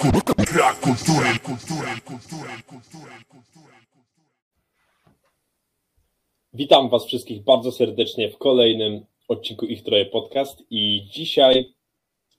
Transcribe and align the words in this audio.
Krak 0.00 0.80
kultury, 0.80 1.28
kultury, 1.42 1.90
kultury, 2.04 2.52
kultury, 2.66 3.12
kultury. 3.28 3.74
Witam 6.52 6.88
Was 6.88 7.06
wszystkich 7.06 7.44
bardzo 7.44 7.72
serdecznie 7.72 8.30
w 8.30 8.38
kolejnym 8.38 9.04
odcinku 9.28 9.66
Ich 9.66 9.82
Troje 9.82 10.06
Podcast 10.06 10.62
i 10.70 11.06
dzisiaj 11.10 11.74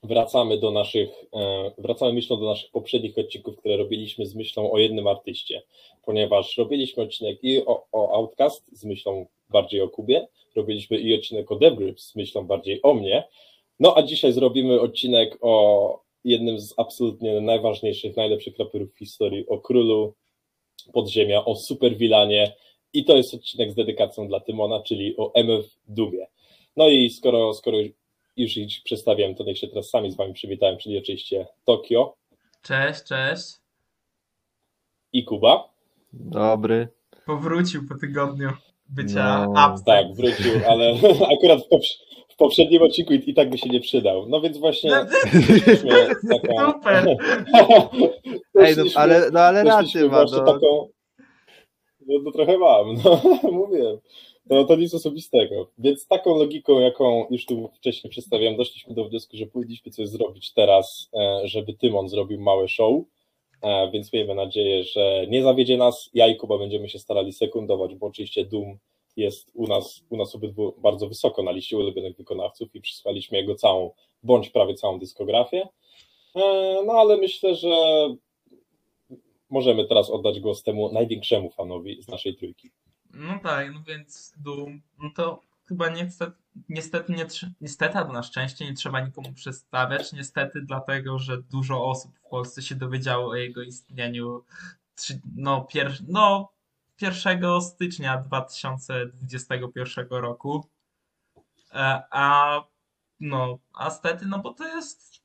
wracamy 0.04 0.58
do 0.58 0.72
naszych, 0.72 1.10
e, 1.34 1.72
wracamy 1.78 2.14
myślą 2.14 2.40
do 2.40 2.46
naszych 2.46 2.72
poprzednich 2.72 3.18
odcinków, 3.18 3.58
które 3.58 3.78
robiliśmy 3.78 4.26
z 4.26 4.36
myślą 4.36 4.72
o 4.72 4.78
jednym 4.78 5.08
artyście, 5.08 5.62
ponieważ 6.06 6.58
robiliśmy 6.58 7.04
odcinek 7.04 7.44
i 7.44 7.66
o, 7.66 7.86
o 7.92 8.14
Outcast 8.14 8.80
z 8.80 8.86
myślą 8.86 9.26
bardziej 9.50 9.82
o 9.82 9.90
Kubie, 9.90 10.28
robiliśmy 10.56 10.98
i 10.98 11.16
odcinek 11.16 11.52
o 11.52 11.56
Debry 11.56 11.94
z 11.98 12.16
myślą 12.16 12.44
bardziej 12.44 12.80
o 12.84 12.94
mnie, 12.94 13.24
no 13.80 13.98
a 13.98 14.04
dzisiaj 14.04 14.34
zrobimy 14.34 14.82
odcinek 14.82 15.38
o 15.42 16.11
jednym 16.24 16.60
z 16.60 16.74
absolutnie 16.78 17.42
najważniejszych, 17.42 18.18
najlepszych 18.18 18.58
raperów 18.58 18.94
w 18.94 18.98
historii, 18.98 19.48
o 19.48 19.58
królu 19.60 20.16
podziemia, 20.94 21.46
o 21.46 21.56
superwilanie 21.56 22.56
i 22.94 23.06
to 23.06 23.18
jest 23.18 23.34
odcinek 23.34 23.72
z 23.72 23.76
dedykacją 23.76 24.28
dla 24.28 24.40
Tymona, 24.40 24.84
czyli 24.84 25.18
o 25.18 25.34
MF 25.34 25.66
Dumie. 25.88 26.28
No 26.78 26.88
i 26.88 27.10
skoro, 27.10 27.54
skoro 27.54 27.78
już 28.38 28.58
ich 28.58 28.84
przedstawiałem, 28.84 29.36
to 29.36 29.44
niech 29.44 29.58
się 29.58 29.68
teraz 29.68 29.90
sami 29.90 30.12
z 30.12 30.16
wami 30.16 30.34
przywitałem, 30.34 30.78
czyli 30.78 30.98
oczywiście 30.98 31.48
Tokio 31.66 32.16
Cześć, 32.62 33.04
cześć. 33.04 33.44
i 35.14 35.24
Kuba. 35.24 35.70
Dobry. 36.14 36.88
Powrócił 37.26 37.88
po 37.88 37.96
tygodniu 37.98 38.50
bycia 38.90 39.46
No, 39.46 39.60
absent. 39.60 39.86
Tak, 39.86 40.14
wrócił, 40.14 40.52
ale 40.70 40.94
akurat 41.38 41.60
w 41.66 41.68
poprzednim 42.42 42.82
odcinku 42.82 43.14
i, 43.14 43.30
i 43.30 43.34
tak 43.34 43.50
by 43.50 43.58
się 43.58 43.70
nie 43.70 43.80
przydał. 43.80 44.26
No 44.30 44.42
więc 44.42 44.58
właśnie 44.58 44.92
mieliśmy 45.34 45.92
taką... 46.34 46.72
Super. 46.72 47.18
Ej, 48.66 48.76
no, 48.78 48.84
ale, 48.96 49.30
no 49.34 49.40
ale 49.40 49.64
rację 49.64 50.08
ma, 50.08 50.24
no. 50.24 50.46
taką. 50.46 50.88
No, 52.08 52.20
no 52.24 52.32
trochę 52.32 52.58
mam, 52.58 52.96
no 53.44 53.52
mówię. 53.52 53.98
No 54.50 54.64
to 54.64 54.76
nic 54.76 54.94
osobistego. 54.94 55.72
Więc 55.78 56.08
taką 56.08 56.38
logiką, 56.38 56.80
jaką 56.80 57.28
już 57.30 57.46
tu 57.46 57.70
wcześniej 57.76 58.12
przedstawiałem, 58.12 58.58
doszliśmy 58.58 58.96
do 58.96 59.06
wniosku, 59.06 59.38
że 59.38 59.46
powinniśmy 59.46 59.92
coś 59.92 60.08
zrobić 60.08 60.54
teraz, 60.54 61.10
e, 61.14 61.48
żeby 61.48 61.74
Tymon 61.74 62.10
zrobił 62.10 62.40
małe 62.40 62.68
show. 62.68 63.04
E, 63.62 63.92
Więc 63.92 64.14
miejmy 64.14 64.36
nadzieję, 64.36 64.84
że 64.84 65.28
nie 65.28 65.44
zawiedzie 65.44 65.78
nas. 65.78 66.10
Ja 66.14 66.28
i 66.28 66.36
Kuba 66.36 66.58
będziemy 66.58 66.90
się 66.90 67.00
starali 67.00 67.34
sekundować, 67.34 67.96
bo 67.96 68.08
oczywiście 68.08 68.46
Doom 68.46 68.78
jest 69.18 69.52
u 69.54 69.68
nas, 69.68 70.04
u 70.10 70.18
nas 70.18 70.36
obydwu 70.36 70.76
bardzo 70.78 71.08
wysoko 71.08 71.44
na 71.44 71.52
liście 71.52 71.78
ulubionych 71.78 72.18
wykonawców 72.18 72.76
i 72.76 72.82
przysłaliśmy 72.82 73.38
jego 73.38 73.56
całą, 73.56 73.92
bądź 74.24 74.50
prawie 74.50 74.74
całą 74.74 75.00
dyskografię. 75.00 75.68
E, 76.36 76.84
No 76.86 76.94
ale 76.94 77.18
myślę, 77.18 77.56
że 77.56 77.70
możemy 79.50 79.88
teraz 79.88 80.10
oddać 80.10 80.40
głos 80.40 80.64
temu 80.64 80.92
największemu 80.94 81.50
fanowi 81.50 82.04
z 82.04 82.08
naszej 82.08 82.36
trójki. 82.36 82.72
No 83.14 83.40
tak, 83.44 83.74
no 83.74 83.84
więc 83.88 84.34
Doom, 84.38 84.82
no 85.04 85.10
to 85.16 85.42
chyba 85.66 85.90
niestety, 85.90 86.38
niestety, 86.70 87.14
nie, 87.14 87.26
niestety 87.62 87.98
albo 87.98 88.14
na 88.14 88.24
szczęście 88.24 88.66
nie 88.66 88.74
trzeba 88.74 89.00
nikomu 89.06 89.34
przedstawiać. 89.34 90.14
Niestety 90.14 90.62
dlatego, 90.62 91.20
że 91.20 91.42
dużo 91.42 91.86
osób 91.86 92.12
w 92.16 92.30
Polsce 92.30 92.62
się 92.62 92.76
dowiedziało 92.76 93.30
o 93.30 93.36
jego 93.36 93.62
istnieniu 93.62 94.44
no, 95.36 95.62
pier, 95.62 95.98
no 96.08 96.52
1 97.02 97.62
stycznia 97.62 98.18
2021 98.18 100.08
roku. 100.10 100.70
E, 101.74 102.04
A 102.12 102.64
no, 103.20 103.60
a 103.74 103.90
stety, 103.90 104.26
no 104.26 104.40
bo 104.40 104.54
to 104.54 104.68
jest 104.68 105.24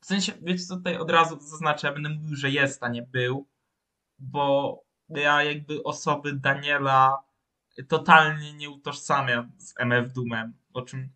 w 0.00 0.06
sensie, 0.06 0.32
wiecie 0.42 0.66
tutaj 0.68 0.96
od 0.96 1.10
razu 1.10 1.40
zaznaczę, 1.40 1.86
ja 1.86 1.92
będę 1.92 2.08
mówił, 2.08 2.36
że 2.36 2.50
jest, 2.50 2.82
a 2.82 2.88
nie 2.88 3.02
był, 3.02 3.48
bo 4.18 4.76
ja 5.08 5.42
jakby 5.42 5.82
osoby 5.82 6.32
Daniela 6.32 7.22
totalnie 7.88 8.52
nie 8.52 8.70
utożsamiam 8.70 9.52
z 9.58 9.74
MF 9.78 10.12
Doomem, 10.12 10.54
o 10.72 10.82
czym 10.82 11.08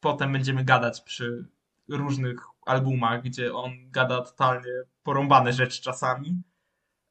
potem 0.00 0.32
będziemy 0.32 0.64
gadać 0.64 1.00
przy 1.00 1.48
różnych 1.88 2.40
albumach, 2.66 3.22
gdzie 3.22 3.54
on 3.54 3.90
gada 3.90 4.22
totalnie 4.22 4.72
porąbane 5.02 5.52
rzeczy 5.52 5.82
czasami. 5.82 6.42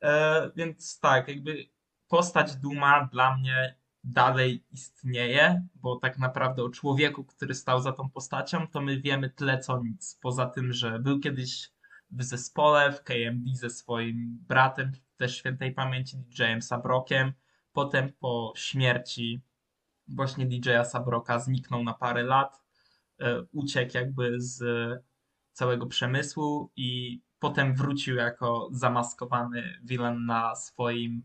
E, 0.02 0.52
więc 0.56 1.00
tak, 1.00 1.28
jakby 1.28 1.70
postać 2.10 2.56
Duma 2.56 3.10
dla 3.12 3.38
mnie 3.38 3.76
dalej 4.04 4.64
istnieje, 4.72 5.68
bo 5.76 5.96
tak 5.96 6.18
naprawdę 6.18 6.64
o 6.64 6.70
człowieku, 6.70 7.24
który 7.24 7.54
stał 7.54 7.82
za 7.82 7.92
tą 7.92 8.10
postacią, 8.10 8.68
to 8.68 8.82
my 8.82 9.02
wiemy 9.02 9.30
tyle 9.30 9.60
co 9.60 9.84
nic. 9.84 10.20
Poza 10.22 10.46
tym, 10.46 10.74
że 10.74 11.00
był 11.00 11.20
kiedyś 11.20 11.72
w 12.12 12.24
zespole, 12.24 12.92
w 12.92 13.04
KMD 13.04 13.56
ze 13.56 13.70
swoim 13.70 14.38
bratem, 14.48 14.92
też 15.18 15.38
świętej 15.38 15.72
pamięci 15.72 16.18
DJ-em 16.18 16.62
Sabrokiem. 16.62 17.34
Potem 17.74 18.14
po 18.20 18.54
śmierci 18.56 19.42
właśnie 20.08 20.46
DJ-a 20.46 20.86
Sabroka 20.86 21.40
zniknął 21.40 21.84
na 21.84 21.94
parę 21.94 22.24
lat, 22.24 22.62
e, 23.20 23.42
uciekł 23.52 23.98
jakby 23.98 24.42
z 24.42 24.64
całego 25.52 25.86
przemysłu 25.86 26.72
i 26.76 27.22
potem 27.40 27.76
wrócił 27.76 28.16
jako 28.16 28.70
zamaskowany 28.72 29.80
villain 29.84 30.26
na 30.26 30.56
swoim 30.56 31.24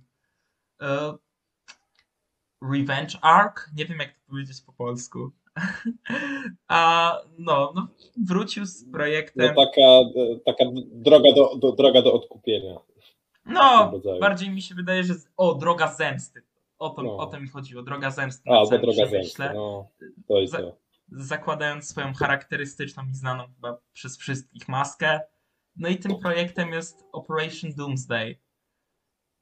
Revenge 2.63 3.19
Arc. 3.23 3.71
Nie 3.77 3.85
wiem, 3.87 3.99
jak 3.99 4.13
to 4.13 4.21
powiedzieć 4.29 4.61
po 4.67 4.73
polsku. 4.73 5.31
A 6.69 7.19
no, 7.39 7.73
no, 7.75 7.89
wrócił 8.27 8.67
z 8.67 8.87
No 8.87 8.93
projektem. 8.93 9.55
taka, 9.55 9.81
e, 9.81 10.39
taka 10.47 10.65
droga 10.93 11.33
do, 11.37 11.57
do, 11.57 11.73
droga 11.73 12.03
do 12.03 12.13
odkupienia. 12.13 12.77
No, 13.47 13.93
bardziej 14.21 14.51
mi 14.51 14.63
się 14.63 14.75
wydaje, 14.75 15.05
że. 15.05 15.15
O, 15.37 15.55
droga 15.55 15.89
zemsty. 15.95 16.43
O 16.79 16.91
to, 16.91 17.03
No. 17.03 17.17
o 17.17 17.27
to 17.27 17.41
mi 17.41 17.49
chodziło. 17.49 17.83
Droga 17.83 18.11
zemsty. 18.11 18.51
A, 18.51 18.67
to 18.67 18.79
droga 18.79 19.07
zemsty. 19.07 19.43
No, 19.55 19.89
to 20.29 20.41
jest 20.41 20.53
Za- 20.53 20.59
to. 20.59 20.77
Zakładając 21.13 21.89
swoją 21.89 22.15
charakterystyczną 22.15 23.03
i 23.11 23.15
znaną 23.15 23.47
chyba 23.55 23.79
przez 23.93 24.19
wszystkich 24.19 24.69
maskę. 24.69 25.21
No 25.77 25.89
i 25.89 25.97
tym 25.97 26.19
projektem 26.19 26.73
jest 26.73 27.05
Operation 27.13 27.71
Doomsday. 27.77 28.39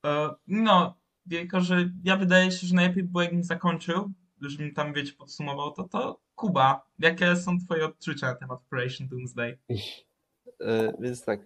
E, 0.06 0.30
No, 0.46 0.94
tylko 1.30 1.60
że 1.60 1.90
ja 2.04 2.16
wydaje 2.16 2.50
się, 2.50 2.66
że 2.66 2.74
najlepiej 2.74 3.04
było, 3.04 3.22
jakbym 3.22 3.44
zakończył, 3.44 4.12
żebym 4.40 4.74
tam, 4.74 4.92
wiecie, 4.92 5.12
podsumował 5.12 5.72
to, 5.72 5.84
to 5.84 6.20
Kuba, 6.34 6.86
jakie 6.98 7.36
są 7.36 7.58
twoje 7.58 7.84
odczucia 7.84 8.26
na 8.26 8.34
temat 8.34 8.60
Operation 8.66 9.08
Doomsday? 9.08 9.58
E, 10.60 10.92
Więc 11.00 11.24
tak. 11.24 11.40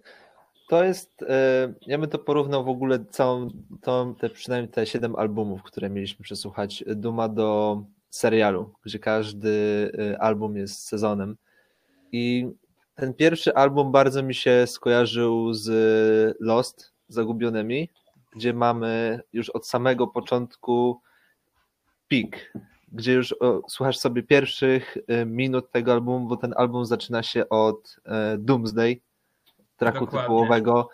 To 0.69 0.83
jest, 0.83 1.21
e, 1.21 1.73
ja 1.87 1.97
bym 1.97 2.09
to 2.09 2.19
porównał 2.19 2.65
w 2.65 2.69
ogóle 2.69 3.05
całą, 3.05 3.49
tą, 3.81 4.15
te, 4.15 4.29
przynajmniej 4.29 4.71
te 4.71 4.85
7 4.85 5.15
albumów, 5.15 5.63
które 5.63 5.89
mieliśmy 5.89 6.23
przesłuchać, 6.23 6.83
Duma 6.87 7.29
do 7.29 7.81
serialu, 8.09 8.73
gdzie 8.85 8.99
każdy 8.99 9.51
e, 9.99 10.21
album 10.21 10.57
jest 10.57 10.87
sezonem. 10.87 11.37
I 12.11 12.47
ten 12.95 13.13
pierwszy 13.13 13.53
album 13.53 13.91
bardzo 13.91 14.23
mi 14.23 14.35
się 14.35 14.67
skojarzył 14.67 15.53
z 15.53 15.67
Lost, 16.39 16.93
Zagubionymi, 17.07 17.89
gdzie 18.35 18.53
mamy 18.53 19.21
już 19.33 19.49
od 19.49 19.67
samego 19.67 20.07
początku 20.07 21.01
pik, 22.07 22.53
gdzie 22.91 23.13
już 23.13 23.35
słuchasz 23.69 23.97
sobie 23.97 24.23
pierwszych 24.23 24.97
e, 25.07 25.25
minut 25.25 25.71
tego 25.71 25.91
albumu, 25.91 26.27
bo 26.27 26.37
ten 26.37 26.53
album 26.57 26.85
zaczyna 26.85 27.23
się 27.23 27.49
od 27.49 27.95
e, 28.05 28.37
Doomsday, 28.37 28.99
traku 29.77 29.99
Dokładnie. 29.99 30.21
tytułowego, 30.21 30.89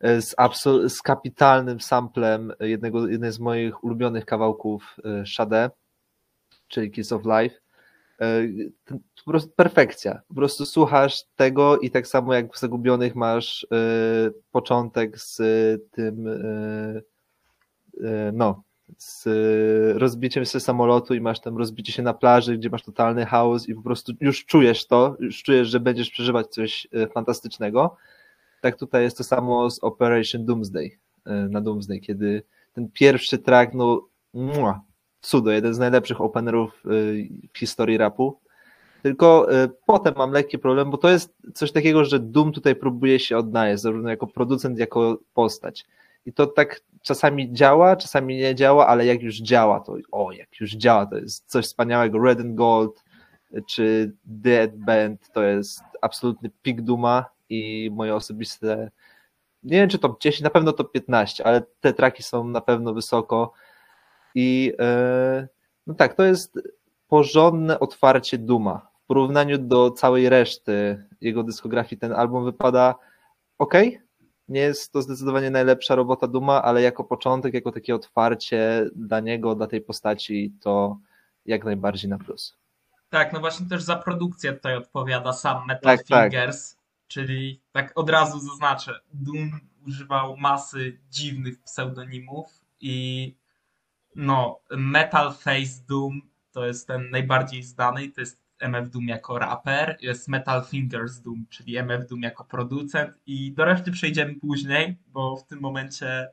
e, 0.00 0.22
z, 0.22 0.36
absol- 0.36 0.88
z 0.88 1.02
kapitalnym 1.02 1.80
samplem 1.80 2.52
jednego, 2.60 3.08
jednej 3.08 3.32
z 3.32 3.38
moich 3.38 3.84
ulubionych 3.84 4.24
kawałków 4.24 4.96
e, 5.04 5.26
Shade, 5.26 5.70
czyli 6.68 6.90
Kiss 6.90 7.12
of 7.12 7.22
Life. 7.24 7.67
E, 8.20 8.48
Po 9.24 9.30
prostu 9.30 9.50
perfekcja. 9.56 10.22
Po 10.28 10.34
prostu 10.34 10.66
słuchasz 10.66 11.24
tego 11.36 11.78
i 11.78 11.90
tak 11.90 12.06
samo 12.06 12.34
jak 12.34 12.54
w 12.54 12.58
Zagubionych 12.58 13.14
masz 13.14 13.66
e, 13.72 14.30
początek 14.52 15.18
z 15.18 15.36
tym 15.90 16.26
e, 16.28 17.02
no 18.32 18.62
z 18.98 19.24
rozbiciem 19.98 20.44
się 20.44 20.60
samolotu 20.60 21.14
i 21.14 21.20
masz 21.20 21.40
tam 21.40 21.58
rozbicie 21.58 21.92
się 21.92 22.02
na 22.02 22.14
plaży, 22.14 22.58
gdzie 22.58 22.70
masz 22.70 22.82
totalny 22.82 23.26
chaos 23.26 23.68
i 23.68 23.74
po 23.74 23.82
prostu 23.82 24.12
już 24.20 24.44
czujesz 24.44 24.86
to, 24.86 25.16
już 25.20 25.42
czujesz, 25.42 25.68
że 25.68 25.80
będziesz 25.80 26.10
przeżywać 26.10 26.46
coś 26.46 26.86
fantastycznego. 27.14 27.96
Tak 28.60 28.78
tutaj 28.78 29.02
jest 29.02 29.18
to 29.18 29.24
samo 29.24 29.70
z 29.70 29.78
Operation 29.84 30.44
Doomsday 30.44 30.90
na 31.26 31.60
Doomsday, 31.60 32.00
kiedy 32.00 32.42
ten 32.72 32.90
pierwszy 32.92 33.38
track, 33.38 33.74
no 33.74 34.08
mua, 34.34 34.80
cudo, 35.20 35.50
jeden 35.50 35.74
z 35.74 35.78
najlepszych 35.78 36.20
openerów 36.20 36.82
e, 36.84 36.88
w 37.52 37.58
historii 37.58 37.98
rapu. 37.98 38.40
Tylko 39.02 39.52
e, 39.52 39.68
potem 39.86 40.14
mam 40.16 40.32
lekki 40.32 40.58
problem, 40.58 40.90
bo 40.90 40.98
to 40.98 41.08
jest 41.08 41.34
coś 41.54 41.72
takiego, 41.72 42.04
że 42.04 42.18
Doom 42.18 42.52
tutaj 42.52 42.76
próbuje 42.76 43.20
się 43.20 43.38
odnaleźć, 43.38 43.82
zarówno 43.82 44.10
jako 44.10 44.26
producent, 44.26 44.78
jako 44.78 45.18
postać. 45.34 45.86
I 46.26 46.32
to 46.32 46.46
tak 46.46 46.80
czasami 47.02 47.52
działa, 47.52 47.96
czasami 47.96 48.36
nie 48.36 48.54
działa, 48.54 48.86
ale 48.86 49.06
jak 49.06 49.22
już 49.22 49.36
działa, 49.36 49.80
to 49.80 49.96
o, 50.12 50.32
jak 50.32 50.60
już 50.60 50.70
działa, 50.70 51.06
to 51.06 51.16
jest 51.16 51.50
coś 51.50 51.64
wspaniałego. 51.64 52.18
Red 52.18 52.40
and 52.40 52.54
Gold 52.54 53.04
czy 53.66 54.12
Dead 54.24 54.76
Band 54.76 55.32
to 55.32 55.42
jest 55.42 55.80
absolutny 56.02 56.50
pik 56.62 56.80
Duma 56.80 57.24
i 57.48 57.90
moje 57.92 58.14
osobiste, 58.14 58.90
nie 59.62 59.76
wiem 59.76 59.88
czy 59.88 59.98
top 59.98 60.20
10, 60.20 60.42
na 60.42 60.50
pewno 60.50 60.72
top 60.72 60.92
15, 60.92 61.46
ale 61.46 61.62
te 61.80 61.92
traki 61.92 62.22
są 62.22 62.44
na 62.44 62.60
pewno 62.60 62.94
wysoko 62.94 63.52
i 64.38 64.72
e, 64.78 65.48
no 65.86 65.94
tak, 65.94 66.14
to 66.14 66.24
jest 66.24 66.58
porządne 67.08 67.80
otwarcie 67.80 68.38
Duma. 68.38 68.90
W 69.04 69.06
porównaniu 69.06 69.58
do 69.58 69.90
całej 69.90 70.28
reszty 70.28 71.04
jego 71.20 71.42
dyskografii 71.42 71.98
ten 71.98 72.12
album 72.12 72.44
wypada 72.44 72.94
ok. 73.58 73.74
Nie 74.48 74.60
jest 74.60 74.92
to 74.92 75.02
zdecydowanie 75.02 75.50
najlepsza 75.50 75.94
robota 75.94 76.26
Duma, 76.26 76.62
ale 76.62 76.82
jako 76.82 77.04
początek, 77.04 77.54
jako 77.54 77.72
takie 77.72 77.94
otwarcie 77.94 78.90
dla 78.96 79.20
niego, 79.20 79.54
dla 79.54 79.66
tej 79.66 79.80
postaci, 79.80 80.52
to 80.60 80.98
jak 81.46 81.64
najbardziej 81.64 82.10
na 82.10 82.18
plus. 82.18 82.56
Tak, 83.10 83.32
no 83.32 83.40
właśnie 83.40 83.66
też 83.66 83.82
za 83.82 83.96
produkcję 83.96 84.52
tutaj 84.52 84.76
odpowiada 84.76 85.32
sam 85.32 85.66
Metal 85.66 85.96
Tak, 85.96 86.06
tak. 86.06 86.32
Fingers, 86.32 86.76
czyli 87.08 87.60
tak 87.72 87.92
od 87.94 88.10
razu 88.10 88.40
zaznaczę, 88.40 89.00
Doom 89.12 89.60
używał 89.86 90.36
masy 90.36 90.98
dziwnych 91.10 91.62
pseudonimów 91.62 92.46
i 92.80 93.34
no, 94.14 94.60
Metal 94.70 95.34
Face 95.34 95.84
Doom 95.88 96.20
to 96.52 96.66
jest 96.66 96.86
ten 96.86 97.10
najbardziej 97.10 97.62
znany, 97.62 98.08
to 98.08 98.20
jest 98.20 98.42
MF 98.60 98.90
Doom 98.90 99.08
jako 99.08 99.38
raper, 99.38 99.96
jest 100.00 100.28
Metal 100.28 100.64
Fingers 100.64 101.20
Doom, 101.20 101.46
czyli 101.50 101.76
MF 101.76 102.06
Doom 102.08 102.22
jako 102.22 102.44
producent 102.44 103.10
i 103.26 103.52
do 103.52 103.64
reszty 103.64 103.90
przejdziemy 103.90 104.34
później, 104.34 104.98
bo 105.06 105.36
w 105.36 105.46
tym 105.46 105.60
momencie 105.60 106.28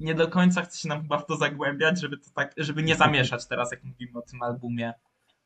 nie 0.00 0.14
do 0.14 0.28
końca 0.28 0.62
chce 0.62 0.78
się 0.78 0.88
nam 0.88 1.02
chyba 1.02 1.18
w 1.18 1.26
to 1.26 1.36
zagłębiać, 1.36 2.00
żeby 2.00 2.18
to 2.18 2.30
tak, 2.34 2.54
żeby 2.56 2.82
nie 2.82 2.96
zamieszać 2.96 3.46
teraz, 3.46 3.70
jak 3.70 3.84
mówimy 3.84 4.18
o 4.18 4.22
tym 4.22 4.42
albumie. 4.42 4.92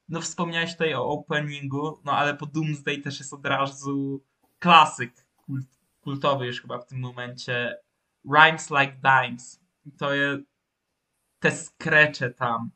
No 0.09 0.21
wspomniałeś 0.21 0.73
tutaj 0.73 0.95
o 0.95 1.09
openingu, 1.09 2.01
no 2.05 2.13
ale 2.13 2.35
po 2.35 2.47
Doomsday 2.47 2.99
też 2.99 3.19
jest 3.19 3.33
od 3.33 3.47
razu 3.47 4.25
klasyk 4.59 5.27
kult, 5.37 5.67
kultowy 6.01 6.47
już 6.47 6.63
chyba 6.63 6.79
w 6.79 6.87
tym 6.87 7.01
momencie. 7.01 7.77
Rhymes 8.35 8.71
Like 8.71 8.97
Dimes. 9.03 9.61
I 9.85 9.93
to 9.93 10.15
jest 10.15 10.52
te 11.43 11.51
skrecze 11.51 12.31
tam. 12.31 12.71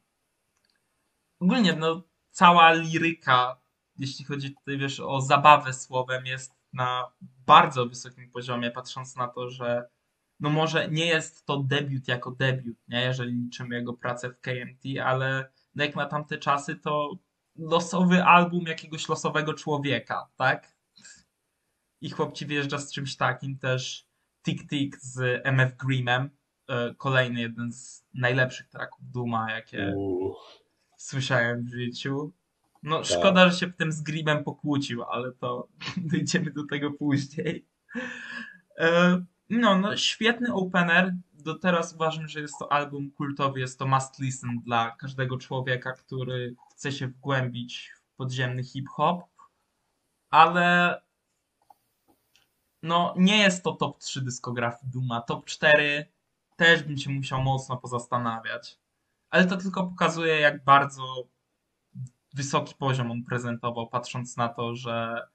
Ogólnie 1.40 1.72
no 1.72 2.02
cała 2.30 2.72
liryka, 2.72 3.60
jeśli 3.96 4.24
chodzi 4.24 4.54
tutaj 4.54 4.78
wiesz 4.78 5.00
o 5.00 5.20
zabawę 5.20 5.72
słowem 5.72 6.26
jest 6.26 6.54
na 6.72 7.12
bardzo 7.46 7.86
wysokim 7.86 8.30
poziomie, 8.30 8.70
patrząc 8.70 9.16
na 9.16 9.28
to, 9.28 9.50
że 9.50 9.88
no 10.40 10.50
może 10.50 10.88
nie 10.88 11.06
jest 11.06 11.46
to 11.46 11.62
debiut 11.62 12.08
jako 12.08 12.30
debiut, 12.30 12.76
nie, 12.88 13.00
jeżeli 13.00 13.32
liczymy 13.32 13.74
jego 13.74 13.94
pracę 13.94 14.30
w 14.30 14.40
KMT, 14.40 15.00
ale 15.04 15.52
no 15.74 15.84
jak 15.84 15.96
na 15.96 16.06
tamte 16.06 16.38
czasy 16.38 16.76
to 16.76 17.18
losowy 17.56 18.24
album 18.24 18.64
jakiegoś 18.66 19.08
losowego 19.08 19.54
człowieka, 19.54 20.28
tak? 20.36 20.76
I 22.00 22.10
chłopci 22.10 22.46
wjeżdża 22.46 22.78
z 22.78 22.92
czymś 22.92 23.16
takim 23.16 23.58
też 23.58 24.06
Tick 24.44 24.68
Tick 24.68 24.98
z 25.00 25.40
MF 25.44 25.76
Grimmem, 25.76 26.30
kolejny 26.96 27.40
jeden 27.40 27.72
z 27.72 28.04
najlepszych 28.14 28.68
tracków 28.68 29.10
Duma, 29.10 29.52
jakie 29.52 29.92
Uuu, 29.96 30.34
słyszałem 30.96 31.64
w 31.64 31.68
życiu. 31.68 32.32
No 32.82 33.04
szkoda, 33.04 33.50
że 33.50 33.58
się 33.58 33.66
potem 33.66 33.92
z 33.92 34.02
Grimmem 34.02 34.44
pokłócił, 34.44 35.02
ale 35.02 35.32
to 35.32 35.68
dojdziemy 36.12 36.50
do 36.50 36.66
tego 36.66 36.90
później. 36.90 37.66
E, 38.78 39.22
No, 39.50 39.78
no 39.78 39.96
świetny 39.96 40.54
opener. 40.54 41.14
Do 41.32 41.54
teraz 41.54 41.94
uważam, 41.94 42.28
że 42.28 42.40
jest 42.40 42.58
to 42.58 42.72
album 42.72 43.10
kultowy, 43.10 43.60
jest 43.60 43.78
to 43.78 43.86
must 43.86 44.18
listen 44.18 44.60
dla 44.64 44.90
każdego 44.90 45.38
człowieka, 45.38 45.92
który 45.92 46.54
chce 46.70 46.92
się 46.92 47.06
wgłębić 47.08 47.92
w 47.96 48.16
podziemny 48.16 48.64
hip-hop, 48.64 49.24
ale 50.30 51.00
no 52.82 53.14
nie 53.16 53.38
jest 53.38 53.64
to 53.64 53.72
top 53.72 53.98
3 53.98 54.20
dyskografii 54.20 54.92
Duma. 54.92 55.20
Top 55.20 55.44
4 55.44 56.06
też 56.56 56.82
bym 56.82 56.96
się 56.96 57.10
musiał 57.10 57.42
mocno 57.42 57.76
pozastanawiać. 57.76 58.78
Ale 59.30 59.46
to 59.46 59.56
tylko 59.56 59.86
pokazuje, 59.86 60.40
jak 60.40 60.64
bardzo 60.64 61.28
wysoki 62.34 62.74
poziom 62.74 63.10
on 63.10 63.24
prezentował, 63.24 63.88
patrząc 63.88 64.36
na 64.36 64.48
to, 64.48 64.74
że 64.74 65.26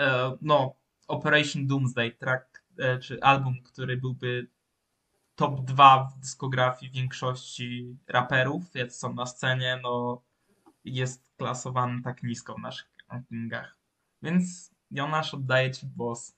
e, 0.00 0.36
no, 0.42 0.74
Operation 1.08 1.66
Doomsday, 1.66 2.12
track, 2.12 2.64
e, 2.78 2.98
czy 2.98 3.22
album, 3.22 3.54
który 3.64 3.96
byłby 3.96 4.50
top 5.34 5.60
2 5.60 6.04
w 6.04 6.20
dyskografii 6.20 6.92
większości 6.92 7.96
raperów, 8.08 8.74
jacy 8.74 8.98
są 8.98 9.14
na 9.14 9.26
scenie, 9.26 9.80
no 9.82 10.22
jest 10.84 11.24
klasowany 11.36 12.02
tak 12.02 12.22
nisko 12.22 12.54
w 12.54 12.58
naszych 12.58 12.88
rankingach. 13.10 13.78
Więc 14.22 14.70
Jonasz, 14.90 15.34
oddaję 15.34 15.70
Ci 15.70 15.86
głos. 15.86 16.34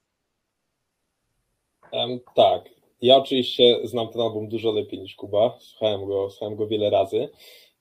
Em, 1.92 2.20
tak, 2.34 2.79
ja 3.02 3.16
oczywiście 3.16 3.78
znam 3.84 4.08
ten 4.08 4.20
album 4.20 4.48
dużo 4.48 4.72
lepiej 4.72 5.00
niż 5.00 5.14
Kuba, 5.14 5.58
słuchałem 5.60 6.06
go, 6.06 6.30
słuchałem 6.30 6.56
go 6.56 6.66
wiele 6.66 6.90
razy 6.90 7.28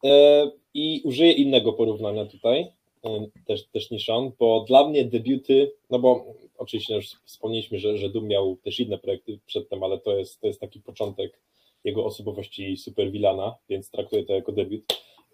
e, 0.04 0.52
i 0.74 1.02
użyję 1.04 1.32
innego 1.32 1.74
porównania 1.74 2.26
tutaj, 2.26 2.72
e, 3.06 3.28
też, 3.46 3.68
też 3.68 3.92
niż 3.92 4.10
on, 4.10 4.32
bo 4.40 4.66
dla 4.68 4.88
mnie 4.88 5.06
debiuty, 5.06 5.72
no 5.90 6.00
bo 6.00 6.26
oczywiście 6.58 6.96
już 6.96 7.06
wspomnieliśmy, 7.26 7.80
że, 7.80 7.98
że 7.98 8.10
Doom 8.10 8.28
miał 8.28 8.56
też 8.56 8.80
inne 8.80 8.98
projekty 8.98 9.40
przedtem, 9.46 9.84
ale 9.84 10.00
to 10.00 10.18
jest, 10.18 10.42
to 10.42 10.48
jest 10.48 10.60
taki 10.60 10.80
początek 10.80 11.40
jego 11.84 12.06
osobowości 12.06 12.78
superwilana, 12.78 13.56
więc 13.70 13.92
traktuję 13.92 14.24
to 14.24 14.34
jako 14.34 14.52
debiut. 14.52 14.84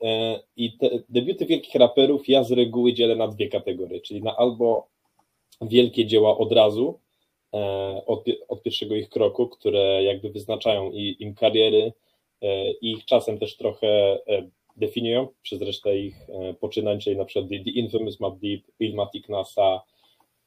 E, 0.02 0.40
I 0.58 0.78
te 0.78 0.90
debiuty 1.10 1.46
wielkich 1.46 1.76
raperów 1.76 2.30
ja 2.30 2.44
z 2.44 2.52
reguły 2.52 2.94
dzielę 2.94 3.16
na 3.16 3.28
dwie 3.28 3.50
kategorie, 3.50 4.02
czyli 4.02 4.24
na 4.24 4.36
albo 4.36 4.88
wielkie 5.62 6.06
dzieła 6.06 6.38
od 6.38 6.52
razu, 6.52 7.00
od, 8.06 8.26
od 8.48 8.64
pierwszego 8.64 8.96
ich 8.96 9.10
kroku, 9.10 9.48
które 9.48 10.04
jakby 10.04 10.30
wyznaczają 10.30 10.92
i, 10.92 11.16
im 11.20 11.36
kariery 11.36 11.94
e, 12.42 12.72
i 12.72 12.92
ich 12.92 13.06
czasem 13.06 13.40
też 13.40 13.58
trochę 13.58 13.88
e, 14.28 14.50
definiują 14.78 15.28
przez 15.42 15.62
resztę 15.62 15.98
ich 15.98 16.16
e, 16.30 16.54
poczynań, 16.54 17.00
czyli 17.00 17.18
na 17.18 17.26
przykład 17.26 17.50
The, 17.50 17.56
Infamous 17.56 18.20
Matt 18.20 18.40
Deep, 18.40 18.62
Illmatic 18.80 19.30
NASA, 19.30 19.82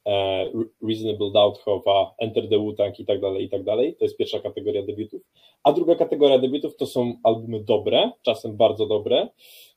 e, 0.07 0.45
Reasonable 0.87 1.31
Doubt 1.31 1.59
Hofa, 1.59 2.13
Enter 2.17 2.49
the 2.49 2.57
Wu-Tang 2.57 2.99
i 2.99 3.05
tak 3.05 3.21
dalej, 3.21 3.45
i 3.45 3.49
tak 3.49 3.63
dalej. 3.63 3.95
To 3.95 4.05
jest 4.05 4.17
pierwsza 4.17 4.39
kategoria 4.39 4.83
debiutów. 4.83 5.21
A 5.63 5.73
druga 5.73 5.95
kategoria 5.95 6.39
debiutów 6.39 6.75
to 6.75 6.85
są 6.85 7.13
albumy 7.23 7.63
dobre, 7.63 8.11
czasem 8.21 8.57
bardzo 8.57 8.85
dobre, 8.85 9.27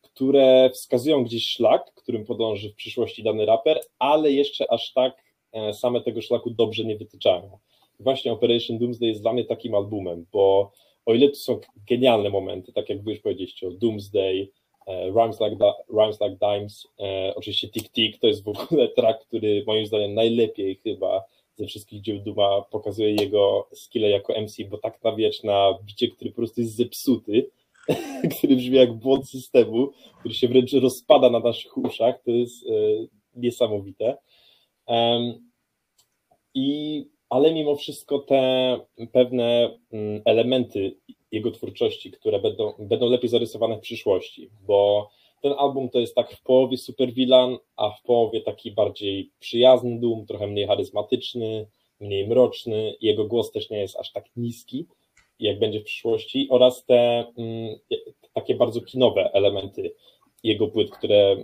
które 0.03 0.71
wskazują 0.71 1.25
gdzieś 1.25 1.49
szlak, 1.49 1.95
którym 1.95 2.25
podąży 2.25 2.71
w 2.71 2.75
przyszłości 2.75 3.23
dany 3.23 3.47
raper, 3.47 3.81
ale 3.99 4.33
jeszcze 4.33 4.73
aż 4.73 4.93
tak 4.93 5.13
e, 5.15 5.32
same 5.73 6.01
tego 6.01 6.23
szlaku 6.23 6.51
dobrze 6.51 6.85
nie 6.85 6.97
wytyczają. 6.97 7.59
Właśnie 8.01 8.33
Operation 8.33 8.79
Doomsday 8.79 9.09
jest 9.09 9.23
dla 9.23 9.33
mnie 9.33 9.45
takim 9.45 9.75
albumem, 9.75 10.27
bo 10.33 10.73
o 11.07 11.15
ile 11.15 11.29
tu 11.29 11.35
są 11.35 11.61
genialne 11.89 12.31
momenty, 12.31 12.73
tak 12.73 12.89
jak 12.89 13.07
już 13.07 13.21
powiedzieliście 13.21 13.69
o 13.69 13.71
Doomsday, 13.71 14.49
e, 14.87 15.11
Rhymes 15.11 15.41
Like, 15.41 15.57
da, 15.57 15.75
Rhymes 15.91 16.21
like 16.21 16.37
Dimes, 16.41 16.89
e, 17.01 17.35
oczywiście 17.37 17.69
Tick 17.69 17.93
Tick 17.93 18.21
to 18.21 18.27
jest 18.27 18.45
w 18.45 18.49
ogóle 18.49 18.89
track, 18.97 19.27
który 19.27 19.65
moim 19.67 19.87
zdaniem 19.87 20.15
najlepiej 20.15 20.77
chyba 20.77 21.25
ze 21.57 21.67
wszystkich 21.67 22.01
dzieł 22.01 22.19
Duma 22.19 22.63
pokazuje 22.71 23.15
jego 23.15 23.69
skille 23.73 24.11
jako 24.11 24.41
MC, 24.41 24.65
bo 24.65 24.79
tak 24.79 25.05
na 25.05 25.17
wiecz 25.17 25.43
na 25.43 25.79
bicie, 25.85 26.09
który 26.09 26.31
po 26.31 26.37
prostu 26.37 26.61
jest 26.61 26.77
zepsuty, 26.77 27.51
który 28.39 28.57
brzmi 28.57 28.77
jak 28.77 28.93
błąd 28.93 29.29
systemu, 29.29 29.91
który 30.19 30.35
się 30.35 30.49
wręcz 30.49 30.73
rozpada 30.73 31.31
na 31.31 31.39
naszych 31.39 31.77
uszach, 31.77 32.23
to 32.25 32.31
jest 32.31 32.67
e, 32.67 32.73
niesamowite. 33.37 34.17
Em, 34.87 35.52
I, 36.55 37.05
ale 37.31 37.55
mimo 37.55 37.77
wszystko 37.77 38.19
te 38.19 38.79
pewne 39.13 39.79
mm, 39.93 40.23
elementy 40.25 40.97
jego 41.33 41.51
twórczości, 41.51 42.11
które 42.11 42.41
będą, 42.41 42.73
będą 42.79 43.09
lepiej 43.09 43.31
zarysowane 43.31 43.77
w 43.77 43.81
przyszłości, 43.81 44.51
bo 44.67 45.11
ten 45.43 45.53
album 45.59 45.89
to 45.89 46.01
jest 46.01 46.15
tak 46.15 46.33
w 46.33 46.43
połowie 46.43 46.77
supervillain, 46.77 47.59
a 47.77 47.91
w 47.91 48.03
połowie 48.03 48.41
taki 48.41 48.73
bardziej 48.73 49.31
przyjazny 49.41 50.01
Doom, 50.01 50.27
trochę 50.27 50.47
mniej 50.47 50.67
charyzmatyczny, 50.67 51.67
mniej 52.01 52.29
mroczny, 52.29 52.97
jego 53.01 53.25
głos 53.25 53.53
też 53.53 53.71
nie 53.71 53.79
jest 53.79 53.97
aż 53.97 54.13
tak 54.13 54.25
niski, 54.37 54.87
jak 55.39 55.59
będzie 55.59 55.81
w 55.81 55.85
przyszłości, 55.85 56.47
oraz 56.51 56.85
te 56.85 57.25
mm, 57.39 57.79
takie 58.33 58.55
bardzo 58.55 58.81
kinowe 58.81 59.33
elementy 59.33 59.95
jego 60.43 60.69
płyt, 60.69 60.91
które 60.91 61.37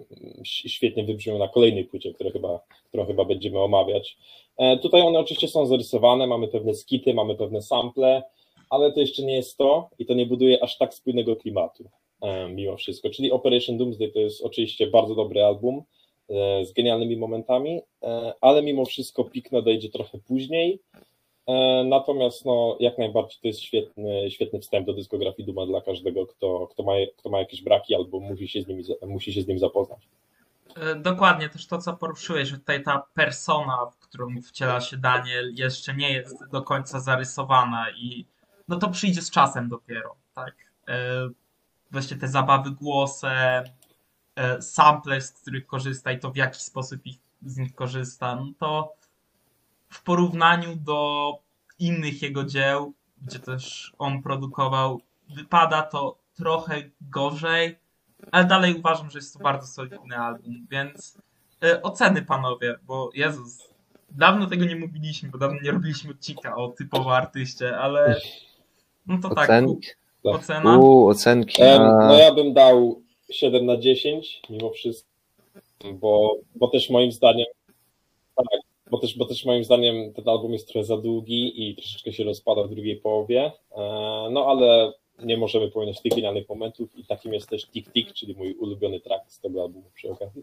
świetnie 0.44 1.04
wybrzmią 1.04 1.38
na 1.38 1.48
kolejnej 1.48 1.84
płycie, 1.84 2.14
które 2.14 2.30
chyba, 2.30 2.60
którą 2.88 3.06
chyba 3.06 3.24
będziemy 3.24 3.58
omawiać. 3.58 4.16
E, 4.56 4.78
Tutaj 4.78 5.02
one 5.02 5.18
oczywiście 5.18 5.48
są 5.48 5.66
zarysowane, 5.66 6.26
mamy 6.26 6.48
pewne 6.48 6.74
skity, 6.74 7.14
mamy 7.14 7.34
pewne 7.34 7.62
sample, 7.62 8.22
ale 8.70 8.92
to 8.92 9.00
jeszcze 9.00 9.22
nie 9.22 9.36
jest 9.36 9.58
to 9.58 9.90
i 9.98 10.06
to 10.06 10.14
nie 10.14 10.26
buduje 10.26 10.62
aż 10.62 10.78
tak 10.78 10.94
spójnego 10.94 11.36
klimatu 11.36 11.84
e, 12.22 12.48
mimo 12.48 12.76
wszystko. 12.76 13.10
Czyli 13.10 13.32
Operation 13.32 13.78
Doomsday 13.78 14.08
to 14.08 14.20
jest 14.20 14.42
oczywiście 14.42 14.86
bardzo 14.86 15.14
dobry 15.14 15.44
album 15.44 15.82
e, 16.30 16.64
z 16.64 16.72
genialnymi 16.72 17.16
momentami, 17.16 17.80
ale 18.40 18.62
mimo 18.62 18.84
wszystko 18.84 19.24
pik 19.24 19.52
nadejdzie 19.52 19.88
trochę 19.88 20.18
później. 20.18 20.78
E, 21.48 21.84
Natomiast 21.84 22.44
no, 22.44 22.76
jak 22.80 22.98
najbardziej 22.98 23.38
to 23.42 23.48
jest 23.48 23.60
świetny, 23.60 24.30
świetny 24.30 24.60
wstęp 24.60 24.86
do 24.86 24.92
dyskografii 24.92 25.46
Duma 25.46 25.66
dla 25.66 25.80
każdego, 25.80 26.26
kto, 26.26 26.66
kto, 26.66 26.82
ma, 26.82 26.92
kto 27.16 27.30
ma 27.30 27.38
jakieś 27.38 27.62
braki 27.62 27.94
albo 27.94 28.20
musi 28.20 28.48
się, 28.48 28.62
z 28.62 28.68
nimi, 28.68 28.84
musi 29.06 29.32
się 29.32 29.42
z 29.42 29.46
nim 29.46 29.58
zapoznać. 29.58 30.08
E, 30.76 30.94
Dokładnie, 30.94 31.48
też 31.48 31.66
to, 31.66 31.78
co 31.78 31.92
poruszyłeś, 31.92 32.48
że 32.48 32.58
tutaj 32.58 32.82
ta 32.82 33.02
persona, 33.14 33.86
w 33.86 33.98
którą 33.98 34.42
wciela 34.42 34.80
się 34.80 34.96
Daniel, 34.96 35.54
jeszcze 35.54 35.94
nie 35.94 36.12
jest 36.12 36.50
do 36.52 36.62
końca 36.62 37.00
zarysowana 37.00 37.86
i 37.90 38.26
no 38.68 38.76
to 38.76 38.90
przyjdzie 38.90 39.22
z 39.22 39.30
czasem 39.30 39.68
dopiero, 39.68 40.14
tak? 40.34 40.54
E, 40.88 41.28
właśnie 41.90 42.16
te 42.16 42.28
zabawy 42.28 42.70
głosem, 42.70 43.64
sample, 44.60 45.20
z 45.20 45.32
których 45.32 45.66
korzysta 45.66 46.12
i 46.12 46.18
to 46.18 46.30
w 46.30 46.36
jaki 46.36 46.60
sposób 46.60 47.06
ich, 47.06 47.16
z 47.42 47.56
nich 47.58 47.74
korzysta, 47.74 48.36
no 48.36 48.46
to 48.58 48.92
w 49.88 50.02
porównaniu 50.02 50.76
do 50.76 51.32
innych 51.78 52.22
jego 52.22 52.44
dzieł, 52.44 52.92
gdzie 53.22 53.38
też 53.38 53.92
on 53.98 54.22
produkował, 54.22 55.00
wypada 55.36 55.82
to 55.82 56.18
trochę 56.36 56.82
gorzej, 57.00 57.78
ale 58.32 58.44
dalej 58.44 58.74
uważam, 58.74 59.10
że 59.10 59.18
jest 59.18 59.34
to 59.34 59.38
bardzo 59.38 59.66
solidny 59.66 60.16
album, 60.16 60.66
więc 60.70 61.18
e, 61.64 61.82
oceny 61.82 62.22
panowie, 62.22 62.74
bo 62.86 63.10
Jezus, 63.14 63.68
dawno 64.10 64.46
tego 64.46 64.64
nie 64.64 64.76
mówiliśmy, 64.76 65.28
bo 65.28 65.38
dawno 65.38 65.60
nie 65.62 65.70
robiliśmy 65.70 66.10
odcinka 66.10 66.56
o 66.56 66.68
typowo 66.68 67.16
artyście, 67.16 67.78
ale 67.78 68.20
no 69.06 69.18
to 69.22 69.34
tak, 69.34 69.44
Ocenki. 69.44 69.88
ocena. 70.22 70.78
Uuu, 70.78 71.08
ocenki. 71.08 71.62
Em, 71.62 71.82
A, 71.82 72.08
No 72.08 72.18
ja 72.18 72.34
bym 72.34 72.52
dał 72.52 73.02
7 73.30 73.66
na 73.66 73.76
10 73.76 74.42
mimo 74.50 74.70
wszystko, 74.70 75.08
bo, 75.94 76.34
bo 76.54 76.68
też 76.68 76.90
moim 76.90 77.12
zdaniem 77.12 77.46
tak, 77.46 77.57
bo 78.90 78.98
też, 78.98 79.18
bo 79.18 79.24
też 79.24 79.44
moim 79.44 79.64
zdaniem 79.64 80.12
ten 80.12 80.28
album 80.28 80.52
jest 80.52 80.68
trochę 80.68 80.84
za 80.84 80.96
długi 80.96 81.70
i 81.70 81.76
troszeczkę 81.76 82.12
się 82.12 82.24
rozpada 82.24 82.62
w 82.62 82.70
drugiej 82.70 82.96
połowie, 82.96 83.52
E, 83.78 84.28
no 84.30 84.46
ale 84.46 84.92
nie 85.24 85.36
możemy 85.36 85.70
pominąć 85.70 86.00
tych 86.00 86.12
finalnych 86.12 86.48
momentów 86.48 86.98
i 86.98 87.04
takim 87.04 87.32
jest 87.32 87.48
też 87.48 87.66
Tik 87.66 87.92
Tik, 87.92 88.12
czyli 88.12 88.34
mój 88.34 88.54
ulubiony 88.54 89.00
track 89.00 89.30
z 89.30 89.40
tego 89.40 89.62
albumu 89.62 89.90
przy 89.94 90.10
okazji. 90.10 90.42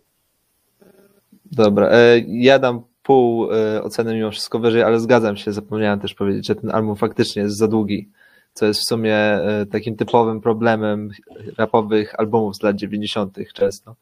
Dobra, 1.45 1.89
e, 1.89 2.19
ja 2.27 2.59
dam 2.59 2.83
pół 3.03 3.51
e, 3.51 3.83
oceny 3.83 4.15
mimo 4.15 4.31
wszystko 4.31 4.59
wyżej, 4.59 4.83
ale 4.83 4.99
zgadzam 4.99 5.37
się, 5.37 5.51
zapomniałem 5.51 5.99
też 5.99 6.13
powiedzieć, 6.13 6.47
że 6.47 6.55
ten 6.55 6.71
album 6.71 6.95
faktycznie 6.95 7.41
jest 7.41 7.57
za 7.57 7.67
długi, 7.67 8.09
co 8.53 8.65
jest 8.65 8.81
w 8.81 8.89
sumie 8.89 9.39
takim 9.71 9.95
typowym 9.95 10.41
problemem 10.41 11.09
rapowych 11.57 12.19
albumów 12.19 12.55
z 12.55 12.63
lat 12.63 12.75
90. 12.75 13.37
często. 13.53 13.95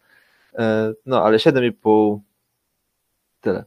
No, 1.05 1.23
ale 1.23 1.37
7,5 1.37 2.19
tyle. 3.41 3.63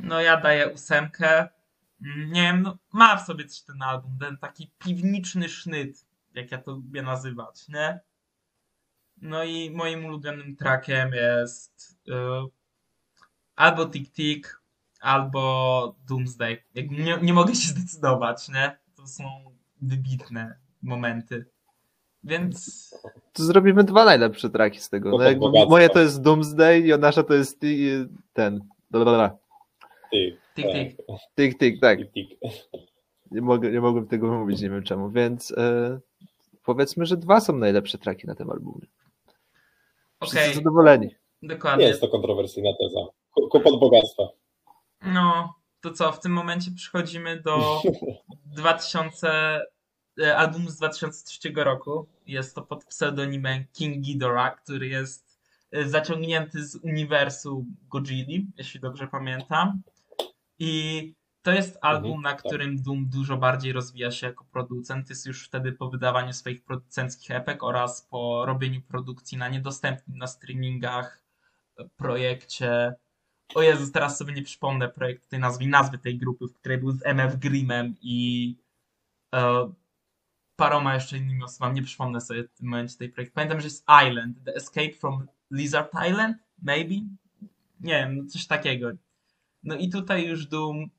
No 0.00 0.20
ja 0.20 0.40
daję 0.40 0.68
ósemkę. 0.68 1.48
Nie 2.00 2.42
wiem, 2.42 2.62
no, 2.62 2.78
ma 2.92 3.16
w 3.16 3.26
sobie 3.26 3.44
coś 3.46 3.60
ten 3.62 3.82
album, 3.82 4.18
ten 4.20 4.36
taki 4.38 4.70
piwniczny 4.78 5.48
sznyt, 5.48 6.04
jak 6.34 6.50
ja 6.50 6.58
to 6.58 6.70
lubię 6.72 7.02
nazywać, 7.02 7.68
nie? 7.68 8.00
No 9.22 9.44
i 9.44 9.70
moim 9.70 10.04
ulubionym 10.04 10.56
trackiem 10.56 11.12
jest 11.12 11.98
y, 12.08 12.12
albo 13.56 13.86
Tik 13.86 14.12
Tik, 14.12 14.60
albo 15.00 15.94
Doomsday. 16.08 16.62
Jak 16.74 16.90
nie, 16.90 17.18
nie 17.22 17.32
mogę 17.32 17.54
się 17.54 17.68
zdecydować, 17.68 18.48
nie? 18.48 18.78
To 18.96 19.06
są 19.06 19.24
wybitne 19.82 20.58
momenty. 20.82 21.46
Więc 22.24 22.90
To 23.32 23.42
zrobimy 23.44 23.84
dwa 23.84 24.04
najlepsze 24.04 24.50
traki 24.50 24.80
z 24.80 24.88
tego. 24.88 25.10
No, 25.10 25.66
moje 25.68 25.88
to 25.88 26.00
jest 26.00 26.22
Doomsday, 26.22 26.80
Jonasza 26.80 27.22
to 27.22 27.34
jest 27.34 27.58
i- 27.64 28.06
ten. 28.32 28.60
Blablabla. 28.90 29.28
Ty, 29.28 29.36
Tik 30.10 30.40
Tik. 30.54 30.96
Tik, 31.36 31.58
tik, 31.58 31.80
tak. 31.80 31.98
Tik. 32.14 32.38
Nie, 33.30 33.40
mogę, 33.42 33.70
nie 33.70 33.80
mogłem 33.80 34.06
tego 34.06 34.28
wymówić, 34.30 34.60
nie 34.60 34.70
wiem 34.70 34.82
czemu, 34.82 35.10
więc 35.10 35.52
e, 35.56 35.98
powiedzmy, 36.64 37.06
że 37.06 37.16
dwa 37.16 37.40
są 37.40 37.56
najlepsze 37.56 37.98
traki 37.98 38.26
na 38.26 38.34
tym 38.34 38.50
albumie. 38.50 38.86
Wszyscy 40.22 40.38
Okej, 40.40 40.54
zadowoleni. 40.54 41.08
Nie 41.42 41.48
dokładnie. 41.48 41.84
jest 41.86 42.00
to 42.00 42.08
kontrowersyjna 42.08 42.70
teza. 42.80 43.00
Ku- 43.34 43.48
Kłopot 43.48 43.80
bogactwa. 43.80 44.22
No, 45.02 45.54
to 45.80 45.90
co, 45.90 46.12
w 46.12 46.20
tym 46.20 46.32
momencie 46.32 46.70
przechodzimy 46.76 47.40
do 47.40 47.82
2000, 48.56 49.60
e, 50.20 50.36
albumu 50.36 50.70
z 50.70 50.76
2003 50.76 51.52
roku. 51.56 52.06
Jest 52.26 52.54
to 52.54 52.62
pod 52.62 52.84
pseudonimem 52.84 53.64
King 53.72 54.04
Ghidorah, 54.04 54.62
który 54.62 54.86
jest 54.88 55.38
e, 55.72 55.88
zaciągnięty 55.88 56.64
z 56.66 56.76
uniwersum 56.76 57.76
Godzilli, 57.90 58.46
jeśli 58.58 58.80
dobrze 58.80 59.06
pamiętam. 59.08 59.82
I 60.58 61.14
to 61.42 61.52
jest 61.52 61.78
album, 61.80 62.10
Mhm, 62.10 62.22
na 62.22 62.30
tak. 62.30 62.38
którym 62.38 62.82
Doom 62.82 63.06
dużo 63.08 63.36
bardziej 63.36 63.72
rozwija 63.72 64.10
się 64.10 64.26
jako 64.26 64.44
producent. 64.44 65.10
Jest 65.10 65.26
już 65.26 65.46
wtedy 65.46 65.72
po 65.72 65.90
wydawaniu 65.90 66.32
swoich 66.32 66.64
producenckich 66.64 67.30
epek 67.30 67.62
oraz 67.62 68.02
po 68.02 68.46
robieniu 68.46 68.82
produkcji 68.82 69.38
na 69.38 69.48
niedostępnym 69.48 70.18
na 70.18 70.26
streamingach 70.26 71.22
e, 71.78 71.84
projekcie 71.96 72.94
o 73.54 73.62
Jezus, 73.62 73.92
teraz 73.92 74.18
sobie 74.18 74.32
nie 74.34 74.42
przypomnę 74.42 74.88
projekt 74.88 75.28
tej 75.28 75.38
nazwy, 75.40 75.66
nazwy 75.66 75.98
tej 75.98 76.18
grupy, 76.18 76.46
w 76.48 76.54
której 76.54 76.78
był 76.78 76.92
z 76.92 77.06
MF 77.06 77.36
Grimmem 77.36 77.94
i 78.02 78.56
e, 79.34 79.72
paroma 80.56 80.94
jeszcze 80.94 81.18
innymi 81.18 81.42
osobami. 81.42 81.74
Nie 81.74 81.82
przypomnę 81.82 82.20
sobie 82.20 82.44
w 82.44 82.52
tym 82.52 82.68
momencie 82.68 82.96
tej 82.96 83.08
projekt. 83.08 83.34
Pamiętam, 83.34 83.60
że 83.60 83.66
jest 83.66 83.84
Island, 84.08 84.44
The 84.44 84.54
Escape 84.54 84.92
from 84.92 85.26
Lizard 85.50 85.92
Island, 86.10 86.36
maybe? 86.62 86.94
Nie 87.80 87.92
wiem, 87.92 88.16
no 88.16 88.24
coś 88.24 88.46
takiego. 88.46 88.90
No 89.66 89.74
i 89.74 89.88
tutaj 89.88 90.26
już 90.26 90.46
Doom 90.46 90.90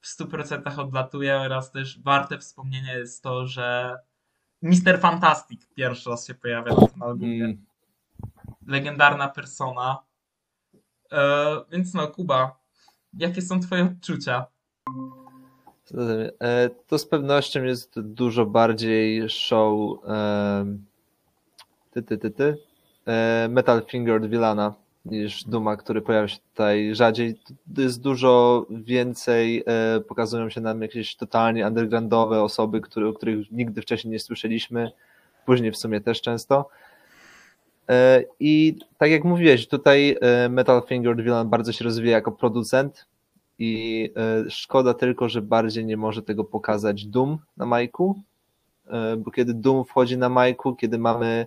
w 0.00 0.06
100% 0.18 0.80
odlatuje 0.80 1.40
oraz 1.40 1.72
też 1.72 2.02
warte 2.02 2.38
wspomnienia 2.38 2.94
jest 2.94 3.22
to, 3.22 3.46
że 3.46 3.96
Mr. 4.62 5.00
Fantastic 5.00 5.66
pierwszy 5.74 6.10
raz 6.10 6.26
się 6.26 6.34
pojawia 6.34 6.74
na 6.74 6.86
tym 6.86 7.02
albumie 7.02 7.44
Mm, 7.44 7.64
legendarna 8.66 9.28
persona. 9.28 9.98
E, 11.12 11.56
więc 11.72 11.94
no, 11.94 12.08
Kuba, 12.08 12.58
jakie 13.18 13.42
są 13.42 13.60
twoje 13.60 13.82
odczucia? 13.84 14.46
e, 16.40 16.70
to 16.86 16.98
z 16.98 17.06
pewnością 17.06 17.62
jest 17.62 18.00
dużo 18.00 18.46
bardziej 18.46 19.30
show 19.30 19.98
em, 20.04 20.84
ty, 21.90 22.02
ty, 22.02 22.18
ty, 22.18 22.30
ty, 22.30 22.58
e, 23.06 23.48
Metal 23.50 23.82
Fingered 23.86 24.26
Villana 24.26 24.83
niż 25.04 25.44
Duma, 25.44 25.76
który 25.76 26.02
pojawia 26.02 26.28
się 26.28 26.38
tutaj 26.50 26.94
rzadziej. 26.94 27.38
Jest 27.76 28.00
dużo 28.00 28.66
więcej, 28.70 29.64
e, 29.66 30.00
pokazują 30.00 30.50
się 30.50 30.60
nam 30.60 30.82
jakieś 30.82 31.16
totalnie 31.16 31.66
undergroundowe 31.66 32.42
osoby, 32.42 32.80
które, 32.80 33.08
o 33.08 33.12
których 33.12 33.50
nigdy 33.50 33.82
wcześniej 33.82 34.12
nie 34.12 34.18
słyszeliśmy, 34.18 34.92
później 35.46 35.72
w 35.72 35.76
sumie 35.76 36.00
też 36.00 36.20
często. 36.20 36.68
E, 37.88 38.24
I 38.40 38.78
tak 38.98 39.10
jak 39.10 39.24
mówiłeś, 39.24 39.68
tutaj 39.68 40.16
e, 40.20 40.48
Metal 40.48 40.82
Fingered 40.88 41.20
Villain 41.24 41.48
bardzo 41.48 41.72
się 41.72 41.84
rozwija 41.84 42.12
jako 42.12 42.32
producent 42.32 43.06
i 43.58 44.10
szkoda 44.48 44.94
tylko, 44.94 45.28
że 45.28 45.42
bardziej 45.42 45.84
nie 45.84 45.96
może 45.96 46.22
tego 46.22 46.44
pokazać 46.44 47.06
Doom 47.06 47.38
na 47.56 47.66
majku, 47.66 48.18
bo 49.18 49.30
kiedy 49.30 49.54
Doom 49.54 49.84
wchodzi 49.84 50.18
na 50.18 50.28
majku, 50.28 50.76
kiedy 50.76 50.98
mamy 50.98 51.46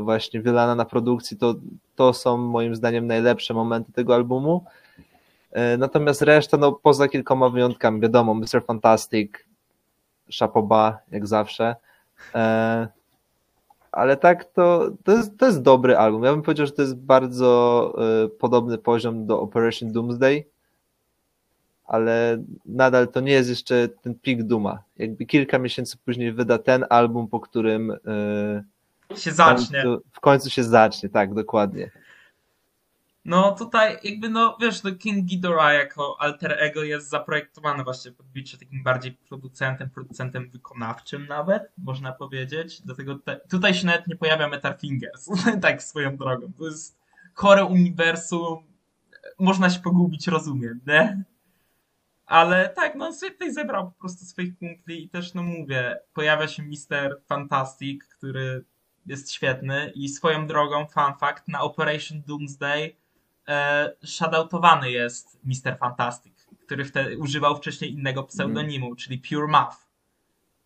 właśnie 0.00 0.40
Villana 0.40 0.74
na 0.74 0.84
produkcji, 0.84 1.36
to 1.36 1.54
to 1.96 2.12
są 2.12 2.36
moim 2.36 2.74
zdaniem 2.74 3.06
najlepsze 3.06 3.54
momenty 3.54 3.92
tego 3.92 4.14
albumu. 4.14 4.64
E, 5.52 5.76
Natomiast 5.76 6.22
reszta, 6.22 6.56
no 6.56 6.72
poza 6.72 7.08
kilkoma 7.08 7.48
wyjątkami, 7.48 8.00
wiadomo, 8.00 8.34
Mr. 8.34 8.64
Fantastic, 8.66 9.32
Chapoba, 10.38 10.98
jak 11.10 11.26
zawsze. 11.26 11.76
E, 12.34 12.88
ale 13.92 14.16
tak, 14.16 14.44
to, 14.44 14.90
to, 15.04 15.12
jest, 15.12 15.38
to 15.38 15.46
jest 15.46 15.62
dobry 15.62 15.96
album. 15.96 16.24
Ja 16.24 16.32
bym 16.32 16.42
powiedział, 16.42 16.66
że 16.66 16.72
to 16.72 16.82
jest 16.82 16.96
bardzo 16.96 17.94
e, 18.24 18.28
podobny 18.28 18.78
poziom 18.78 19.26
do 19.26 19.40
Operation 19.40 19.92
Doomsday, 19.92 20.44
ale 21.86 22.42
nadal 22.66 23.08
to 23.08 23.20
nie 23.20 23.32
jest 23.32 23.50
jeszcze 23.50 23.88
ten 23.88 24.14
pik 24.14 24.42
Duma. 24.42 24.82
Jakby 24.98 25.26
kilka 25.26 25.58
miesięcy 25.58 25.96
później 26.04 26.32
wyda 26.32 26.58
ten 26.58 26.84
album, 26.90 27.28
po 27.28 27.40
którym 27.40 27.92
Się 29.16 29.30
w 29.30 29.34
zacznie. 29.34 29.82
końcu, 29.82 30.04
w 30.12 30.20
końcu 30.20 30.50
się 30.50 30.64
zacznie, 30.64 31.08
tak, 31.08 31.34
dokładnie. 31.34 31.90
No 33.24 33.52
tutaj 33.52 33.98
jakby 34.04 34.28
no 34.28 34.56
wiesz, 34.60 34.82
no 34.82 34.92
King 34.92 35.26
Ghidorah 35.26 35.74
jako 35.74 36.16
alter 36.20 36.56
ego 36.58 36.82
jest 36.82 37.08
zaprojektowany 37.08 37.84
właśnie 37.84 38.12
pod 38.12 38.26
bycie 38.26 38.58
takim 38.58 38.82
bardziej 38.82 39.12
producentem, 39.12 39.90
producentem 39.90 40.50
wykonawczym 40.50 41.26
nawet, 41.26 41.72
można 41.78 42.12
powiedzieć. 42.12 42.82
Dlatego 42.82 43.14
te, 43.14 43.40
tutaj 43.50 43.74
się 43.74 43.86
nawet 43.86 44.06
nie 44.06 44.16
pojawia 44.16 44.48
Metal 44.48 44.78
Fingers, 44.78 45.28
tak 45.62 45.82
swoją 45.82 46.16
drogą. 46.16 46.52
To 46.58 46.64
jest 46.64 46.98
chore 47.34 47.64
uniwersum, 47.64 48.58
można 49.38 49.70
się 49.70 49.80
pogubić, 49.80 50.26
rozumiem, 50.26 50.80
nie? 50.86 51.24
Ale 52.26 52.68
tak, 52.68 52.94
no 52.94 53.06
on 53.06 53.14
sobie 53.14 53.32
tutaj 53.32 53.52
zebrał 53.52 53.92
po 53.92 53.98
prostu 54.00 54.24
swoich 54.24 54.58
kumpli 54.58 55.04
i 55.04 55.08
też, 55.08 55.34
no 55.34 55.42
mówię, 55.42 55.98
pojawia 56.14 56.48
się 56.48 56.62
Mr. 56.62 57.20
Fantastic, 57.26 58.04
który 58.04 58.64
jest 59.08 59.32
świetny 59.32 59.92
i 59.94 60.08
swoją 60.08 60.46
drogą, 60.46 60.86
fun 60.86 61.14
fact, 61.20 61.48
na 61.48 61.60
Operation 61.60 62.22
Doomsday 62.26 62.96
e, 63.48 63.92
shoutoutowany 64.04 64.90
jest 64.90 65.38
Mr. 65.44 65.78
Fantastic, 65.78 66.46
który 66.66 66.84
wtedy 66.84 67.18
używał 67.18 67.56
wcześniej 67.56 67.92
innego 67.92 68.22
pseudonimu, 68.22 68.94
czyli 68.96 69.18
Pure 69.18 69.46
Muff. 69.46 69.88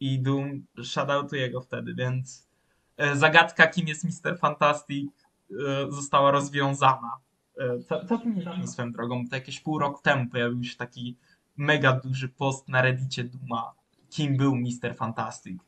I 0.00 0.18
Doom 0.18 0.66
shoutoutuje 0.84 1.50
go 1.50 1.60
wtedy, 1.60 1.94
więc 1.94 2.48
e, 2.96 3.16
zagadka, 3.16 3.66
kim 3.66 3.88
jest 3.88 4.04
Mr. 4.04 4.38
Fantastic, 4.38 5.10
e, 5.50 5.92
została 5.92 6.30
rozwiązana. 6.30 7.16
E, 7.58 7.78
To, 7.88 8.04
to 8.04 8.20
niedawno 8.24 8.66
swoją 8.66 8.92
drogą, 8.92 9.28
to 9.28 9.34
jakieś 9.36 9.60
pół 9.60 9.78
roku 9.78 10.02
temu 10.02 10.26
pojawił 10.30 10.64
się 10.64 10.76
taki 10.76 11.16
mega 11.56 11.92
duży 11.92 12.28
post 12.28 12.68
na 12.68 12.82
reddicie 12.82 13.24
Duma, 13.24 13.72
kim 14.10 14.36
był 14.36 14.56
Mr. 14.56 14.94
Fantastic. 14.96 15.62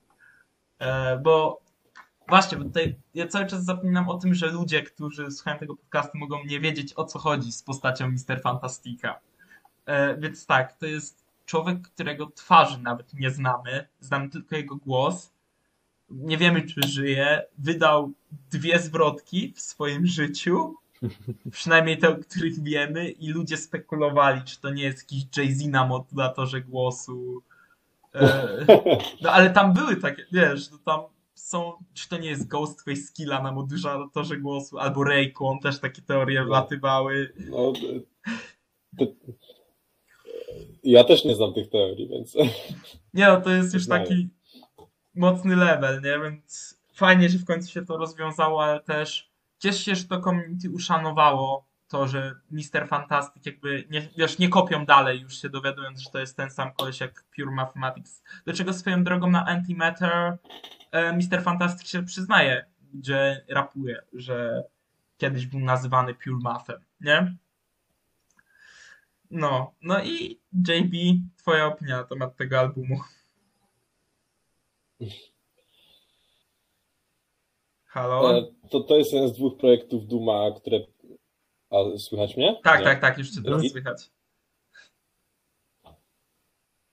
E, 0.78 1.18
Bo 1.18 1.60
właśnie, 2.28 2.58
bo 2.58 2.64
tutaj 2.64 2.96
ja 3.14 3.28
cały 3.28 3.46
czas 3.46 3.64
zapominam 3.64 4.08
o 4.08 4.18
tym, 4.18 4.34
że 4.34 4.46
ludzie, 4.46 4.82
którzy 4.82 5.30
słuchają 5.30 5.58
tego 5.58 5.76
podcastu 5.76 6.18
mogą 6.18 6.44
nie 6.44 6.60
wiedzieć 6.60 6.92
o 6.96 7.04
co 7.04 7.18
chodzi 7.18 7.52
z 7.52 7.62
postacią 7.62 8.08
Mr. 8.08 8.42
Fantastica. 8.42 9.20
E, 9.86 10.16
Więc 10.16 10.46
tak, 10.46 10.78
to 10.78 10.86
jest 10.86 11.24
człowiek, 11.46 11.82
którego 11.82 12.26
twarzy 12.26 12.78
nawet 12.78 13.14
nie 13.14 13.30
znamy, 13.30 13.88
znamy 14.00 14.30
tylko 14.30 14.56
jego 14.56 14.76
głos. 14.76 15.32
Nie 16.10 16.38
wiemy, 16.38 16.62
czy 16.62 16.88
żyje. 16.88 17.42
Wydał 17.58 18.12
dwie 18.50 18.78
zwrotki 18.78 19.52
w 19.56 19.60
swoim 19.60 20.06
życiu 20.06 20.74
przynajmniej 21.50 21.98
te, 21.98 22.08
o 22.08 22.16
których 22.16 22.62
wiemy, 22.62 23.10
i 23.10 23.28
ludzie 23.28 23.56
spekulowali, 23.56 24.42
czy 24.42 24.60
to 24.60 24.70
nie 24.70 24.82
jest 24.82 25.02
jakiś 25.02 25.24
Jay-Z 25.36 25.66
na 25.66 25.86
modulatorze 25.86 26.60
głosu. 26.60 27.42
E, 28.14 28.48
no 29.22 29.30
ale 29.30 29.50
tam 29.50 29.72
były 29.72 29.96
takie, 29.96 30.26
wiesz, 30.32 30.70
no 30.70 30.78
tam 30.78 31.00
są, 31.44 31.72
czy 31.94 32.08
to 32.08 32.18
nie 32.18 32.28
jest 32.28 32.48
Ghostface 32.48 33.00
Skilla 33.00 33.42
na 33.42 33.52
modulatorze 33.52 34.36
głosu, 34.36 34.78
albo 34.78 35.04
Raycon, 35.04 35.58
też 35.58 35.80
takie 35.80 36.02
teorie 36.02 36.44
wlatywały. 36.44 37.32
No, 37.50 37.72
to, 38.98 39.06
ja 40.84 41.04
też 41.04 41.24
nie 41.24 41.34
znam 41.34 41.54
tych 41.54 41.70
teorii, 41.70 42.08
więc 42.08 42.34
Nie 43.14 43.26
no, 43.26 43.40
to 43.40 43.50
jest 43.50 43.74
już 43.74 43.88
taki 43.88 44.28
mocny 45.14 45.56
level, 45.56 46.02
nie? 46.02 46.18
Więc 46.22 46.78
fajnie, 46.94 47.28
że 47.28 47.38
w 47.38 47.44
końcu 47.44 47.70
się 47.70 47.86
to 47.86 47.96
rozwiązało, 47.96 48.64
ale 48.64 48.80
też 48.80 49.30
cieszę 49.58 49.78
się, 49.78 49.94
że 49.94 50.04
to 50.04 50.20
community 50.20 50.70
uszanowało 50.70 51.66
to, 51.88 52.08
że 52.08 52.34
Mr. 52.50 52.88
Fantastic 52.88 53.46
jakby, 53.46 53.84
nie, 53.90 54.08
wiesz, 54.16 54.38
nie 54.38 54.48
kopią 54.48 54.86
dalej, 54.86 55.20
już 55.20 55.42
się 55.42 55.48
dowiadując, 55.48 56.00
że 56.00 56.10
to 56.10 56.18
jest 56.18 56.36
ten 56.36 56.50
sam 56.50 56.72
koleś 56.72 57.00
jak 57.00 57.24
Pure 57.36 57.50
Mathematics. 57.50 58.22
Do 58.46 58.52
czego 58.52 58.72
swoją 58.72 59.04
drogą 59.04 59.30
na 59.30 59.46
Antimatter 59.46 60.38
e, 60.92 61.12
Mr. 61.12 61.42
Fantastic 61.42 61.88
się 61.88 62.02
przyznaje, 62.02 62.66
gdzie 62.94 63.44
rapuje, 63.48 64.02
że 64.12 64.64
kiedyś 65.16 65.46
był 65.46 65.60
nazywany 65.60 66.14
Pure 66.14 66.38
Mathem, 66.42 66.80
nie? 67.00 67.36
No, 69.30 69.74
no 69.82 70.04
i 70.04 70.40
JB, 70.52 70.94
twoja 71.36 71.66
opinia 71.66 71.96
na 71.96 72.04
temat 72.04 72.36
tego 72.36 72.60
albumu. 72.60 73.00
Halo? 77.86 78.38
e, 78.38 78.46
to, 78.70 78.80
to 78.80 78.96
jest 78.96 79.12
jeden 79.12 79.28
z 79.28 79.32
dwóch 79.32 79.56
projektów 79.56 80.06
Duma, 80.06 80.50
które. 80.56 80.93
A 81.74 81.98
słychać 81.98 82.36
mnie? 82.36 82.60
Tak, 82.64 82.78
Nie? 82.78 82.84
tak, 82.84 83.00
tak, 83.00 83.18
już 83.18 83.30
cię 83.30 83.42
teraz 83.42 83.46
Drugi? 83.46 83.68
słychać. 83.68 83.98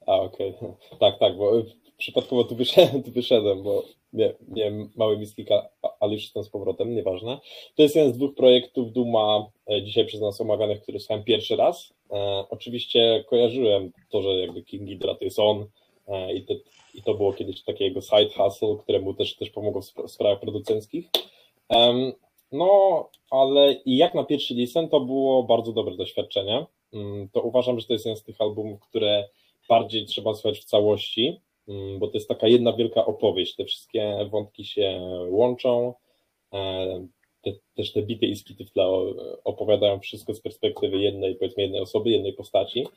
A, 0.07 0.15
okej. 0.15 0.53
Tak, 1.00 1.19
tak, 1.19 1.38
bo 1.38 1.51
przypadkowo 1.97 2.43
tu 2.43 2.55
wyszedłem, 2.55 3.03
tu 3.05 3.11
wyszedłem 3.11 3.63
bo 3.63 3.83
nie, 4.13 4.33
miałem 4.47 4.91
mały 4.95 5.17
miskika, 5.17 5.69
ale 6.00 6.13
już 6.13 6.23
jestem 6.23 6.43
z 6.43 6.50
powrotem, 6.50 6.95
nieważne. 6.95 7.39
To 7.75 7.83
jest 7.83 7.95
jeden 7.95 8.13
z 8.13 8.17
dwóch 8.17 8.35
projektów 8.35 8.91
Duma 8.91 9.51
e, 9.71 9.83
dzisiaj 9.83 10.05
przez 10.05 10.21
nas 10.21 10.41
omawianych, 10.41 10.81
który 10.81 11.00
słuchałem 11.00 11.23
pierwszy 11.23 11.55
raz. 11.55 11.93
E, 12.11 12.15
oczywiście 12.50 13.23
kojarzyłem 13.29 13.91
to, 14.09 14.21
że 14.21 14.29
jakby 14.29 14.63
King 14.63 14.83
Ghidorah 14.83 15.17
to 15.19 15.25
jest 15.25 15.39
on 15.39 15.65
e, 16.07 16.33
i, 16.33 16.45
to, 16.45 16.53
i 16.93 17.03
to 17.03 17.13
było 17.13 17.33
kiedyś 17.33 17.63
takie 17.63 17.85
jego 17.85 18.01
side 18.01 18.29
hustle, 18.35 18.77
któremu 18.83 19.13
też, 19.13 19.35
też 19.35 19.50
pomogło 19.50 19.81
w 19.81 19.85
spra- 19.85 20.07
w 20.07 20.11
sprawach 20.11 20.39
producenckich. 20.39 21.09
No, 22.51 23.10
ale 23.31 23.74
i 23.74 23.98
jak 23.98 24.13
na 24.13 24.24
pierwszy 24.24 24.53
listen 24.53 24.89
to 24.89 25.00
było 25.00 25.43
bardzo 25.43 25.72
dobre 25.74 25.96
doświadczenie. 25.96 26.65
Mm, 26.93 27.29
To 27.29 27.41
uważam, 27.41 27.79
że 27.79 27.88
to 27.88 27.93
jest 27.93 28.05
jeden 28.05 28.17
z 28.17 28.24
tych 28.24 28.41
albumów, 28.41 28.79
które 28.79 29.27
bardziej 29.70 30.05
trzeba 30.05 30.34
słuchać 30.34 30.60
w 30.60 30.65
całości, 30.65 31.41
mm, 31.67 32.00
bo 32.00 32.08
to 32.08 32.13
jest 32.13 32.27
taka 32.27 32.48
jedna 32.48 32.74
wielka 32.74 33.05
opowieść. 33.05 33.55
Te 33.55 33.65
wszystkie 33.65 34.27
wątki 34.31 34.66
się 34.66 35.01
łączą. 35.29 35.94
e, 36.53 37.07
Te, 37.44 37.51
też 37.75 37.94
te 37.94 38.01
bity 38.01 38.25
i 38.25 38.35
skity 38.35 38.66
w 38.66 38.72
tle 38.72 38.85
o- 38.87 39.14
opowiadają 39.44 40.00
wszystko 40.00 40.33
z 40.33 40.42
perspektywy 40.42 40.98
jednej, 40.98 41.35
powiedzmy, 41.35 41.64
jednej 41.64 41.81
osoby, 41.81 42.09
jednej 42.09 42.33
postaci. 42.33 42.87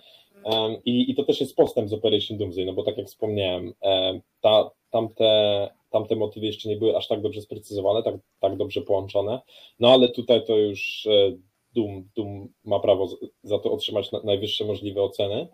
Em, 0.45 0.77
I, 0.85 1.11
I 1.11 1.15
to 1.15 1.25
też 1.25 1.41
jest 1.41 1.57
postęp 1.57 1.89
z 1.89 1.93
Operation 1.93 2.39
Doomsday, 2.39 2.65
no 2.67 2.73
bo 2.73 2.83
tak 2.83 2.97
jak 2.99 3.07
wspomniałem, 3.07 3.75
em, 3.81 4.21
ta, 4.41 4.71
tamte, 4.91 5.69
tamte 5.95 6.17
motywy 6.17 6.47
jeszcze 6.47 6.69
nie 6.69 6.77
były 6.77 6.97
aż 6.97 7.09
tak 7.09 7.23
dobrze 7.23 7.41
sprecyzowane, 7.41 8.03
tak, 8.03 8.15
tak 8.41 8.57
dobrze 8.57 8.83
połączone. 8.83 9.41
No 9.81 9.89
ale 9.93 10.09
tutaj 10.09 10.45
to 10.47 10.57
już 10.57 11.07
e, 11.07 11.33
Doom, 11.75 12.09
Doom 12.17 12.49
ma 12.65 12.81
prawo 12.81 13.09
za 13.43 13.59
to 13.59 13.73
otrzymać 13.73 14.13
na- 14.13 14.21
najwyższe 14.25 14.65
możliwe 14.65 15.03
oceny 15.03 15.49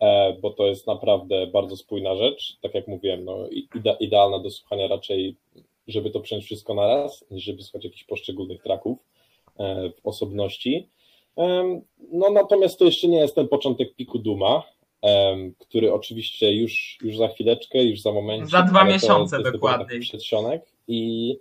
e, 0.00 0.32
bo 0.32 0.50
to 0.50 0.66
jest 0.66 0.86
naprawdę 0.86 1.46
bardzo 1.46 1.76
spójna 1.76 2.14
rzecz. 2.14 2.58
Tak 2.62 2.74
jak 2.74 2.88
mówiłem, 2.88 3.24
no, 3.24 3.36
idealna 4.00 4.38
do 4.38 4.50
słuchania 4.50 4.88
raczej, 4.88 5.36
żeby 5.86 6.10
to 6.10 6.20
przyjąć 6.20 6.44
wszystko 6.44 6.74
na 6.74 6.86
raz, 6.86 7.24
niż 7.30 7.44
żeby 7.44 7.62
słuchać 7.62 7.84
jakichś 7.84 8.04
poszczególnych 8.04 8.62
traków 8.62 8.98
e, 9.58 9.90
w 9.90 10.06
osobności. 10.06 10.88
No 12.12 12.30
natomiast 12.30 12.78
to 12.78 12.84
jeszcze 12.84 13.08
nie 13.08 13.18
jest 13.18 13.34
ten 13.34 13.48
początek 13.48 13.94
piku 13.94 14.18
Duma, 14.18 14.62
który 15.58 15.92
oczywiście 15.92 16.52
już, 16.52 16.98
już 17.02 17.16
za 17.16 17.28
chwileczkę, 17.28 17.84
już 17.84 18.00
za 18.00 18.12
moment. 18.12 18.50
Za 18.50 18.62
dwa 18.62 18.84
miesiące 18.84 19.42
dokładniej. 19.42 20.00
Przedsionek 20.00 20.62
i 20.88 21.36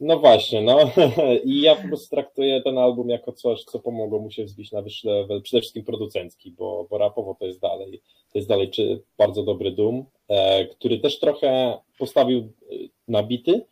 no 0.00 0.18
właśnie, 0.18 0.62
no 0.62 0.78
i 1.44 1.60
ja 1.60 1.76
po 1.76 1.88
prostu 1.88 2.10
traktuję 2.10 2.62
ten 2.62 2.78
album 2.78 3.08
jako 3.08 3.32
coś, 3.32 3.64
co 3.64 3.78
pomogło 3.78 4.18
mu 4.18 4.30
się 4.30 4.44
wzbić 4.44 4.72
na 4.72 4.82
wyższy 4.82 5.08
level, 5.08 5.42
przede 5.42 5.60
wszystkim 5.60 5.84
producencki, 5.84 6.50
bo, 6.50 6.86
bo 6.90 6.98
rapowo 6.98 7.36
to 7.40 7.46
jest 7.46 7.60
dalej, 7.60 8.02
to 8.32 8.38
jest 8.38 8.48
dalej 8.48 8.70
czy 8.70 9.02
bardzo 9.18 9.42
dobry 9.42 9.70
Doom, 9.70 10.04
e, 10.28 10.64
który 10.64 10.98
też 10.98 11.18
trochę 11.18 11.78
postawił 11.98 12.38
e, 12.40 12.74
na 13.08 13.22
bity, 13.22 13.66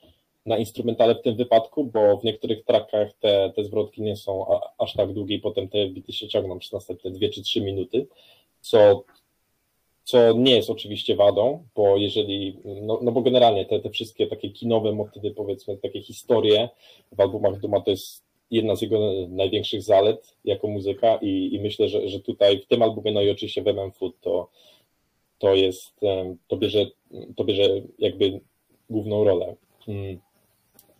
na 0.47 0.59
instrumentale 0.59 1.15
w 1.15 1.23
tym 1.23 1.37
wypadku, 1.37 1.85
bo 1.85 2.17
w 2.17 2.25
niektórych 2.25 2.65
trackach 2.65 3.13
te, 3.21 3.53
te 3.57 3.65
zwrotki 3.65 4.03
nie 4.03 4.17
są 4.17 4.47
aż 4.79 4.93
tak 4.93 5.13
długie 5.13 5.37
i 5.37 5.41
potem 5.41 5.69
te 5.69 5.89
bity 5.89 6.13
się 6.13 6.29
ciągną 6.29 6.59
przez 6.59 6.73
następne 6.73 7.11
dwie 7.11 7.29
czy 7.29 7.43
trzy 7.43 7.61
minuty, 7.61 8.07
co 8.61 9.05
co 10.05 10.33
nie 10.33 10.57
jest 10.57 10.71
oczywiście 10.71 11.17
wadą, 11.17 11.65
bo 11.75 11.97
jeżeli, 11.97 12.59
no, 12.65 12.99
no 13.03 13.13
bo 13.13 13.23
generalnie 13.23 13.65
te, 13.65 13.81
te 13.81 13.91
wszystkie 13.91 14.27
takie 14.27 14.51
kinowe 14.51 14.93
motywy, 14.93 15.31
powiedzmy, 15.31 15.77
takie 15.77 16.03
historie 16.03 16.69
w 17.13 17.21
albumach 17.21 17.61
Duma 17.61 17.81
to 17.81 17.91
jest 17.91 18.25
jedna 18.51 18.77
z 18.77 18.83
jego 18.83 18.99
największych 19.29 19.83
zalet 19.83 20.37
jako 20.45 20.69
muzyka 20.69 21.17
i, 21.17 21.55
i 21.55 21.61
myślę, 21.61 21.89
że, 21.89 22.09
że 22.09 22.21
tutaj 22.21 22.61
w 22.61 22.67
tym 22.67 22.83
albumie, 22.83 23.13
no 23.13 23.23
i 23.23 23.31
oczywiście 23.31 23.63
w 23.63 23.69
MM 23.69 23.93
Food 23.93 24.21
to, 24.21 24.49
to 25.39 25.55
jest, 25.55 26.01
to 26.49 26.57
bierze, 26.57 26.87
to 27.37 27.45
bierze 27.45 27.83
jakby 27.99 28.41
główną 28.91 29.25
rolę, 29.25 29.57
mm, 29.89 30.21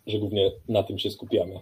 że 0.07 0.17
głównie 0.17 0.51
na 0.67 0.83
tym 0.83 0.99
się 0.99 1.11
skupiamy. 1.11 1.59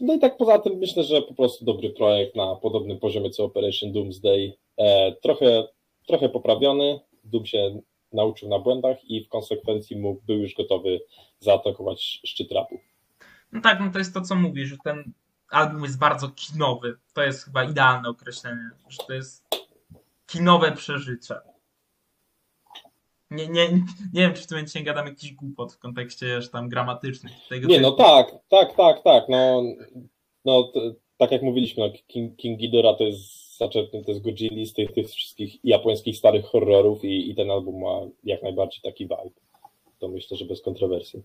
No 0.00 0.14
i 0.14 0.18
tak 0.18 0.36
poza 0.36 0.58
tym 0.58 0.78
myślę, 0.78 1.02
że 1.02 1.22
po 1.22 1.34
prostu 1.34 1.64
dobry 1.64 1.90
projekt 1.90 2.36
na 2.36 2.56
podobnym 2.56 2.98
poziomie 2.98 3.30
co 3.30 3.44
Operation 3.44 3.92
Doomsday, 3.92 4.52
E, 4.80 5.12
trochę 5.12 5.64
trochę 6.06 6.28
poprawiony, 6.28 7.00
Doom 7.24 7.46
się 7.46 7.80
nauczył 8.12 8.48
na 8.48 8.58
błędach 8.58 9.04
i 9.04 9.24
w 9.24 9.28
konsekwencji 9.28 9.96
mógł, 9.96 10.20
był 10.26 10.38
już 10.38 10.54
gotowy 10.54 11.00
zaatakować 11.40 12.20
szczyt 12.24 12.52
rapu. 12.52 12.80
No 13.52 13.60
tak, 13.60 13.80
no 13.80 13.90
to 13.92 13.98
jest 13.98 14.14
to, 14.14 14.20
co 14.20 14.34
mówisz, 14.34 14.68
że 14.68 14.76
ten 14.84 15.12
album 15.50 15.82
jest 15.82 15.98
bardzo 15.98 16.28
kinowy. 16.28 16.98
To 17.14 17.22
jest 17.22 17.44
chyba 17.44 17.64
idealne 17.64 18.08
określenie, 18.08 18.70
że 18.88 18.98
to 19.06 19.12
jest 19.12 19.48
kinowe 20.26 20.72
przeżycie. 20.72 21.34
Nie, 23.30 23.48
nie, 23.48 23.68
nie 24.12 24.22
wiem, 24.22 24.34
czy 24.34 24.42
w 24.42 24.46
tym 24.46 24.58
momencie 24.58 24.78
nie 24.78 24.84
gadam 24.84 25.06
jakiś 25.06 25.32
głupot 25.32 25.72
w 25.72 25.78
kontekście 25.78 26.42
że 26.42 26.48
tam 26.48 26.68
gramatycznych. 26.68 27.32
Nie, 27.50 27.60
typu. 27.60 27.80
no 27.80 27.92
tak, 27.92 28.30
tak, 28.48 28.76
tak, 28.76 29.02
tak, 29.04 29.24
no, 29.28 29.62
no 30.44 30.72
tak 31.20 31.32
jak 31.32 31.42
mówiliśmy, 31.42 31.84
no, 31.88 31.92
King, 32.08 32.36
King 32.36 32.58
Ghidorah 32.60 32.98
to 32.98 33.04
jest 33.04 33.58
zaczerpnięte 33.58 34.14
z 34.14 34.20
Godzilli, 34.20 34.66
z 34.66 34.74
tych, 34.74 34.92
tych 34.92 35.08
wszystkich 35.08 35.64
japońskich 35.64 36.16
starych 36.16 36.44
horrorów 36.44 37.04
i, 37.04 37.30
i 37.30 37.34
ten 37.34 37.50
album 37.50 37.80
ma 37.80 37.98
jak 38.24 38.42
najbardziej 38.42 38.80
taki 38.82 39.04
vibe. 39.04 39.30
To 39.98 40.08
myślę, 40.08 40.36
że 40.36 40.44
bez 40.44 40.62
kontrowersji. 40.62 41.22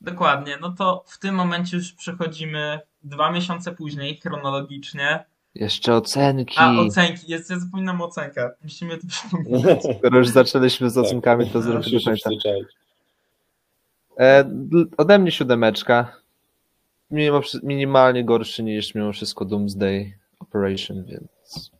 Dokładnie, 0.00 0.58
no 0.60 0.74
to 0.78 1.04
w 1.06 1.18
tym 1.18 1.34
momencie 1.34 1.76
już 1.76 1.92
przechodzimy 1.92 2.80
dwa 3.04 3.32
miesiące 3.32 3.72
później, 3.72 4.16
chronologicznie. 4.16 5.24
Jeszcze 5.54 5.94
ocenki. 5.94 6.54
A, 6.58 6.72
ocenki, 6.80 7.32
jest, 7.32 7.50
ja 7.50 7.58
zapominam 7.58 8.00
o 8.00 8.04
ocenkach. 8.04 8.52
Musimy 8.62 8.98
to 8.98 9.06
przypomnieć. 9.06 9.82
Skoro 9.98 10.18
już 10.18 10.28
zaczęliśmy 10.28 10.90
z 10.90 10.94
Tak. 10.94 11.04
ocenkami, 11.04 11.50
to 11.50 11.62
zrobię 11.62 11.78
Musisz 11.78 12.04
do 12.04 12.10
końca. 12.10 12.30
przyzwyczaić. 12.30 12.68
E, 14.20 14.50
ode 14.96 15.18
mnie 15.18 15.30
siódemeczka. 15.32 16.21
Minimalnie 17.62 18.24
gorszy 18.24 18.62
niż 18.62 18.94
mimo 18.94 19.12
wszystko 19.12 19.44
Doomsday 19.44 20.12
Operation, 20.38 21.04
więc 21.04 21.70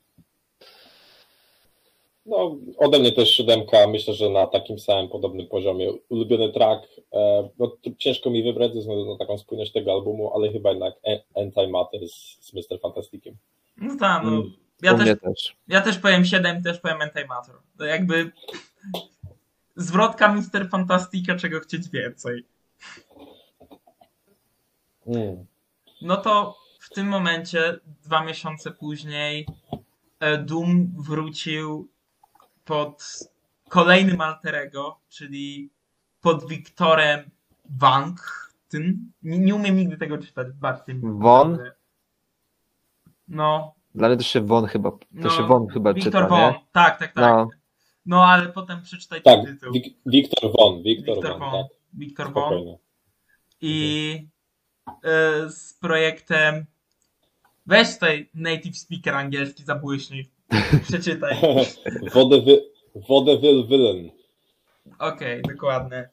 No, 2.27 2.57
ode 2.79 2.99
mnie 2.99 3.13
też 3.13 3.31
siódemka, 3.37 3.87
myślę, 3.87 4.15
że 4.15 4.31
na 4.31 4.47
takim 4.47 4.79
samym 4.79 5.09
podobnym 5.09 5.47
poziomie. 5.47 5.93
Ulubiony 6.09 6.53
track, 6.53 6.87
e, 7.13 7.49
no 7.59 7.77
ciężko 7.99 8.31
mi 8.31 8.43
wybrać 8.43 8.75
ze 8.75 8.81
względu 8.81 9.13
na 9.13 9.19
taką 9.19 9.39
spójność 9.39 9.73
tego 9.73 9.93
albumu, 9.93 10.35
ale 10.35 10.53
chyba 10.53 10.71
jednak 10.71 10.95
Antimatter 11.37 12.09
z, 12.09 12.39
z 12.41 12.55
Mr. 12.55 12.81
Fantasticiem. 12.83 13.37
No 13.77 13.97
tak, 14.01 14.25
no. 14.25 14.31
Mm, 14.31 14.53
Ja 14.83 14.95
też, 14.95 15.21
też. 15.21 15.57
ja 15.69 15.81
też 15.81 15.99
powiem 15.99 16.25
7, 16.25 16.63
też 16.63 16.79
powiem 16.81 17.01
Antimatter. 17.03 17.55
To 17.79 17.85
jakby 17.85 18.31
zwrotka 19.77 20.35
Mister 20.35 20.69
Fantastica, 20.69 21.35
czego 21.37 21.61
chcieć 21.61 21.89
więcej. 21.89 22.45
No 26.03 26.17
to 26.17 26.57
w 26.81 26.89
tym 26.95 27.07
momencie, 27.09 27.81
dwa 28.05 28.25
miesiące 28.25 28.71
później, 28.71 29.47
e, 30.21 30.39
Doom 30.39 30.93
wrócił 30.99 31.89
pod 32.65 33.19
kolejnym 33.69 34.21
alterego, 34.21 34.99
czyli 35.09 35.71
pod 36.21 36.49
Wiktorem 36.49 37.31
Wang. 37.79 38.43
Tym, 38.69 39.13
nie, 39.23 39.39
nie 39.39 39.55
umiem 39.55 39.77
nigdy 39.77 39.97
tego 39.97 40.19
czytać, 40.19 40.47
bardziej. 40.53 41.01
Von? 41.03 41.59
No, 43.29 43.75
Dla 43.95 44.09
mnie 44.09 44.17
to 44.17 44.23
się 44.23 44.41
Won 44.41 44.67
chyba, 44.67 44.91
to 44.91 44.99
no 45.13 45.31
się 45.31 45.47
Won 45.47 45.67
chyba 45.69 45.93
Wiktor 45.95 46.13
czyta, 46.13 46.29
Von, 46.29 46.39
nie? 46.41 46.61
tak, 46.73 46.99
tak, 46.99 47.13
tak. 47.13 47.17
No. 47.17 47.49
No. 48.07 48.25
ale 48.25 48.49
potem 48.49 48.83
przeczytaj 48.83 49.23
Tak, 49.23 49.45
ten 49.45 49.55
tytuł. 49.59 49.73
Wik- 49.73 49.95
Wiktor 50.07 50.53
Von, 50.59 50.83
Wiktor, 50.83 51.15
Wiktor 51.15 51.39
Von, 51.39 51.51
Von. 51.51 51.63
tak, 51.65 51.77
Wiktor 51.95 52.33
Von. 52.33 52.77
I 53.61 54.27
e, 54.27 54.32
z 55.49 55.75
projektem 55.75 56.67
weź 57.67 57.95
tutaj 57.95 58.31
native 58.35 58.79
speaker 58.79 59.15
angielski 59.15 59.65
zabłyśnij. 59.65 60.31
Przeczytaj. 60.89 61.37
Wodewyl 63.09 63.67
Villain. 63.69 64.11
Okej, 64.99 65.43
dokładnie. 65.43 66.09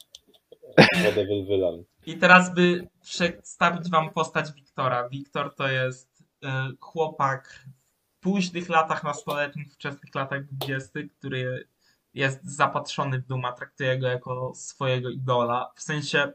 Wodewyl 1.04 1.46
Villain. 1.46 1.84
I 2.06 2.16
teraz 2.16 2.54
by 2.54 2.88
przedstawić 3.02 3.90
wam 3.90 4.10
postać 4.10 4.52
Wiktora. 4.52 5.08
Wiktor 5.08 5.54
to 5.54 5.68
jest 5.68 6.24
e, 6.44 6.70
chłopak 6.80 7.64
w 8.16 8.20
późnych 8.20 8.68
latach 8.68 9.04
nastoletnich, 9.04 9.74
wczesnych 9.74 10.14
latach 10.14 10.44
dwudziestych, 10.44 11.12
który 11.18 11.68
jest 12.14 12.44
zapatrzony 12.44 13.18
w 13.18 13.26
Duma, 13.26 13.52
traktuje 13.52 13.98
go 13.98 14.06
jako 14.06 14.52
swojego 14.54 15.10
idola. 15.10 15.72
W 15.76 15.82
sensie 15.82 16.32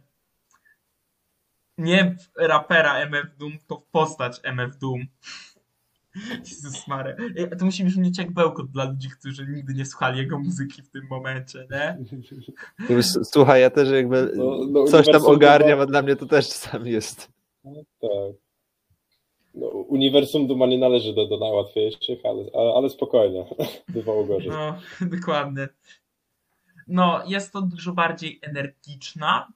nie 1.77 2.15
w 2.19 2.37
rapera 2.37 2.95
MF 2.95 3.37
Doom, 3.37 3.59
tylko 3.59 3.77
w 3.77 3.85
postać 3.85 4.39
MF 4.43 4.77
Doom. 4.77 5.05
Jezus 6.39 6.87
Mary. 6.87 7.15
To 7.59 7.65
musi 7.65 7.83
brzmieć 7.83 8.17
jak 8.17 8.31
bełkot 8.31 8.71
dla 8.71 8.83
ludzi, 8.83 9.09
którzy 9.19 9.47
nigdy 9.47 9.73
nie 9.73 9.85
słuchali 9.85 10.17
jego 10.17 10.39
muzyki 10.39 10.81
w 10.81 10.89
tym 10.89 11.07
momencie, 11.09 11.67
nie? 11.71 11.97
Słuchaj, 13.23 13.61
ja 13.61 13.69
też 13.69 13.89
jakby 13.89 14.31
No, 14.35 14.57
no, 14.69 14.83
coś 14.83 15.07
tam 15.07 15.25
ogarniam, 15.25 15.79
Duma- 15.79 15.83
a 15.83 15.85
dla 15.85 16.01
mnie 16.01 16.15
to 16.15 16.25
też 16.25 16.47
czasami 16.47 16.91
jest. 16.91 17.31
Tak. 18.01 18.11
No, 19.55 19.67
uniwersum 19.67 20.47
Duma 20.47 20.65
nie 20.65 20.77
należy 20.77 21.13
do, 21.13 21.27
do 21.27 21.37
najłatwiejszych, 21.37 22.19
ale, 22.23 22.43
ale, 22.53 22.73
ale 22.75 22.89
spokojnie. 22.89 23.45
Bywało 23.89 24.25
gorzej. 24.25 24.49
No, 24.49 24.79
dokładnie. 25.17 25.67
No, 26.87 27.23
jest 27.27 27.53
to 27.53 27.61
dużo 27.61 27.91
bardziej 27.93 28.39
energiczna 28.41 29.47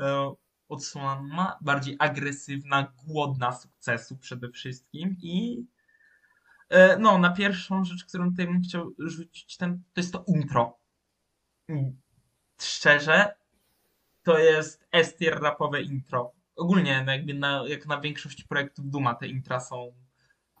e, 0.00 0.34
odsłona, 0.68 1.58
bardziej 1.60 1.96
agresywna, 1.98 2.92
głodna 3.06 3.52
sukcesu 3.52 4.16
przede 4.16 4.50
wszystkim 4.50 5.16
i 5.22 5.66
e, 6.68 6.98
no, 6.98 7.18
na 7.18 7.30
pierwszą 7.30 7.84
rzecz, 7.84 8.04
którą 8.04 8.30
tutaj 8.30 8.46
bym 8.46 8.62
chciał 8.62 8.94
rzucić, 8.98 9.56
ten, 9.56 9.82
to 9.92 10.00
jest 10.00 10.12
to 10.12 10.24
intro. 10.26 10.78
Szczerze, 12.60 13.34
to 14.22 14.38
jest 14.38 14.86
S-tier 14.92 15.40
rapowe 15.40 15.82
intro. 15.82 16.32
Ogólnie, 16.56 17.02
no 17.06 17.12
jakby 17.12 17.34
na, 17.34 17.64
jak 17.68 17.86
na 17.86 18.00
większość 18.00 18.44
projektów 18.44 18.90
Duma, 18.90 19.14
te 19.14 19.28
intra 19.28 19.60
są 19.60 19.92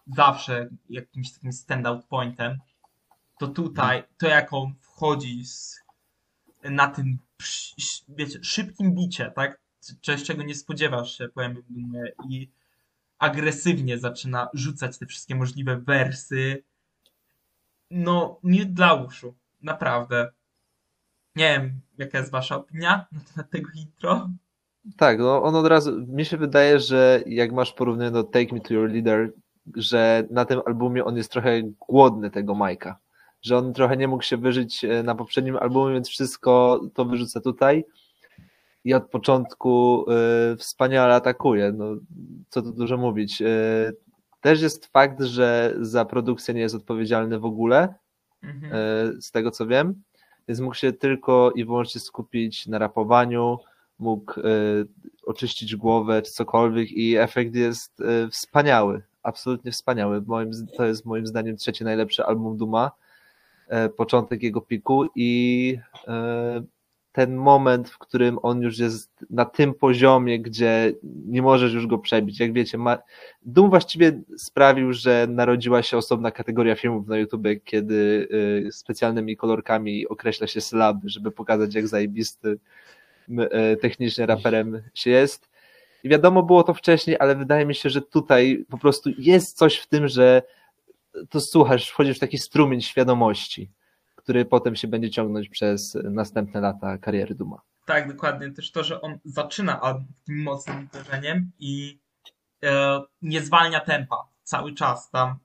zawsze 0.06 0.68
jakimś 0.88 1.32
takim 1.32 1.52
standout 1.52 2.04
pointem 2.04 2.58
to 3.38 3.48
tutaj, 3.48 4.04
to 4.18 4.28
jak 4.28 4.52
on 4.52 4.74
wchodzi 4.80 5.44
z, 5.44 5.80
na 6.64 6.88
tym, 6.88 7.18
wiecie, 8.08 8.38
szybkim 8.42 8.94
bicie, 8.94 9.32
tak? 9.36 9.63
Czegoś, 10.00 10.24
czego 10.24 10.42
nie 10.42 10.54
spodziewasz 10.54 11.18
się, 11.18 11.28
powiem, 11.28 11.62
Dumie, 11.68 12.12
i 12.28 12.50
agresywnie 13.18 13.98
zaczyna 13.98 14.48
rzucać 14.54 14.98
te 14.98 15.06
wszystkie 15.06 15.34
możliwe 15.34 15.76
wersy. 15.76 16.64
No, 17.90 18.40
nie 18.42 18.66
dla 18.66 18.94
uszu, 18.94 19.34
naprawdę. 19.62 20.32
Nie 21.36 21.60
wiem, 21.60 21.80
jaka 21.98 22.18
jest 22.18 22.30
wasza 22.30 22.56
opinia 22.56 23.06
na 23.12 23.20
temat 23.20 23.50
tego 23.50 23.68
intro. 23.74 24.30
Tak, 24.96 25.18
no 25.18 25.42
on 25.42 25.54
od 25.54 25.66
razu, 25.66 26.06
mi 26.06 26.24
się 26.24 26.36
wydaje, 26.36 26.80
że 26.80 27.22
jak 27.26 27.52
masz 27.52 27.72
porównanie 27.72 28.10
do 28.10 28.24
Take 28.24 28.54
Me 28.54 28.60
To 28.60 28.74
Your 28.74 28.90
Leader, 28.90 29.32
że 29.76 30.26
na 30.30 30.44
tym 30.44 30.60
albumie 30.66 31.04
on 31.04 31.16
jest 31.16 31.32
trochę 31.32 31.62
głodny 31.88 32.30
tego 32.30 32.54
Majka, 32.54 32.98
że 33.42 33.56
on 33.58 33.72
trochę 33.72 33.96
nie 33.96 34.08
mógł 34.08 34.22
się 34.22 34.36
wyżyć 34.36 34.84
e, 34.84 35.02
na 35.02 35.14
poprzednim 35.14 35.56
albumie, 35.56 35.94
więc 35.94 36.08
wszystko 36.08 36.80
to 36.94 37.04
wyrzuca 37.04 37.40
tutaj 37.40 37.84
i 38.84 38.94
od 38.94 39.10
początku 39.10 40.04
e, 40.10 40.56
wspaniale 40.56 41.14
atakuje, 41.14 41.72
no 41.72 41.96
co 42.48 42.62
tu 42.62 42.72
dużo 42.72 42.96
mówić. 42.96 43.42
E, 43.42 43.46
też 44.40 44.62
jest 44.62 44.86
fakt, 44.86 45.22
że 45.22 45.74
za 45.80 46.04
produkcję 46.04 46.54
nie 46.54 46.60
jest 46.60 46.74
odpowiedzialny 46.74 47.38
w 47.38 47.44
ogóle, 47.44 47.94
Mhm. 48.44 48.72
e, 48.72 49.22
z 49.22 49.30
tego 49.30 49.50
co 49.50 49.66
wiem, 49.66 50.02
więc 50.48 50.60
mógł 50.60 50.74
się 50.74 50.92
tylko 50.92 51.52
i 51.54 51.64
wyłącznie 51.64 52.00
skupić 52.00 52.66
na 52.66 52.78
rapowaniu, 52.78 53.58
mógł 53.98 54.40
e, 54.40 54.44
oczyścić 55.26 55.76
głowę 55.76 56.22
czy 56.22 56.32
cokolwiek 56.32 56.92
i 56.92 57.16
efekt 57.16 57.54
jest 57.54 58.00
e, 58.00 58.28
wspaniały, 58.28 59.02
absolutnie 59.22 59.72
wspaniały. 59.72 60.22
Moim, 60.26 60.50
to 60.76 60.84
jest 60.84 61.04
moim 61.04 61.26
zdaniem 61.26 61.56
trzeci 61.56 61.84
najlepszy 61.84 62.24
album 62.24 62.56
Duma, 62.56 62.90
e, 63.68 63.88
początek 63.88 64.42
jego 64.42 64.60
piku 64.60 65.04
i 65.14 65.78
e, 66.08 66.62
ten 67.14 67.36
moment, 67.36 67.90
w 67.90 67.98
którym 67.98 68.38
on 68.42 68.62
już 68.62 68.78
jest 68.78 69.24
na 69.30 69.44
tym 69.44 69.74
poziomie, 69.74 70.40
gdzie 70.40 70.92
nie 71.26 71.42
możesz 71.42 71.72
już 71.72 71.86
go 71.86 71.98
przebić. 71.98 72.40
Jak 72.40 72.52
wiecie, 72.52 72.78
ma... 72.78 72.98
Doom 73.42 73.70
właściwie 73.70 74.20
sprawił, 74.36 74.92
że 74.92 75.26
narodziła 75.30 75.82
się 75.82 75.96
osobna 75.96 76.30
kategoria 76.30 76.74
filmów 76.74 77.08
na 77.08 77.18
YouTube, 77.18 77.46
kiedy 77.64 78.28
y, 78.66 78.72
specjalnymi 78.72 79.36
kolorkami 79.36 80.08
określa 80.08 80.46
się 80.46 80.60
sylaby, 80.60 81.08
żeby 81.08 81.30
pokazać, 81.30 81.74
jak 81.74 81.88
zajebisty 81.88 82.58
e, 83.38 83.76
technicznie 83.76 84.26
raperem 84.26 84.82
się 84.94 85.10
jest. 85.10 85.50
I 86.04 86.08
wiadomo 86.08 86.42
było 86.42 86.62
to 86.62 86.74
wcześniej, 86.74 87.16
ale 87.20 87.36
wydaje 87.36 87.66
mi 87.66 87.74
się, 87.74 87.90
że 87.90 88.02
tutaj 88.02 88.64
po 88.70 88.78
prostu 88.78 89.10
jest 89.18 89.56
coś 89.56 89.76
w 89.76 89.86
tym, 89.86 90.08
że 90.08 90.42
to 91.30 91.40
słuchasz, 91.40 91.90
wchodzisz 91.90 92.16
w 92.16 92.20
taki 92.20 92.38
strumień 92.38 92.80
świadomości, 92.80 93.70
który 94.24 94.44
potem 94.44 94.76
się 94.76 94.88
będzie 94.88 95.10
ciągnąć 95.10 95.48
przez 95.48 95.98
następne 96.04 96.60
lata 96.60 96.98
kariery 96.98 97.34
Duma. 97.34 97.60
Tak, 97.86 98.12
dokładnie. 98.12 98.50
Też 98.50 98.72
to, 98.72 98.84
że 98.84 99.00
on 99.00 99.18
zaczyna 99.24 99.74
takim 99.74 100.42
mocnym 100.42 100.88
uderzeniem 100.92 101.50
i 101.58 102.00
e, 102.64 103.00
nie 103.22 103.42
zwalnia 103.42 103.80
tempa 103.80 104.28
cały 104.42 104.74
czas. 104.74 105.10
Tam 105.10 105.38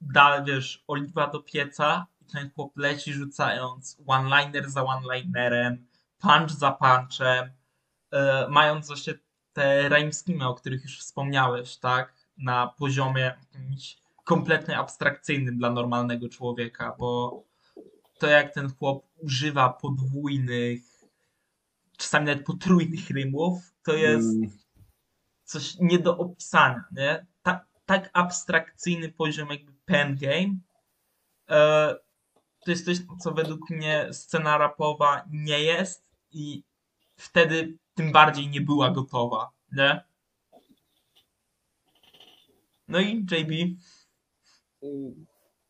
dalej, 0.00 0.44
wiesz, 0.46 0.84
oliwa 0.86 1.26
do 1.26 1.42
pieca 1.42 2.06
i 2.20 2.24
ten 2.24 2.50
chłop 2.50 2.76
leci 2.76 3.12
rzucając 3.12 3.98
one-liner 4.06 4.70
za 4.70 4.84
one-linerem, 4.84 5.86
punch 6.18 6.50
za 6.50 6.72
punchem, 6.72 7.50
e, 8.12 8.46
mając 8.48 8.86
właśnie 8.86 9.14
te 9.52 9.88
rhyme 9.88 10.46
o 10.46 10.54
których 10.54 10.82
już 10.82 10.98
wspomniałeś, 11.00 11.76
tak? 11.76 12.14
Na 12.38 12.66
poziomie 12.66 13.34
kompletnie 14.24 14.78
abstrakcyjnym 14.78 15.58
dla 15.58 15.70
normalnego 15.70 16.28
człowieka, 16.28 16.96
bo 16.98 17.42
to 18.18 18.26
jak 18.26 18.54
ten 18.54 18.72
chłop 18.72 19.06
używa 19.16 19.68
podwójnych 19.72 20.82
czasami 21.96 22.26
nawet 22.26 22.46
potrójnych 22.46 23.10
rymów, 23.10 23.74
to 23.82 23.92
jest 23.92 24.28
Mm. 24.36 24.50
coś 25.44 25.76
nie 25.80 25.98
do 25.98 26.18
opisania, 26.18 26.84
nie? 26.92 27.26
Tak, 27.42 27.66
tak 27.86 28.10
abstrakcyjny 28.12 29.12
poziom 29.12 29.48
jakby 29.50 29.72
pen 29.84 30.16
game. 30.16 30.58
E, 31.50 31.94
to 32.64 32.70
jest 32.70 32.84
coś, 32.84 32.96
co 33.20 33.32
według 33.32 33.70
mnie 33.70 34.08
scena 34.12 34.58
rapowa 34.58 35.24
nie 35.30 35.60
jest 35.62 36.04
i 36.32 36.62
wtedy 37.16 37.78
tym 37.94 38.12
bardziej 38.12 38.48
nie 38.48 38.60
była 38.60 38.90
gotowa, 38.90 39.50
nie? 39.72 40.04
No 42.88 43.00
i 43.00 43.26
JB, 43.30 43.76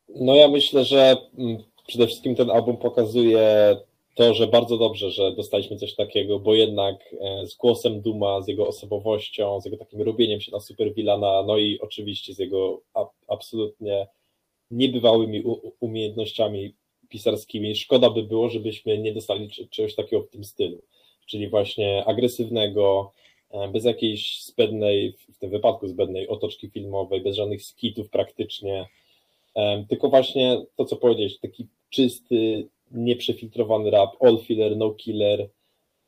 No 0.09 0.35
ja 0.35 0.48
myślę, 0.48 0.85
że 0.85 1.16
mm, 1.38 1.56
przede 1.87 2.07
wszystkim 2.07 2.35
ten 2.35 2.51
album 2.51 2.77
pokazuje 2.77 3.77
to, 4.16 4.35
że 4.35 4.46
bardzo 4.46 4.79
dobrze, 4.79 5.11
że 5.11 5.33
dostaliśmy 5.33 5.77
coś 5.77 5.94
takiego, 5.94 6.38
bo 6.38 6.55
jednak 6.55 7.14
e, 7.20 7.46
z 7.46 7.55
głosem 7.55 8.01
Duma, 8.01 8.40
z 8.40 8.49
jego 8.49 8.68
osobowością, 8.68 9.61
z 9.61 9.64
jego 9.64 9.77
takim 9.77 10.03
robieniem 10.03 10.40
się 10.40 10.53
na 10.53 10.61
superwilana, 10.61 11.42
no 11.46 11.59
i 11.59 11.81
oczywiście 11.81 12.35
z 12.35 12.38
jego 12.38 12.81
absolutnie 13.29 14.07
niebywałymi 14.70 15.42
umiejętnościami 15.81 16.75
pisarskimi. 17.09 17.77
Szkoda 17.77 18.11
by 18.11 18.22
było, 18.22 18.49
żebyśmy 18.49 18.99
nie 18.99 19.14
dostali 19.14 19.51
czegoś 19.70 19.94
takiego 19.94 20.22
w 20.22 20.29
tym 20.29 20.44
stylu, 20.44 20.83
czyli 21.27 21.49
właśnie 21.49 22.05
agresywnego, 22.05 23.12
e, 23.51 23.68
bez 23.68 23.85
jakiejś 23.85 24.44
zbędnej, 24.44 25.12
w 25.12 25.38
tym 25.38 25.51
wypadku 25.51 25.88
zbędnej 25.88 26.29
otoczki 26.29 26.70
filmowej, 26.70 27.20
bez 27.20 27.37
żadnych 27.37 27.62
skitów 27.62 28.11
praktycznie, 28.11 28.87
tylko 29.88 30.08
właśnie 30.08 30.62
to, 30.76 30.84
co 30.84 30.96
powiedziałeś, 30.96 31.38
taki 31.38 31.66
czysty, 31.90 32.68
nieprzefiltrowany 32.90 33.90
rap, 33.90 34.10
all 34.20 34.38
filler, 34.38 34.76
no 34.76 34.90
killer, 34.90 35.48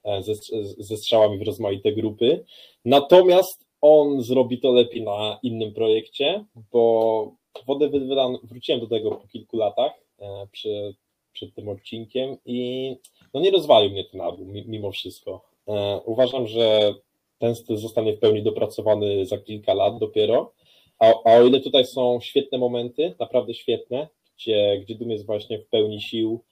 e, 0.05 0.23
ze, 0.23 0.35
ze 0.79 0.97
strzałami 0.97 1.39
w 1.39 1.47
rozmaite 1.47 1.93
grupy. 1.93 2.45
Natomiast 2.85 3.65
on 3.81 4.23
zrobi 4.23 4.61
to 4.61 4.73
lepiej 4.73 5.03
na 5.03 5.39
innym 5.43 5.73
projekcie, 5.73 6.45
bo 6.73 7.33
wodę 7.67 7.89
wydan, 7.89 8.37
wróciłem 8.43 8.81
do 8.81 8.87
tego 8.87 9.11
po 9.11 9.29
kilku 9.29 9.57
latach 9.57 9.93
e, 10.21 10.47
przy, 10.53 10.95
przed 11.33 11.55
tym 11.55 11.69
odcinkiem 11.69 12.37
i 12.45 12.97
no 13.35 13.41
nie 13.41 13.51
rozwalił 13.51 13.91
mnie 13.91 14.05
ten 14.05 14.21
album 14.21 14.53
mimo 14.53 14.93
wszystko. 14.93 15.45
E, 15.69 16.01
uważam, 16.05 16.47
że 16.47 16.95
ten 17.39 17.55
styl 17.55 17.77
zostanie 17.77 18.13
w 18.13 18.19
pełni 18.19 18.43
dopracowany 18.43 19.27
za 19.27 19.39
kilka 19.39 19.75
lat 19.75 19.99
dopiero, 19.99 20.53
a, 20.99 21.07
a 21.25 21.37
o 21.37 21.47
ile 21.47 21.61
tutaj 21.61 21.85
są 21.85 22.21
świetne 22.21 22.59
momenty, 22.59 23.15
naprawdę 23.21 23.55
świetne, 23.55 24.09
gdzie, 24.37 24.81
gdzie 24.83 24.95
Doom 24.95 25.11
jest 25.11 25.27
właśnie 25.27 25.59
w 25.59 25.67
pełni 25.67 26.03
sił 26.03 26.45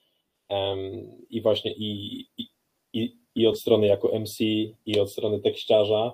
um, 0.48 1.26
i 1.30 1.42
właśnie 1.42 1.72
i, 1.72 2.20
i, 2.38 2.48
i, 2.92 3.16
i 3.35 3.46
od 3.46 3.59
strony 3.59 3.87
jako 3.87 4.18
MC, 4.18 4.38
i 4.87 5.00
od 5.00 5.11
strony 5.12 5.40
tekściarza, 5.40 6.12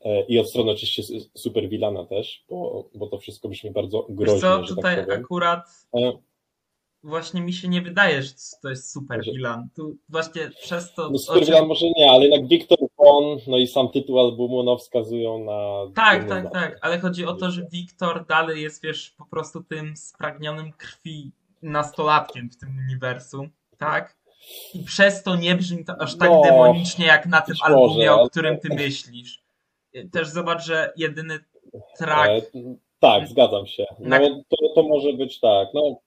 e, 0.00 0.22
i 0.22 0.38
od 0.38 0.48
strony 0.48 0.70
oczywiście 0.70 1.02
super 1.34 1.68
Wilana 1.68 2.04
też, 2.04 2.44
bo, 2.48 2.88
bo 2.94 3.06
to 3.06 3.18
wszystko 3.18 3.48
brzmi 3.48 3.70
bardzo 3.70 4.06
groźnie. 4.08 4.40
Co, 4.40 4.58
tak 4.58 4.68
tutaj 4.68 4.96
tak 4.96 5.10
akurat 5.10 5.60
e, 5.94 6.12
właśnie 7.04 7.40
mi 7.40 7.52
się 7.52 7.68
nie 7.68 7.82
wydaje, 7.82 8.22
że 8.22 8.30
to 8.62 8.70
jest 8.70 8.92
super. 8.92 9.24
Wilan. 9.24 9.68
Tu 9.76 9.96
właśnie 10.08 10.50
przez 10.62 10.94
to. 10.94 11.10
No 11.10 11.18
super 11.18 11.46
czym... 11.46 11.66
może 11.66 11.86
nie, 11.96 12.10
ale 12.10 12.26
jednak 12.26 12.48
Wiktor 12.48 12.78
Von, 13.04 13.38
no 13.46 13.58
i 13.58 13.66
sam 13.66 13.88
tytuł 13.88 14.20
albumu 14.20 14.62
no, 14.62 14.76
wskazują 14.76 15.44
na. 15.44 15.92
Tak, 15.94 16.28
tak, 16.28 16.52
tak, 16.52 16.78
ale 16.80 16.98
chodzi 16.98 17.26
o 17.26 17.34
to, 17.34 17.50
że 17.50 17.66
Wiktor 17.72 18.26
dalej 18.26 18.62
jest, 18.62 18.82
wiesz, 18.82 19.10
po 19.10 19.26
prostu 19.26 19.62
tym 19.62 19.96
spragnionym 19.96 20.72
krwi 20.72 21.32
nastolatkiem 21.62 22.50
w 22.50 22.56
tym 22.56 22.78
uniwersum, 22.86 23.50
tak? 23.78 24.16
I 24.74 24.84
przez 24.84 25.22
to 25.22 25.36
nie 25.36 25.54
brzmi 25.54 25.84
to 25.84 26.00
aż 26.00 26.18
tak 26.18 26.30
no, 26.30 26.42
demonicznie, 26.42 27.06
jak 27.06 27.26
na 27.26 27.40
tym 27.40 27.56
albumie, 27.62 28.10
może, 28.10 28.12
o 28.12 28.28
którym 28.28 28.60
ty 28.60 28.74
myślisz. 28.74 29.44
Też 30.12 30.28
zobacz, 30.28 30.64
że 30.64 30.92
jedyny 30.96 31.38
track. 31.98 32.28
E, 32.28 32.40
tak, 32.98 33.28
zgadzam 33.28 33.66
się. 33.66 33.84
No, 33.98 34.18
to, 34.48 34.56
to 34.74 34.82
może 34.82 35.12
być 35.12 35.40
tak. 35.40 35.68
No, 35.74 36.00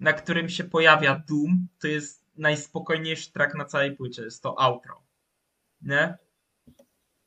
na 0.00 0.12
którym 0.12 0.48
się 0.48 0.64
pojawia 0.64 1.22
Doom, 1.28 1.68
to 1.80 1.88
jest 1.88 2.24
najspokojniejszy 2.36 3.32
track 3.32 3.54
na 3.54 3.64
całej 3.64 3.92
płycie, 3.92 4.22
jest 4.22 4.42
to 4.42 4.60
outro. 4.60 5.02
Nie? 5.82 6.14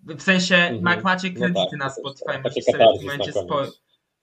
W 0.05 0.21
sensie, 0.21 0.55
mhm. 0.55 0.95
jak 0.95 1.03
macie 1.03 1.27
no 1.27 1.35
kredyty 1.35 1.59
no 1.59 1.69
tak, 1.69 1.79
na 1.79 1.89
Spotify, 1.89 2.39
możecie 2.43 2.61
sobie 2.61 2.85
w 2.95 2.99
tym 2.99 3.07
momencie 3.07 3.31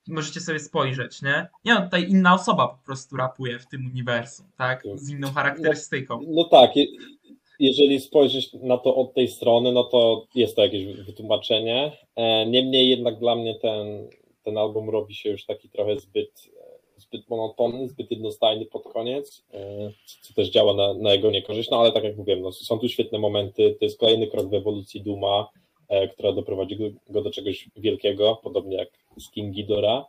możecie 0.09 0.41
sobie 0.41 0.59
spojrzeć, 0.59 1.23
nie? 1.23 1.49
Nie 1.65 1.75
no, 1.75 1.83
tutaj 1.83 2.11
inna 2.11 2.35
osoba 2.35 2.69
po 2.69 2.85
prostu 2.85 3.17
rapuje 3.17 3.59
w 3.59 3.67
tym 3.67 3.87
uniwersum, 3.87 4.47
tak? 4.59 4.83
Z 4.95 5.11
inną 5.11 5.33
charakterystyką. 5.33 6.21
No, 6.23 6.29
no 6.31 6.45
tak, 6.45 6.71
jeżeli 7.59 8.01
spojrzeć 8.01 8.53
na 8.53 8.79
to 8.79 8.97
od 8.97 9.15
tej 9.15 9.29
strony, 9.29 9.73
no 9.73 9.85
to 9.85 10.27
jest 10.35 10.57
to 10.57 10.63
jakieś 10.63 10.85
wytłumaczenie. 10.87 11.93
E, 12.17 12.47
niemniej 12.47 12.89
jednak 12.89 13.19
dla 13.19 13.37
mnie 13.37 13.55
ten, 13.55 14.09
ten 14.43 14.59
album 14.59 14.91
robi 14.91 15.15
się 15.15 15.31
już 15.31 15.45
taki 15.45 15.69
trochę 15.69 16.01
zbyt 16.01 16.53
zbyt 16.97 17.29
monotonny, 17.29 17.89
zbyt 17.89 18.11
jednostajny 18.11 18.67
pod 18.67 18.93
koniec, 18.93 19.45
e, 19.55 19.93
co 20.23 20.35
też 20.35 20.51
działa 20.51 20.75
na, 20.75 20.95
na 20.95 21.13
jego 21.13 21.31
niekorzyść, 21.31 21.71
no 21.71 21.81
ale 21.81 21.93
tak 21.93 22.05
jak 22.05 22.17
mówiłem, 22.17 22.43
no, 22.43 22.53
są 22.53 22.79
tu 22.79 22.89
świetne 22.89 23.19
momenty, 23.19 23.77
to 23.79 23.85
jest 23.85 23.99
kolejny 23.99 24.27
krok 24.27 24.51
w 24.51 24.55
ewolucji 24.55 25.01
Duma, 25.01 25.49
która 26.13 26.33
doprowadzi 26.33 26.77
go 27.09 27.23
do 27.23 27.31
czegoś 27.31 27.69
wielkiego, 27.77 28.41
podobnie 28.43 28.77
jak 28.77 28.89
z 29.19 29.31
King 29.31 29.55
Ghidorah 29.55 30.05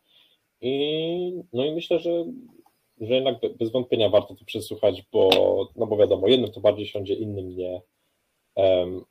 i 0.61 1.43
no 1.53 1.65
i 1.65 1.71
myślę, 1.71 1.99
że, 1.99 2.25
że 3.01 3.13
jednak 3.13 3.35
bez 3.59 3.71
wątpienia 3.71 4.09
warto 4.09 4.35
to 4.35 4.45
przesłuchać, 4.45 5.03
bo 5.11 5.29
no 5.75 5.87
bo 5.87 5.97
wiadomo, 5.97 6.27
jednym 6.27 6.51
to 6.51 6.61
bardziej 6.61 6.87
siądzie, 6.87 7.13
innym 7.13 7.55
nie, 7.55 7.81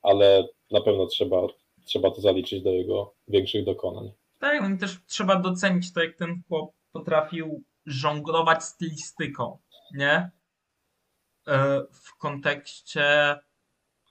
ale 0.03 0.49
na 0.71 0.81
pewno 0.81 1.07
trzeba, 1.07 1.47
trzeba 1.85 2.11
to 2.11 2.21
zaliczyć 2.21 2.63
do 2.63 2.71
jego 2.71 3.15
większych 3.29 3.65
dokonań. 3.65 4.13
Tak, 4.39 4.63
no 4.63 4.69
i 4.69 4.79
też 4.79 4.99
trzeba 5.07 5.37
docenić 5.37 5.93
to, 5.93 6.03
jak 6.03 6.17
ten 6.17 6.43
chłop 6.49 6.73
potrafił 6.93 7.63
żonglować 7.87 8.65
stylistyką, 8.65 9.59
nie? 9.95 10.31
E, 11.49 11.83
w 11.93 12.19
kontekście 12.19 13.37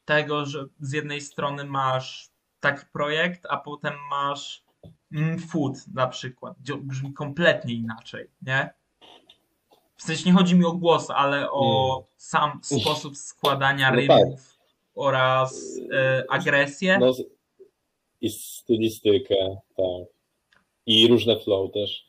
tego, 0.06 0.46
że 0.46 0.66
z 0.80 0.94
jednej 0.94 1.22
strony 1.22 1.64
masz 1.64 2.31
taki 2.62 2.86
projekt, 2.94 3.46
a 3.50 3.58
potem 3.58 3.94
masz 4.10 4.64
food 5.50 5.74
na 5.94 6.08
przykład, 6.08 6.54
gdzie 6.62 6.76
brzmi 6.76 7.14
kompletnie 7.14 7.74
inaczej, 7.74 8.28
nie? 8.42 8.70
W 9.98 10.04
sensie 10.04 10.24
nie 10.26 10.38
chodzi 10.38 10.56
mi 10.56 10.66
o 10.66 10.72
głos, 10.72 11.10
ale 11.10 11.52
o 11.52 11.94
mm. 11.94 12.08
sam 12.18 12.60
sposób 12.64 13.18
składania 13.18 13.92
no 13.92 13.96
rymów 13.96 14.42
tak. 14.48 14.60
oraz 14.96 15.80
e, 15.94 16.24
agresję. 16.30 16.98
No, 17.00 17.14
I 18.22 18.30
stylistykę, 18.30 19.36
tak. 19.78 20.08
I 20.86 21.08
różne 21.08 21.40
flow 21.40 21.72
też. 21.72 22.06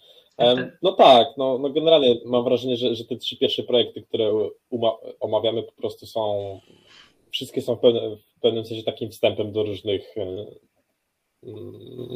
No 0.83 0.93
tak, 0.93 1.29
no, 1.37 1.59
no 1.59 1.71
generalnie 1.71 2.15
mam 2.25 2.45
wrażenie, 2.45 2.77
że, 2.77 2.95
że 2.95 3.05
te 3.05 3.17
trzy 3.17 3.37
pierwsze 3.37 3.63
projekty, 3.63 4.03
które 4.03 4.33
omawiamy 5.21 5.63
po 5.63 5.73
prostu 5.73 6.07
są, 6.07 6.61
wszystkie 7.33 7.63
są 7.63 7.77
w 7.77 7.81
pewnym, 7.81 8.17
w 8.37 8.41
pewnym 8.41 8.65
sensie 8.65 8.83
takim 8.83 9.11
wstępem 9.11 9.53
do 9.53 9.63
różnych 9.63 10.19
e, 10.19 10.47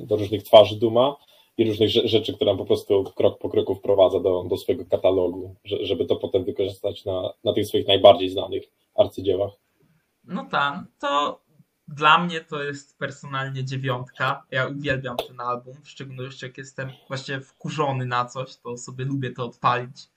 do 0.02 0.16
różnych 0.16 0.42
twarzy 0.42 0.76
Duma 0.76 1.16
i 1.58 1.64
różnych 1.64 1.88
rzeczy, 1.88 2.34
które 2.34 2.50
on 2.50 2.58
po 2.58 2.64
prostu 2.64 3.04
krok 3.04 3.38
po 3.38 3.48
kroku 3.48 3.74
wprowadza 3.74 4.20
do, 4.20 4.44
do 4.44 4.56
swojego 4.56 4.84
katalogu, 4.84 5.54
żeby 5.64 6.06
to 6.06 6.16
potem 6.16 6.44
wykorzystać 6.44 7.04
na, 7.04 7.32
na 7.44 7.52
tych 7.52 7.66
swoich 7.66 7.86
najbardziej 7.86 8.30
znanych 8.30 8.62
arcydziełach. 8.94 9.52
No 10.24 10.46
tak, 10.50 10.84
to 10.98 11.40
dla 11.88 12.18
mnie 12.18 12.40
to 12.40 12.62
jest 12.62 12.98
personalnie 12.98 13.64
dziewiątka. 13.64 14.46
Ja 14.50 14.66
uwielbiam 14.66 15.16
ten 15.16 15.40
album, 15.40 15.74
w 15.82 15.88
szczególności 15.88 16.46
jak 16.46 16.58
jestem 16.58 16.90
właśnie 17.08 17.40
wkurzony 17.40 18.06
na 18.06 18.24
coś, 18.24 18.56
to 18.56 18.76
sobie 18.76 19.04
lubię 19.04 19.30
to 19.30 19.44
odpalić. 19.44 20.08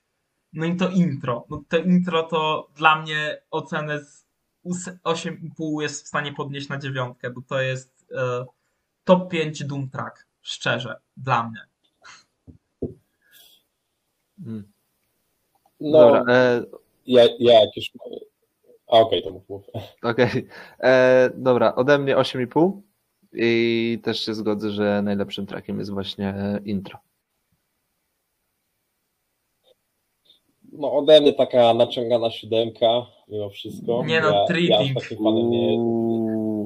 No 0.54 0.66
i 0.66 0.76
to 0.76 0.90
intro. 0.90 1.46
No 1.50 1.64
to 1.70 1.78
intro 1.78 2.24
to 2.24 2.70
dla 2.76 3.02
mnie 3.02 3.42
ocenę 3.52 4.00
z 4.00 4.29
8,5 4.66 5.82
jest 5.82 6.06
w 6.06 6.08
stanie 6.08 6.34
podnieść 6.34 6.70
na 6.70 6.78
dziewiątkę, 6.78 7.30
bo 7.30 7.42
to 7.42 7.62
jest 7.62 8.06
e, 8.16 8.46
top 9.04 9.32
5 9.32 9.64
Doom 9.64 9.90
Track. 9.90 10.26
Szczerze, 10.42 10.96
dla 11.18 11.44
mnie. 11.44 11.62
Hmm. 14.44 14.72
No, 15.80 16.00
Dobra, 16.00 16.24
e... 16.34 16.64
ja, 17.08 17.24
ja 17.40 17.60
jak 17.60 17.78
już 17.78 17.92
okej, 18.88 19.20
okay, 19.20 19.22
to 19.22 19.32
mów, 19.32 19.50
mów. 19.50 19.66
Okej, 20.04 20.26
okay. 20.26 20.48
E, 20.80 21.30
dobra, 21.36 21.76
ode 21.76 22.00
mnie 22.00 22.16
8,5 22.16 22.82
i 23.34 24.00
też 24.04 24.20
się 24.20 24.34
zgodzę, 24.34 24.72
że 24.72 25.02
najlepszym 25.02 25.46
trackiem 25.46 25.80
jest 25.80 25.92
właśnie 25.92 26.60
intro. 26.66 27.00
No 30.72 30.94
ode 30.94 31.22
mnie 31.22 31.34
taka 31.34 31.74
naciągana 31.74 32.32
siódemka 32.32 33.06
mimo 33.30 33.50
wszystko. 33.50 34.04
Nie 34.06 34.22
no, 34.22 34.32
ja, 34.32 34.46
tripping. 34.46 34.70
Ja 34.70 34.80
aż 34.80 34.94
takim 34.94 35.24
fanem 35.24 35.50
nie, 35.50 35.78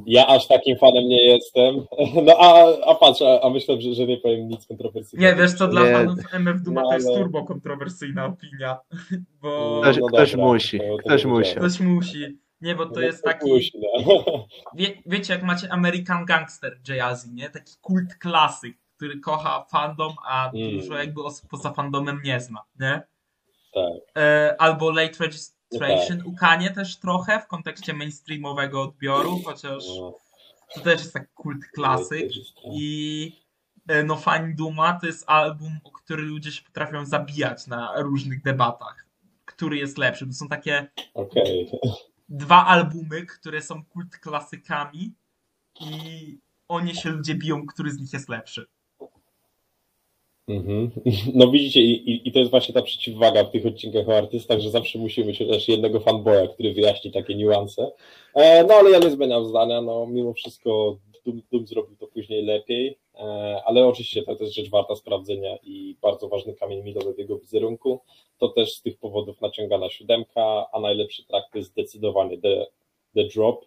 ja 0.05 0.27
aż 0.27 0.47
takim 0.47 0.77
fanem 0.77 1.07
nie 1.07 1.25
jestem. 1.25 1.75
No 2.25 2.33
a, 2.39 2.65
a 2.85 2.95
patrz, 2.95 3.21
a, 3.21 3.41
a 3.41 3.49
myślę, 3.49 3.81
że, 3.81 3.93
że 3.93 4.05
nie 4.05 4.17
powiem 4.17 4.47
nic 4.47 4.67
kontrowersyjnego. 4.67 5.35
Nie, 5.35 5.41
wiesz 5.41 5.53
co, 5.53 5.67
dla 5.67 5.83
nie. 5.83 5.91
fanów 5.91 6.19
MF 6.33 6.61
Duma 6.61 6.81
no, 6.81 6.89
ale... 6.89 6.99
to 6.99 7.09
jest 7.09 7.21
turbo 7.21 7.43
kontrowersyjna 7.43 8.25
opinia. 8.25 8.79
Bo... 9.41 9.81
Ktoś, 9.81 9.97
no 9.97 10.07
ktoś 10.07 10.31
dobra, 10.31 10.45
musi, 10.45 10.79
ktoś 10.99 11.25
musi. 11.25 11.55
Ktoś 11.55 11.79
musi. 11.79 12.37
Nie, 12.61 12.75
bo 12.75 12.85
to 12.85 12.95
no, 12.95 13.01
jest 13.01 13.23
taki. 13.23 13.49
Musi, 13.49 13.71
no. 13.79 14.23
Wie, 14.77 14.87
wiecie, 15.05 15.33
jak 15.33 15.43
macie 15.43 15.71
American 15.71 16.25
Gangster 16.25 16.77
Jazzy, 16.87 17.33
nie? 17.33 17.49
Taki 17.49 17.73
kult 17.81 18.15
klasyk, 18.15 18.77
który 18.97 19.19
kocha 19.19 19.65
fandom, 19.71 20.13
a 20.27 20.51
mm. 20.53 20.71
dużo 20.71 20.97
jakby 20.97 21.23
osób 21.23 21.49
poza 21.49 21.73
fandomem 21.73 22.21
nie 22.23 22.39
zna, 22.39 22.63
nie? 22.79 23.01
Tak. 23.73 24.23
E, 24.23 24.55
albo 24.59 24.91
Late 24.91 25.23
Registration 25.23 25.63
Illustration 25.73 26.17
tak. 26.17 26.27
ukanie 26.27 26.71
też 26.71 26.99
trochę 26.99 27.39
w 27.39 27.47
kontekście 27.47 27.93
mainstreamowego 27.93 28.81
odbioru, 28.81 29.41
chociaż 29.45 29.83
no. 29.99 30.19
to 30.75 30.81
też 30.81 30.99
jest 30.99 31.13
tak 31.13 31.33
kult 31.33 31.65
klasyk 31.73 32.31
i 32.73 33.31
e, 33.87 34.03
no 34.03 34.15
Fani 34.15 34.55
Duma 34.55 34.99
to 34.99 35.07
jest 35.07 35.23
album, 35.27 35.79
o 35.83 35.91
który 35.91 36.23
ludzie 36.23 36.51
się 36.51 36.63
potrafią 36.63 37.05
zabijać 37.05 37.67
na 37.67 37.93
różnych 38.01 38.41
debatach. 38.41 39.05
Który 39.45 39.77
jest 39.77 39.97
lepszy? 39.97 40.27
To 40.27 40.33
są 40.33 40.47
takie 40.47 40.87
okay. 41.13 41.43
dwa 42.29 42.65
albumy, 42.65 43.25
które 43.25 43.61
są 43.61 43.85
kult 43.85 44.17
klasykami 44.17 45.13
i 45.79 46.37
o 46.67 46.79
nie 46.79 46.95
się 46.95 47.09
ludzie 47.09 47.35
biją, 47.35 47.67
który 47.67 47.91
z 47.91 47.99
nich 47.99 48.13
jest 48.13 48.29
lepszy. 48.29 48.67
Mhm. 50.47 50.91
No 51.35 51.51
widzicie, 51.51 51.81
i, 51.81 52.27
i, 52.27 52.31
to 52.31 52.39
jest 52.39 52.51
właśnie 52.51 52.73
ta 52.73 52.81
przeciwwaga 52.81 53.43
w 53.43 53.51
tych 53.51 53.65
odcinkach 53.65 54.09
o 54.09 54.17
artystach, 54.17 54.59
że 54.59 54.69
zawsze 54.69 54.99
musimy 54.99 55.27
mieć 55.27 55.39
chociaż 55.39 55.67
jednego 55.67 55.99
fanboya, 55.99 56.47
który 56.53 56.73
wyjaśni 56.73 57.11
takie 57.11 57.35
niuanse. 57.35 57.91
E, 58.33 58.63
no 58.63 58.73
ale 58.73 58.91
ja 58.91 58.99
nie 58.99 59.09
zmieniam 59.09 59.45
zdania, 59.45 59.81
no 59.81 60.05
mimo 60.07 60.33
wszystko 60.33 60.97
Doom, 61.25 61.41
Doom 61.51 61.67
zrobił 61.67 61.95
to 61.97 62.07
później 62.07 62.45
lepiej, 62.45 62.97
e, 63.15 63.61
ale 63.65 63.85
oczywiście 63.87 64.23
to, 64.23 64.37
jest 64.39 64.53
rzecz 64.53 64.69
warta 64.69 64.95
sprawdzenia 64.95 65.57
i 65.63 65.95
bardzo 66.01 66.29
ważny 66.29 66.53
kamień 66.53 66.83
milowy 66.83 67.13
w 67.13 67.17
jego 67.17 67.39
wizerunku. 67.39 68.01
To 68.37 68.49
też 68.49 68.73
z 68.73 68.81
tych 68.81 68.97
powodów 68.97 69.41
naciągana 69.41 69.89
siódemka, 69.89 70.65
a 70.71 70.79
najlepszy 70.79 71.25
track 71.25 71.51
to 71.51 71.57
jest 71.57 71.69
zdecydowanie 71.69 72.37
The, 72.37 72.65
The 73.15 73.23
Drop, 73.23 73.65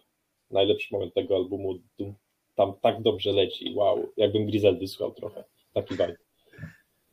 najlepszy 0.51 0.93
moment 0.93 1.13
tego 1.13 1.35
albumu, 1.35 1.79
Doom 1.99 2.13
tam 2.55 2.73
tak 2.81 3.01
dobrze 3.01 3.31
leci, 3.31 3.73
wow, 3.75 4.09
jakbym 4.17 4.45
Griseldy 4.45 4.87
słuchał 4.87 5.11
trochę, 5.13 5.43
taki 5.73 5.93
vibe. 5.93 6.26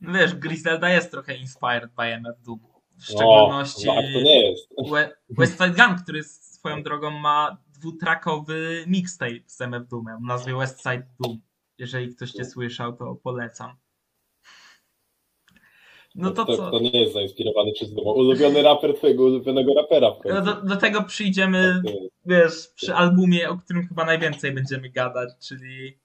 No 0.01 0.13
wiesz, 0.13 0.35
Griselda 0.35 0.89
jest 0.89 1.11
trochę 1.11 1.35
inspired 1.37 1.91
by 1.95 2.03
MF 2.03 2.41
Doom. 2.41 2.59
W 2.59 3.09
No, 3.09 3.15
szczególności 3.15 3.85
no, 3.87 3.93
a 3.93 3.95
to 3.95 4.21
nie 4.21 4.49
jest. 4.49 4.67
We- 4.91 5.15
West 5.29 5.53
Side 5.53 5.69
Gun, 5.87 5.97
który 6.03 6.23
swoją 6.23 6.83
drogą 6.83 7.11
ma 7.11 7.57
dwutrackowy 7.73 8.83
mixtape 8.87 9.39
z 9.45 9.61
MF 9.61 9.87
Doomem 9.87 10.17
o 10.17 10.27
nazwie 10.27 10.55
West 10.57 10.79
Side 10.81 11.07
Doom. 11.19 11.39
Jeżeli 11.77 12.15
ktoś 12.15 12.35
nie 12.35 12.45
słyszał, 12.45 12.93
to 12.93 13.15
polecam. 13.15 13.75
No 16.15 16.31
to 16.31 16.45
to, 16.45 16.57
co? 16.57 16.71
to 16.71 16.79
nie 16.79 17.01
jest 17.01 17.13
zainspirowany 17.13 17.71
przez 17.73 17.93
Duma. 17.93 18.11
Ulubiony 18.11 18.61
raper 18.61 18.93
twojego 18.95 19.23
ulubionego 19.23 19.73
rapera 19.73 20.07
No 20.25 20.41
do, 20.41 20.61
do 20.61 20.75
tego 20.75 21.03
przyjdziemy, 21.03 21.81
Tak, 21.85 21.93
wiesz, 22.25 22.67
przy 22.75 22.95
albumie, 22.95 23.49
o 23.49 23.57
którym 23.57 23.87
chyba 23.87 24.05
najwięcej 24.05 24.51
będziemy 24.51 24.89
gadać, 24.89 25.29
czyli 25.47 25.99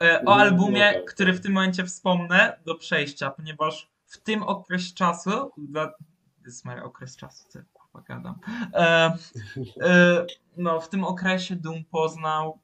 o 0.00 0.22
No, 0.24 0.34
albumie, 0.34 1.02
który 1.06 1.32
w 1.32 1.40
tym 1.40 1.52
momencie 1.52 1.84
wspomnę 1.84 2.58
do 2.66 2.74
przejścia, 2.74 3.30
ponieważ 3.30 3.90
w 4.06 4.18
tym 4.18 4.42
okres 4.42 4.94
czasu, 4.94 5.52
dla... 5.56 5.92
jest 6.46 6.64
okres 6.82 7.16
czasu, 7.16 7.48
co 7.48 7.58
kurwa 7.72 8.00
gadam, 8.00 8.34
e, 8.74 9.16
e, 9.82 10.26
no 10.56 10.80
w 10.80 10.88
tym 10.88 11.04
okresie 11.04 11.56
Doom 11.56 11.84
poznał 11.84 12.58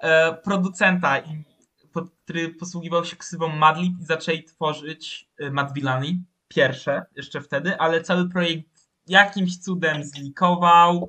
e, 0.00 0.34
producenta, 0.34 1.18
i, 1.18 1.44
pod, 1.92 2.10
który 2.24 2.48
posługiwał 2.48 3.04
się 3.04 3.16
ksywą 3.16 3.48
Madlib 3.48 4.00
i 4.00 4.04
zaczęli 4.04 4.44
tworzyć 4.44 5.28
e, 5.38 5.50
Mad 5.50 5.74
Villani, 5.74 6.24
pierwsze 6.48 7.06
jeszcze 7.16 7.40
wtedy, 7.40 7.78
ale 7.78 8.00
cały 8.00 8.28
projekt 8.28 8.88
jakimś 9.06 9.58
cudem 9.58 10.04
zlikował 10.04 11.08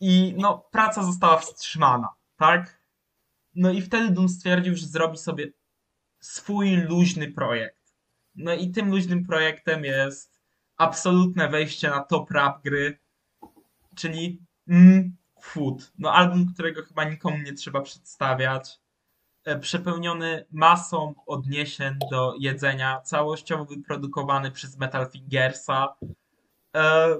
i 0.00 0.34
no 0.38 0.64
praca 0.70 1.02
została 1.02 1.38
wstrzymana, 1.38 2.08
tak? 2.36 2.81
No 3.54 3.70
i 3.70 3.82
wtedy 3.82 4.10
Doom 4.10 4.28
stwierdził, 4.28 4.76
że 4.76 4.86
zrobi 4.86 5.18
sobie 5.18 5.52
swój 6.20 6.76
luźny 6.76 7.32
projekt. 7.32 7.94
No 8.34 8.54
i 8.54 8.70
tym 8.70 8.90
luźnym 8.90 9.24
projektem 9.26 9.84
jest 9.84 10.40
absolutne 10.76 11.48
wejście 11.48 11.90
na 11.90 12.00
top 12.00 12.30
rap 12.30 12.62
gry, 12.64 12.98
czyli 13.96 14.42
mm, 14.68 15.16
Food. 15.42 15.92
No 15.98 16.12
album, 16.12 16.46
którego 16.54 16.82
chyba 16.82 17.04
nikomu 17.04 17.38
nie 17.38 17.52
trzeba 17.52 17.80
przedstawiać. 17.80 18.80
E, 19.44 19.58
Przepełniony 19.58 20.46
masą 20.50 21.14
odniesień 21.26 21.94
do 22.10 22.34
jedzenia, 22.38 23.00
całościowo 23.00 23.64
wyprodukowany 23.64 24.50
przez 24.50 24.78
Metal 24.78 25.10
Fingersa. 25.10 25.94
E, 26.76 27.16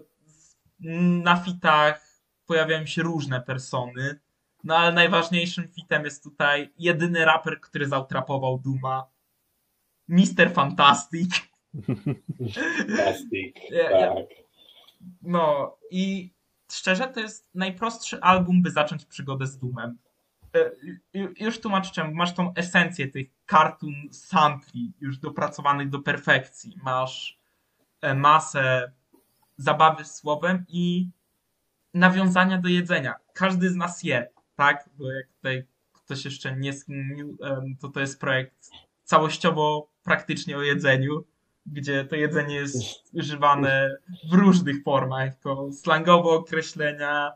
Na 1.24 1.36
fitach 1.36 2.12
pojawiają 2.46 2.86
się 2.86 3.02
różne 3.02 3.40
persony. 3.40 4.20
No 4.64 4.76
ale 4.76 4.92
najważniejszym 4.92 5.68
fitem 5.68 6.04
jest 6.04 6.22
tutaj 6.22 6.72
jedyny 6.78 7.24
raper, 7.24 7.60
który 7.60 7.88
zautrapował 7.88 8.58
Duma. 8.58 9.06
Mr. 10.08 10.52
Fantastic. 10.54 11.34
Plastik, 12.86 13.56
Ja- 13.70 13.90
ja- 13.90 14.14
tak. 14.14 14.24
No 15.22 15.76
i 15.90 16.32
szczerze 16.72 17.08
to 17.08 17.20
jest 17.20 17.48
najprostszy 17.54 18.20
album, 18.20 18.62
by 18.62 18.70
zacząć 18.70 19.04
przygodę 19.04 19.46
z 19.46 19.58
Doomem. 19.58 19.98
E, 20.56 20.70
ju- 21.18 21.32
Już 21.40 21.60
tłumaczę 21.60 21.90
czemu. 21.92 22.14
Masz 22.14 22.34
tą 22.34 22.54
esencję 22.54 23.08
tych 23.08 23.28
cartoon 23.50 23.94
sampli 24.10 24.92
już 25.00 25.18
dopracowanych 25.18 25.88
do 25.88 25.98
perfekcji. 25.98 26.76
Masz 26.82 27.38
e, 28.00 28.14
masę 28.14 28.92
zabawy 29.56 30.04
słowem 30.04 30.64
i 30.68 31.08
nawiązania 31.94 32.58
do 32.58 32.68
jedzenia. 32.68 33.14
Każdy 33.34 33.70
z 33.70 33.76
nas 33.76 34.02
je, 34.02 34.28
tak? 34.56 34.90
Bo 34.98 35.12
jak 35.12 35.26
tutaj 35.28 35.66
ktoś 35.92 36.24
jeszcze 36.24 36.56
nie 36.56 36.72
skminił, 36.72 37.36
to 37.80 37.88
to 37.88 38.00
jest 38.00 38.20
projekt 38.20 38.70
całościowo 39.04 39.88
praktycznie 40.02 40.56
o 40.56 40.62
jedzeniu, 40.62 41.24
gdzie 41.66 42.04
to 42.04 42.16
jedzenie 42.16 42.54
jest 42.54 42.76
używane 43.14 43.96
w 44.30 44.34
różnych 44.34 44.82
formach, 44.82 45.26
jako 45.26 45.72
slangowe 45.72 46.30
określenia, 46.30 47.32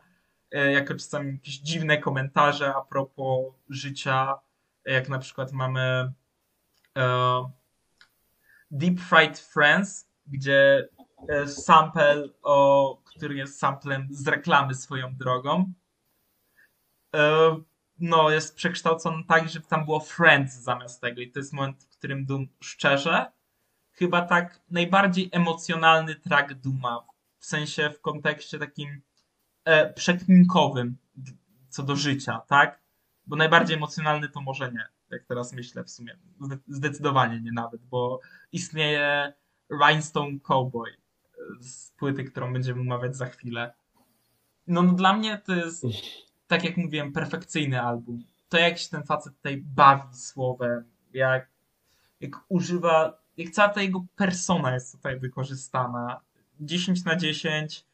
e, 0.51 0.71
jako 0.71 0.93
czasami 0.93 1.31
jakieś 1.31 1.57
dziwne 1.57 1.97
komentarze 1.97 2.75
a 2.75 2.81
propos 2.81 3.45
życia, 3.69 4.39
jak 4.85 5.09
na 5.09 5.19
przykład 5.19 5.51
mamy 5.51 6.13
e, 6.97 7.51
Deep 8.71 8.99
Fried 8.99 9.39
Friends, 9.39 10.09
gdzie 10.27 10.89
e, 11.29 11.47
sample, 11.47 12.29
o, 12.43 12.97
który 13.05 13.35
jest 13.35 13.59
samplem 13.59 14.07
z 14.11 14.27
reklamy 14.27 14.75
swoją 14.75 15.15
drogą, 15.15 15.73
no, 17.99 18.29
jest 18.29 18.55
przekształcony 18.55 19.23
tak, 19.23 19.49
że 19.49 19.61
tam 19.61 19.85
było 19.85 19.99
Friends 19.99 20.53
zamiast 20.53 21.01
tego 21.01 21.21
i 21.21 21.31
to 21.31 21.39
jest 21.39 21.53
moment, 21.53 21.83
w 21.83 21.97
którym 21.97 22.25
Doom 22.25 22.47
szczerze 22.59 23.31
chyba 23.91 24.21
tak 24.21 24.61
najbardziej 24.71 25.29
emocjonalny 25.31 26.15
track 26.15 26.53
Duma, 26.53 27.05
w 27.39 27.45
sensie 27.45 27.89
w 27.89 28.01
kontekście 28.01 28.59
takim 28.59 29.01
e, 29.63 29.93
przekminkowym 29.93 30.97
co 31.69 31.83
do 31.83 31.95
życia, 31.95 32.41
tak? 32.47 32.81
Bo 33.27 33.35
najbardziej 33.35 33.77
emocjonalny 33.77 34.29
to 34.29 34.41
może 34.41 34.71
nie, 34.71 34.85
jak 35.09 35.25
teraz 35.25 35.53
myślę 35.53 35.83
w 35.83 35.89
sumie. 35.89 36.17
Zde- 36.41 36.57
Zdecydowanie 36.67 37.41
nie 37.41 37.51
nawet, 37.51 37.81
bo 37.85 38.19
istnieje 38.51 39.33
Rhinestone 39.71 40.39
Cowboy 40.39 40.89
e, 40.89 41.63
z 41.63 41.91
płyty, 41.91 42.23
którą 42.23 42.53
będziemy 42.53 42.81
omawiać 42.81 43.15
za 43.15 43.25
chwilę. 43.25 43.73
No, 44.67 44.83
no 44.83 44.93
dla 44.93 45.13
mnie 45.13 45.41
to 45.45 45.55
jest, 45.55 45.85
tak 46.47 46.63
jak 46.63 46.77
mówiłem, 46.77 47.13
perfekcyjny 47.13 47.81
album. 47.81 48.23
To 48.49 48.57
jak 48.57 48.77
się 48.77 48.89
ten 48.89 49.03
facet 49.03 49.35
tutaj 49.35 49.57
bawi 49.57 50.15
słowem, 50.15 50.83
jak, 51.13 51.49
jak 52.21 52.35
używa, 52.49 53.17
jak 53.37 53.49
cała 53.49 53.69
ta 53.69 53.81
jego 53.81 54.05
persona 54.15 54.73
jest 54.73 54.91
tutaj 54.91 55.19
wykorzystana. 55.19 56.21
10 56.59 57.03
na 57.05 57.15
10. 57.15 57.85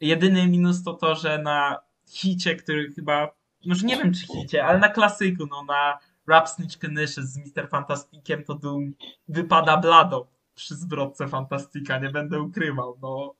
Jedyny 0.00 0.46
minus 0.48 0.82
to 0.82 0.94
to, 0.94 1.14
że 1.14 1.38
na 1.38 1.78
hicie, 2.06 2.56
który 2.56 2.92
chyba, 2.92 3.30
może 3.66 3.86
nie 3.86 3.96
wiem 3.96 4.12
czy 4.14 4.26
hicie, 4.26 4.64
ale 4.64 4.78
na 4.78 4.88
klasyku, 4.88 5.46
no 5.46 5.64
na 5.64 5.98
Rap 6.26 6.48
Snitch 6.48 6.78
Knishes 6.78 7.32
z 7.32 7.38
Mr. 7.38 7.68
Fantastikiem 7.68 8.44
to 8.44 8.54
Doom 8.54 8.92
wypada 9.28 9.76
blado 9.76 10.26
przy 10.54 10.74
zwrotce 10.74 11.28
Fantastika, 11.28 11.98
nie 11.98 12.10
będę 12.10 12.40
ukrywał, 12.40 12.98
no. 13.02 13.34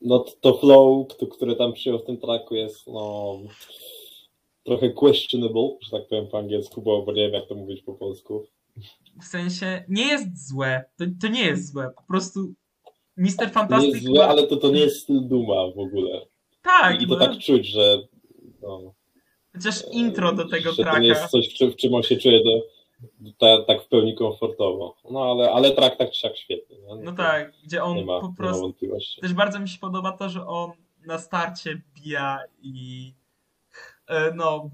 No 0.00 0.18
to, 0.18 0.32
to 0.40 0.58
flow, 0.58 1.08
k- 1.08 1.26
które 1.30 1.56
tam 1.56 1.72
przyjął 1.72 1.98
w 1.98 2.04
tym 2.04 2.16
tracku 2.16 2.54
jest 2.54 2.86
no 2.86 3.38
trochę 4.64 4.90
questionable, 4.90 5.76
że 5.80 5.90
tak 5.90 6.08
powiem 6.08 6.26
po 6.26 6.38
angielsku, 6.38 6.82
bo, 6.82 7.02
bo 7.02 7.12
nie 7.12 7.22
wiem 7.22 7.32
jak 7.32 7.48
to 7.48 7.54
mówić 7.54 7.82
po 7.82 7.94
polsku. 7.94 8.46
W 9.22 9.24
sensie 9.24 9.84
nie 9.88 10.06
jest 10.06 10.48
złe, 10.48 10.84
to, 10.98 11.04
to 11.20 11.28
nie 11.28 11.44
jest 11.44 11.72
złe, 11.72 11.90
po 11.96 12.02
prostu 12.08 12.40
Mr. 13.16 13.36
To 13.36 13.44
nie 13.44 13.50
Fantastic 13.50 13.94
jest 13.94 14.06
złe, 14.06 14.26
ale 14.26 14.46
to, 14.46 14.56
to 14.56 14.70
nie 14.70 14.80
jest 14.80 15.00
styl 15.02 15.28
Duma 15.28 15.70
w 15.76 15.78
ogóle. 15.78 16.26
tak, 16.62 17.02
I 17.02 17.06
to 17.06 17.14
no, 17.14 17.20
tak 17.20 17.38
czuć, 17.38 17.66
że 17.66 17.98
no, 18.62 18.94
chociaż 19.52 19.82
intro 19.92 20.32
do 20.32 20.48
tego 20.48 20.70
że 20.70 20.76
to 20.76 20.82
tracka 20.82 21.00
nie 21.00 21.08
jest 21.08 21.26
coś, 21.26 21.48
w 21.48 21.54
czym, 21.54 21.70
w 21.70 21.76
czym 21.76 21.94
on 21.94 22.02
się 22.02 22.16
czuje 22.16 22.44
do, 22.44 22.50
ta, 23.38 23.46
tak 23.66 23.82
w 23.82 23.88
pełni 23.88 24.14
komfortowo. 24.16 24.96
No 25.10 25.30
ale, 25.30 25.50
ale 25.52 25.70
track 25.70 25.96
tak 25.96 26.10
czy 26.10 26.20
siak 26.20 26.36
świetny. 26.36 26.76
Nie? 26.78 26.96
No 27.02 27.12
tak, 27.12 27.52
gdzie 27.64 27.84
on 27.84 28.04
ma, 28.04 28.20
po 28.20 28.26
nie 28.26 28.30
ma 28.30 28.36
prostu. 28.36 28.74
Też 29.20 29.32
bardzo 29.32 29.60
mi 29.60 29.68
się 29.68 29.78
podoba 29.78 30.12
to, 30.12 30.28
że 30.28 30.46
on 30.46 30.72
na 31.06 31.18
starcie 31.18 31.82
bija 31.94 32.38
i. 32.62 33.14
e, 34.06 34.32
No, 34.34 34.70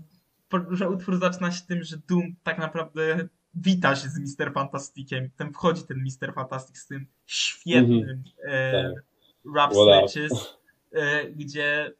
że 0.71 0.91
utwór 0.91 1.19
zaczyna 1.19 1.53
się 1.53 1.67
tym, 1.67 1.83
że 1.83 1.97
Doom 2.09 2.37
tak 2.43 2.59
naprawdę 2.59 3.29
wita 3.55 3.97
się 3.97 4.09
z 4.09 4.19
Mr. 4.41 4.53
Fantastikiem. 4.53 5.31
Ten 5.37 5.53
wchodzi 5.53 5.83
ten 5.83 5.99
Mr. 6.05 6.35
Fantastic 6.35 6.79
z 6.79 6.87
tym 6.87 7.07
świetnym 7.27 8.25
e, 8.49 8.73
Tak. 8.73 9.05
rap 9.57 9.75
snatches, 9.75 10.59
e, 10.93 11.25
gdzie. 11.31 11.93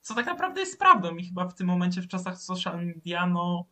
Co 0.00 0.14
tak 0.14 0.26
naprawdę 0.26 0.60
jest 0.60 0.78
prawdą 0.78 1.16
i 1.16 1.24
chyba 1.24 1.48
w 1.48 1.54
tym 1.54 1.66
momencie 1.66 2.02
w 2.02 2.08
czasach 2.08 2.38
social 2.38 2.86
media, 2.86 3.26
no. 3.26 3.64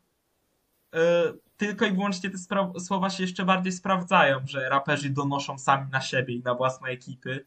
e, 0.94 1.32
tylko 1.60 1.86
i 1.86 1.92
wyłącznie 1.92 2.30
te 2.30 2.38
słowa 2.80 3.10
się 3.10 3.22
jeszcze 3.22 3.44
bardziej 3.44 3.72
sprawdzają, 3.72 4.40
że 4.46 4.68
raperzy 4.68 5.10
donoszą 5.10 5.58
sami 5.58 5.90
na 5.90 6.00
siebie 6.00 6.34
i 6.34 6.42
na 6.42 6.54
własne 6.54 6.88
ekipy. 6.88 7.46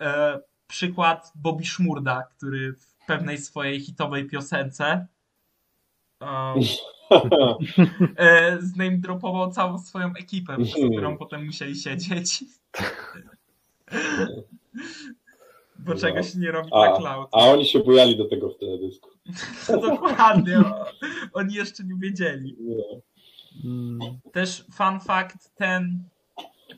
E, 0.00 0.40
przykład 0.66 1.32
Bobby 1.34 1.64
Szmurda, 1.64 2.22
który 2.22 2.72
w 2.72 3.06
pewnej 3.06 3.38
swojej 3.38 3.80
hitowej 3.80 4.24
piosence 4.24 5.06
Um, 6.20 6.64
e, 8.16 8.58
zname 8.62 8.98
dropował 8.98 9.50
całą 9.50 9.78
swoją 9.78 10.12
ekipę, 10.14 10.56
z 10.64 10.72
którą 10.72 11.18
potem 11.18 11.46
musieli 11.46 11.76
siedzieć. 11.76 12.44
Bo 15.78 15.94
No. 15.94 16.00
czegoś 16.00 16.34
nie 16.34 16.50
robi 16.50 16.70
A, 16.72 16.90
na 16.90 16.96
cloud. 16.96 17.28
a 17.32 17.38
oni 17.38 17.66
się 17.66 17.78
bujali 17.80 18.16
do 18.16 18.24
tego 18.24 18.50
w 18.50 18.58
teledysku. 18.58 19.10
Dokładnie. 19.90 20.62
Oni 21.32 21.54
jeszcze 21.54 21.84
nie 21.84 21.94
wiedzieli. 21.98 22.56
Mm, 23.64 23.98
Też 24.32 24.64
fun 24.72 25.00
fact, 25.00 25.54
ten 25.56 26.08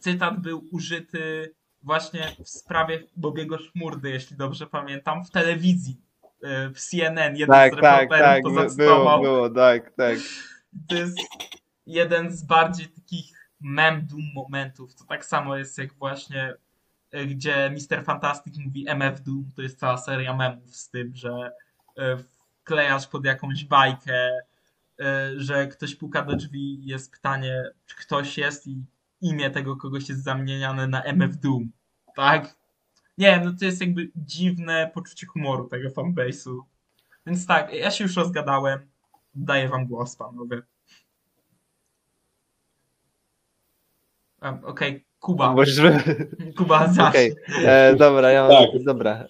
cytat 0.00 0.40
był 0.40 0.64
użyty 0.72 1.54
właśnie 1.82 2.36
w 2.44 2.48
sprawie 2.48 3.02
Bobiego 3.16 3.58
Szmurdy, 3.58 4.10
jeśli 4.10 4.36
dobrze 4.36 4.66
pamiętam, 4.66 5.24
w 5.24 5.30
telewizji. 5.30 6.00
e, 6.42 6.70
W 6.70 6.80
CNN 6.80 7.36
jeden 7.36 7.54
Tak, 7.54 7.72
z 7.74 7.80
tak, 7.80 8.08
tak, 8.10 8.42
to 8.42 8.48
było, 8.50 8.62
zacytował. 8.62 9.22
było, 9.22 9.50
tak, 9.50 9.94
tak. 9.94 10.18
To 10.88 10.94
jest 10.94 11.18
jeden 11.86 12.30
z 12.32 12.42
bardziej 12.42 12.86
takich 12.88 13.50
mem 13.60 14.06
doom 14.06 14.22
momentów. 14.34 14.94
To 14.94 15.04
tak 15.04 15.24
samo 15.24 15.56
jest 15.56 15.78
jak 15.78 15.92
właśnie 15.94 16.54
e, 17.12 17.26
gdzie 17.26 17.70
Mr. 17.70 18.04
Fantastic 18.04 18.58
mówi 18.58 18.88
MF 18.88 19.20
Doom, 19.20 19.50
to 19.56 19.62
jest 19.62 19.78
cała 19.78 19.96
seria 19.98 20.36
memów 20.36 20.76
z 20.76 20.90
tym, 20.90 21.12
że 21.14 21.50
e, 21.98 22.16
wklejasz 22.62 23.06
pod 23.06 23.24
jakąś 23.24 23.64
bajkę, 23.64 24.30
że 25.36 25.66
ktoś 25.66 25.94
puka 25.94 26.22
do 26.22 26.36
drzwi 26.36 26.84
i 26.84 26.86
jest 26.86 27.12
pytanie, 27.12 27.62
czy 27.86 27.96
ktoś 27.96 28.38
jest 28.38 28.66
i 28.66 28.84
imię 29.20 29.50
tego 29.50 29.76
kogoś 29.76 30.08
jest 30.08 30.24
zamieniane 30.24 30.86
na 30.86 31.02
MF 31.02 31.36
Doom. 31.36 31.70
Tak? 32.16 32.56
Nie 33.18 33.40
no 33.44 33.52
to 33.58 33.64
jest 33.64 33.80
jakby 33.80 34.10
dziwne 34.16 34.90
poczucie 34.94 35.26
humoru 35.26 35.68
tego 35.68 35.88
fanbase'u. 35.88 36.60
Więc 37.26 37.46
tak, 37.46 37.72
ja 37.72 37.90
się 37.90 38.04
już 38.04 38.16
rozgadałem. 38.16 38.80
Daję 39.34 39.68
wam 39.68 39.86
głos, 39.86 40.16
panowie. 40.16 40.62
Okej, 44.62 45.06
Kuba. 45.20 45.52
Możesz... 45.52 45.80
Kuba, 46.56 46.92
zacznij. 46.92 47.32
Okej, 47.32 47.34
e, 47.64 47.96
dobra, 47.96 48.30
ja 48.30 48.48
mam, 48.48 48.50
Tak. 48.50 48.84
dobra. 48.84 49.24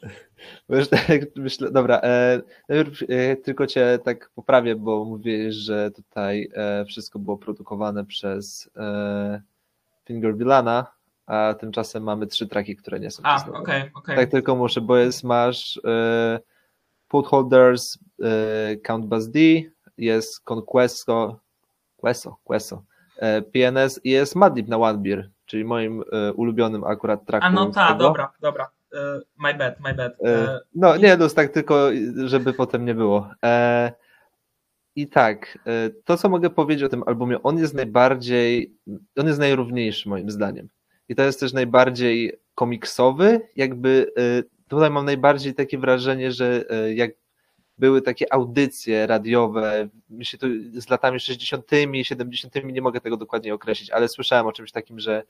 Tak 0.91 1.20
myślę, 1.37 1.70
dobra, 1.70 2.01
e, 2.03 2.43
najpierw 2.68 3.03
e, 3.09 3.37
tylko 3.37 3.66
cię 3.66 3.99
tak 4.05 4.30
poprawię, 4.34 4.76
bo 4.76 5.05
mówiłeś, 5.05 5.55
że 5.55 5.91
tutaj 5.91 6.49
e, 6.55 6.84
wszystko 6.84 7.18
było 7.18 7.37
produkowane 7.37 8.05
przez 8.05 8.70
e, 8.76 9.43
Finger 10.05 10.37
Villana, 10.37 10.87
a 11.26 11.55
tymczasem 11.61 12.03
mamy 12.03 12.26
trzy 12.26 12.47
traki, 12.49 12.76
które 12.76 13.01
nie 13.01 13.11
są 13.11 13.22
A, 13.22 13.37
przez 13.37 13.55
okej, 13.55 13.82
niego. 13.82 13.99
okej. 13.99 14.16
Tak 14.16 14.30
tylko 14.30 14.57
muszę, 14.57 14.80
bo 14.80 14.97
jest, 14.97 15.24
masz 15.24 15.80
e, 15.84 16.41
Footholders, 17.09 17.99
e, 18.22 18.76
Count 18.76 19.07
Bass 19.07 19.28
D, 19.28 19.41
jest 19.99 20.51
Conquesto, 20.51 21.39
Queso, 21.97 22.37
Queso, 22.45 22.82
e, 23.18 23.43
PNS 23.43 24.01
i 24.05 24.11
jest 24.11 24.37
Madlib 24.37 24.68
na 24.68 24.76
One 24.78 24.99
Beer, 24.99 25.30
czyli 25.47 25.64
moim 25.64 26.05
e, 26.12 26.32
ulubionym 26.32 26.84
akurat 26.84 27.26
tracku. 27.26 27.47
A 27.47 27.51
no 27.51 27.70
ta, 27.70 27.95
dobra, 27.95 28.32
dobra. 28.41 28.70
E, 28.97 29.20
my 29.38 29.55
bad, 29.55 29.80
my 29.80 29.94
bad. 29.94 30.12
E, 30.24 30.28
E, 30.28 30.61
No 30.74 30.97
nie, 30.97 31.16
luz, 31.16 31.34
tak 31.34 31.53
tylko, 31.53 31.88
żeby 32.24 32.53
potem 32.53 32.84
nie 32.84 32.94
było. 32.94 33.30
I 34.97 35.07
tak, 35.09 35.59
to 36.05 36.16
co 36.16 36.28
mogę 36.28 36.51
powiedzieć 36.51 36.84
o 36.84 36.88
tym 36.88 37.03
albumie, 37.07 37.42
on 37.42 37.59
jest 37.59 37.74
najbardziej, 37.74 38.74
on 39.16 39.26
jest 39.26 39.38
najrówniejszy 39.38 40.09
moim 40.09 40.30
zdaniem. 40.30 40.68
I 41.09 41.14
to 41.14 41.22
jest 41.22 41.40
też 41.40 41.53
najbardziej 41.53 42.32
komiksowy, 42.55 43.40
jakby 43.57 44.12
tutaj 44.68 44.90
mam 44.90 45.05
najbardziej 45.05 45.55
takie 45.55 45.78
wrażenie, 45.78 46.32
że 46.32 46.64
jak 46.94 47.11
były 47.78 48.03
takie 48.03 48.32
audycje 48.32 49.07
radiowe, 49.07 49.88
myślę 50.11 50.38
to 50.38 50.47
z 50.80 50.88
latami 50.88 51.20
60., 51.20 51.70
70., 52.03 52.55
nie 52.64 52.82
mogę 52.82 53.01
tego 53.01 53.16
dokładnie 53.16 53.55
określić, 53.55 53.90
ale 53.90 54.09
słyszałem 54.09 54.47
o 54.47 54.53
czymś 54.53 54.72
takim, 54.72 55.01
że 55.01 55.22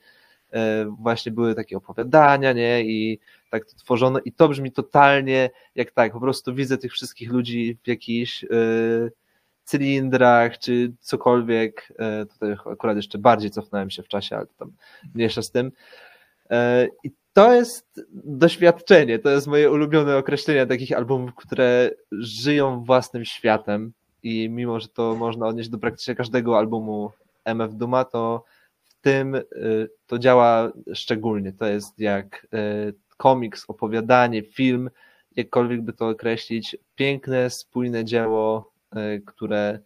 właśnie 0.87 1.31
były 1.31 1.55
takie 1.55 1.77
opowiadania, 1.77 2.53
nie, 2.53 2.83
i 2.83 3.19
tak 3.49 3.65
to 3.65 3.75
tworzono 3.75 4.19
i 4.25 4.31
to 4.31 4.49
brzmi 4.49 4.71
totalnie 4.71 5.49
jak 5.75 5.91
tak, 5.91 6.13
po 6.13 6.19
prostu 6.19 6.53
widzę 6.53 6.77
tych 6.77 6.91
wszystkich 6.91 7.31
ludzi 7.31 7.77
w 7.83 7.87
jakichś 7.87 8.43
e, 8.43 8.47
cylindrach, 9.63 10.59
czy 10.59 10.93
cokolwiek, 10.99 11.93
e, 11.99 12.25
tutaj 12.25 12.51
akurat 12.51 12.97
jeszcze 12.97 13.17
bardziej 13.17 13.51
cofnąłem 13.51 13.89
się 13.89 14.03
w 14.03 14.07
czasie, 14.07 14.35
ale 14.35 14.45
to 14.45 14.53
tam 14.53 14.71
mniejsza 15.15 15.41
z 15.41 15.51
tym. 15.51 15.71
I 17.03 17.11
to 17.33 17.53
jest 17.53 18.01
doświadczenie, 18.11 19.19
to 19.19 19.29
jest 19.29 19.47
moje 19.47 19.71
ulubione 19.71 20.17
określenie 20.17 20.65
takich 20.65 20.91
albumów, 20.91 21.35
które 21.35 21.91
żyją 22.11 22.83
własnym 22.83 23.25
światem 23.25 23.93
i 24.23 24.49
mimo, 24.49 24.79
że 24.79 24.87
to 24.87 25.15
można 25.15 25.47
odnieść 25.47 25.69
do 25.69 25.77
praktycznie 25.77 26.15
każdego 26.15 26.57
albumu 26.57 27.11
MF 27.45 27.73
Duma, 27.73 28.05
to 28.05 28.43
w 28.83 29.01
tym 29.01 29.37
to 30.07 30.19
działa 30.19 30.71
szczególnie. 30.93 31.53
To 31.53 31.65
jest 31.65 31.99
jak 31.99 32.47
komiks, 33.17 33.65
opowiadanie, 33.67 34.43
film, 34.43 34.89
jakkolwiek 35.35 35.81
by 35.81 35.93
to 35.93 36.09
określić. 36.09 36.77
Piękne, 36.95 37.49
spójne 37.49 38.05
dzieło, 38.05 38.71
y, 38.97 39.21
które 39.25 39.79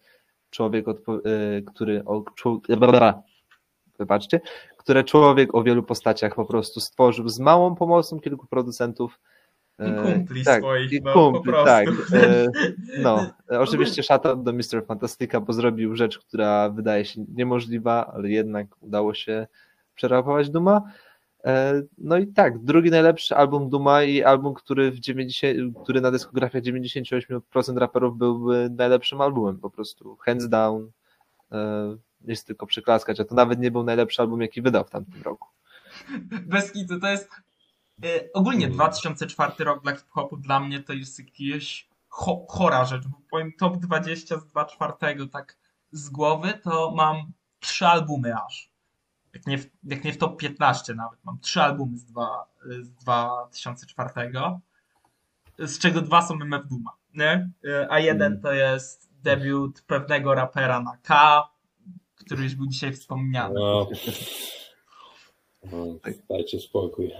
człowiek, 0.49 0.85
y, 0.87 1.63
który, 1.67 2.05
o, 2.05 2.23
blablabla. 2.67 3.21
wybaczcie, 3.99 4.41
które 4.77 5.03
człowiek 5.03 5.55
o 5.55 5.63
wielu 5.63 5.83
postaciach 5.83 6.35
po 6.35 6.45
prostu 6.45 6.79
stworzył 6.79 7.29
z 7.29 7.39
małą 7.39 7.75
pomocą 7.75 8.19
kilku 8.19 8.47
producentów. 8.47 9.19
I 9.79 9.83
E, 9.83 10.03
kumpli 10.03 10.43
tak, 10.43 10.61
swoich, 10.61 10.91
i 10.93 11.01
no, 11.01 11.13
kumpli, 11.13 11.51
po 11.51 11.63
tak. 11.63 11.87
e, 12.13 12.47
No, 13.03 13.25
e, 13.51 13.59
oczywiście 13.59 14.03
shoutout 14.03 14.43
do 14.43 14.53
Mr. 14.53 14.85
Fantastica, 14.87 15.39
bo 15.39 15.53
zrobił 15.53 15.95
rzecz, 15.95 16.19
która 16.19 16.69
wydaje 16.69 17.05
się 17.05 17.25
niemożliwa, 17.35 18.11
ale 18.13 18.29
jednak 18.29 18.67
udało 18.81 19.13
się 19.13 19.47
przerapować 19.95 20.49
Duma. 20.49 20.81
E, 21.45 21.81
No 21.97 22.17
i 22.17 22.27
tak, 22.27 22.59
drugi 22.63 22.89
najlepszy 22.91 23.35
album 23.35 23.69
Duma 23.69 24.03
i 24.03 24.23
album, 24.23 24.53
który 24.53 24.91
w 24.91 24.99
90, 24.99 25.57
który 25.83 26.01
na 26.01 26.11
dyskografiach 26.11 26.63
98% 26.63 27.77
raperów 27.77 28.17
byłby 28.17 28.69
najlepszym 28.69 29.21
albumem, 29.21 29.57
po 29.59 29.69
prostu 29.69 30.15
hands 30.15 30.49
down. 30.49 30.91
E, 31.51 31.97
Jest 32.21 32.47
tylko 32.47 32.65
przyklaskać, 32.65 33.19
a 33.19 33.25
to 33.25 33.35
nawet 33.35 33.59
nie 33.59 33.71
był 33.71 33.83
najlepszy 33.83 34.21
album, 34.21 34.41
jaki 34.41 34.61
wydał 34.61 34.83
w 34.83 34.89
tamtym 34.89 35.21
roku. 35.21 35.47
Bez 36.53 36.71
kitu, 36.71 36.99
to 36.99 37.07
jest 37.07 37.29
e, 38.03 38.07
ogólnie 38.33 38.65
Mm. 38.65 38.75
2004 38.75 39.63
rok 39.63 39.83
dla 39.83 39.91
hip-hopu 39.95 40.37
dla 40.37 40.59
mnie 40.59 40.79
to 40.83 40.93
jest 40.93 41.21
cho 42.11 42.45
chora 42.49 42.85
rzecz, 42.85 43.07
bo 43.07 43.17
powiem 43.31 43.51
top 43.59 43.77
20 43.77 44.37
z 44.39 44.45
2004 44.45 45.27
tak 45.27 45.57
z 45.91 46.09
głowy 46.09 46.53
to 46.63 46.91
mam 46.95 47.31
trzy 47.59 47.87
albumy 47.87 48.33
aż. 48.47 48.70
Jak 49.33 49.47
nie, 49.47 49.57
w, 49.57 49.69
jak 49.83 50.03
nie 50.03 50.13
w 50.13 50.17
top 50.17 50.37
15 50.39 50.93
nawet. 50.93 51.19
Mam 51.23 51.39
trzy 51.39 51.61
albumy 51.61 51.97
z, 51.97 52.05
dwa, 52.05 52.45
z 52.81 52.89
2004, 52.91 54.09
z 55.59 55.79
czego 55.79 56.01
dwa 56.01 56.21
są 56.21 56.33
MF 56.33 56.67
Duma, 56.67 56.91
nie? 57.13 57.49
E, 57.69 57.87
A 57.91 57.99
jeden 57.99 58.31
Mm. 58.31 58.41
to 58.41 58.53
jest 58.53 59.09
debiut 59.23 59.81
pewnego 59.81 60.35
rapera 60.35 60.81
na 60.81 60.97
K, 61.03 61.43
który 62.15 62.43
już 62.43 62.55
był 62.55 62.67
dzisiaj 62.67 62.93
wspomniany. 62.93 63.55
No. 63.59 63.87
No, 65.71 65.85
Dajcie 66.29 66.59
spokój. 66.59 67.11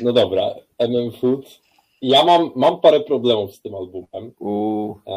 No 0.00 0.12
dobra, 0.12 0.42
MM 0.78 1.12
Food. 1.20 1.60
Ja 2.02 2.24
mam, 2.24 2.50
mam 2.56 2.80
parę 2.80 3.00
problemów 3.00 3.54
z 3.54 3.60
tym 3.60 3.74
albumem. 3.74 4.32
E, 5.06 5.12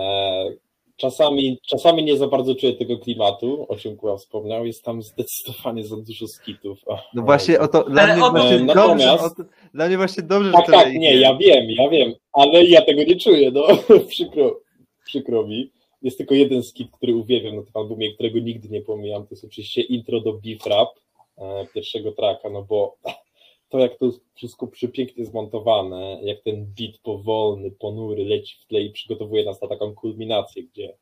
Czasami, 1.00 1.60
czasami 1.68 2.04
nie 2.04 2.18
za 2.18 2.28
bardzo 2.28 2.56
czuję 2.56 2.74
tego 2.74 2.98
klimatu, 2.98 3.66
o 3.70 3.76
czym 3.76 3.98
Kuba 3.98 4.18
wspomniał. 4.18 4.66
Jest 4.66 4.84
tam 4.84 5.02
zdecydowanie 5.02 5.84
za 5.84 5.96
dużo 5.98 6.28
skitów. 6.28 6.80
No 7.14 7.22
właśnie 7.22 7.60
o 7.60 7.68
to, 7.68 7.84
dla 7.84 8.14
mnie 8.14 8.26
o 8.26 8.32
właśnie 8.32 8.60
dobrze, 8.60 8.66
Natomiast- 8.66 9.24
o 9.24 9.30
to, 9.30 9.44
dla 9.74 9.88
mnie 9.88 9.98
właśnie 9.98 10.24
dobrze, 10.24 10.52
Tak, 10.52 10.66
że 10.66 10.72
tak, 10.72 10.94
ich 10.94 11.00
nie, 11.00 11.16
ja 11.16 11.36
wiem, 11.36 11.70
ja 11.70 11.90
wiem, 11.90 12.14
ale 12.34 12.66
ja 12.66 12.82
tego 12.82 13.04
nie 13.04 13.16
czuję, 13.16 13.52
no 13.52 13.64
przykro, 14.10 14.60
przykro 15.06 15.48
mi. 15.48 15.72
Jest 16.02 16.18
tylko 16.18 16.36
jeden 16.36 16.64
skit, 16.64 16.92
który 16.92 17.16
uwielbiam 17.16 17.56
na 17.56 17.62
tym 17.62 17.72
albumie, 17.74 18.14
którego 18.14 18.40
nigdy 18.40 18.70
nie 18.70 18.82
pomijam, 18.82 19.24
to 19.24 19.28
jest 19.32 19.44
oczywiście 19.44 19.82
intro 19.82 20.22
do 20.22 20.34
Beef 20.34 20.66
Rap, 20.66 20.90
e, 21.38 21.68
pierwszego 21.74 22.12
tracka, 22.12 22.50
no 22.50 22.64
bo 22.64 22.96
to 23.70 23.80
jak 23.80 23.98
to 23.98 24.06
jest 24.06 24.22
wszystko 24.34 24.68
przepięknie 24.68 25.26
zmontowane, 25.26 26.20
jak 26.24 26.42
ten 26.42 26.66
beat 26.66 26.98
powolny, 27.04 27.72
ponury 27.72 28.26
leci 28.26 28.58
w 28.62 28.66
tle 28.68 28.82
i 28.82 28.92
przygotowuje 28.92 29.46
nas 29.46 29.62
na 29.62 29.68
taką 29.68 29.96
kulminację, 29.96 30.64
gdzie 30.64 30.94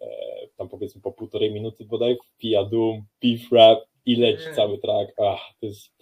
e, 0.00 0.08
tam 0.56 0.68
powiedzmy 0.68 1.00
po 1.00 1.12
półtorej 1.12 1.52
minuty 1.52 1.84
bodaj 1.84 2.16
wpija 2.24 2.64
Doom, 2.64 3.02
Beef 3.22 3.52
Rap 3.52 3.78
i 4.06 4.16
leci 4.16 4.44
Mm. 4.44 4.54
cały 4.54 4.78
track, 4.78 5.12
ach, 5.20 5.40
to 5.60 5.66
jest 5.66 5.92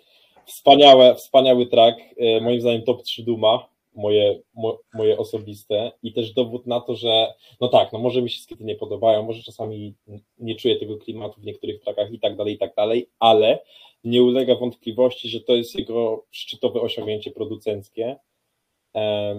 Wspaniałe, 0.50 1.14
wspaniały 1.14 1.66
track, 1.66 1.98
e, 2.18 2.40
moim 2.40 2.60
zdaniem 2.60 2.82
top 2.82 3.02
3 3.02 3.22
Duma, 3.22 3.68
moje, 3.94 4.40
mo, 4.54 4.78
moje 4.94 5.18
osobiste 5.18 5.92
i 6.02 6.12
też 6.12 6.32
dowód 6.32 6.66
na 6.66 6.80
to, 6.80 6.94
że 6.94 7.34
no 7.60 7.68
tak, 7.68 7.92
no 7.92 7.98
może 7.98 8.22
mi 8.22 8.30
się 8.30 8.42
skity 8.42 8.64
nie 8.64 8.74
podobają, 8.74 9.22
może 9.22 9.42
czasami 9.42 9.94
nie 10.38 10.54
czuję 10.54 10.76
tego 10.76 10.96
klimatu 10.96 11.40
w 11.40 11.44
niektórych 11.44 11.80
trackach 11.80 12.12
i 12.12 12.20
tak 12.20 12.36
dalej, 12.36 12.54
i 12.54 12.58
tak 12.58 12.74
dalej, 12.74 13.10
ale 13.18 13.58
nie 14.04 14.22
ulega 14.22 14.54
wątpliwości, 14.54 15.28
że 15.28 15.40
to 15.40 15.56
jest 15.56 15.78
jego 15.78 16.26
szczytowe 16.30 16.80
osiągnięcie 16.80 17.30
producenckie, 17.30 18.16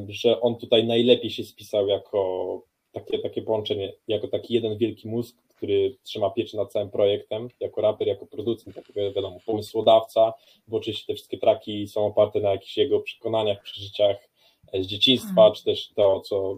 że 0.08 0.42
on 0.42 0.56
tutaj 0.56 0.88
najlepiej 0.88 1.30
się 1.30 1.44
spisał 1.44 1.88
jako 1.88 2.62
takie, 2.92 3.20
takie 3.20 3.42
połączenie, 3.42 3.94
jako 4.08 4.28
taki 4.28 4.54
jeden 4.54 4.78
wielki 4.78 5.08
mózg, 5.08 5.38
który 5.48 5.98
trzyma 6.04 6.30
pieczę 6.30 6.58
nad 6.58 6.72
całym 6.72 6.90
projektem, 6.90 7.48
jako 7.60 7.82
raper, 7.82 8.08
jako 8.08 8.26
producent, 8.26 8.76
jako 8.76 8.94
wiadomo, 8.94 9.40
pomysłodawca, 9.46 10.34
bo 10.68 10.78
oczywiście 10.78 11.08
te 11.08 11.14
wszystkie 11.14 11.38
traki 11.38 11.88
są 11.88 12.06
oparte 12.06 12.40
na 12.40 12.52
jakichś 12.52 12.78
jego 12.78 13.00
przekonaniach, 13.00 13.64
przeżyciach 13.64 14.31
z 14.80 14.88
dzieciństwa, 14.88 15.34
Hmm. 15.36 15.54
czy 15.54 15.64
też 15.64 15.90
to, 15.96 16.20
co 16.22 16.58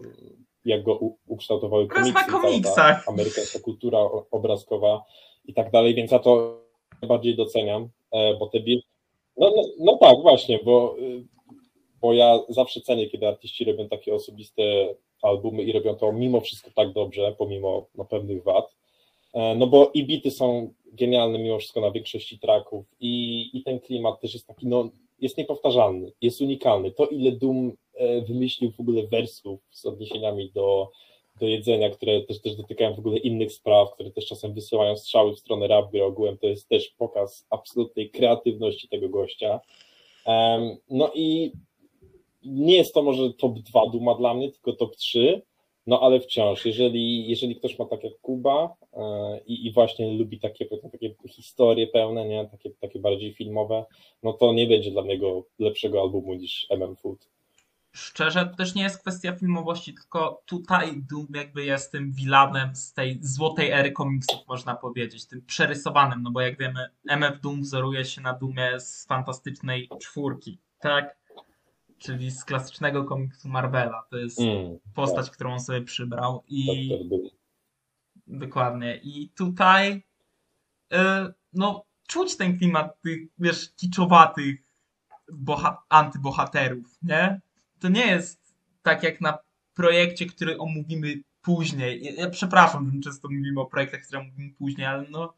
jak 0.64 0.82
go 0.82 0.98
ukształtowały 1.26 1.88
Oraz 1.90 2.08
na 2.14 2.24
komiksy, 2.24 2.30
cała 2.30 2.42
ta 2.42 2.48
komiksach. 2.48 3.08
amerykańska 3.08 3.58
kultura 3.58 3.98
obrazkowa 4.30 5.04
i 5.44 5.54
tak 5.54 5.70
dalej, 5.70 5.94
więc 5.94 6.10
ja 6.10 6.18
to 6.18 6.60
najbardziej 7.02 7.36
doceniam, 7.36 7.88
e, 8.10 8.34
bo 8.36 8.46
te 8.46 8.60
bi- 8.60 8.82
no, 9.36 9.50
no, 9.56 9.62
no 9.80 9.96
tak, 9.96 10.20
właśnie, 10.22 10.58
bo, 10.64 10.96
y, 10.98 11.24
bo 12.00 12.12
ja 12.12 12.38
zawsze 12.48 12.80
cenię, 12.80 13.06
kiedy 13.10 13.28
artyści 13.28 13.64
robią 13.64 13.88
takie 13.88 14.14
osobiste 14.14 14.62
albumy 15.22 15.62
i 15.62 15.72
robią 15.72 15.94
to 15.94 16.12
mimo 16.12 16.40
wszystko 16.40 16.70
tak 16.74 16.92
dobrze, 16.92 17.34
pomimo 17.38 17.86
no, 17.94 18.04
pewnych 18.04 18.42
wad. 18.44 18.74
E, 19.34 19.54
No 19.54 19.66
bo 19.66 19.90
i 19.94 20.04
bity 20.04 20.30
są 20.30 20.72
genialne 20.92 21.38
mimo 21.38 21.58
wszystko 21.58 21.80
na 21.80 21.90
większości 21.90 22.38
tracków 22.38 22.84
i, 23.00 23.50
i 23.54 23.62
ten 23.62 23.80
klimat 23.80 24.20
też 24.20 24.34
jest 24.34 24.46
taki, 24.46 24.66
no 24.66 24.88
jest 25.20 25.38
niepowtarzalny, 25.38 26.12
jest 26.20 26.40
unikalny. 26.40 26.90
To 26.90 27.06
ile 27.06 27.32
Doom 27.32 27.68
e, 27.68 27.72
wymyślił 28.28 28.72
w 28.72 28.80
ogóle 28.80 29.06
wersów 29.06 29.60
z 29.70 29.86
odniesieniami 29.86 30.50
do, 30.54 30.90
do 31.40 31.46
jedzenia, 31.46 31.90
które 31.90 32.22
też, 32.22 32.40
też 32.40 32.56
dotykają 32.56 32.94
w 32.94 32.98
ogóle 32.98 33.18
innych 33.18 33.52
spraw, 33.52 33.94
które 33.94 34.10
też 34.10 34.26
czasem 34.26 34.54
wysyłają 34.54 34.96
strzały 34.96 35.34
w 35.34 35.38
stronę 35.38 35.68
rap 35.68 35.90
gry 35.90 36.04
ogółem, 36.04 36.38
to 36.38 36.46
jest 36.46 36.68
też 36.68 36.88
pokaz 36.98 37.46
absolutnej 37.50 38.10
kreatywności 38.10 38.88
tego 38.88 39.08
gościa. 39.08 39.60
No 40.90 41.10
i 41.14 41.52
nie 42.44 42.76
jest 42.76 42.94
to 42.94 43.02
może 43.02 43.32
top 43.32 43.58
2 43.58 43.86
Duma 43.86 44.14
dla 44.14 44.34
mnie, 44.34 44.50
tylko 44.50 44.72
top 44.72 44.96
3, 44.96 45.42
no 45.86 46.00
ale 46.00 46.20
wciąż, 46.20 46.66
jeżeli, 46.66 47.28
jeżeli 47.28 47.56
ktoś 47.56 47.78
ma 47.78 47.84
tak 47.84 48.04
jak 48.04 48.20
Kuba 48.20 48.76
e, 48.92 49.40
i, 49.46 49.66
i 49.66 49.72
właśnie 49.72 50.12
lubi 50.12 50.40
takie, 50.40 50.66
takie 50.66 51.14
historie 51.28 51.86
pełne, 51.86 52.28
nie, 52.28 52.48
takie, 52.50 52.70
takie 52.70 52.98
bardziej 52.98 53.34
filmowe, 53.34 53.84
no 54.22 54.32
to 54.32 54.52
nie 54.52 54.66
będzie 54.66 54.90
dla 54.90 55.02
niego 55.02 55.44
lepszego 55.58 56.00
albumu 56.00 56.34
niż 56.34 56.66
MM 56.70 56.96
Food. 56.96 57.33
Szczerze, 57.96 58.46
to 58.46 58.56
też 58.56 58.74
nie 58.74 58.82
jest 58.82 58.98
kwestia 58.98 59.32
filmowości, 59.36 59.94
tylko 59.94 60.42
tutaj 60.46 61.02
Doom 61.02 61.26
jakby 61.34 61.64
jest 61.64 61.92
tym 61.92 62.12
vilanem 62.12 62.76
z 62.76 62.92
tej 62.92 63.18
złotej 63.22 63.70
ery 63.70 63.92
komiksów, 63.92 64.48
można 64.48 64.74
powiedzieć, 64.74 65.26
tym 65.26 65.42
przerysowanym, 65.42 66.22
no 66.22 66.30
bo 66.30 66.40
jak 66.40 66.58
wiemy, 66.58 66.88
MF 67.08 67.40
Doom 67.40 67.62
wzoruje 67.62 68.04
się 68.04 68.20
na 68.20 68.32
Doomie 68.32 68.80
z 68.80 69.06
fantastycznej 69.06 69.88
czwórki, 70.00 70.58
tak? 70.78 71.16
Czyli 71.98 72.30
z 72.30 72.44
klasycznego 72.44 73.04
komiksu 73.04 73.48
Marvela. 73.48 74.04
To 74.10 74.16
jest 74.16 74.40
Mm, 74.40 74.78
postać, 74.94 75.30
którą 75.30 75.52
on 75.52 75.60
sobie 75.60 75.82
przybrał 75.82 76.44
i 76.48 76.88
Doktor 76.88 77.08
Doom. 77.08 77.28
Dokładnie. 78.26 78.96
I 79.02 79.28
tutaj 79.28 80.04
e, 80.92 81.32
no, 81.52 81.84
czuć 82.08 82.36
ten 82.36 82.58
klimat 82.58 83.00
tych, 83.00 83.20
wiesz, 83.38 83.72
kiczowatych 83.76 84.56
boha- 85.32 85.76
antybohaterów, 85.88 86.98
nie? 87.02 87.40
To 87.84 87.88
nie 87.88 88.06
jest 88.06 88.54
tak 88.82 89.02
jak 89.02 89.20
na 89.20 89.38
projekcie, 89.74 90.26
który 90.26 90.58
omówimy 90.58 91.14
później. 91.42 92.14
Ja, 92.16 92.30
przepraszam, 92.30 92.92
że 92.94 93.00
często 93.00 93.28
mówimy 93.28 93.60
o 93.60 93.66
projektach, 93.66 94.00
które 94.00 94.20
omówimy 94.20 94.54
później, 94.54 94.86
ale 94.86 95.04
no 95.10 95.34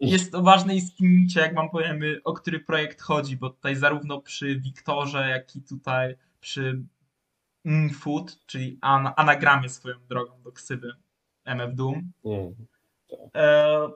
jest 0.00 0.32
to 0.32 0.42
ważne 0.42 0.76
i 0.76 0.80
skminicie, 0.80 1.40
jak 1.40 1.54
wam 1.54 1.70
powiemy, 1.70 2.20
o 2.24 2.32
który 2.32 2.60
projekt 2.60 3.00
chodzi, 3.00 3.36
bo 3.36 3.50
tutaj 3.50 3.76
zarówno 3.76 4.20
przy 4.20 4.60
Wiktorze, 4.60 5.28
jak 5.28 5.56
i 5.56 5.62
tutaj 5.62 6.16
przy 6.40 6.82
Food, 7.94 8.46
czyli 8.46 8.78
an- 8.80 9.12
anagramie 9.16 9.68
swoją 9.68 10.06
drogą 10.08 10.42
do 10.42 10.52
ksywy 10.52 10.92
MF 11.44 11.74
Doom, 11.74 12.12
Mm. 12.24 12.54
E, 13.34 13.88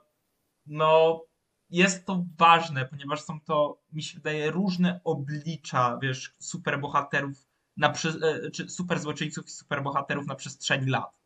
no, 0.66 1.24
jest 1.70 2.06
to 2.06 2.24
ważne, 2.38 2.86
ponieważ 2.86 3.20
są 3.20 3.40
to, 3.40 3.78
mi 3.92 4.02
się 4.02 4.14
wydaje, 4.14 4.50
różne 4.50 5.00
oblicza, 5.04 5.98
wiesz, 6.02 6.34
superbohaterów, 6.38 7.53
na 7.76 7.88
prze- 7.88 8.18
e, 8.22 8.50
czy 8.50 8.68
superzłoczyńców 8.68 9.46
i 9.46 9.50
superbohaterów 9.50 10.26
na 10.26 10.34
przestrzeni 10.34 10.90
lat. 10.90 11.18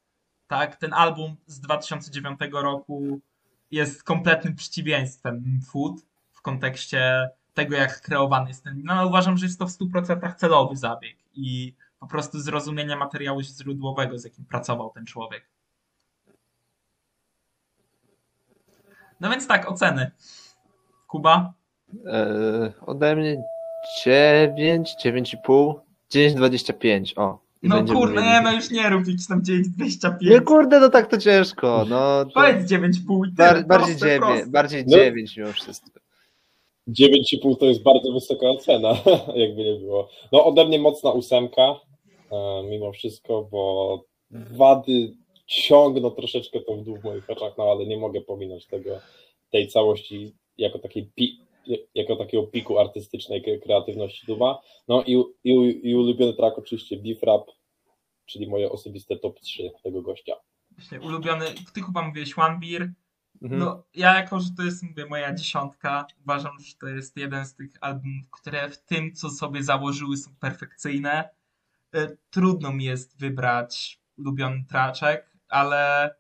Tak, 0.47 0.77
ten 0.77 0.93
album 0.93 1.37
z 1.47 1.61
2009 1.61 2.41
roku 2.53 3.21
jest 3.71 4.03
kompletnym 4.03 4.55
przeciwieństwem 4.55 5.61
Food 5.67 5.95
w 6.33 6.43
kontekście 6.43 7.31
tego, 7.55 7.77
jak 7.77 8.01
kreowany 8.01 8.49
jest 8.49 8.65
ten. 8.65 8.83
No, 8.85 9.07
uważam, 9.07 9.37
że 9.37 9.47
jest 9.47 9.59
to 9.59 9.67
w 9.67 9.71
100% 9.71 10.35
celowy 10.35 10.77
zabieg 10.77 11.17
i 11.35 11.75
po 12.01 12.07
prostu 12.07 12.41
zrozumienie 12.41 12.97
materiału 12.97 13.43
źródłowego, 13.43 14.19
z 14.19 14.25
jakim 14.25 14.45
pracował 14.45 14.91
ten 14.91 15.07
człowiek. 15.07 15.45
No 19.21 19.31
więc 19.31 19.47
tak, 19.47 19.71
oceny. 19.71 20.11
Kuba? 21.07 21.53
E, 22.07 22.73
ode 22.87 23.17
mnie 23.17 23.43
9, 24.05 24.95
9,5, 25.05 25.75
9,25. 26.15 27.13
O. 27.17 27.39
No 27.63 27.85
kurde, 27.85 28.15
mieli- 28.21 28.27
nie, 28.27 28.41
no 28.43 28.53
już 28.53 28.71
nie 28.71 28.91
rób 28.91 29.07
jakiś 29.09 29.27
tam 29.27 29.43
9,25. 29.43 30.31
Nie, 30.31 30.41
kurde, 30.41 30.81
no 30.81 30.89
tak 30.89 31.07
to 31.11 31.19
ciężko. 31.19 31.87
No, 31.89 32.25
to 32.25 32.31
Powiedz 32.35 32.71
9,5 32.71 33.27
i 33.29 33.33
bar, 33.33 33.67
bardziej, 33.67 33.67
proste, 33.97 34.07
9, 34.07 34.21
proste. 34.21 34.47
bardziej 34.47 34.85
No. 34.87 34.97
9 34.97 35.37
mimo 35.37 35.53
wszystko. 35.53 36.01
9,5 36.89 37.57
to 37.57 37.67
jest 37.67 37.83
bardzo 37.83 38.13
wysoka 38.13 38.47
ocena, 38.47 38.89
jakby 39.43 39.65
nie 39.65 39.75
było. 39.75 40.09
No 40.33 40.45
ode 40.45 40.65
mnie 40.67 40.79
mocna 40.79 41.11
ósemka, 41.11 41.63
e, 42.33 42.63
mimo 42.71 42.93
wszystko, 42.93 43.49
bo 43.51 44.05
wady 44.31 45.15
ciągną 45.47 46.11
troszeczkę 46.11 46.61
to 46.61 46.75
w 46.77 46.85
dół 46.85 46.97
w 46.97 47.05
moich 47.05 47.31
oczach, 47.31 47.53
no 47.59 47.65
ale 47.65 47.87
nie 47.87 47.97
mogę 47.97 48.21
pominąć 48.21 48.67
tego, 48.67 48.91
tej 49.53 49.69
całości 49.69 50.35
jako 50.59 50.79
takiej 50.79 51.11
pi, 51.15 51.41
jako 51.95 52.17
takiego 52.17 52.47
piku 52.47 52.79
artystycznej 52.79 53.43
kre- 53.43 53.63
kreatywności 53.63 54.27
Duma. 54.27 54.59
No 54.89 55.03
i, 55.03 55.13
i, 55.45 55.81
i 55.83 55.95
ulubiony 55.95 56.35
track 56.35 56.59
oczywiście 56.59 56.97
Beef 56.97 57.23
Rap, 57.23 57.51
czyli 58.27 58.49
moje 58.49 58.71
osobiste 58.71 59.17
top 59.17 59.41
3 59.41 59.71
tego 59.83 60.03
gościa. 60.03 60.35
Właśnie 60.71 61.01
ulubiony, 61.01 61.45
ty 61.75 61.81
Kuba 61.81 62.03
mówiłeś 62.03 62.39
One 62.39 62.59
Beer. 62.61 62.93
Mhm. 63.43 63.61
No 63.61 63.85
ja 63.95 64.15
jako, 64.15 64.41
że 64.41 64.49
to 64.57 64.63
jest 64.63 64.83
mówię, 64.83 65.07
moja 65.07 65.35
dziesiątka, 65.35 66.07
uważam, 66.23 66.53
że 66.61 66.75
to 66.81 66.89
jest 66.89 67.17
jeden 67.17 67.47
z 67.47 67.55
tych 67.55 67.71
albumów, 67.81 68.31
które 68.31 68.71
w 68.71 68.85
tym, 68.85 69.15
co 69.15 69.31
sobie 69.31 69.63
założyły 69.63 70.17
są 70.17 70.31
perfekcyjne. 70.41 71.29
E, 71.95 72.17
Trudno 72.31 72.73
mi 72.73 72.85
jest 72.85 73.21
wybrać 73.21 74.01
ulubiony 74.19 74.65
traczek, 74.69 75.33
ale 75.49 76.11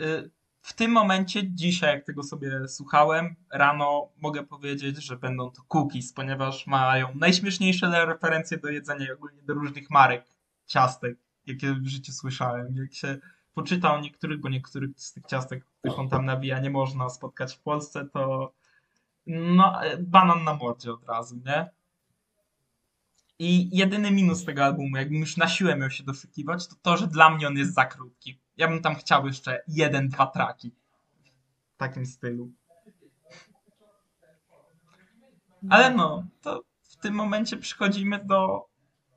e, 0.00 0.22
w 0.62 0.72
tym 0.72 0.90
momencie, 0.90 1.50
dzisiaj, 1.50 1.94
jak 1.94 2.04
tego 2.04 2.22
sobie 2.22 2.68
słuchałem, 2.68 3.36
rano 3.52 4.08
mogę 4.20 4.46
powiedzieć, 4.46 5.04
że 5.04 5.16
będą 5.16 5.50
to 5.50 5.62
cookies, 5.68 6.12
ponieważ 6.12 6.66
mają 6.66 7.14
najśmieszniejsze 7.14 8.06
referencje 8.06 8.58
do 8.58 8.68
jedzenia 8.68 9.06
i 9.06 9.12
ogólnie 9.12 9.42
do 9.42 9.54
różnych 9.54 9.90
marek 9.90 10.24
ciastek, 10.66 11.16
jakie 11.46 11.74
w 11.74 11.86
życiu 11.86 12.12
słyszałem. 12.12 12.76
Jak 12.76 12.94
się 12.94 13.18
poczyta 13.54 13.94
o 13.94 14.00
niektórych, 14.00 14.40
bo 14.40 14.48
niektórych 14.48 14.90
z 14.96 15.12
tych 15.12 15.26
ciastek, 15.26 15.64
których 15.64 15.98
on 15.98 16.08
tam 16.08 16.24
nawija, 16.24 16.60
nie 16.60 16.70
można 16.70 17.08
spotkać 17.08 17.54
w 17.54 17.60
Polsce, 17.60 18.04
to 18.04 18.52
no, 19.26 19.84
e, 19.84 19.98
banan 19.98 20.44
na 20.44 20.54
mordzie 20.54 20.92
od 20.92 21.04
razu, 21.04 21.40
nie? 21.46 21.70
I 23.38 23.76
jedyny 23.76 24.10
minus 24.10 24.44
tego 24.44 24.64
albumu, 24.64 24.96
jakbym 24.96 25.20
już 25.20 25.36
na 25.36 25.48
siłę 25.48 25.76
miał 25.76 25.90
się 25.90 26.04
doszukiwać, 26.04 26.68
to 26.68 26.74
to, 26.82 26.96
że 26.96 27.06
dla 27.06 27.30
mnie 27.30 27.46
on 27.46 27.56
jest 27.56 27.74
za 27.74 27.84
krótki. 27.84 28.38
Ja 28.60 28.68
bym 28.68 28.82
tam 28.82 28.94
chciał 28.94 29.26
jeszcze 29.26 29.62
jeden, 29.68 30.08
dwa 30.08 30.26
traki. 30.26 30.72
W 31.74 31.76
takim 31.76 32.06
stylu. 32.06 32.52
Ale 35.70 35.94
no, 35.94 36.24
to 36.42 36.62
w 36.82 36.96
tym 36.96 37.14
momencie 37.14 37.56
przechodzimy 37.56 38.24
do 38.24 38.66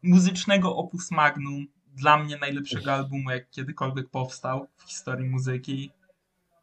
muzycznego 0.03 0.75
opus 0.75 1.11
magnum. 1.11 1.67
Dla 1.87 2.17
mnie 2.17 2.37
najlepszego 2.37 2.93
albumu, 2.93 3.31
jak 3.31 3.49
kiedykolwiek 3.49 4.09
powstał 4.09 4.67
w 4.77 4.83
historii 4.83 5.29
muzyki. 5.29 5.91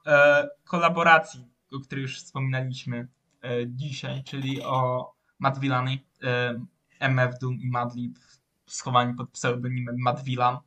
E, 0.06 0.48
kolaboracji, 0.64 1.48
o 1.72 1.80
której 1.80 2.02
już 2.02 2.18
wspominaliśmy 2.22 3.08
e, 3.44 3.48
dzisiaj, 3.66 4.24
czyli 4.24 4.62
o 4.62 5.10
Matt 5.38 5.58
Villany, 5.58 5.98
e, 6.22 6.60
MF 7.00 7.38
Doom 7.38 7.54
i 7.60 7.68
Madlib 7.68 8.18
schowani 8.66 9.14
pod 9.14 9.30
pseudonimem 9.30 9.96
Matt 9.98 10.24
Villan. 10.24 10.58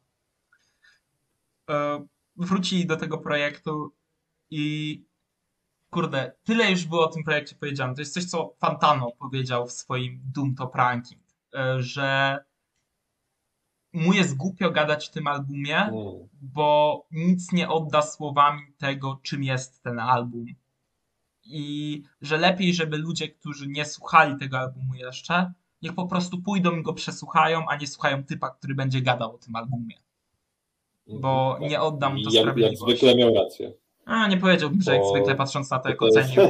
E, 1.70 2.06
wrócili 2.36 2.86
do 2.86 2.96
tego 2.98 3.18
projektu 3.18 3.94
i 4.50 5.06
kurde, 5.90 6.32
tyle 6.44 6.72
już 6.72 6.86
było 6.86 7.08
o 7.08 7.12
tym 7.12 7.24
projekcie 7.24 7.56
powiedziane. 7.56 7.96
To 7.96 8.02
jest 8.02 8.14
coś, 8.14 8.26
co 8.26 8.56
Fantano 8.60 9.12
powiedział 9.12 9.68
w 9.68 9.72
swoim 9.72 10.22
Doom 10.34 10.56
Top 10.56 10.76
Ranking, 10.76 11.22
e, 11.54 11.82
że 11.82 12.40
mu 13.94 14.14
jest 14.14 14.38
głupio 14.38 14.72
gadać 14.72 15.08
w 15.08 15.12
tym 15.12 15.28
albumie, 15.28 15.78
Mm. 15.78 15.94
bo 16.42 17.06
nic 17.12 17.52
nie 17.52 17.70
odda 17.70 18.02
słowami 18.02 18.62
tego, 18.78 19.20
czym 19.24 19.44
jest 19.44 19.84
ten 19.84 20.00
album. 20.00 20.46
I 21.44 22.04
że 22.22 22.38
lepiej, 22.38 22.74
żeby 22.74 22.98
ludzie, 22.98 23.30
którzy 23.30 23.68
nie 23.68 23.86
słuchali 23.86 24.38
tego 24.38 24.60
albumu 24.60 24.96
jeszcze, 24.96 25.54
niech 25.82 25.94
po 25.96 26.08
prostu 26.08 26.42
pójdą 26.42 26.78
i 26.78 26.84
go 26.84 26.94
przesłuchają, 26.94 27.66
a 27.70 27.76
nie 27.76 27.88
słuchają 27.88 28.24
typa, 28.24 28.50
który 28.50 28.76
będzie 28.76 29.02
gadał 29.02 29.36
o 29.36 29.38
tym 29.38 29.56
albumie. 29.56 30.03
Bo 31.08 31.58
nie 31.62 31.82
oddam 31.82 32.18
to 32.24 32.30
jak, 32.32 32.58
jak 32.58 32.78
zwykle 32.78 33.16
miał 33.16 33.34
rację. 33.34 33.74
A, 34.06 34.28
nie 34.28 34.38
powiedziałbym, 34.38 34.82
że 34.82 34.96
jak 34.96 35.06
zwykle 35.06 35.36
patrząc 35.36 35.72
na 35.72 35.80
to, 35.80 35.90
jak 35.90 36.02
ocenił 36.02 36.42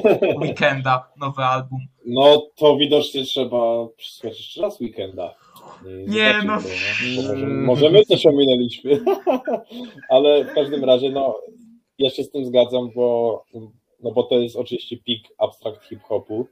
Weekenda, 0.41 1.11
nowy 1.19 1.41
album. 1.43 1.79
No 2.05 2.47
to 2.55 2.77
widocznie 2.77 3.23
trzeba 3.23 3.87
przesłuchać 3.97 4.37
jeszcze 4.39 4.61
raz 4.61 4.79
weekenda. 4.81 5.35
Nie, 6.07 6.33
no. 6.45 6.57
Bo 7.15 7.21
może, 7.21 7.47
może 7.47 7.89
my 7.89 8.05
coś 8.05 8.25
ominęliśmy. 8.25 9.03
Ale 10.09 10.45
w 10.45 10.53
każdym 10.53 10.83
razie, 10.83 11.09
no, 11.09 11.39
ja 11.99 12.09
się 12.09 12.23
z 12.23 12.31
tym 12.31 12.45
zgadzam, 12.45 12.89
bo, 12.95 13.43
no 14.03 14.11
bo 14.11 14.23
to 14.23 14.39
jest 14.39 14.55
oczywiście 14.55 14.97
pik 14.97 15.27
abstrakt 15.37 15.85
hip-hopu. 15.85 16.47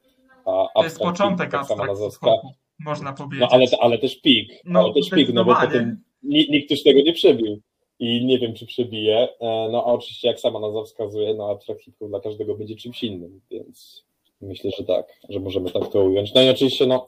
To 0.46 0.84
jest 0.84 1.00
początek 1.00 1.52
nazewska. 1.88 2.26
hip-hopu, 2.32 2.54
można 2.80 3.14
powiedzieć. 3.14 3.40
No 3.40 3.48
ale, 3.52 3.66
ale 3.82 3.98
też 3.98 4.22
pik. 4.22 4.52
No, 4.66 4.80
ale 4.80 4.94
też 4.94 5.10
pik, 5.10 5.30
no 5.34 5.46
bo 5.46 5.56
potem 5.56 6.04
ni- 6.24 6.48
nikt 6.50 6.72
już 6.72 6.84
tego 6.84 7.02
nie 7.02 7.14
przebił. 7.14 7.62
I 8.02 8.26
nie 8.26 8.40
wiem, 8.40 8.54
czy 8.54 8.66
przebije. 8.66 9.18
E, 9.40 9.70
No 9.72 9.84
a 9.86 9.86
oczywiście, 9.86 10.28
jak 10.28 10.40
sama 10.40 10.60
nazwa 10.60 10.84
wskazuje, 10.84 11.34
no 11.34 11.50
abstrakt 11.50 11.82
hip-hop 11.82 12.10
dla 12.10 12.20
każdego 12.20 12.56
będzie 12.56 12.76
czymś 12.76 13.04
innym, 13.04 13.42
więc 13.52 14.04
myślę, 14.42 14.72
że 14.78 14.84
tak, 14.84 15.20
że 15.30 15.40
możemy 15.40 15.72
tak 15.72 15.88
to 15.88 16.04
ująć. 16.04 16.34
No 16.34 16.42
i 16.42 16.50
oczywiście, 16.50 16.86
no 16.86 17.08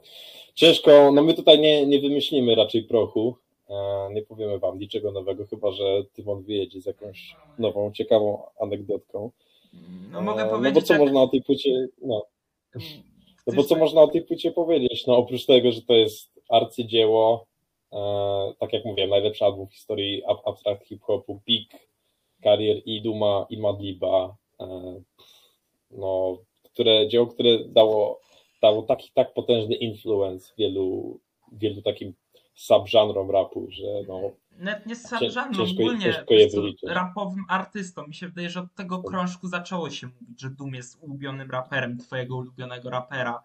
ciężko, 0.55 1.11
no 1.11 1.23
my 1.23 1.33
tutaj 1.33 1.59
nie, 1.59 1.85
nie 1.85 1.99
wymyślimy 1.99 2.55
raczej 2.55 2.83
prochu, 2.83 3.35
e, 3.69 3.73
nie 4.13 4.21
powiemy 4.21 4.59
wam 4.59 4.79
niczego 4.79 5.11
nowego, 5.11 5.45
chyba 5.45 5.71
że 5.71 6.03
Tymon 6.13 6.43
wyjedzie 6.43 6.81
z 6.81 6.85
jakąś 6.85 7.35
nową, 7.59 7.91
ciekawą 7.91 8.43
anegdotką. 8.59 9.31
No 10.11 10.21
mogę 10.21 10.41
E, 10.41 10.45
No 10.45 10.51
bo 10.51 10.57
powiedzieć, 10.57 10.87
co 10.87 10.93
jak... 10.93 11.01
można 11.01 11.21
o 11.21 11.27
tej 11.27 11.41
płycie, 11.41 11.87
no, 12.01 12.25
no 13.47 13.53
bo 13.55 13.63
co 13.63 13.75
można 13.75 14.01
o 14.01 14.07
tej 14.07 14.21
płycie 14.21 14.51
powiedzieć? 14.51 15.07
No 15.07 15.17
oprócz 15.17 15.45
tego, 15.45 15.71
że 15.71 15.81
to 15.81 15.93
jest 15.93 16.31
arcydzieło, 16.49 17.45
tak 18.59 18.73
jak 18.73 18.85
mówiłem, 18.85 19.09
najlepszy 19.09 19.45
album 19.45 19.67
w 19.67 19.73
historii 19.73 20.23
ab- 20.25 20.41
abstract 20.47 20.85
hip-hopu, 20.87 21.39
peak 21.47 21.81
karier 22.43 22.81
i 22.85 23.01
Duma 23.01 23.45
i 23.49 23.57
Madliba, 23.57 24.35
e, 24.59 24.65
no, 25.91 26.37
które, 26.63 27.07
dzieło, 27.07 27.27
które 27.27 27.49
dało, 27.67 28.19
dało 28.61 28.81
taki 28.81 29.11
tak 29.13 29.33
potężny 29.33 29.75
influence 29.75 30.53
wielu, 30.57 31.19
wielu 31.51 31.81
takim 31.81 32.13
subżanrom 32.55 33.31
rapu, 33.31 33.67
że 33.69 33.87
no, 34.07 34.21
Nawet 34.57 34.85
nie 34.85 34.95
je- 35.21 35.71
ogólnie 35.71 36.01
ciężko 36.05 36.33
je 36.33 36.47
wyliczyć. 36.49 36.89
rapowym 36.89 37.45
artystą. 37.49 38.07
Mi 38.07 38.13
się 38.13 38.27
wydaje, 38.27 38.49
że 38.49 38.59
od 38.59 38.75
tego 38.75 39.03
krążku 39.03 39.47
zaczęło 39.47 39.89
się 39.89 40.07
mówić, 40.07 40.41
że 40.41 40.49
Doom 40.49 40.75
jest 40.75 41.03
ulubionym 41.03 41.51
raperem, 41.51 41.97
twojego 41.97 42.35
ulubionego 42.35 42.89
rapera. 42.89 43.43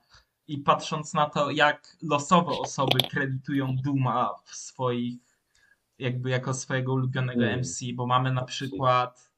I 0.48 0.58
patrząc 0.58 1.14
na 1.14 1.26
to, 1.30 1.50
jak 1.50 1.96
losowe 2.02 2.50
osoby 2.50 2.98
kredytują 3.10 3.76
Duma 3.76 4.30
w 4.44 4.54
swoich, 4.54 5.18
jakby 5.98 6.30
jako 6.30 6.54
swojego 6.54 6.92
ulubionego 6.92 7.44
Mm. 7.44 7.58
MC, 7.60 7.80
bo 7.94 8.06
mamy 8.06 8.32
na 8.32 8.44
przykład 8.44 9.30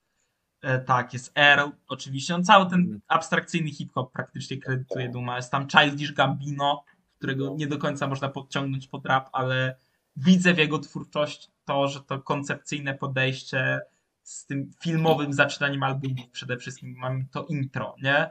e, 0.62 0.78
tak, 0.78 1.12
jest 1.12 1.32
Earl, 1.38 1.70
oczywiście, 1.88 2.34
on 2.34 2.44
cały 2.44 2.70
ten 2.70 2.80
Mm. 2.80 3.00
abstrakcyjny 3.08 3.70
hip-hop 3.70 4.12
praktycznie 4.12 4.56
kredytuje 4.58 5.04
Tak. 5.04 5.12
Duma. 5.12 5.36
Jest 5.36 5.50
tam 5.50 5.68
Childish 5.68 6.12
Gambino, 6.12 6.84
którego 7.18 7.54
nie 7.56 7.66
do 7.66 7.78
końca 7.78 8.06
można 8.06 8.28
podciągnąć 8.28 8.88
pod 8.88 9.06
rap, 9.06 9.28
ale 9.32 9.76
widzę 10.16 10.54
w 10.54 10.58
jego 10.58 10.78
twórczości 10.78 11.48
to, 11.64 11.88
że 11.88 12.00
to 12.00 12.18
koncepcyjne 12.22 12.94
podejście 12.94 13.80
z 14.22 14.46
tym 14.46 14.70
filmowym 14.82 15.32
zaczynaniem 15.32 15.82
albumów 15.82 16.28
przede 16.32 16.56
wszystkim. 16.56 16.94
Mamy 16.98 17.26
to 17.30 17.44
intro, 17.44 17.94
nie? 18.02 18.30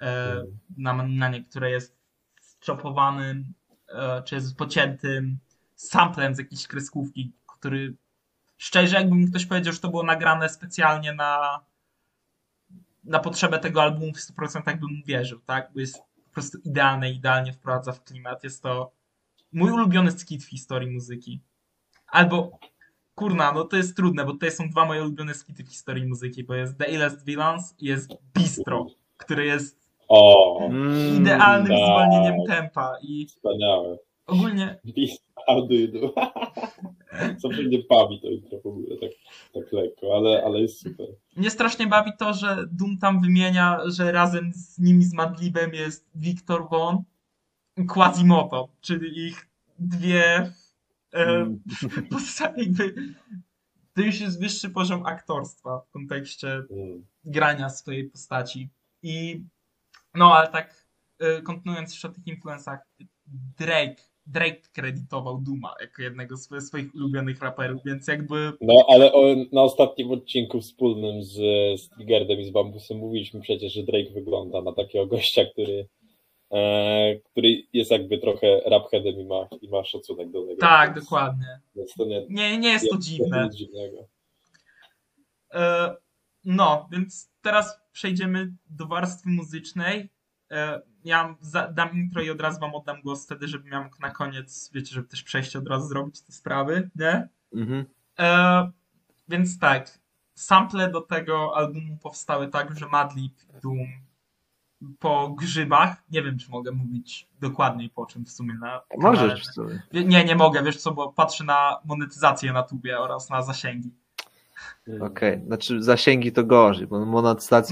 E, 0.00 0.42
na, 0.76 0.92
na 0.92 1.28
niektóre 1.28 1.70
jest 1.70 1.96
zczopowanym, 2.40 3.52
e, 3.88 4.22
czy 4.22 4.34
jest 4.34 4.56
pociętym 4.56 5.38
samplem 5.74 6.34
z 6.34 6.38
jakiejś 6.38 6.66
kreskówki, 6.66 7.32
który 7.46 7.94
szczerze 8.56 8.96
jakby 8.96 9.16
mi 9.16 9.30
ktoś 9.30 9.46
powiedział, 9.46 9.72
że 9.72 9.80
to 9.80 9.88
było 9.88 10.02
nagrane 10.02 10.48
specjalnie 10.48 11.12
na 11.12 11.60
na 13.04 13.18
potrzebę 13.18 13.58
tego 13.58 13.82
albumu 13.82 14.12
w 14.12 14.16
100% 14.16 14.78
bym 14.78 15.02
wierzył, 15.06 15.40
tak? 15.40 15.70
Bo 15.74 15.80
jest 15.80 15.98
po 15.98 16.32
prostu 16.32 16.58
idealne, 16.58 17.10
idealnie 17.10 17.52
wprowadza 17.52 17.92
w 17.92 18.04
klimat. 18.04 18.44
Jest 18.44 18.62
to 18.62 18.92
mój 19.52 19.70
ulubiony 19.70 20.10
skit 20.10 20.44
w 20.44 20.48
historii 20.48 20.90
muzyki. 20.90 21.40
Albo, 22.06 22.58
kurna, 23.14 23.52
no 23.52 23.64
to 23.64 23.76
jest 23.76 23.96
trudne, 23.96 24.24
bo 24.24 24.32
tutaj 24.32 24.52
są 24.52 24.68
dwa 24.68 24.84
moje 24.84 25.02
ulubione 25.02 25.34
skity 25.34 25.64
w 25.64 25.68
historii 25.68 26.06
muzyki, 26.06 26.44
bo 26.44 26.54
jest 26.54 26.78
The 26.78 26.90
Illest 26.90 27.24
Villains 27.24 27.74
i 27.78 27.86
jest 27.86 28.10
Bistro, 28.34 28.86
który 29.16 29.46
jest 29.46 29.79
o, 30.10 30.58
Mm, 30.70 31.22
idealnym 31.22 31.68
tak. 31.68 31.78
zwolnieniem 31.86 32.46
tempa 32.46 32.92
i 33.02 33.26
wspaniałe. 33.26 33.98
ogólnie 34.26 34.80
how 35.46 35.66
do 35.66 35.74
you 35.74 35.88
do? 35.88 36.14
Zawsze 37.38 37.62
mnie 37.62 37.78
bawi 37.90 38.20
to 38.20 38.28
intro 38.28 38.60
w 38.60 38.66
ogóle, 38.66 38.96
tak, 39.00 39.10
tak 39.54 39.72
lekko, 39.72 40.16
ale, 40.16 40.42
ale 40.44 40.60
jest 40.60 40.80
super. 40.82 41.06
mnie 41.36 41.50
strasznie 41.50 41.86
bawi 41.86 42.10
to, 42.18 42.34
że 42.34 42.64
Doom 42.72 42.98
tam 42.98 43.20
wymienia, 43.20 43.80
że 43.86 44.12
razem 44.12 44.52
z 44.54 44.78
nimi 44.78 45.04
z 45.04 45.12
Madlibem 45.14 45.74
jest 45.74 46.10
Victor 46.14 46.68
Von 46.70 47.02
Quasimoto, 47.88 48.68
czyli 48.80 49.26
ich 49.26 49.48
dwie 49.78 50.52
e, 51.12 51.26
Mm. 51.26 51.60
postacie 52.10 52.62
jakby 52.62 52.94
to 53.94 54.00
już 54.02 54.20
jest 54.20 54.40
wyższy 54.40 54.70
poziom 54.70 55.06
aktorstwa 55.06 55.80
w 55.80 55.90
kontekście 55.90 56.48
Mm. 56.48 57.04
grania 57.24 57.68
swojej 57.70 58.04
postaci. 58.10 58.68
I 59.02 59.42
no, 60.14 60.34
ale 60.34 60.48
tak 60.48 60.86
y, 61.38 61.42
kontynuując 61.42 61.90
jeszcze 61.90 62.08
o 62.08 62.12
tych 62.12 62.26
influencach, 62.26 62.80
Drake, 63.58 63.96
Drake 64.26 64.60
kredytował 64.72 65.38
Duma 65.40 65.74
jako 65.80 66.02
jednego 66.02 66.36
z 66.36 66.48
swoich- 66.60 66.94
ulubionych 66.94 67.40
raperów, 67.42 67.82
więc 67.84 68.08
jakby 68.08 68.52
No, 68.60 68.84
ale 68.88 69.12
o, 69.12 69.22
na 69.52 69.62
ostatnim 69.62 70.10
odcinku 70.10 70.60
wspólnym 70.60 71.22
z, 71.22 71.32
z 71.80 71.88
i 72.38 72.44
z 72.44 72.50
Bambusem 72.50 72.98
mówiliśmy 72.98 73.40
przecież, 73.40 73.72
że 73.72 73.82
Drake 73.82 74.10
wygląda 74.10 74.62
na 74.62 74.72
takiego 74.72 75.06
gościa, 75.06 75.44
który, 75.52 75.86
e, 76.52 77.14
który 77.24 77.62
jest 77.72 77.90
jakby 77.90 78.18
trochę 78.18 78.60
rapheadem 78.66 79.20
i 79.20 79.24
ma, 79.24 79.48
i 79.62 79.68
ma 79.68 79.84
szacunek 79.84 80.30
do 80.30 80.42
tego. 80.46 80.60
tak, 80.60 80.94
więc, 80.94 81.04
dokładnie. 81.04 81.60
Więc 81.76 81.96
nie, 81.96 82.26
Nie, 82.28 82.58
nie 82.58 82.68
jest 82.68 82.90
to 82.90 82.98
dziwne. 82.98 83.44
Nic 83.44 83.54
dziwnego. 83.54 84.08
E, 85.54 85.94
No, 86.44 86.88
więc 86.92 87.30
teraz 87.40 87.80
przejdziemy 87.92 88.52
do 88.66 88.86
warstwy 88.86 89.28
muzycznej. 89.30 90.10
E, 90.50 90.82
Ja 91.04 91.34
dam 91.72 91.92
intro 91.92 92.22
i 92.22 92.30
od 92.30 92.40
razu 92.40 92.60
wam 92.60 92.74
oddam 92.74 93.00
głos 93.02 93.24
wtedy, 93.24 93.48
żebym 93.48 93.70
miał 93.70 93.84
na 94.00 94.10
koniec, 94.10 94.70
wiecie, 94.74 94.94
żeby 94.94 95.08
też 95.08 95.22
przejść 95.22 95.56
od 95.56 95.68
razu 95.68 95.88
zrobić 95.88 96.22
te 96.22 96.32
sprawy, 96.32 96.90
nie? 96.96 97.28
Mhm. 97.54 97.84
E, 98.18 98.70
więc 99.28 99.58
tak, 99.58 99.98
sample 100.34 100.90
do 100.90 101.00
tego 101.00 101.56
albumu 101.56 101.96
powstały 101.96 102.48
tak, 102.48 102.78
że 102.78 102.88
Madlib 102.88 103.34
Doom 103.62 103.88
po 104.98 105.28
grzybach, 105.28 106.02
nie 106.10 106.22
wiem 106.22 106.38
czy 106.38 106.50
mogę 106.50 106.72
mówić 106.72 107.28
dokładniej 107.40 107.90
po 107.90 108.06
czym 108.06 108.24
w 108.24 108.30
sumie 108.30 108.54
na. 108.54 108.80
Możesz 108.98 109.48
w 109.48 109.52
sumie. 109.52 109.82
Nie, 109.92 110.24
nie 110.24 110.36
mogę, 110.36 110.62
wiesz 110.62 110.76
co, 110.76 110.92
bo 110.92 111.12
patrzę 111.12 111.44
na 111.44 111.80
monetyzację 111.84 112.52
na 112.52 112.62
tubie 112.62 112.98
oraz 112.98 113.30
na 113.30 113.42
zasięgi. 113.42 113.94
Mm. 114.88 115.02
Okej, 115.02 115.42
znaczy 115.46 115.82
zasięgi 115.82 116.32
to 116.32 116.44
gorzej, 116.44 116.86
bo 116.86 116.98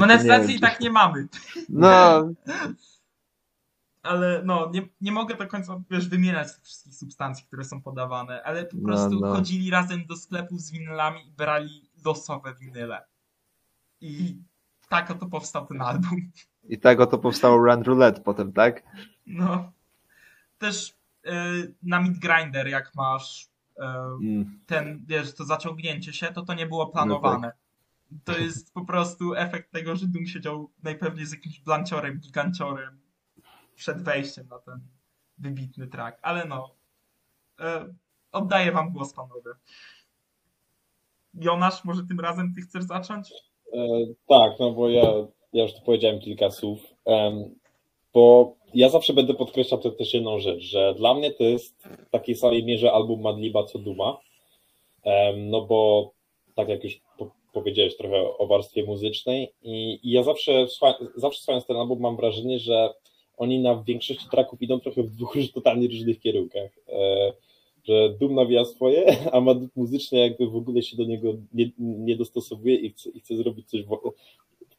Monetyzacji 0.07 0.49
wiem, 0.49 0.57
i 0.57 0.61
tak 0.61 0.81
nie 0.81 0.91
mamy, 0.91 1.29
No, 1.69 2.29
ale 4.03 4.43
no, 4.45 4.71
nie, 4.73 4.83
nie 5.01 5.13
mogę 5.13 5.35
do 5.35 5.47
końca, 5.47 5.81
wiesz, 5.91 6.09
wymieniać 6.09 6.55
tych 6.55 6.65
wszystkich 6.65 6.95
substancji, 6.95 7.47
które 7.47 7.65
są 7.65 7.83
podawane, 7.83 8.43
ale 8.43 8.65
po 8.65 8.77
No, 8.77 8.87
prostu 8.89 9.21
no. 9.21 9.33
chodzili 9.35 9.71
razem 9.71 10.07
do 10.07 10.17
sklepu 10.17 10.59
z 10.59 10.71
winylami 10.71 11.27
i 11.29 11.31
brali 11.31 11.91
losowe 12.05 12.55
winyle. 12.55 13.05
I 14.01 14.37
tak 14.89 15.11
oto 15.11 15.27
powstał 15.27 15.67
ten 15.67 15.83
album. 15.83 16.31
i 16.69 16.79
tak 16.79 17.01
oto 17.01 17.19
powstało 17.19 17.57
Run 17.57 17.83
Roulette 17.83 18.21
potem, 18.21 18.53
tak? 18.53 18.83
No. 19.27 19.73
Też 20.59 20.95
y, 21.27 21.75
na 21.83 22.01
Meat 22.01 22.19
Grinder, 22.19 22.69
jak 22.69 22.95
masz. 22.95 23.49
Ten, 24.67 25.05
wiesz, 25.07 25.35
to 25.35 25.45
zaciągnięcie 25.45 26.13
się, 26.13 26.27
to 26.27 26.43
to 26.43 26.55
nie 26.55 26.67
było 26.67 26.87
planowane. 26.87 27.53
To 28.25 28.39
jest 28.39 28.75
po 28.75 28.85
prostu 28.85 29.35
efekt 29.35 29.73
tego, 29.73 29.97
że 29.97 30.07
Doom 30.07 30.27
siedział 30.27 30.71
najpewniej 30.83 31.27
z 31.27 31.33
jakimś 31.33 31.61
blanciorem, 31.61 32.19
giganciorem 32.21 33.01
przed 33.75 34.03
wejściem 34.03 34.47
na 34.49 34.59
ten 34.59 34.81
wybitny 35.39 35.87
track. 35.87 36.19
Ale 36.23 36.45
no, 36.45 36.75
e, 37.61 37.95
oddaję 38.33 38.73
wam 38.73 38.93
głos, 38.93 39.13
panowie. 39.13 39.51
Jonasz, 41.35 41.85
może 41.85 42.03
tym 42.07 42.21
razem 42.21 42.55
ty 42.55 42.61
chcesz 42.61 42.85
zacząć? 42.85 43.33
E, 43.73 43.79
tak, 44.29 44.53
no 44.61 44.71
bo 44.71 44.89
ja, 44.89 45.03
ja 45.53 45.63
już 45.63 45.75
tu 45.75 45.81
powiedziałem 45.87 46.21
kilka 46.21 46.51
słów, 46.51 46.81
bo 48.15 48.55
ja 48.75 48.89
zawsze 48.89 49.13
będę 49.13 49.35
podkreślał 49.35 49.81
to 49.81 49.91
też 49.91 50.15
jedną 50.15 50.39
rzecz, 50.39 50.63
że 50.63 50.95
dla 50.95 51.15
mnie 51.15 51.31
to 51.31 51.45
jest 51.45 51.89
w 52.07 52.11
takiej 52.11 52.35
samej 52.35 52.65
mierze 52.65 52.93
album 52.93 53.21
Madliba 53.21 53.65
co 53.65 53.79
Duma, 53.79 54.19
no 55.37 55.63
bo 55.63 56.11
tak 56.55 56.69
jak 56.69 56.85
już 56.85 57.01
po, 57.19 57.31
powiedziałeś 57.53 57.97
trochę 57.97 58.39
o 58.39 58.47
warstwie 58.47 58.85
muzycznej 58.85 59.53
i, 59.63 60.01
i 60.03 60.11
ja 60.11 60.23
zawsze, 60.23 60.67
zawsze 61.17 61.39
słuchając 61.39 61.67
ten 61.67 61.77
album 61.77 62.01
mam 62.01 62.17
wrażenie, 62.17 62.59
że 62.59 62.95
oni 63.37 63.59
na 63.59 63.83
większości 63.83 64.27
tracków 64.31 64.63
idą 64.63 64.81
trochę 64.81 65.03
w 65.03 65.11
dwóch 65.11 65.35
totalnie 65.55 65.89
różnych 65.89 66.21
kierunkach. 66.21 66.71
E, 66.89 67.33
że 67.85 68.15
Doom 68.21 68.35
nawija 68.35 68.65
swoje, 68.65 69.17
a 69.33 69.41
Madrid 69.41 69.71
muzycznie 69.77 70.21
jakby 70.21 70.47
w 70.47 70.57
ogóle 70.57 70.83
się 70.83 70.97
do 70.97 71.05
niego 71.05 71.35
nie, 71.55 71.71
nie 71.79 72.17
dostosowuje 72.17 72.75
i 72.75 72.91
chce, 72.91 73.11
i 73.11 73.21
chce 73.21 73.37
zrobić 73.37 73.71
coś 73.71 73.83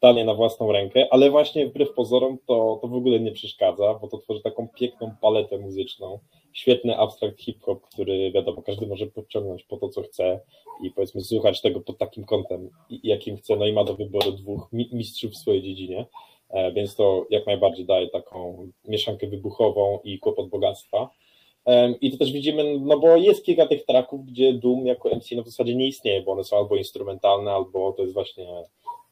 totalnie 0.00 0.24
na 0.24 0.34
własną 0.34 0.72
rękę, 0.72 1.06
ale 1.10 1.30
właśnie 1.30 1.66
wbrew 1.66 1.92
pozorom 1.92 2.38
to, 2.46 2.78
to 2.82 2.88
w 2.88 2.94
ogóle 2.94 3.20
nie 3.20 3.32
przeszkadza, 3.32 3.94
bo 3.94 4.08
to 4.08 4.18
tworzy 4.18 4.40
taką 4.40 4.68
piękną 4.68 5.14
paletę 5.20 5.58
muzyczną, 5.58 6.18
świetny 6.52 6.96
abstrakt 6.96 7.40
hip-hop, 7.40 7.80
który 7.92 8.32
wiadomo, 8.32 8.62
każdy 8.62 8.86
może 8.86 9.06
podciągnąć 9.06 9.64
po 9.64 9.76
to, 9.76 9.88
co 9.88 10.02
chce 10.02 10.40
i 10.84 10.90
powiedzmy 10.90 11.20
słuchać 11.20 11.60
tego 11.60 11.80
pod 11.80 11.98
takim 11.98 12.24
kątem, 12.24 12.70
jakim 12.90 13.36
chce, 13.36 13.56
no 13.56 13.66
i 13.66 13.72
ma 13.72 13.84
do 13.84 13.94
wyboru 13.94 14.32
dwóch 14.32 14.68
mistrzów 14.72 15.32
w 15.32 15.36
swojej 15.36 15.62
dziedzinie, 15.62 16.06
e, 16.50 16.72
więc 16.72 16.96
to 16.96 17.26
jak 17.30 17.46
najbardziej 17.46 17.86
daje 17.86 18.08
taką 18.08 18.68
mieszankę 18.84 19.26
wybuchową 19.26 19.98
i 20.04 20.18
kłopot 20.18 20.48
bogactwa. 20.48 21.10
I 22.00 22.10
to 22.10 22.18
też 22.18 22.32
widzimy, 22.32 22.78
no 22.80 22.98
bo 22.98 23.16
jest 23.16 23.44
kilka 23.44 23.66
tych 23.66 23.84
traków, 23.84 24.24
gdzie 24.24 24.52
Doom 24.52 24.86
jako 24.86 25.08
MC 25.16 25.36
no 25.36 25.42
w 25.42 25.46
zasadzie 25.46 25.74
nie 25.74 25.86
istnieje, 25.86 26.22
bo 26.22 26.32
one 26.32 26.44
są 26.44 26.56
albo 26.56 26.76
instrumentalne, 26.76 27.50
albo 27.50 27.92
to 27.92 28.02
jest 28.02 28.14
właśnie 28.14 28.46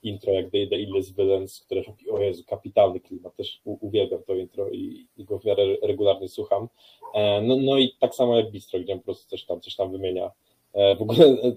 intro 0.02 0.32
jak 0.32 0.50
The, 0.50 0.66
The 0.66 0.76
Illest 0.78 1.16
Villains, 1.16 1.60
które 1.60 1.82
robi, 1.82 2.10
o 2.10 2.20
Jezu, 2.20 2.44
kapitalny 2.46 3.00
klimat, 3.00 3.36
też 3.36 3.60
u, 3.64 3.86
uwielbiam 3.86 4.22
to 4.22 4.34
intro 4.34 4.70
i, 4.70 5.06
i, 5.16 5.24
go 5.24 5.38
w 5.38 5.44
miarę 5.44 5.62
regularnie 5.82 6.28
słucham. 6.28 6.68
E, 7.14 7.42
no, 7.42 7.56
no 7.56 7.78
i 7.78 7.94
tak 8.00 8.14
samo 8.14 8.36
jak 8.36 8.50
Bistro, 8.50 8.80
gdzie 8.80 8.92
on 8.92 8.98
po 8.98 9.04
prostu 9.04 9.30
coś 9.30 9.44
tam, 9.44 9.60
coś 9.60 9.76
tam 9.76 9.92
wymienia. 9.92 10.30
E, 10.72 10.96
w 10.96 11.02
ogóle 11.02 11.26
e, 11.26 11.52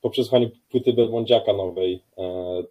po 0.00 0.10
przesłuchaniu 0.10 0.50
płyty 0.70 0.92
Belmondziaka 0.92 1.52
nowej, 1.52 2.02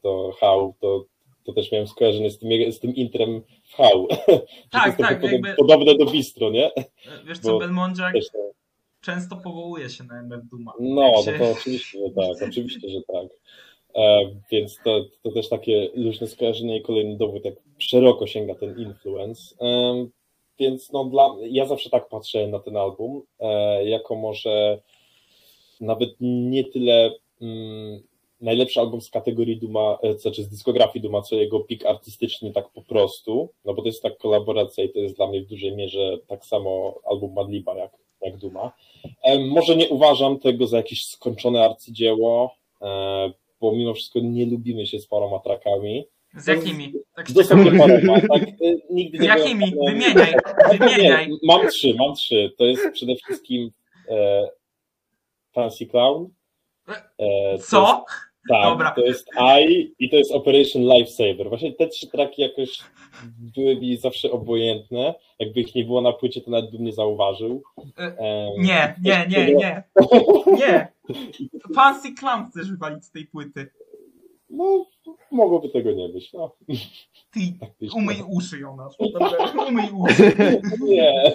to 0.01 0.31
How, 0.39 0.73
to, 0.79 1.05
to 1.43 1.53
też 1.53 1.71
miałem 1.71 1.87
skojarzenie 1.87 2.29
z 2.29 2.39
tym, 2.39 2.71
z 2.71 2.79
tym 2.79 2.95
intrem 2.95 3.41
w 3.63 3.73
How. 3.73 4.07
Tak, 4.69 4.97
tak. 4.97 5.21
Podobne, 5.21 5.31
jakby... 5.31 5.53
podobne 5.53 5.95
do 5.95 6.05
Bistro, 6.05 6.49
nie? 6.49 6.71
Wiesz 7.25 7.39
co, 7.39 7.59
Belmondziak 7.59 8.13
często 9.05 9.35
powołuje 9.35 9.89
się 9.89 10.03
na 10.03 10.19
MF 10.19 10.45
Duma. 10.45 10.73
No, 10.79 11.23
się... 11.23 11.31
no 11.31 11.37
to 11.37 11.51
oczywiście, 11.51 11.99
że 11.99 12.09
tak, 12.13 12.49
oczywiście, 12.49 12.89
że 12.89 13.01
tak. 13.01 13.27
E, 13.95 14.31
więc 14.51 14.79
to, 14.83 15.05
to 15.23 15.31
też 15.31 15.49
takie 15.49 15.89
luźne 15.93 16.27
skojarzenie 16.27 16.77
i 16.77 16.81
kolejny 16.81 17.17
dowód, 17.17 17.45
jak 17.45 17.55
szeroko 17.77 18.27
sięga 18.27 18.55
ten 18.55 18.79
influence. 18.79 19.55
E, 19.61 20.05
więc 20.59 20.91
no 20.91 21.05
dla, 21.05 21.35
ja 21.49 21.65
zawsze 21.65 21.89
tak 21.89 22.09
patrzę 22.09 22.47
na 22.47 22.59
ten 22.59 22.77
album, 22.77 23.21
e, 23.39 23.85
jako 23.85 24.15
może 24.15 24.81
nawet 25.81 26.09
nie 26.21 26.63
tyle 26.63 27.11
mm, 27.41 28.03
najlepszy 28.41 28.79
album 28.79 29.01
z 29.01 29.09
kategorii 29.09 29.57
Duma, 29.57 29.97
znaczy 30.17 30.43
z 30.43 30.49
dyskografii 30.49 31.03
Duma, 31.03 31.21
co 31.21 31.35
jego 31.35 31.59
pik 31.59 31.85
artystyczny 31.85 32.51
tak 32.51 32.69
po 32.69 32.81
prostu, 32.81 33.49
no 33.65 33.73
bo 33.73 33.81
to 33.81 33.87
jest 33.87 34.03
tak 34.03 34.17
kolaboracja 34.17 34.83
i 34.83 34.89
to 34.89 34.99
jest 34.99 35.15
dla 35.15 35.27
mnie 35.27 35.41
w 35.41 35.45
dużej 35.45 35.75
mierze 35.75 36.17
tak 36.27 36.45
samo 36.45 36.99
album 37.05 37.33
Madliba 37.33 37.75
jak, 37.75 37.91
jak 38.21 38.37
Duma. 38.37 38.71
Może 39.39 39.75
nie 39.75 39.89
uważam 39.89 40.39
tego 40.39 40.67
za 40.67 40.77
jakieś 40.77 41.05
skończone 41.05 41.65
arcydzieło, 41.65 42.55
bo 43.59 43.71
mimo 43.71 43.93
wszystko 43.93 44.19
nie 44.19 44.45
lubimy 44.45 44.87
się 44.87 44.99
z 44.99 45.07
paroma 45.07 45.39
trakami. 45.39 46.05
Z 46.37 46.47
jakimi? 46.47 46.93
Tak 47.15 47.29
z 47.29 47.47
paroma, 47.47 48.21
tak, 48.33 48.47
y, 48.61 48.81
nigdy 48.89 49.17
z 49.17 49.21
jakimi? 49.23 49.73
Wymieniaj, 49.85 50.33
wymieniaj. 50.71 51.29
Nie, 51.29 51.37
mam 51.43 51.67
trzy, 51.67 51.93
mam 51.97 52.15
trzy. 52.15 52.53
To 52.57 52.65
jest 52.65 52.91
przede 52.93 53.15
wszystkim 53.15 53.69
e, 54.09 54.47
Fancy 55.53 55.85
Clown. 55.85 56.29
E, 57.19 57.57
Co? 57.57 58.05
Tak, 58.49 58.63
Dobra. 58.63 58.91
to 58.91 59.01
jest 59.01 59.29
I 59.69 59.95
i 59.99 60.09
to 60.09 60.15
jest 60.15 60.31
Operation 60.31 60.81
Lifesaver. 60.81 61.49
Właśnie 61.49 61.73
te 61.73 61.87
trzy 61.87 62.07
traki 62.07 62.41
jakoś 62.41 62.79
były 63.55 63.75
mi 63.75 63.97
zawsze 63.97 64.31
obojętne. 64.31 65.15
Jakby 65.39 65.59
ich 65.59 65.75
nie 65.75 65.85
było 65.85 66.01
na 66.01 66.13
płycie, 66.13 66.41
to 66.41 66.51
nawet 66.51 66.71
bym 66.71 66.83
nie 66.83 66.93
zauważył. 66.93 67.63
Um, 67.97 68.17
nie, 68.57 68.95
nie, 69.03 69.25
nie, 69.29 69.55
nie. 69.55 69.83
Nie. 70.59 70.87
Fancy 71.75 72.13
Clown 72.13 72.49
chcesz 72.49 72.71
wywalić 72.71 73.05
z 73.05 73.11
tej 73.11 73.25
płyty. 73.25 73.69
No, 74.49 74.85
mogłoby 75.31 75.69
tego 75.69 75.91
nie 75.91 76.09
być. 76.09 76.33
No. 76.33 76.55
Ty, 77.31 77.39
umyj 77.95 78.17
uszy, 78.27 78.59
Jonasz. 78.59 78.93
Umyj 79.67 79.89
uszy. 79.93 80.33
Nie. 80.81 81.33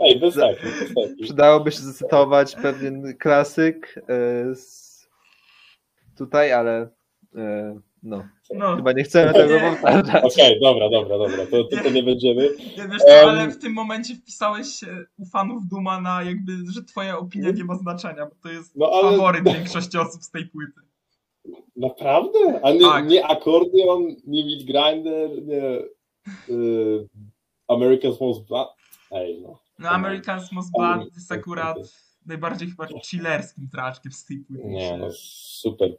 Ej, 0.00 0.20
bez 0.20 0.34
taki, 0.34 0.62
bez 0.62 0.94
taki. 0.94 1.22
Przydałoby 1.22 1.72
się 1.72 1.78
zacytować 1.78 2.56
pewien 2.56 3.16
klasyk 3.18 3.94
e, 4.08 4.54
z... 4.54 4.85
tutaj, 6.16 6.52
ale 6.52 6.90
e, 7.36 7.80
no. 8.02 8.28
no. 8.54 8.76
Chyba 8.76 8.92
nie 8.92 9.02
chcemy 9.02 9.32
tego 9.32 9.58
powtarzać. 9.60 10.24
Okej, 10.24 10.58
okay, 10.58 10.60
dobra, 10.62 10.90
dobra, 10.90 11.18
dobra, 11.18 11.46
to, 11.46 11.64
to, 11.64 11.82
to 11.82 11.90
nie 11.90 12.02
będziemy. 12.02 12.48
Nie, 12.76 12.88
wiesz 12.88 13.02
co, 13.02 13.30
ale 13.30 13.48
w 13.48 13.58
tym 13.58 13.72
momencie 13.72 14.14
wpisałeś 14.14 14.68
się 14.68 15.04
u 15.18 15.26
fanów 15.26 15.68
Duma 15.68 16.00
na 16.00 16.22
jakby, 16.22 16.52
że 16.72 16.84
twoja 16.84 17.18
opinia 17.18 17.50
nie 17.50 17.64
ma 17.64 17.74
znaczenia, 17.74 18.26
bo 18.26 18.34
to 18.42 18.48
jest 18.48 18.76
no, 18.76 18.90
ale... 18.92 19.10
faworyt 19.10 19.44
większości 19.44 19.98
osób 19.98 20.22
z 20.22 20.30
tej 20.30 20.46
płyty. 20.46 20.80
Naprawdę? 21.76 22.38
A 22.62 22.70
nie, 22.70 22.80
tak. 22.80 23.08
nie 23.08 23.26
akordeon, 23.26 24.06
nie 24.26 24.44
Meat 24.44 24.62
Grinder, 24.64 25.46
nie 25.46 25.78
y, 26.54 27.08
America's 27.68 28.20
Most 28.20 28.48
Blood? 28.48 28.68
Ej, 29.10 29.40
no. 29.42 29.58
No 29.78 29.88
America's 29.88 30.52
Most 30.52 30.72
Blood 30.78 31.14
jest 31.14 31.32
akurat 31.32 31.78
najbardziej 32.26 32.68
chyba 32.68 32.86
chillerskim 32.86 33.68
traczkiem 33.72 34.12
z 34.12 34.24
tej 34.24 34.38
płyty. 34.38 34.64
Nie, 34.64 34.96
no 34.96 35.06
super 35.12 35.96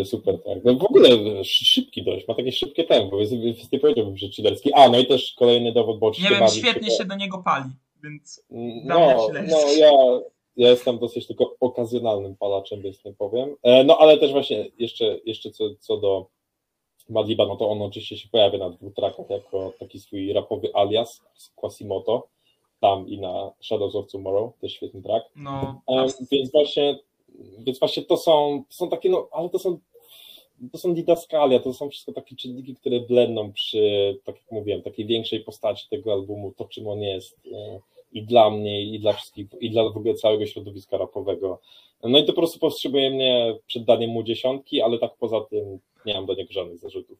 y, 0.00 0.04
super 0.04 0.42
tak. 0.42 0.64
No 0.64 0.74
w 0.74 0.84
ogóle 0.84 1.08
szybki 1.44 2.04
dość, 2.04 2.28
ma 2.28 2.34
takie 2.34 2.52
szybkie 2.52 2.84
tempo, 2.84 3.18
więc 3.18 3.72
nie 3.72 3.80
powiedziałbym, 3.80 4.16
że 4.16 4.28
chillerski. 4.28 4.72
A, 4.72 4.88
no 4.88 4.98
i 4.98 5.06
też 5.06 5.34
kolejny 5.38 5.72
dowód, 5.72 5.98
bo 5.98 6.12
Nie 6.22 6.28
wiem, 6.28 6.48
świetnie 6.48 6.90
się 6.90 7.04
do 7.04 7.16
niego 7.16 7.38
pali, 7.38 7.70
więc 8.02 8.44
no, 8.84 9.28
no 9.48 9.72
ja, 9.78 9.90
ja 10.56 10.70
jestem 10.70 10.98
dosyć 10.98 11.26
tylko 11.26 11.56
okazjonalnym 11.60 12.36
palaczem, 12.36 12.82
więc 12.82 13.04
nie 13.04 13.12
powiem. 13.12 13.56
E, 13.62 13.84
no 13.84 13.98
ale 13.98 14.18
też 14.18 14.32
właśnie 14.32 14.66
jeszcze, 14.78 15.04
jeszcze 15.24 15.50
co, 15.50 15.64
co 15.80 15.96
do 15.96 16.26
Madliba, 17.08 17.46
no 17.46 17.56
to 17.56 17.70
on 17.70 17.82
oczywiście 17.82 18.18
się 18.18 18.28
pojawia 18.28 18.58
na 18.58 18.70
dwóch 18.70 18.94
trackach 18.94 19.30
jako 19.30 19.72
taki 19.78 20.00
swój 20.00 20.32
rapowy 20.32 20.68
alias 20.74 21.22
z 21.34 21.50
Quasimoto 21.50 22.28
tam 22.80 23.08
i 23.08 23.18
na 23.18 23.52
Shadows 23.60 23.94
of 23.94 24.10
Tomorrow, 24.12 24.58
też 24.60 24.72
świetny 24.72 25.02
track. 25.02 25.26
No, 25.36 25.80
więc 26.32 26.52
właśnie, 26.52 26.98
więc 27.58 27.78
właśnie 27.78 28.02
to 28.02 28.16
są, 28.16 28.64
to 28.68 28.74
są 28.74 28.88
takie, 28.88 29.10
no, 29.10 29.28
ale 29.32 29.48
to 29.48 29.58
są 29.58 29.78
to 30.72 30.78
są 30.78 30.94
didaskalia, 30.94 31.60
to 31.60 31.74
są 31.74 31.90
wszystko 31.90 32.12
takie 32.12 32.36
czynniki, 32.36 32.74
które 32.74 33.00
blendną 33.00 33.52
przy, 33.52 34.18
tak 34.24 34.36
jak 34.36 34.52
mówiłem, 34.52 34.82
takiej 34.82 35.06
większej 35.06 35.40
postaci 35.40 35.86
tego 35.90 36.12
albumu, 36.12 36.52
to 36.56 36.64
czym 36.64 36.88
on 36.88 37.02
jest 37.02 37.40
i 38.12 38.22
dla 38.22 38.50
mnie, 38.50 38.82
i 38.82 39.00
dla 39.00 39.12
wszystkich, 39.12 39.46
i 39.60 39.70
dla 39.70 39.82
w 39.84 39.96
ogóle 39.96 40.14
całego 40.14 40.46
środowiska 40.46 40.96
rapowego. 40.96 41.60
No 42.02 42.18
i 42.18 42.24
to 42.24 42.32
po 42.32 42.40
prostu 42.40 42.58
powstrzymuje 42.58 43.10
mnie 43.10 43.58
przed 43.66 43.84
daniem 43.84 44.10
mu 44.10 44.22
dziesiątki, 44.22 44.82
ale 44.82 44.98
tak 44.98 45.16
poza 45.16 45.40
tym 45.40 45.78
nie 46.06 46.14
mam 46.14 46.26
do 46.26 46.34
niego 46.34 46.52
żadnych 46.52 46.78
zarzutów 46.78 47.18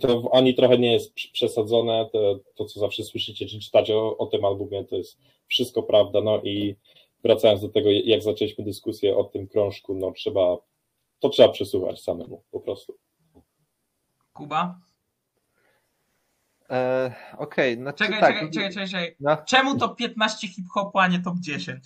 to 0.00 0.30
ani 0.32 0.54
trochę 0.54 0.78
nie 0.78 0.92
jest 0.92 1.14
przesadzone, 1.14 2.08
to, 2.12 2.40
to 2.54 2.64
co 2.64 2.80
zawsze 2.80 3.04
słyszycie 3.04 3.46
czy 3.46 3.60
czytacie 3.60 3.96
o, 3.96 4.16
o 4.16 4.26
tym 4.26 4.44
albumie, 4.44 4.84
to 4.84 4.96
jest 4.96 5.18
wszystko 5.46 5.82
prawda, 5.82 6.20
no 6.20 6.40
i 6.42 6.76
wracając 7.24 7.60
do 7.60 7.68
tego, 7.68 7.90
jak 7.90 8.22
zaczęliśmy 8.22 8.64
dyskusję 8.64 9.16
o 9.16 9.24
tym 9.24 9.46
krążku, 9.46 9.94
no 9.94 10.12
trzeba, 10.12 10.56
to 11.18 11.28
trzeba 11.28 11.48
przesłuchać 11.48 12.02
samemu, 12.02 12.42
po 12.50 12.60
prostu. 12.60 12.94
Kuba? 14.32 14.78
E, 16.70 17.14
Okej, 17.38 17.72
okay, 17.72 17.82
znaczy 17.82 18.04
czekaj, 18.04 18.20
tak. 18.20 18.34
czekaj, 18.34 18.50
czekaj, 18.50 18.70
czekaj, 18.70 18.88
czekaj. 18.88 19.16
No. 19.20 19.36
Czemu 19.46 19.78
to 19.78 19.88
15 19.88 20.48
hip-hopu, 20.48 20.98
a 20.98 21.08
nie 21.08 21.20
top 21.22 21.34
10? 21.40 21.84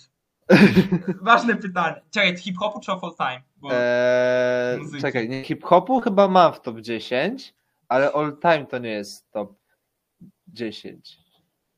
Ważne 1.21 1.55
pytanie. 1.55 2.01
Czekaj, 2.11 2.37
hip-hopu 2.37 2.79
czy 2.79 2.91
of 2.91 3.03
all 3.03 3.15
time? 3.15 3.71
Eee, 3.73 5.01
czekaj, 5.01 5.29
nie 5.29 5.43
hip-hopu 5.43 5.99
chyba 5.99 6.27
mam 6.27 6.53
w 6.53 6.61
top 6.61 6.81
10, 6.81 7.53
ale 7.87 8.13
all 8.13 8.37
time 8.37 8.65
to 8.65 8.77
nie 8.77 8.89
jest 8.89 9.31
top 9.31 9.53
10. 10.47 11.17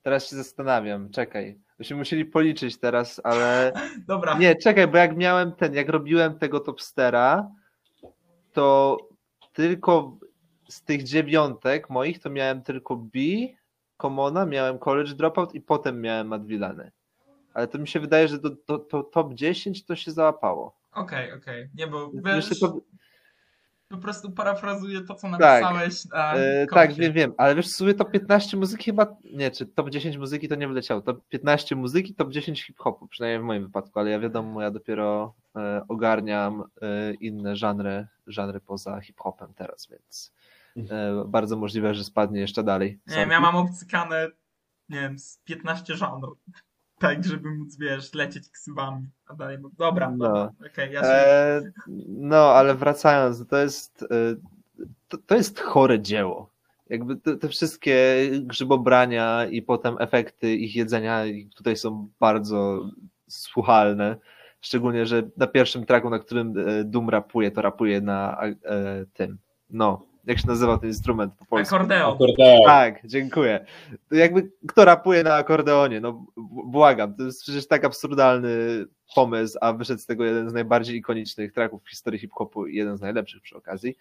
Teraz 0.02 0.30
się 0.30 0.36
zastanawiam, 0.36 1.10
czekaj. 1.10 1.60
Byśmy 1.78 1.98
musieli 1.98 2.26
policzyć 2.26 2.80
teraz, 2.80 3.22
ale. 3.24 3.74
Dobra. 4.08 4.38
Nie, 4.38 4.56
czekaj, 4.56 4.88
bo 4.88 4.98
jak 4.98 5.18
miałem 5.18 5.52
ten, 5.52 5.74
jak 5.74 5.90
robiłem 5.90 6.40
tego 6.40 6.60
topstera, 6.60 7.52
to 8.54 8.98
tylko 9.54 10.18
z 10.70 10.82
tych 10.84 11.04
dziewiątek 11.04 11.90
moich 11.90 12.20
to 12.20 12.30
miałem 12.30 12.62
tylko 12.62 12.96
B, 12.96 13.20
Commona, 14.02 14.46
miałem 14.46 14.80
College 14.80 15.14
Dropout 15.14 15.56
i 15.56 15.62
potem 15.62 16.02
miałem 16.02 16.28
Madvilany. 16.28 16.92
Ale 17.54 17.68
to 17.68 17.78
mi 17.78 17.88
się 17.88 18.00
wydaje, 18.00 18.28
że 18.28 18.40
to, 18.40 18.50
to, 18.66 18.80
to 18.80 19.04
top 19.04 19.34
10 19.34 19.86
to 19.86 19.96
się 19.96 20.12
załapało. 20.12 20.78
Okej, 20.92 21.26
okay, 21.26 21.38
okej. 21.38 21.64
Okay. 21.64 21.70
Nie, 21.76 21.88
bo 21.88 22.12
wiesz, 22.14 22.60
to 22.60 22.82
po 23.90 23.98
prostu 23.98 24.32
parafrazuję 24.32 25.02
to, 25.02 25.16
co 25.16 25.30
napisałeś 25.30 26.04
tak, 26.04 26.12
na 26.12 26.36
e, 26.36 26.66
Tak, 26.68 26.94
wiem, 26.94 27.14
wiem, 27.14 27.34
ale 27.38 27.56
wiesz, 27.56 27.68
w 27.68 27.76
sumie 27.76 27.94
to 27.94 28.06
15 28.06 28.58
muzyki 28.58 28.86
chyba, 28.86 29.16
nie, 29.34 29.52
czy 29.52 29.66
top 29.66 29.90
10 29.90 30.18
muzyki 30.18 30.48
to 30.48 30.56
nie 30.56 30.68
wleciało, 30.68 31.02
to 31.02 31.14
15 31.14 31.76
muzyki, 31.76 32.16
top 32.16 32.32
10 32.32 32.66
hip-hopu, 32.66 33.08
przynajmniej 33.08 33.40
w 33.40 33.44
moim 33.44 33.64
wypadku, 33.64 34.00
ale 34.00 34.10
ja 34.10 34.20
wiadomo, 34.20 34.62
ja 34.62 34.72
dopiero 34.72 35.34
e, 35.56 35.82
ogarniam 35.88 36.64
e, 36.82 37.14
inne 37.14 37.56
żanry, 37.56 38.08
żanry 38.28 38.60
poza 38.60 39.02
hip-hopem 39.02 39.54
teraz, 39.54 39.88
więc 39.92 40.34
e, 40.78 41.24
bardzo 41.28 41.58
możliwe, 41.58 41.94
że 41.94 42.04
spadnie 42.04 42.40
jeszcze 42.40 42.64
dalej. 42.64 43.00
Nie 43.08 43.16
wiem, 43.16 43.30
ja 43.30 43.40
mam 43.42 43.56
obcykane, 43.56 44.28
nie 44.90 45.02
wiem, 45.02 45.20
z 45.20 45.38
15 45.38 45.96
żanrów. 45.96 46.38
Tak, 47.00 47.26
żeby 47.26 47.50
móc, 47.56 47.78
wiesz, 47.78 48.14
lecieć 48.14 48.50
ksywami, 48.50 49.08
a 49.28 49.34
dalej, 49.34 49.58
no, 49.62 49.70
dobra, 49.78 50.10
No. 50.10 50.18
dobra, 50.18 50.52
okej, 50.72 50.94
ja 50.94 51.02
się... 51.02 51.08
E, 51.08 51.62
no, 52.08 52.38
ale 52.38 52.76
wracając, 52.76 53.48
to 53.48 53.58
jest, 53.58 54.04
e, 54.04 54.36
to, 55.08 55.18
to 55.18 55.36
jest 55.36 55.60
chore 55.60 56.00
dzieło. 56.00 56.50
Jakby 56.90 57.16
te, 57.16 57.38
te 57.38 57.50
wszystkie 57.50 58.30
grzybobrania 58.42 59.46
i 59.46 59.62
potem 59.62 59.96
efekty 60.00 60.56
ich 60.56 60.76
jedzenia 60.76 61.24
tutaj 61.56 61.76
są 61.76 62.10
bardzo 62.20 62.90
słuchalne. 63.28 64.16
Szczególnie, 64.62 65.06
że 65.06 65.24
na 65.38 65.48
pierwszym 65.48 65.86
tracku, 65.86 66.10
na 66.10 66.20
którym 66.20 66.54
e, 66.58 66.84
Doom 66.84 67.10
rapuje, 67.10 67.52
to 67.52 67.62
rapuje 67.62 68.02
na 68.02 68.42
e, 68.42 68.56
tym. 69.14 69.38
No, 69.70 70.02
jak 70.28 70.40
się 70.40 70.48
nazywa 70.48 70.78
ten 70.78 70.90
instrument 70.90 71.34
po 71.40 71.46
polsku? 71.46 71.76
Akordeon. 71.76 72.14
Akordeon. 72.16 72.62
Tak, 72.66 73.08
dziękuję. 73.08 73.66
To 74.10 74.16
jakby 74.16 74.52
kto 74.68 74.86
rapuje 74.86 75.24
na 75.24 75.36
akordeonie? 75.36 76.02
No 76.02 76.26
błagam, 76.66 77.16
to 77.16 77.24
jest 77.24 77.42
przecież 77.42 77.68
tak 77.68 77.86
absurdalny 77.86 78.86
pomysł, 79.16 79.58
a 79.62 79.74
wyszedł 79.74 80.02
z 80.02 80.06
tego 80.06 80.26
jeden 80.26 80.50
z 80.50 80.54
najbardziej 80.54 80.98
ikonicznych 80.98 81.54
tracków 81.54 81.84
w 81.84 81.90
historii 81.90 82.20
hip-hopu 82.20 82.68
i 82.68 82.76
jeden 82.76 82.98
z 82.98 83.02
najlepszych 83.02 83.42
przy 83.42 83.58
okazji. 83.58 83.96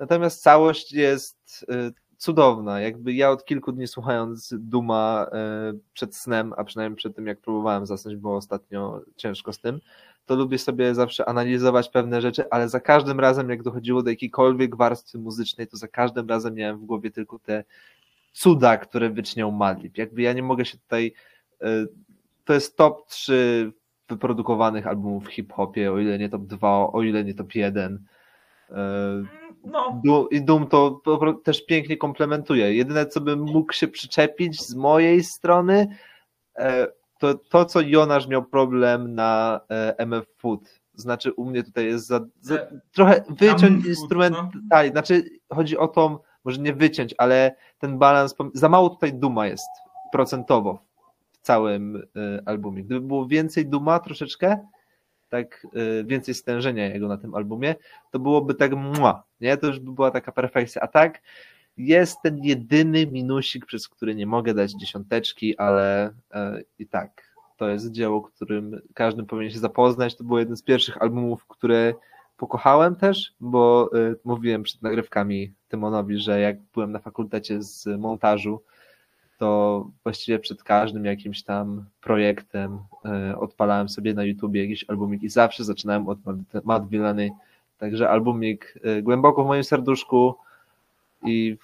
Natomiast 0.00 0.42
całość 0.42 0.92
jest 0.92 1.66
y, 1.70 1.92
cudowna. 2.16 2.80
Jakby 2.80 3.12
ja 3.12 3.30
od 3.30 3.44
kilku 3.44 3.72
dni 3.72 3.86
słuchając 3.86 4.54
Duma 4.58 5.26
y, 5.72 5.78
przed 5.92 6.16
snem, 6.16 6.54
a 6.56 6.64
przynajmniej 6.64 6.96
przed 6.96 7.16
tym 7.16 7.26
jak 7.26 7.40
próbowałem 7.40 7.86
zasnąć, 7.86 8.16
było 8.16 8.36
ostatnio 8.36 9.00
ciężko 9.16 9.52
z 9.52 9.60
tym, 9.60 9.80
to 10.26 10.34
lubię 10.34 10.58
sobie 10.58 10.94
zawsze 10.94 11.28
analizować 11.28 11.88
pewne 11.88 12.20
rzeczy, 12.20 12.50
ale 12.50 12.68
za 12.68 12.80
każdym 12.80 13.20
razem, 13.20 13.50
jak 13.50 13.62
dochodziło 13.62 14.02
do 14.02 14.10
jakiejkolwiek 14.10 14.76
warstwy 14.76 15.18
muzycznej, 15.18 15.66
to 15.66 15.76
za 15.76 15.88
każdym 15.88 16.28
razem 16.28 16.54
miałem 16.54 16.78
w 16.78 16.84
głowie 16.84 17.10
tylko 17.10 17.38
te 17.38 17.64
cuda, 18.32 18.76
które 18.76 19.10
wycznią 19.10 19.50
Madlib. 19.50 19.98
Jakby 19.98 20.22
ja 20.22 20.32
nie 20.32 20.42
mogę 20.42 20.64
się 20.64 20.78
tutaj. 20.78 21.12
y, 21.62 21.66
To 22.44 22.54
jest 22.54 22.76
top 22.76 23.06
3 23.06 23.72
wyprodukowanych 24.08 24.86
albumów 24.86 25.24
w 25.24 25.28
hip-hopie, 25.32 25.92
o 25.92 25.98
ile 25.98 26.18
nie 26.18 26.28
top 26.28 26.42
2, 26.42 26.92
o 26.92 27.02
ile 27.02 27.24
nie 27.24 27.34
top 27.34 27.54
1. 27.54 27.94
Y, 28.70 28.74
No, 30.04 30.28
I 30.30 30.44
Doom 30.44 30.66
to 30.66 31.00
też 31.44 31.66
pięknie 31.66 31.96
komplementuje. 31.96 32.74
Jedyne, 32.74 33.06
co 33.06 33.20
bym 33.20 33.40
mógł 33.40 33.72
się 33.72 33.88
przyczepić 33.88 34.62
z 34.62 34.74
mojej 34.74 35.24
strony, 35.24 35.96
e, 36.56 36.86
to 37.22 37.34
to, 37.34 37.64
co 37.64 37.80
Jonasz 37.80 38.28
miał 38.28 38.44
problem 38.44 39.14
na 39.14 39.60
e, 39.70 39.98
MF 39.98 40.26
Food. 40.36 40.80
Znaczy, 40.94 41.32
u 41.32 41.44
mnie 41.44 41.62
tutaj 41.62 41.84
jest 41.84 42.06
za, 42.06 42.20
za 42.40 42.54
E, 42.54 42.80
trochę 42.92 43.24
wyciąć 43.28 43.86
instrument. 43.86 44.36
no. 44.36 44.50
Tak, 44.70 44.90
znaczy 44.90 45.24
chodzi 45.52 45.78
o 45.78 45.88
to, 45.88 46.22
może 46.44 46.60
nie 46.60 46.72
wyciąć, 46.74 47.14
ale 47.18 47.56
ten 47.78 47.98
balans, 47.98 48.34
za 48.54 48.68
mało 48.68 48.90
tutaj 48.90 49.14
Duma 49.14 49.46
jest 49.46 49.68
procentowo 50.12 50.78
w 51.32 51.38
całym 51.38 51.96
e, 51.96 52.42
albumie. 52.46 52.84
Gdyby 52.84 53.00
było 53.00 53.26
więcej 53.26 53.66
Duma 53.66 53.98
troszeczkę, 53.98 54.58
tak 55.28 55.66
więcej 56.04 56.34
stężenia 56.34 56.86
jego 56.86 57.08
na 57.08 57.16
tym 57.16 57.34
albumie, 57.34 57.74
to 58.10 58.18
byłoby 58.18 58.54
tak 58.54 58.72
mła, 58.72 59.24
nie? 59.40 59.56
To 59.56 59.66
już 59.66 59.80
by 59.80 59.92
była 59.92 60.10
taka 60.10 60.32
perfekcja. 60.32 60.82
A 60.82 60.88
tak 60.88 61.22
jest 61.76 62.18
ten 62.22 62.38
jedyny 62.38 63.06
minusik, 63.06 63.66
przez 63.66 63.88
który 63.88 64.14
nie 64.14 64.26
mogę 64.26 64.54
dać 64.54 64.72
dziesiąteczki, 64.72 65.58
ale 65.58 66.12
e, 66.30 66.62
i 66.78 66.86
tak 66.86 67.32
to 67.56 67.68
jest 67.68 67.90
dzieło, 67.90 68.22
którym 68.22 68.80
każdy 68.94 69.24
powinien 69.24 69.52
się 69.52 69.58
zapoznać. 69.58 70.16
To 70.16 70.24
był 70.24 70.38
jeden 70.38 70.56
z 70.56 70.62
pierwszych 70.62 71.02
albumów, 71.02 71.46
które 71.46 71.94
pokochałem 72.36 72.96
też, 72.96 73.34
bo 73.40 73.90
e, 73.94 74.14
mówiłem 74.24 74.62
przed 74.62 74.82
nagrywkami 74.82 75.52
Tymonowi, 75.68 76.18
że 76.18 76.40
jak 76.40 76.56
byłem 76.74 76.92
na 76.92 76.98
fakultecie 76.98 77.62
z 77.62 77.86
montażu, 77.86 78.62
to 79.38 79.90
właściwie 80.02 80.38
przed 80.38 80.62
każdym 80.62 81.04
jakimś 81.04 81.42
tam 81.42 81.84
projektem 82.00 82.78
e, 83.04 83.38
odpalałem 83.38 83.88
sobie 83.88 84.14
na 84.14 84.24
YouTubie 84.24 84.62
jakiś 84.62 84.84
albumik 84.88 85.22
i 85.22 85.28
zawsze 85.28 85.64
zaczynałem 85.64 86.08
od 86.08 86.18
Mad 86.64 86.88
Villany. 86.88 87.30
Także 87.78 88.10
albumik 88.10 88.78
e, 88.82 89.02
głęboko 89.02 89.44
w 89.44 89.46
moim 89.46 89.64
serduszku 89.64 90.34
i 91.24 91.58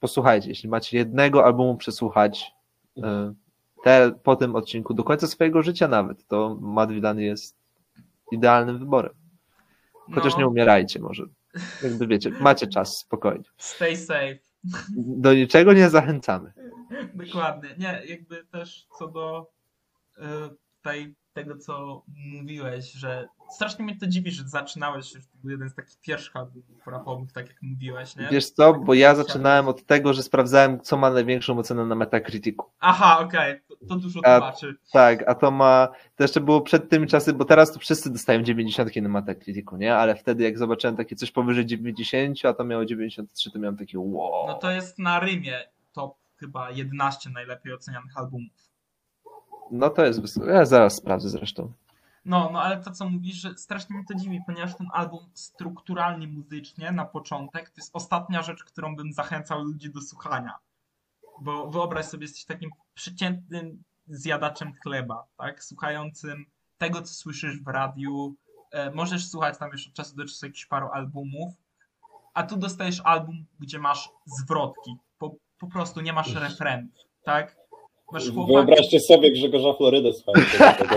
posłuchajcie, 0.00 0.48
jeśli 0.48 0.68
macie 0.68 0.98
jednego 0.98 1.44
albumu 1.44 1.76
przesłuchać 1.76 2.52
e, 3.02 3.34
te, 3.84 4.12
po 4.22 4.36
tym 4.36 4.56
odcinku 4.56 4.94
do 4.94 5.04
końca 5.04 5.26
swojego 5.26 5.62
życia 5.62 5.88
nawet, 5.88 6.26
to 6.26 6.58
Villany 6.88 7.22
jest 7.24 7.56
idealnym 8.32 8.78
wyborem. 8.78 9.14
Chociaż 10.14 10.32
no, 10.32 10.38
nie 10.38 10.48
umierajcie 10.48 11.00
może. 11.00 11.24
Jakby 11.82 12.06
wiecie, 12.06 12.30
macie 12.30 12.66
czas, 12.66 12.98
spokojnie. 12.98 13.44
Stay 13.56 13.96
safe. 13.96 14.38
Do 14.96 15.34
niczego 15.34 15.72
nie 15.72 15.90
zachęcamy. 15.90 16.52
Dokładnie. 17.14 17.70
Nie, 17.78 18.02
jakby 18.06 18.44
też 18.44 18.86
co 18.98 19.08
do 19.08 19.50
y, 20.18 20.22
tutaj 20.76 21.14
tego, 21.34 21.56
co 21.56 22.02
mówiłeś, 22.06 22.92
że 22.92 23.28
strasznie 23.50 23.84
mnie 23.84 23.96
to 23.96 24.06
dziwi, 24.06 24.30
że 24.30 24.48
zaczynałeś 24.48 25.14
już 25.14 25.26
to 25.26 25.38
był 25.42 25.50
jeden 25.50 25.70
z 25.70 25.74
takich 25.74 26.00
pierwszych 26.00 26.36
albumów 26.36 26.86
rapowych, 26.86 27.32
tak 27.32 27.48
jak 27.48 27.62
mówiłeś, 27.62 28.16
nie? 28.16 28.28
Wiesz 28.32 28.50
co, 28.50 28.74
bo 28.74 28.94
ja 28.94 29.14
zaczynałem 29.14 29.68
od 29.68 29.86
tego, 29.86 30.12
że 30.12 30.22
sprawdzałem, 30.22 30.80
co 30.80 30.96
ma 30.96 31.10
największą 31.10 31.58
ocenę 31.58 31.86
na 31.86 31.94
Metacriticu. 31.94 32.62
Aha, 32.80 33.18
okej, 33.18 33.60
to, 33.68 33.76
to 33.88 33.96
dużo 33.96 34.20
A- 34.24 34.40
tłumaczy. 34.40 34.76
Tak, 34.92 35.24
a 35.28 35.34
to 35.34 35.50
ma, 35.50 35.88
to 36.16 36.24
jeszcze 36.24 36.40
było 36.40 36.60
przed 36.60 36.88
tymi 36.88 37.06
czasy, 37.06 37.32
bo 37.32 37.44
teraz 37.44 37.72
to 37.72 37.78
wszyscy 37.78 38.10
dostają 38.10 38.42
90 38.42 38.96
na 38.96 39.08
Metacriticu, 39.08 39.76
nie? 39.76 39.96
Ale 39.96 40.16
wtedy 40.16 40.44
jak 40.44 40.58
zobaczyłem 40.58 40.96
takie 40.96 41.16
coś 41.16 41.30
powyżej 41.30 41.66
90, 41.66 42.44
a 42.44 42.54
to 42.54 42.64
miało 42.64 42.84
93, 42.84 43.50
to 43.50 43.58
miałem 43.58 43.76
takie 43.76 43.98
wow. 43.98 44.46
No 44.46 44.54
to 44.54 44.70
jest 44.70 44.98
na 44.98 45.20
Rymie 45.20 45.68
top 45.92 46.14
chyba 46.36 46.70
11 46.70 47.30
najlepiej 47.30 47.72
ocenianych 47.72 48.18
albumów. 48.18 48.73
No 49.70 49.90
to 49.90 50.04
jest. 50.04 50.20
Ja 50.46 50.64
zaraz 50.64 50.96
sprawdzę 50.96 51.28
zresztą. 51.28 51.72
No, 52.24 52.50
no 52.52 52.62
ale 52.62 52.76
to 52.76 52.90
co 52.90 53.10
mówisz, 53.10 53.36
że 53.36 53.54
strasznie 53.58 53.96
mnie 53.96 54.04
to 54.08 54.14
dziwi, 54.14 54.40
ponieważ 54.46 54.76
ten 54.76 54.86
album 54.92 55.20
strukturalnie, 55.34 56.28
muzycznie 56.28 56.92
na 56.92 57.04
początek 57.04 57.70
to 57.70 57.74
jest 57.76 57.90
ostatnia 57.96 58.42
rzecz, 58.42 58.64
którą 58.64 58.96
bym 58.96 59.12
zachęcał 59.12 59.62
ludzi 59.62 59.90
do 59.90 60.00
słuchania. 60.00 60.58
Bo 61.40 61.70
wyobraź 61.70 62.06
sobie, 62.06 62.24
jesteś 62.24 62.44
takim 62.44 62.70
przeciętnym 62.94 63.82
zjadaczem 64.06 64.72
chleba, 64.82 65.26
tak? 65.36 65.64
Słuchającym 65.64 66.46
tego, 66.78 67.02
co 67.02 67.14
słyszysz 67.14 67.60
w 67.60 67.68
radiu. 67.68 68.34
E, 68.70 68.90
możesz 68.90 69.28
słuchać 69.28 69.58
tam 69.58 69.70
już 69.72 69.88
od 69.88 69.94
czasu 69.94 70.16
do 70.16 70.24
czasu 70.24 70.46
jakichś 70.46 70.66
paru 70.66 70.88
albumów, 70.92 71.54
a 72.34 72.42
tu 72.42 72.56
dostajesz 72.56 73.00
album, 73.04 73.46
gdzie 73.60 73.78
masz 73.78 74.10
zwrotki. 74.26 74.96
Po, 75.18 75.34
po 75.58 75.66
prostu 75.66 76.00
nie 76.00 76.12
masz 76.12 76.34
refrenów, 76.34 76.92
tak? 77.24 77.56
Masz 78.12 78.30
chłopaka. 78.30 78.52
Wyobraźcie 78.52 79.00
sobie 79.00 79.32
Grzegorza 79.32 79.72
Florydę, 79.72 80.10
tego. 80.78 80.96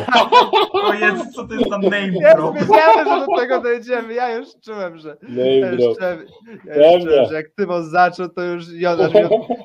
O 0.74 0.93
Jezu, 0.93 1.24
co 1.36 1.47
to 1.47 1.53
jest 1.53 1.70
za 1.70 1.78
name 1.78 2.08
Ja 2.22 2.36
drop? 2.36 2.55
wiedziałem, 2.60 3.08
że 3.22 3.26
do 3.26 3.36
tego 3.38 3.62
dojdziemy. 3.62 4.14
Ja 4.14 4.36
już 4.38 4.47
czułem, 4.66 4.97
że. 4.97 5.18
Ja 5.22 5.28
Name 5.30 5.72
już 5.72 5.78
drop. 5.82 5.97
czułem, 5.97 6.26
ja 6.66 6.91
już 6.93 7.03
czułem 7.03 7.26
że 7.30 7.34
jak 7.34 7.49
Tymon 7.49 7.89
zaczął, 7.89 8.30
to 8.30 8.43
już 8.43 8.66
miał, 8.74 8.97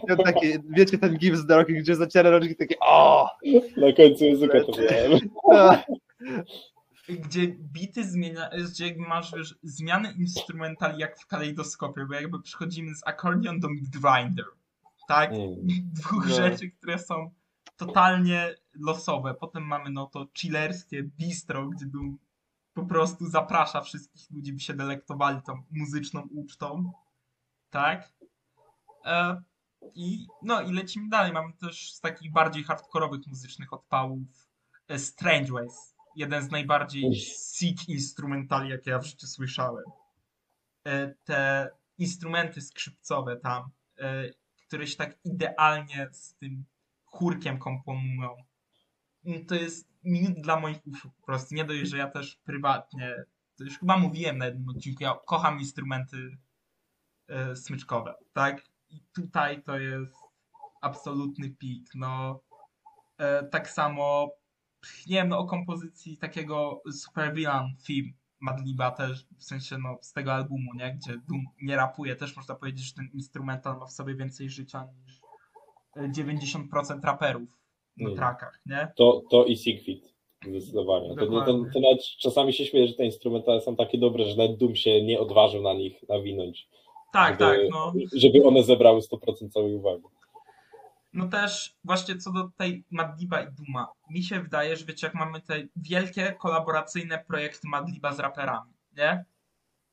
miał 0.09 0.17
takie, 0.25 0.59
wiecie, 0.71 0.99
ten 0.99 1.17
gif 1.19 1.37
z 1.37 1.47
drogi, 1.47 1.75
gdzie 1.75 1.95
zaciera 1.97 2.31
rączki, 2.31 2.57
takie 2.57 2.77
o! 2.81 3.29
Na 3.77 3.93
końcu 3.93 4.25
języka 4.25 4.59
to 4.61 4.73
miałem. 4.83 5.21
No. 5.53 5.77
gdzie 7.09 7.41
bity 7.73 8.05
zmienia, 8.05 8.51
gdzie 8.73 8.87
jakby 8.87 9.03
masz 9.09 9.33
wiesz, 9.37 9.55
zmiany 9.63 10.09
instrumentali 10.19 10.99
jak 10.99 11.19
w 11.19 11.27
kalejdoskopie, 11.27 12.07
bo 12.09 12.15
jakby 12.15 12.43
przechodzimy 12.43 12.95
z 12.95 13.03
akordeon 13.07 13.61
do 13.61 13.69
midwinder, 13.69 14.45
tak? 15.09 15.31
Dwóch 15.85 16.27
No. 16.29 16.35
rzeczy, 16.35 16.71
które 16.71 16.99
są 16.99 17.31
totalnie 17.77 18.55
losowe. 18.75 19.35
Potem 19.35 19.63
mamy 19.67 19.91
no 19.91 20.07
to 20.07 20.27
chillerskie 20.39 21.03
bistro, 21.03 21.69
gdzie 21.69 21.87
Doom 21.87 22.19
po 22.75 22.87
prostu 22.87 23.27
zaprasza 23.27 23.81
wszystkich 23.81 24.31
ludzi, 24.31 24.53
by 24.53 24.61
się 24.61 24.75
delektowali 24.75 25.43
tą 25.43 25.63
muzyczną 25.71 26.29
ucztą, 26.31 26.93
tak? 27.71 28.13
E, 29.05 29.43
I 29.95 30.27
no 30.43 30.61
i 30.61 30.73
lecimy 30.73 31.09
dalej. 31.09 31.33
Mamy 31.33 31.53
też 31.53 31.93
z 31.93 32.01
takich 32.01 32.33
bardziej 32.33 32.65
hardkorowych 32.65 33.27
muzycznych 33.27 33.73
odpałów 33.73 34.49
e, 34.89 34.99
Strange 34.99 35.53
Ways. 35.53 35.95
Jeden 36.17 36.43
z 36.43 36.51
najbardziej 36.51 37.05
Uff. 37.05 37.17
sick 37.19 37.89
instrumentali, 37.89 38.71
jakie 38.71 38.91
ja 38.91 38.99
w 38.99 39.07
życiu 39.07 39.27
słyszałem. 39.27 39.85
E, 40.87 41.15
Te 41.25 41.71
instrumenty 41.99 42.61
skrzypcowe 42.61 43.37
tam, 43.37 43.71
e, 43.99 44.25
które 44.73 44.87
się 44.87 44.97
tak 44.97 45.19
idealnie 45.25 46.09
z 46.13 46.35
tym 46.35 46.65
chórkiem 47.05 47.59
komponują. 47.59 48.37
Mm, 49.25 49.47
To 49.47 49.55
jest 49.55 49.89
minut 50.05 50.41
dla 50.41 50.61
moich 50.61 50.87
uszu 50.87 51.11
po 51.11 51.27
prostu. 51.27 51.55
Nie 51.55 51.65
dość, 51.65 51.91
że 51.91 51.99
ja 51.99 52.11
też 52.11 52.37
prywatnie, 52.45 53.15
to 53.57 53.65
już 53.65 53.79
chyba 53.79 53.97
mówiłem 53.99 54.39
na 54.39 54.47
jednym 54.47 54.69
odcinku, 54.69 55.03
ja 55.03 55.15
kocham 55.27 55.59
instrumenty 55.59 56.39
e, 57.29 57.57
smyczkowe, 57.57 58.15
tak? 58.33 58.63
I 58.91 59.01
tutaj 59.15 59.63
to 59.63 59.79
jest 59.79 60.17
absolutny 60.81 61.51
pik. 61.51 61.91
No, 61.95 62.41
e, 63.19 63.45
tak 63.45 63.71
samo, 63.71 64.31
nie 65.07 65.17
wiem, 65.17 65.29
no, 65.29 65.39
o 65.39 65.47
kompozycji 65.47 66.19
takiego 66.19 66.83
Super 66.93 67.35
Villain 67.35 67.77
film 67.87 68.13
Madliba 68.43 68.91
też, 68.91 69.27
w 69.39 69.45
sensie 69.45 69.79
no, 69.79 69.99
z 70.01 70.13
tego 70.13 70.33
albumu, 70.33 70.75
nie? 70.75 70.95
Gdzie 70.95 71.13
Doom 71.13 71.45
nie 71.63 71.77
rapuje, 71.77 72.17
też 72.17 72.37
można 72.37 72.55
powiedzieć, 72.55 72.87
że 72.87 72.95
ten 72.95 73.09
instrumental 73.15 73.79
ma 73.79 73.87
w 73.87 73.93
sobie 73.93 74.15
więcej 74.15 74.51
życia 74.51 74.89
niż 75.07 75.21
e, 75.97 76.09
90% 76.09 77.05
raperów 77.05 77.59
na 77.97 78.07
Mm. 78.07 78.17
trackach, 78.17 78.61
nie? 78.67 78.89
To, 78.97 79.23
to 79.31 79.45
i 79.45 79.57
Siegfried. 79.57 80.13
Zdecydowanie. 80.49 81.09
To, 81.09 81.27
to, 81.27 81.45
to 81.45 81.81
nawet 81.81 82.03
czasami 82.21 82.53
się 82.53 82.65
śmieję, 82.67 82.89
że 82.89 82.95
te 82.95 83.05
instrumentale 83.05 83.61
są 83.61 83.77
takie 83.77 83.99
dobre, 83.99 84.25
że 84.25 84.37
nawet 84.37 84.57
Doom 84.57 84.77
się 84.77 85.03
nie 85.03 85.21
odważył 85.21 85.63
na 85.63 85.73
nich 85.73 86.09
nawinąć. 86.09 86.69
Tak, 87.13 87.41
żeby, 87.41 87.45
tak, 87.45 87.59
no. 87.71 87.93
Żeby 88.17 88.45
one 88.45 88.63
zebrały 88.63 89.01
100% 89.01 89.49
całej 89.51 89.75
uwagi. 89.75 90.03
No 91.13 91.29
też 91.29 91.77
właśnie 91.85 92.17
co 92.19 92.33
do 92.33 92.51
tej 92.57 92.85
Madliba 92.91 93.41
i 93.41 93.53
Duma, 93.53 93.89
mi 94.11 94.23
się 94.23 94.41
wydaje, 94.41 94.77
że 94.77 94.85
wiecie, 94.85 95.07
jak 95.07 95.15
mamy 95.15 95.41
te 95.41 95.63
wielkie 95.77 96.33
kolaboracyjne 96.33 97.25
projekty 97.29 97.69
Madliba 97.69 98.13
z 98.13 98.19
raperami, 98.19 98.73
nie? 98.97 99.25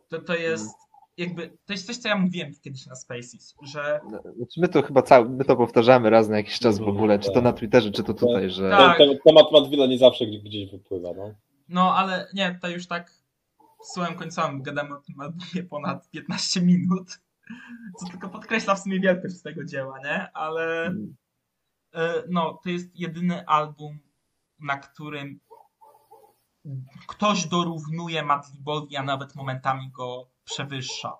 To 0.08 0.22
to 0.22 0.36
jest 0.36 0.76
jakby, 1.20 1.58
to 1.66 1.74
jest 1.74 1.88
coś, 1.88 1.98
co 1.98 2.10
ja 2.10 2.16
mówiłem 2.18 2.52
kiedyś 2.62 2.86
na 2.86 2.96
Spaces, 2.96 3.56
że 3.62 4.00
Znaczy 4.38 4.62
my 4.62 4.68
to 4.68 4.82
chyba 4.82 5.02
cały, 5.02 5.30
my 5.30 5.46
to 5.46 5.56
powtarzamy 5.56 6.10
raz 6.10 6.30
na 6.30 6.38
jakiś 6.38 6.60
czas 6.60 6.80
w 6.80 6.88
ogóle, 6.88 7.20
czy 7.20 7.32
to 7.32 7.42
na 7.42 7.54
Twitterze, 7.54 7.92
czy 7.92 8.04
to 8.04 8.14
tutaj, 8.14 8.50
że 8.50 8.70
Tak. 8.70 8.98
Ten, 8.98 9.18
temat 9.26 9.52
Madwilla 9.52 9.86
nie 9.86 9.98
zawsze 9.98 10.26
gdzieś, 10.26 10.42
gdzieś 10.42 10.72
wypływa. 10.72 11.10
No. 11.18 11.34
no 11.70 11.96
ale 11.96 12.28
nie, 12.34 12.60
to 12.62 12.70
już 12.70 12.88
tak 12.88 13.12
słowem 13.84 14.16
końcowym 14.16 14.62
gadamy 14.62 14.96
o 14.96 15.02
tym 15.02 15.16
Madlibie 15.16 15.64
ponad 15.64 16.10
15 16.10 16.62
minut, 16.62 17.20
co 18.00 18.06
tylko 18.06 18.30
podkreśla 18.30 18.76
w 18.76 18.80
sumie 18.80 19.00
wielkość 19.00 19.42
tego 19.42 19.64
dzieła, 19.64 20.00
nie? 20.00 20.32
Ale 20.34 20.94
E, 21.94 22.24
no, 22.30 22.60
to 22.64 22.70
jest 22.70 22.96
jedyny 22.96 23.48
album, 23.48 24.00
na 24.60 24.78
którym 24.78 25.40
ktoś 27.08 27.48
dorównuje 27.48 28.24
Madlibowi, 28.24 28.98
a 28.98 29.04
nawet 29.04 29.36
momentami 29.36 29.92
go 29.92 30.30
przewyższa. 30.44 31.18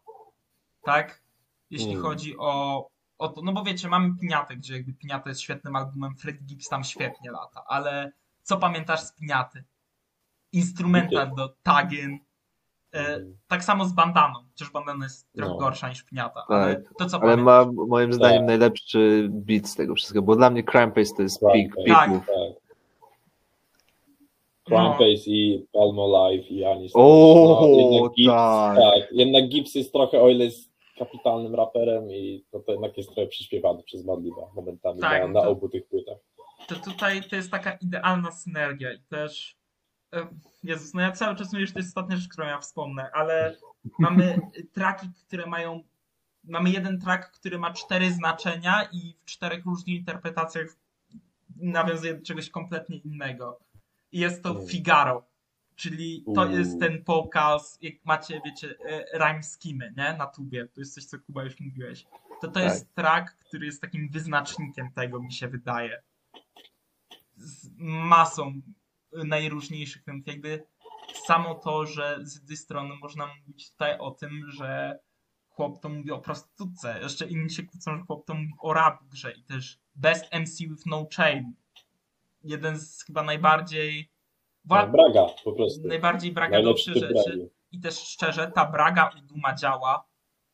Tak? 0.84 1.22
Jeśli 1.70 1.92
Mm. 1.92 2.02
chodzi 2.02 2.38
o, 2.38 2.88
o 3.18 3.30
to, 3.30 3.42
no 3.42 3.54
bo 3.54 3.64
wiecie, 3.64 3.88
mamy 3.88 4.16
Piniatę, 4.22 4.58
gdzie 4.58 4.74
jakby 4.74 4.94
Piniata 4.94 5.30
jest 5.30 5.42
świetnym 5.42 5.76
albumem, 5.76 6.16
Fred 6.16 6.44
Gibbs 6.44 6.70
tam 6.70 6.84
świetnie 6.84 7.32
lata, 7.32 7.64
ale 7.68 8.12
co 8.44 8.58
pamiętasz 8.58 9.02
z 9.02 9.14
Piniaty? 9.14 9.64
Instrumental 10.52 11.36
do 11.36 11.50
Tagin, 11.64 12.20
Mhm. 12.92 13.38
tak 13.48 13.64
samo 13.64 13.86
z 13.86 13.94
Bandaną, 13.94 14.34
chociaż 14.52 14.72
Bandana 14.72 15.06
jest 15.06 15.28
trochę 15.34 15.52
No. 15.54 15.58
gorsza 15.58 15.90
niż 15.90 16.04
Piniata, 16.04 16.44
ale 16.48 16.76
Tak. 16.76 16.94
to 17.00 17.06
co 17.06 17.20
ale 17.24 17.38
ma 17.38 17.66
moim 17.88 18.14
zdaniem 18.14 18.38
Tak. 18.40 18.48
najlepszy 18.48 19.28
beat 19.32 19.68
z 19.68 19.76
tego 19.76 19.96
wszystkiego, 19.96 20.22
bo 20.22 20.36
dla 20.36 20.50
mnie 20.50 20.64
Crime 20.64 20.92
Pace 20.92 21.16
to 21.18 21.22
jest 21.24 21.40
Crime 21.40 21.54
peak 21.54 21.76
Pace. 21.76 21.88
peaków. 21.88 22.26
Tak. 22.28 22.36
No. 24.70 24.78
Crumpace 24.78 25.22
i 25.28 25.66
Palmo 25.74 26.08
Live 26.08 26.52
i 26.52 26.66
Anis. 26.66 26.92
O, 26.96 27.68
jednak 27.80 28.12
Gibbs, 28.16 28.34
tak. 28.34 28.78
tak. 28.78 29.12
Jednak 29.12 29.50
Gibbs 29.50 29.76
jest 29.76 29.92
trochę, 29.94 30.22
o 30.22 30.30
ile 30.30 30.46
jest 30.46 30.70
kapitalnym 31.00 31.56
raperem 31.56 32.12
i 32.12 32.44
to, 32.52 32.60
to 32.60 32.72
jednak 32.72 32.98
jest 32.98 33.10
trochę 33.14 33.28
przyśpiewany 33.30 33.84
przez 33.84 34.06
Madliba 34.06 34.42
momentami 34.56 35.00
Tak, 35.00 35.22
na, 35.22 35.28
no 35.28 35.34
na 35.34 35.42
to- 35.42 35.50
obu 35.50 35.70
tych 35.70 35.88
płytach. 35.88 36.18
to 36.68 36.76
tutaj 36.76 37.22
to 37.30 37.36
jest 37.36 37.52
taka 37.52 37.72
idealna 37.72 38.32
synergia 38.32 38.94
i 38.94 39.00
też 39.00 39.56
e, 39.56 39.59
Jezus, 40.64 40.94
no 40.94 41.02
ja 41.02 41.12
cały 41.12 41.36
czas 41.36 41.54
mówię, 41.54 41.68
że 41.68 41.74
to 41.74 41.80
jest 41.80 41.90
ostatnia 41.90 42.16
rzecz, 42.18 42.28
którą 42.30 42.48
ja 42.48 42.60
wspomnę, 42.60 43.12
ale 43.14 43.56
mamy 44.00 44.40
traki, 44.74 45.10
które 45.28 45.46
mają 45.46 45.84
mamy 46.44 46.70
jeden 46.70 47.00
track, 47.00 47.32
który 47.32 47.60
ma 47.60 47.74
cztery 47.74 48.14
znaczenia 48.14 48.90
i 48.92 49.16
w 49.22 49.26
czterech 49.26 49.66
różnych 49.66 49.96
interpretacjach 49.96 50.68
nawiązuje 51.56 52.14
do 52.14 52.26
czegoś 52.26 52.50
kompletnie 52.50 52.98
innego. 52.98 53.60
I 54.12 54.20
jest 54.20 54.44
to 54.44 54.50
Mm. 54.52 54.68
Figaro, 54.68 55.26
czyli 55.76 56.26
to 56.36 56.46
jest 56.46 56.80
ten 56.80 57.04
pokaz, 57.04 57.78
jak 57.82 57.94
macie, 58.06 58.42
wiecie, 58.46 58.76
e, 58.86 59.18
rhyme 59.18 59.44
schemy, 59.44 59.94
nie, 59.98 60.14
na 60.18 60.28
tubie, 60.28 60.68
to 60.68 60.82
jest 60.82 60.94
coś, 60.96 61.06
co 61.06 61.20
Kuba 61.20 61.44
już 61.44 61.60
mówiłeś. 61.60 62.06
To 62.42 62.48
to 62.48 62.54
Tak. 62.54 62.64
jest 62.64 62.94
track, 62.96 63.34
który 63.34 63.66
jest 63.66 63.82
takim 63.82 64.10
wyznacznikiem 64.10 64.92
tego, 64.92 65.20
mi 65.22 65.34
się 65.34 65.48
wydaje 65.48 66.02
z 67.36 67.70
masą 67.78 68.62
najróżniejszych 69.14 70.04
filmów. 70.04 70.28
Jakby 70.28 70.66
samo 71.28 71.56
to, 71.56 71.86
że 71.86 72.20
z 72.22 72.36
jednej 72.36 72.58
strony 72.58 72.96
można 72.96 73.28
mówić 73.36 73.72
tutaj 73.72 73.98
o 74.00 74.12
tym, 74.12 74.52
że 74.52 75.00
chłop 75.50 75.82
to 75.82 75.90
mówi 75.90 76.12
o 76.12 76.20
prostytutce, 76.20 77.00
jeszcze 77.02 77.28
inni 77.28 77.50
się 77.50 77.64
kłócą, 77.64 77.98
że 77.98 78.04
chłop 78.04 78.26
to 78.26 78.34
mówi 78.34 78.54
o 78.60 78.74
rap 78.74 79.04
grze 79.04 79.32
i 79.32 79.44
też 79.44 79.80
Best 79.96 80.26
MC 80.34 80.58
with 80.60 80.86
No 80.86 81.08
Chain. 81.16 81.54
Jeden 82.44 82.80
z 82.80 83.04
chyba 83.04 83.24
najbardziej 83.24 84.10
No, 84.66 84.88
Braga 84.88 85.26
po 85.44 85.54
prostu. 85.54 85.88
najbardziej 85.88 86.32
bragadowych 86.32 86.86
typ 86.86 86.94
rzeczy. 86.96 87.50
I 87.72 87.80
też 87.80 88.00
szczerze, 88.00 88.52
ta 88.56 88.66
braga 88.66 89.10
u 89.18 89.22
Duma 89.22 89.56
działa, 89.56 90.06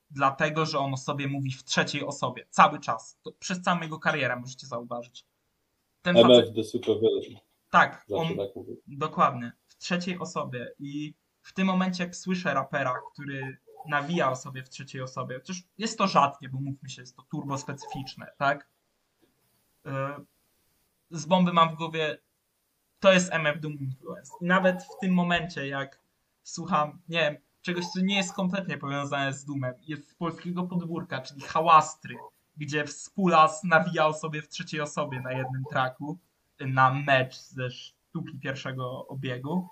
dlatego 0.10 0.66
że 0.66 0.80
on 0.80 0.94
o 0.94 0.98
sobie 0.98 1.28
mówi 1.28 1.52
w 1.52 1.64
trzeciej 1.64 2.06
osobie. 2.06 2.46
Cały 2.50 2.80
czas. 2.80 3.20
To 3.24 3.32
przez 3.32 3.62
całą 3.62 3.82
jego 3.82 4.00
karierę 4.00 4.36
możecie 4.36 4.68
zauważyć. 4.68 5.26
Ten 6.02 6.16
facet, 6.16 6.58
MF. 6.58 7.40
Tak, 7.70 8.06
Zawsze 8.08 8.16
on 8.16 8.38
tak 8.38 8.64
dokładnie, 8.88 9.52
w 9.68 9.78
trzeciej 9.78 10.20
osobie. 10.20 10.72
I 10.80 11.14
w 11.42 11.54
tym 11.54 11.68
momencie, 11.68 12.04
jak 12.04 12.16
słyszę 12.16 12.54
rapera, 12.54 12.94
który 13.14 13.58
nawija 13.88 14.32
o 14.32 14.36
sobie 14.36 14.64
w 14.64 14.70
trzeciej 14.70 15.02
osobie, 15.02 15.36
chociaż 15.36 15.64
jest 15.78 15.98
to 15.98 16.08
rzadkie, 16.08 16.50
bo 16.50 16.60
mówmy 16.60 16.90
się, 16.90 17.02
jest 17.02 17.16
to 17.16 17.22
turbo 17.22 17.58
specyficzne, 17.58 18.28
tak? 18.38 18.70
Yy, 19.86 19.92
Z 21.12 21.26
bomby 21.26 21.54
mam 21.54 21.70
w 21.70 21.76
głowie, 21.76 22.18
to 23.00 23.14
jest 23.14 23.34
MF 23.34 23.60
Doom 23.60 23.74
Influence. 23.74 24.32
I 24.42 24.46
nawet 24.46 24.84
w 24.84 25.00
tym 25.02 25.14
momencie, 25.14 25.68
jak 25.68 26.00
słucham, 26.44 27.00
nie 27.10 27.20
wiem, 27.20 27.38
czegoś, 27.62 27.86
co 27.86 28.02
nie 28.02 28.18
jest 28.18 28.34
kompletnie 28.34 28.78
powiązane 28.78 29.34
z 29.34 29.46
Doomem, 29.46 29.74
jest 29.88 30.10
z 30.10 30.16
polskiego 30.16 30.64
podwórka, 30.64 31.22
czyli 31.22 31.42
Hałastry, 31.42 32.16
gdzie 32.58 32.86
Współlas 32.86 33.64
nawija 33.64 34.08
o 34.08 34.14
sobie 34.14 34.42
w 34.42 34.48
trzeciej 34.48 34.82
osobie 34.82 35.22
na 35.22 35.32
jednym 35.32 35.64
traku, 35.70 36.18
na 36.60 36.94
mecz 36.94 37.36
ze 37.36 37.72
sztuki 37.72 38.40
pierwszego 38.40 39.08
obiegu. 39.08 39.70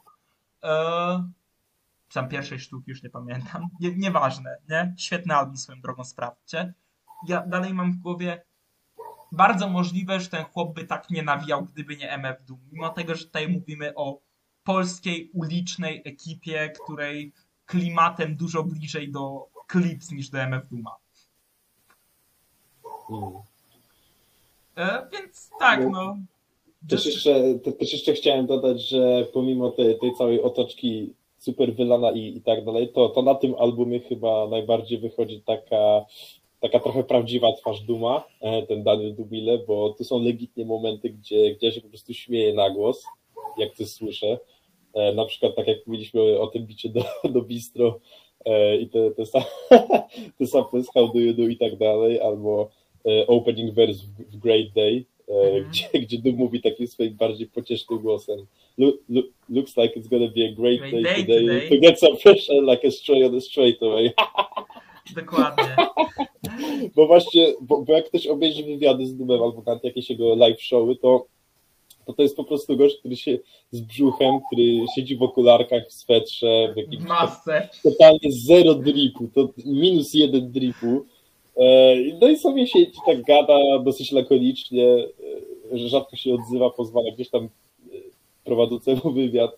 Czy 2.08 2.14
tam 2.14 2.30
pierwszej 2.30 2.60
sztuki, 2.60 2.92
już 2.92 3.04
nie 3.04 3.10
pamiętam. 3.10 3.68
Nie, 3.80 3.96
nieważne, 3.96 4.58
nie? 4.70 4.94
Świetny 4.98 5.36
album 5.36 5.58
swoją 5.58 5.82
drogą, 5.82 6.04
sprawdźcie. 6.04 6.74
Ja 7.28 7.48
dalej 7.48 7.74
mam 7.74 7.92
w 7.92 7.98
głowie 7.98 8.44
bardzo 9.32 9.70
możliwe, 9.70 10.20
że 10.20 10.30
ten 10.30 10.46
chłop 10.46 10.76
by 10.76 10.86
tak 10.86 11.10
nie 11.10 11.24
nawijał, 11.24 11.66
gdyby 11.66 11.98
nie 11.98 12.12
MF 12.12 12.46
Doom. 12.46 12.60
Mimo 12.72 12.90
tego, 12.90 13.16
że 13.16 13.26
tutaj 13.26 13.48
mówimy 13.48 13.96
o 13.96 14.20
polskiej, 14.64 15.30
ulicznej 15.34 16.02
ekipie, 16.06 16.70
której 16.70 17.34
klimatem 17.66 18.36
dużo 18.36 18.64
bliżej 18.64 19.12
do 19.12 19.48
Clips 19.72 20.12
niż 20.12 20.30
do 20.30 20.40
MF 20.40 20.68
Dooma. 20.70 20.96
Mm. 23.10 23.34
E, 24.76 25.08
więc 25.12 25.50
tak, 25.60 25.80
No. 25.92 26.18
Też 26.90 27.06
jeszcze, 27.06 27.60
te- 27.64 27.72
też 27.72 27.94
jeszcze 27.94 28.14
chciałem 28.14 28.46
dodać, 28.46 28.82
że 28.90 29.28
pomimo 29.34 29.72
tej, 29.72 30.00
tej 30.00 30.14
całej 30.16 30.42
otoczki 30.42 31.14
super 31.38 31.74
wylana 31.76 32.12
i, 32.12 32.38
i 32.38 32.42
tak 32.42 32.66
dalej, 32.66 32.90
to, 32.90 33.10
to 33.10 33.22
na 33.22 33.36
tym 33.36 33.56
albumie 33.60 34.00
chyba 34.00 34.48
najbardziej 34.48 34.98
wychodzi 34.98 35.42
taka, 35.42 36.06
taka 36.60 36.80
trochę 36.80 37.04
prawdziwa 37.04 37.54
twarz 37.54 37.82
Duma, 37.82 38.24
e, 38.42 38.64
ten 38.68 38.84
Daniel 38.84 39.16
Dubile, 39.16 39.58
bo 39.58 39.90
tu 39.98 40.04
są 40.04 40.20
legitnie 40.24 40.66
momenty, 40.66 41.10
gdzie, 41.10 41.56
gdzie 41.56 41.72
się 41.72 41.82
po 41.82 41.90
prostu 41.90 42.14
śmieję 42.14 42.54
na 42.54 42.70
głos, 42.70 43.04
jak 43.58 43.76
to 43.76 43.86
słyszę. 43.86 44.40
E, 44.94 45.14
Na 45.14 45.26
przykład 45.26 45.56
tak 45.56 45.68
jak 45.68 45.88
mówiliśmy 45.88 46.40
o 46.40 46.48
tym 46.48 46.66
bicie 46.66 46.90
do, 46.90 47.04
do 47.30 47.42
bistro 47.42 48.00
e, 48.46 48.78
i 48.78 48.90
te, 48.90 49.12
te, 49.12 49.26
sam, 49.26 49.44
te 50.40 50.48
sample 50.48 50.84
z 50.84 50.90
How 50.94 51.08
Do 51.14 51.20
You 51.20 51.34
Do 51.34 51.44
i 51.44 51.58
tak 51.58 51.78
dalej, 51.78 52.22
albo 52.22 52.70
opening 53.28 53.74
verse 53.74 54.04
w, 54.32 54.38
Great 54.38 54.68
Day, 54.76 55.06
Mhm. 55.30 55.70
gdzie, 55.72 55.90
gdzie 56.06 56.18
Doom 56.18 56.36
mówi 56.36 56.62
takim 56.62 56.88
swoim 56.88 57.14
bardziej 57.14 57.48
pociesznym 57.48 58.00
głosem 58.00 58.46
look, 58.78 58.96
look, 59.10 59.26
looks 59.50 59.78
like 59.78 60.00
it's 60.00 60.08
gonna 60.10 60.28
be 60.36 60.46
a 60.46 60.52
great, 60.52 60.80
Great 60.80 60.92
day, 60.92 61.04
day 61.04 61.16
today, 61.16 61.40
today." 61.46 61.70
to 61.70 61.78
get 61.78 62.00
some 62.00 62.18
fresh 62.18 62.50
air 62.50 62.64
like 62.64 62.88
a 62.88 62.92
stray 62.92 63.24
on 63.26 63.36
a 63.38 63.42
straightaway. 63.42 64.12
Dokładnie. 65.16 65.76
Bo 66.96 67.08
właśnie, 67.08 67.54
bo, 67.62 67.82
bo 67.82 67.94
jak 67.94 68.06
ktoś 68.06 68.28
obejrzy 68.28 68.64
wywiady 68.64 69.08
z 69.08 69.18
Doomem 69.18 69.44
albo 69.44 69.64
na 69.66 69.80
jakieś 69.84 70.10
jego 70.10 70.36
live 70.36 70.62
showy, 70.62 70.96
to, 70.96 71.26
to 72.06 72.14
to 72.14 72.22
jest 72.24 72.36
po 72.36 72.44
prostu 72.44 72.78
gość, 72.78 72.98
który 73.00 73.16
się 73.16 73.38
z 73.72 73.82
brzuchem, 73.82 74.40
który 74.48 74.64
siedzi 74.96 75.16
w 75.18 75.24
okularkach, 75.24 75.88
w 75.88 75.94
swetrze, 75.94 76.68
w 76.72 76.74
W 76.74 76.78
jakimś 76.78 77.04
masce. 77.04 77.70
totalnie 77.84 78.32
zero 78.32 78.76
dripu, 78.76 79.30
to 79.36 79.50
minus 79.66 80.14
jeden 80.14 80.52
dripu. 80.52 81.06
E, 81.58 81.96
No 82.22 82.28
i 82.30 82.38
sobie 82.38 82.68
siedzi, 82.68 82.98
tak 83.06 83.22
gada 83.24 83.60
dosyć 83.80 84.12
lakonicznie, 84.12 84.88
e, 85.74 85.78
że 85.78 85.90
rzadko 85.90 86.16
się 86.16 86.34
odzywa, 86.34 86.70
pozwala 86.70 87.12
gdzieś 87.12 87.30
tam 87.30 87.44
e, 87.46 87.50
prowadzącemu 88.44 89.12
wywiad 89.12 89.52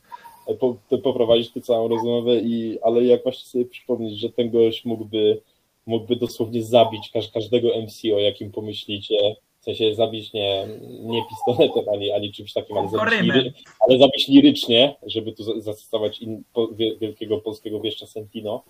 po, 0.60 0.76
to 0.90 0.98
poprowadzić 0.98 1.52
tę 1.52 1.62
całą 1.62 1.88
rozmowę, 1.88 2.40
i, 2.40 2.78
ale 2.82 3.04
jak 3.06 3.24
właśnie 3.24 3.46
sobie 3.46 3.66
przypomnieć, 3.66 4.20
że 4.20 4.30
ten 4.30 4.50
gość 4.52 4.86
mógłby, 4.86 5.42
mógłby 5.86 6.16
dosłownie 6.16 6.64
zabić 6.64 7.10
każ, 7.14 7.32
każdego 7.32 7.68
MC, 7.82 8.14
o 8.16 8.20
jakim 8.20 8.52
pomyślicie, 8.52 9.36
w 9.60 9.64
sensie 9.66 9.96
zabić 9.96 10.34
nie, 10.34 10.68
nie 11.02 11.22
pistoletem 11.30 11.90
ani, 11.94 12.12
ani 12.12 12.32
czymś 12.34 12.54
takim, 12.54 12.78
ale 12.78 12.88
zabić, 12.90 13.04
liry, 13.36 13.54
ale 13.80 13.98
zabić 14.00 14.28
lirycznie, 14.28 14.96
żeby 15.06 15.32
tu 15.32 15.44
za- 15.44 15.60
zacytować 15.60 16.20
in, 16.20 16.44
po, 16.54 16.68
wie- 16.68 16.98
wielkiego 16.98 17.38
polskiego 17.38 17.80
wieszcza 17.80 18.06
Sentino, 18.06 18.64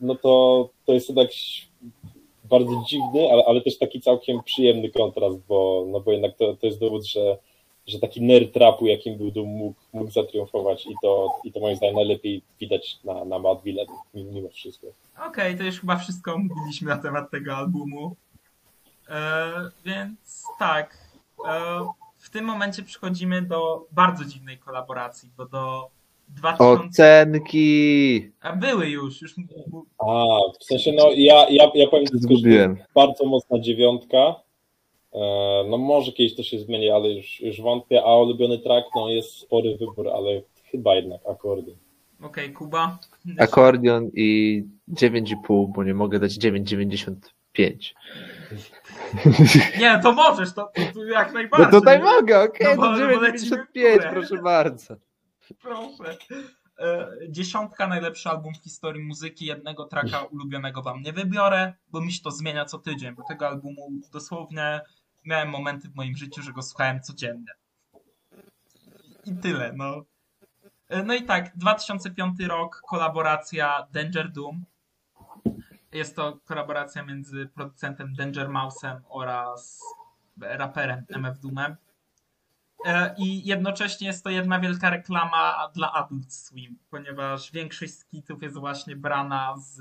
no 0.00 0.14
to, 0.14 0.68
to 0.86 0.92
jest 0.92 1.08
jednak 1.08 1.30
bardzo 2.44 2.82
dziwny, 2.88 3.28
ale, 3.32 3.42
ale 3.46 3.60
też 3.60 3.78
taki 3.78 4.00
całkiem 4.00 4.42
przyjemny 4.42 4.90
kontrast, 4.90 5.38
bo, 5.48 5.84
no 5.88 6.00
bo 6.00 6.12
jednak 6.12 6.36
to, 6.36 6.56
to 6.56 6.66
jest 6.66 6.80
dowód, 6.80 7.06
że, 7.06 7.38
że 7.86 7.98
taki 7.98 8.22
nerd 8.22 8.52
trapu, 8.52 8.86
jakim 8.86 9.18
był 9.18 9.30
Doom, 9.30 9.48
mógł, 9.48 9.80
mógł 9.92 10.10
zatriumfować 10.10 10.86
i 10.86 10.94
to, 11.02 11.28
i 11.44 11.52
to 11.52 11.60
moim 11.60 11.76
zdaniem 11.76 11.94
najlepiej 11.94 12.42
widać 12.60 12.98
na, 13.04 13.24
na 13.24 13.38
Madville 13.38 13.86
mimo 14.14 14.48
wszystko. 14.48 14.86
Okej, 15.26 15.56
to 15.58 15.62
już 15.62 15.80
chyba 15.80 15.96
wszystko 15.96 16.38
mówiliśmy 16.38 16.88
na 16.88 16.98
temat 16.98 17.30
tego 17.30 17.56
albumu. 17.56 18.16
E, 19.08 19.52
więc 19.84 20.44
tak. 20.58 20.98
E, 21.46 21.80
w 22.18 22.30
tym 22.30 22.44
momencie 22.44 22.82
przechodzimy 22.82 23.42
do 23.42 23.86
bardzo 23.92 24.24
dziwnej 24.24 24.58
kolaboracji, 24.58 25.30
bo 25.36 25.46
do 25.46 25.90
2000. 26.36 26.64
Ocenki! 26.88 28.30
A 28.40 28.56
były 28.56 28.86
już, 28.88 29.22
już. 29.22 29.34
A, 29.98 30.24
w 30.60 30.64
sensie, 30.64 30.92
no 30.92 31.10
ja, 31.16 31.46
ja, 31.50 31.70
ja 31.74 31.86
powiem 31.88 32.06
tylko, 32.06 32.18
że 32.18 32.18
Zgubiłem. 32.18 32.76
bardzo 32.94 33.24
mocna 33.26 33.58
dziewiątka. 33.60 34.34
E, 35.12 35.18
No 35.70 35.78
może 35.78 36.12
kiedyś 36.12 36.36
to 36.36 36.42
się 36.42 36.58
zmieni, 36.58 36.90
ale 36.90 37.08
już, 37.10 37.40
już 37.40 37.60
wątpię, 37.60 38.02
a 38.04 38.16
ulubiony 38.16 38.58
track, 38.58 38.86
no 38.96 39.08
jest 39.10 39.30
spory 39.30 39.76
wybór, 39.80 40.08
ale 40.08 40.42
chyba 40.70 40.94
jednak 40.94 41.20
akordy. 41.30 41.76
Okej, 42.22 42.52
Kuba. 42.52 42.98
Akordion 43.38 44.10
i 44.14 44.62
9,5, 44.92 45.66
bo 45.74 45.84
nie 45.84 45.94
mogę 45.94 46.18
dać 46.18 46.32
9,95. 46.38 47.94
Nie, 49.80 50.00
to 50.02 50.12
możesz, 50.12 50.54
to, 50.54 50.70
to, 50.94 51.04
jak 51.04 51.28
No 51.28 51.34
najbardziej. 51.34 51.70
tutaj 51.80 52.02
mogę, 52.02 52.42
okej, 52.42 52.66
No 52.70 52.76
bo- 52.76 52.82
to 52.98 52.98
bo 53.14 53.20
lecimy 53.20 53.56
w 53.56 53.60
9,95, 53.76 53.92
górę. 53.96 54.10
proszę 54.12 54.42
bardzo. 54.42 54.94
Proszę. 55.58 56.16
E, 56.78 57.08
Dziesiątka 57.28 57.86
najlepszy 57.86 58.28
album 58.28 58.54
w 58.54 58.62
historii 58.64 59.04
muzyki. 59.04 59.46
Jednego 59.46 59.84
traka 59.84 60.22
ulubionego 60.22 60.82
wam 60.82 61.02
nie 61.02 61.12
wybiorę, 61.12 61.74
bo 61.88 62.00
mi 62.00 62.12
się 62.12 62.22
to 62.22 62.30
zmienia 62.30 62.64
co 62.64 62.78
tydzień, 62.78 63.14
bo 63.14 63.22
tego 63.28 63.48
albumu 63.48 63.90
dosłownie 64.12 64.80
miałem 65.24 65.48
momenty 65.48 65.88
w 65.88 65.94
moim 65.94 66.16
życiu, 66.16 66.42
że 66.42 66.52
go 66.52 66.62
słuchałem 66.62 67.00
codziennie. 67.00 67.52
I 69.24 69.36
tyle, 69.36 69.72
no. 69.76 70.04
E, 70.88 71.02
No 71.02 71.14
i 71.14 71.22
tak, 71.24 71.56
2005 71.56 72.40
rok, 72.40 72.82
kolaboracja 72.88 73.86
Danger 73.92 74.32
Doom. 74.32 74.64
Jest 75.92 76.16
to 76.16 76.38
kolaboracja 76.44 77.02
między 77.02 77.46
producentem 77.54 78.14
Danger 78.14 78.48
Mouse'em 78.48 79.00
oraz 79.08 79.80
raperem 80.40 81.04
MF 81.08 81.38
Doomem. 81.38 81.76
E, 82.84 83.14
I 83.18 83.46
jednocześnie 83.46 84.06
jest 84.06 84.24
to 84.24 84.30
jedna 84.30 84.60
wielka 84.60 84.90
reklama 84.90 85.68
dla 85.74 85.92
Adult 85.92 86.32
Swim, 86.32 86.78
ponieważ 86.90 87.52
większość 87.52 87.94
skitów 87.98 88.42
jest 88.42 88.58
właśnie 88.58 88.96
brana 88.96 89.54
z 89.58 89.80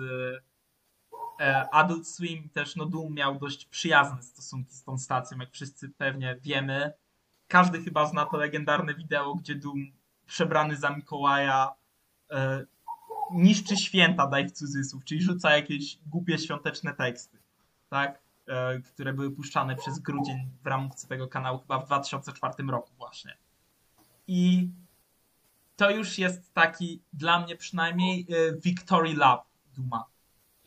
e, 1.40 1.70
Adult 1.74 2.08
Swim. 2.08 2.50
Też 2.50 2.76
no 2.76 2.86
Doom 2.86 3.14
miał 3.14 3.40
dość 3.40 3.66
przyjazne 3.66 4.24
stosunki 4.24 4.74
z 4.74 4.84
tą 4.84 4.98
stacją, 4.98 5.38
jak 5.38 5.52
wszyscy 5.52 5.90
pewnie 5.90 6.38
wiemy. 6.42 6.94
Każdy 7.48 7.84
chyba 7.84 8.06
zna 8.06 8.26
to 8.26 8.38
legendarne 8.38 8.96
wideo, 8.96 9.36
gdzie 9.36 9.56
Doom 9.56 9.92
przebrany 10.26 10.76
za 10.76 10.90
Mikołaja 10.90 11.72
e, 12.32 12.66
niszczy 13.32 13.78
święta, 13.78 14.28
daj 14.28 14.48
w 14.48 14.52
cudzysłów, 14.52 15.06
czyli 15.06 15.22
rzuca 15.22 15.56
jakieś 15.56 16.00
głupie 16.08 16.38
świąteczne 16.38 16.94
teksty, 16.94 17.38
tak? 17.90 18.29
E, 18.50 18.80
które 18.80 19.14
były 19.14 19.32
puszczane 19.32 19.76
przez 19.76 20.00
grudzień 20.00 20.50
w 20.64 20.68
ramówce 20.68 21.08
tego 21.08 21.28
kanału 21.28 21.60
chyba 21.60 21.80
w 21.80 21.86
2004 21.86 22.54
roku 22.70 22.90
właśnie. 22.98 23.38
I 24.28 24.70
to 25.76 25.90
już 25.90 26.18
jest 26.18 26.54
taki, 26.54 27.02
dla 27.14 27.40
mnie 27.40 27.56
przynajmniej, 27.56 28.28
e, 28.30 28.58
Victory 28.58 29.14
Lab 29.14 29.46
Duma. 29.76 30.06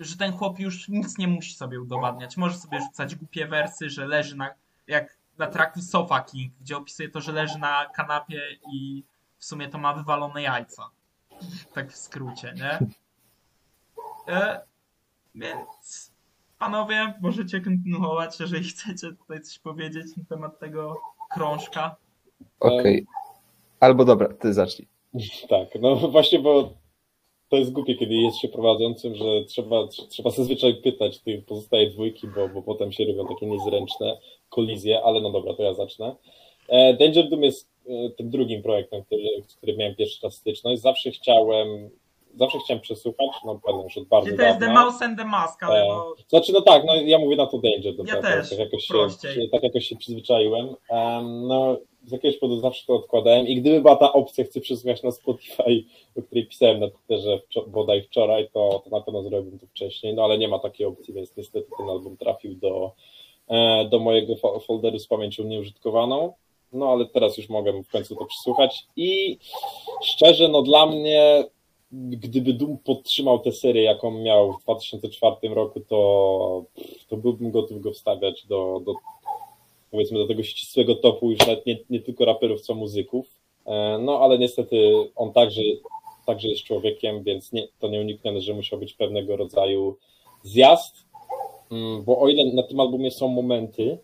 Że 0.00 0.16
ten 0.16 0.32
chłop 0.32 0.58
już 0.58 0.88
nic 0.88 1.18
nie 1.18 1.28
musi 1.28 1.54
sobie 1.54 1.80
udowadniać. 1.80 2.36
Może 2.36 2.58
sobie 2.58 2.80
rzucać 2.80 3.14
głupie 3.14 3.46
wersy, 3.46 3.90
że 3.90 4.06
leży 4.06 4.36
na, 4.36 4.50
jak 4.86 5.18
na 5.38 5.46
traku 5.46 5.80
Sofa 5.80 6.20
King, 6.20 6.52
gdzie 6.60 6.76
opisuje 6.76 7.08
to, 7.08 7.20
że 7.20 7.32
leży 7.32 7.58
na 7.58 7.86
kanapie 7.94 8.42
i 8.72 9.04
w 9.38 9.44
sumie 9.44 9.68
to 9.68 9.78
ma 9.78 9.94
wywalone 9.94 10.42
jajca. 10.42 10.90
Tak 11.74 11.92
w 11.92 11.96
skrócie, 11.96 12.54
nie? 12.56 12.78
E, 14.28 14.64
więc 15.34 16.11
panowie, 16.62 17.14
możecie 17.20 17.60
kontynuować, 17.60 18.40
jeżeli 18.40 18.64
chcecie 18.64 19.06
tutaj 19.18 19.40
coś 19.40 19.58
powiedzieć 19.58 20.06
na 20.16 20.24
temat 20.28 20.58
tego 20.58 21.00
krążka. 21.34 21.96
Okej. 22.60 23.06
Albo 23.80 24.04
dobra, 24.04 24.28
ty 24.28 24.52
zacznij. 24.52 24.88
Tak, 25.48 25.68
no 25.80 25.96
właśnie, 25.96 26.38
bo 26.38 26.72
to 27.48 27.56
jest 27.56 27.72
głupie, 27.72 27.94
kiedy 27.94 28.14
jest 28.14 28.38
się 28.38 28.48
prowadzącym, 28.48 29.14
że 29.14 29.44
trzeba, 29.48 29.86
trzeba 30.08 30.30
zazwyczaj 30.30 30.74
pytać 30.74 31.18
tych 31.18 31.44
pozostałej 31.44 31.90
dwójki, 31.90 32.28
bo, 32.34 32.48
bo 32.48 32.62
potem 32.62 32.92
się 32.92 33.04
robią 33.04 33.26
takie 33.26 33.46
niezręczne 33.46 34.18
kolizje, 34.48 35.02
ale 35.04 35.20
no 35.20 35.30
dobra, 35.30 35.54
to 35.54 35.62
ja 35.62 35.74
zacznę. 35.74 36.16
E, 36.68 36.94
Danger 36.94 37.28
Doom 37.28 37.42
jest 37.42 37.70
e, 37.88 38.10
tym 38.10 38.30
drugim 38.30 38.62
projektem, 38.62 39.04
który, 39.04 39.22
z 39.46 39.56
którym 39.56 39.76
miałem 39.76 39.94
pierwszy 39.94 40.18
raz 40.22 40.34
styczność. 40.34 40.82
Zawsze 40.82 41.10
chciałem, 41.10 41.90
zawsze 42.34 42.58
chciałem 42.58 42.80
przesłuchać, 42.80 43.26
no 43.44 43.60
pamiętam 43.64 43.84
już 43.84 43.98
od 43.98 44.04
bardzo 44.04 44.26
Czyli 44.26 44.38
to 44.38 44.44
jest 44.44 44.58
The 44.58 44.66
dawna. 44.66 44.84
Mouse 44.84 45.04
and 45.04 45.18
the 45.18 45.24
Mask, 45.24 45.62
ale 45.62 45.82
E, 45.82 45.88
Znaczy, 46.28 46.52
no 46.52 46.60
tak, 46.60 46.84
no 46.84 46.94
ja 46.94 47.18
mówię 47.18 47.36
na 47.36 47.46
to 47.46 47.58
Danger 47.58 47.94
Doom, 47.96 48.06
Ja 48.08 48.14
tak, 48.14 48.22
też, 48.40 48.50
tak, 48.50 48.58
jakoś 48.58 48.84
się, 48.84 48.94
prościej. 48.94 49.50
tak 49.50 49.62
jakoś 49.62 49.86
się 49.86 49.96
przyzwyczaiłem. 49.96 50.74
Em, 50.90 51.46
no, 51.46 51.76
z 52.04 52.12
jakiegoś 52.12 52.38
powodu 52.38 52.60
zawsze 52.60 52.86
to 52.86 52.94
odkładałem 52.94 53.46
i 53.48 53.56
gdyby 53.56 53.80
była 53.80 53.96
ta 53.96 54.12
opcja, 54.12 54.44
chcę 54.44 54.60
przesłuchać 54.60 55.02
na 55.02 55.10
Spotify, 55.12 55.84
o 56.18 56.22
której 56.22 56.46
pisałem 56.46 56.80
na 56.80 56.88
Twitterze 56.90 57.40
bodaj 57.66 58.02
wczoraj, 58.02 58.48
to, 58.52 58.82
to 58.84 58.90
na 58.90 59.00
pewno 59.00 59.22
zrobiłbym 59.22 59.58
to 59.58 59.66
wcześniej, 59.66 60.14
no 60.14 60.24
ale 60.24 60.38
nie 60.38 60.48
ma 60.48 60.58
takiej 60.58 60.86
opcji, 60.86 61.14
więc 61.14 61.36
niestety 61.36 61.66
ten 61.78 61.88
album 61.88 62.16
trafił 62.16 62.54
do, 62.54 62.92
e, 63.48 63.84
do 63.84 63.98
mojego 63.98 64.34
fo- 64.34 64.60
folderu 64.66 64.98
z 64.98 65.06
pamięcią 65.06 65.44
nieużytkowaną. 65.44 66.32
No 66.72 66.88
ale 66.92 67.06
teraz 67.06 67.38
już 67.38 67.48
mogę 67.48 67.82
w 67.82 67.90
końcu 67.90 68.16
to 68.16 68.24
przesłuchać 68.24 68.84
i 68.96 69.38
szczerze, 70.04 70.48
no 70.48 70.62
dla 70.62 70.86
mnie 70.86 71.44
gdyby 71.92 72.52
Doom 72.52 72.78
podtrzymał 72.78 73.38
tę 73.38 73.52
serię, 73.52 73.82
jaką 73.82 74.10
miał 74.10 74.52
w 74.52 74.62
2004 74.62 75.54
roku, 75.54 75.80
to, 75.80 76.64
to 77.08 77.16
byłbym 77.16 77.50
gotów 77.50 77.80
go 77.80 77.92
wstawiać 77.92 78.46
do, 78.46 78.82
do 78.84 78.94
powiedzmy 79.90 80.18
do 80.18 80.26
tego 80.26 80.42
ścisłego 80.42 80.94
topu 80.94 81.30
już 81.30 81.38
nawet 81.40 81.66
nie, 81.66 81.78
nie 81.90 82.00
tylko 82.00 82.24
raperów, 82.24 82.60
co 82.60 82.74
muzyków. 82.74 83.26
E, 83.66 83.98
No 83.98 84.20
ale 84.20 84.38
niestety 84.38 84.92
on 85.16 85.32
także, 85.32 85.62
także 86.26 86.48
jest 86.48 86.64
człowiekiem, 86.64 87.22
więc 87.22 87.52
nie, 87.52 87.68
to 87.78 87.88
nieuniknione, 87.88 88.40
że 88.40 88.54
musiał 88.54 88.78
być 88.78 88.94
pewnego 88.94 89.36
rodzaju 89.36 89.96
zjazd, 90.42 91.12
Mm, 91.72 92.04
bo 92.04 92.20
o 92.20 92.28
ile 92.28 92.52
na 92.54 92.62
tym 92.62 92.80
albumie 92.80 93.10
są 93.10 93.28
momenty 93.28 93.98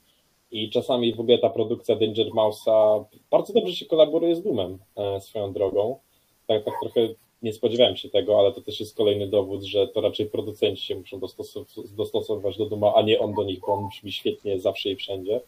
i 0.51 0.71
czasami 0.71 1.15
w 1.15 1.21
ogóle 1.21 1.39
ta 1.39 1.51
produkcja 1.51 1.97
Danger 1.97 2.27
Mouse'a 2.27 3.05
bardzo 3.31 3.53
dobrze 3.53 3.75
się 3.75 3.87
kolaboruje 3.87 4.37
z 4.37 4.43
Doomem 4.43 4.79
e, 4.97 5.21
swoją 5.21 5.53
drogą. 5.53 5.99
Tak, 6.47 6.65
tak 6.65 6.75
trochę 6.83 7.09
nie 7.43 7.53
spodziewałem 7.53 7.97
się 7.97 8.09
tego, 8.09 8.39
ale 8.39 8.53
to 8.53 8.61
też 8.61 8.81
jest 8.81 8.97
kolejny 8.97 9.27
dowód, 9.27 9.63
że 9.63 9.89
to 9.89 10.01
raczej 10.01 10.27
producenci 10.27 10.87
się 10.87 10.95
muszą 10.97 11.19
dostosow- 11.19 11.95
dostosowywać 11.97 12.57
do 12.59 12.67
Duma, 12.67 12.95
a 12.95 13.03
nie 13.03 13.19
on 13.19 13.35
do 13.35 13.45
nich, 13.45 13.61
bo 13.61 13.67
on 13.75 13.89
brzmi 13.89 14.13
świetnie 14.13 14.61
zawsze 14.61 14.89
i 14.91 14.97
wszędzie. 14.97 15.41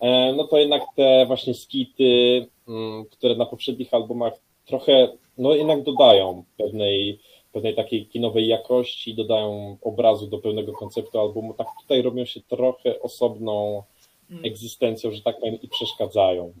E, 0.00 0.32
No 0.36 0.44
to 0.48 0.58
jednak 0.58 0.82
te 0.96 1.24
właśnie 1.26 1.54
skity, 1.54 2.46
mm, 2.68 3.04
które 3.04 3.34
na 3.36 3.46
poprzednich 3.46 3.94
albumach 3.94 4.32
trochę, 4.66 5.08
no 5.38 5.54
jednak 5.54 5.82
dodają 5.82 6.44
pewnej, 6.58 7.18
pewnej 7.52 7.74
takiej 7.74 8.06
kinowej 8.06 8.46
jakości, 8.46 9.14
dodają 9.14 9.76
obrazu 9.82 10.26
do 10.26 10.38
pełnego 10.38 10.72
konceptu 10.72 11.18
albumu, 11.20 11.54
tak 11.54 11.66
tutaj 11.82 12.02
robią 12.02 12.24
się 12.24 12.40
trochę 12.40 13.00
osobną 13.02 13.82
mm, 14.30 14.44
egzystencją, 14.44 15.10
że 15.10 15.22
tak 15.22 15.38
powiem, 15.40 15.58
i 15.62 15.68
przeszkadzają. 15.68 16.52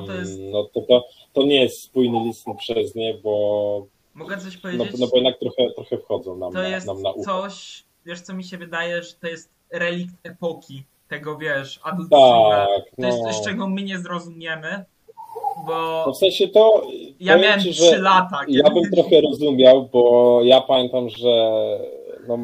no 0.00 0.06
to 0.06 0.14
jest, 0.14 0.38
Mm, 0.40 0.50
No 0.50 0.64
to, 0.64 0.80
to, 0.80 1.04
to 1.32 1.42
nie 1.42 1.56
jest 1.62 1.82
spójny 1.82 2.24
listen 2.24 2.56
przez 2.56 2.94
nie, 2.94 3.14
bo, 3.14 3.86
mogę 4.20 4.38
coś 4.38 4.54
no, 4.54 4.60
powiedzieć? 4.62 5.00
no 5.00 5.06
bo 5.06 5.16
jednak 5.16 5.38
trochę, 5.38 5.70
trochę 5.74 5.98
wchodzą 5.98 6.36
nam, 6.36 6.52
to 6.52 6.58
na, 6.62 6.68
jest 6.68 6.86
nam 6.86 7.02
na 7.02 7.10
ucho. 7.10 7.24
coś, 7.42 7.84
wiesz 8.06 8.20
co 8.20 8.34
mi 8.34 8.44
się 8.44 8.58
wydaje, 8.58 9.02
że 9.02 9.12
to 9.20 9.26
jest 9.26 9.50
relikt 9.72 10.14
epoki 10.22 10.84
tego, 11.08 11.36
wiesz, 11.38 11.80
Adult 11.82 12.08
Swima. 12.08 12.50
Tak, 12.66 12.82
To 13.00 13.06
jest 13.06 13.18
no. 13.18 13.24
coś, 13.32 13.40
czego 13.44 13.68
my 13.68 13.82
nie 13.82 13.98
zrozumiemy, 13.98 14.84
bo 15.66 16.04
No 16.06 16.12
w 16.12 16.16
sensie 16.16 16.48
to. 16.48 16.82
ja 17.20 17.36
miałem 17.38 17.60
ci, 17.60 17.72
3 17.72 17.98
lata. 17.98 18.40
Ja 18.48 18.70
bym 18.70 18.90
trochę 18.90 19.20
rozumiał, 19.20 19.88
bo 19.92 20.40
ja 20.42 20.60
pamiętam, 20.60 21.08
że 21.08 21.50
no, 22.28 22.38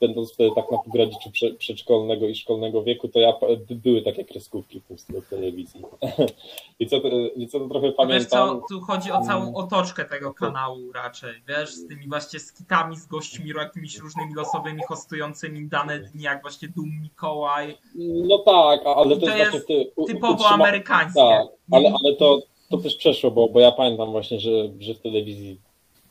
będąc 0.00 0.32
wtedy 0.34 0.50
tak 0.54 0.70
na 0.72 0.78
pograniczu 0.78 1.30
prze, 1.30 1.50
przedszkolnego 1.50 2.28
i 2.28 2.34
szkolnego 2.34 2.82
wieku, 2.82 3.08
to 3.08 3.18
ja 3.20 3.32
by- 3.68 3.74
były 3.74 4.02
takie 4.02 4.24
kreskówki 4.24 4.80
w 4.80 4.84
tym 4.84 4.98
stylu 4.98 5.22
telewizji. 5.30 5.80
I 6.80 6.86
co, 6.86 7.00
to- 7.00 7.08
I 7.36 7.48
co 7.48 7.58
to 7.60 7.68
trochę 7.68 7.86
No 7.86 7.92
Wiesz 7.92 7.96
pamiętam. 7.96 8.60
co, 8.60 8.74
tu 8.74 8.80
chodzi 8.80 9.12
o 9.12 9.20
całą 9.20 9.42
Mm. 9.42 9.54
otoczkę 9.54 10.04
tego 10.04 10.34
kanału 10.34 10.92
raczej, 10.92 11.34
wiesz, 11.48 11.70
z 11.70 11.88
tymi 11.88 12.08
właśnie 12.08 12.40
skitami, 12.40 12.96
z 12.96 13.06
gośćmi, 13.06 13.50
jakimiś 13.56 13.98
różnymi 13.98 14.34
losowymi 14.34 14.82
hostującymi 14.88 15.68
dane 15.68 15.98
dni, 15.98 16.22
jak 16.22 16.42
właśnie 16.42 16.68
Doom 16.68 16.90
Mikołaj, 17.02 17.76
No 18.28 18.38
tak, 18.38 18.80
ale 18.86 19.16
to, 19.16 19.26
to 19.26 19.36
jest 19.36 19.54
jest 19.54 19.66
ty, 19.66 19.92
typowo 20.06 20.34
utrzyma- 20.34 20.54
amerykańskie. 20.54 21.20
Tak, 21.20 21.46
ale, 21.70 21.92
ale 22.04 22.16
to, 22.16 22.38
to 22.70 22.76
też 22.78 22.96
przeszło, 22.96 23.30
bo, 23.30 23.48
bo 23.48 23.60
ja 23.60 23.72
pamiętam 23.72 24.10
właśnie, 24.10 24.40
że, 24.40 24.50
że 24.80 24.94
w 24.94 25.00
telewizji 25.00 25.60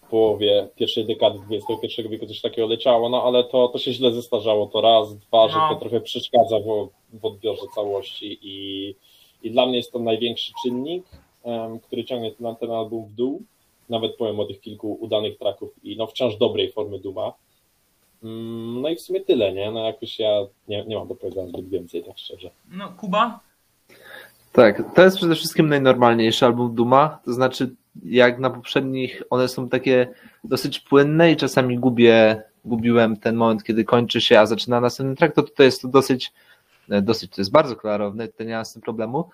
połowie 0.09 0.67
pierwszej 0.75 1.05
dekady 1.05 1.39
XXI 1.51 2.01
wieku 2.09 2.27
coś 2.27 2.41
takiego 2.41 2.67
leciało, 2.67 3.09
no 3.09 3.23
ale 3.23 3.43
to, 3.43 3.67
to 3.67 3.77
się 3.79 3.93
źle 3.93 4.11
zestarzało, 4.11 4.65
to 4.67 4.81
raz, 4.81 5.17
dwa, 5.17 5.47
że 5.49 5.57
No. 5.57 5.69
to 5.69 5.75
trochę 5.79 6.01
przeszkadza 6.01 6.59
w, 6.59 6.89
w 7.19 7.25
odbiorze 7.25 7.61
całości 7.75 8.39
i, 8.41 8.95
i 9.43 9.51
dla 9.51 9.65
mnie 9.65 9.77
jest 9.77 9.91
to 9.91 9.99
największy 9.99 10.51
czynnik, 10.63 11.05
em, 11.43 11.79
który 11.79 12.03
ciągnie 12.05 12.31
ten, 12.31 12.55
ten 12.55 12.71
album 12.71 13.05
w 13.05 13.11
dół, 13.13 13.41
nawet 13.89 14.15
powiem 14.15 14.39
o 14.39 14.45
tych 14.45 14.61
kilku 14.61 14.97
udanych 15.01 15.37
tracków 15.37 15.69
i 15.83 15.97
no 15.97 16.07
wciąż 16.07 16.35
dobrej 16.35 16.71
formy 16.71 16.99
Duma. 16.99 17.33
Mm, 18.23 18.81
No 18.81 18.89
i 18.89 18.95
w 18.95 19.01
sumie 19.01 19.21
tyle, 19.21 19.53
nie? 19.53 19.71
No 19.71 19.85
jakoś 19.85 20.19
ja 20.19 20.41
nie, 20.67 20.85
nie 20.85 20.95
mam 20.95 21.07
do 21.07 21.15
powiedzenia 21.15 21.47
zbyt 21.47 21.69
więcej, 21.69 22.03
tak 22.03 22.17
szczerze. 22.17 22.49
No, 22.71 22.93
Kuba? 22.97 23.39
Tak, 24.53 24.95
to 24.95 25.01
jest 25.03 25.17
przede 25.17 25.35
wszystkim 25.35 25.69
najnormalniejszy 25.69 26.45
album 26.45 26.75
Duma, 26.75 27.19
to 27.25 27.33
znaczy 27.33 27.75
jak 28.03 28.39
na 28.39 28.49
poprzednich 28.49 29.23
one 29.29 29.47
są 29.47 29.69
takie 29.69 30.07
dosyć 30.43 30.79
płynne 30.79 31.31
i 31.31 31.37
czasami 31.37 31.79
gubię, 31.79 32.43
gubiłem 32.65 33.17
ten 33.17 33.35
moment, 33.35 33.63
kiedy 33.63 33.83
kończy 33.83 34.21
się, 34.21 34.39
a 34.39 34.45
zaczyna 34.45 34.81
następny 34.81 35.15
track, 35.15 35.35
to 35.35 35.43
tutaj 35.43 35.65
jest 35.65 35.81
to 35.81 35.87
dosyć, 35.87 36.33
e, 36.89 37.01
dosyć, 37.01 37.31
to 37.31 37.41
jest 37.41 37.51
bardzo 37.51 37.75
klarowne, 37.75 38.27
to 38.27 38.43
nie 38.43 38.55
ma 38.55 38.65
z 38.65 38.73
tym 38.73 38.81
problemu. 38.81 39.29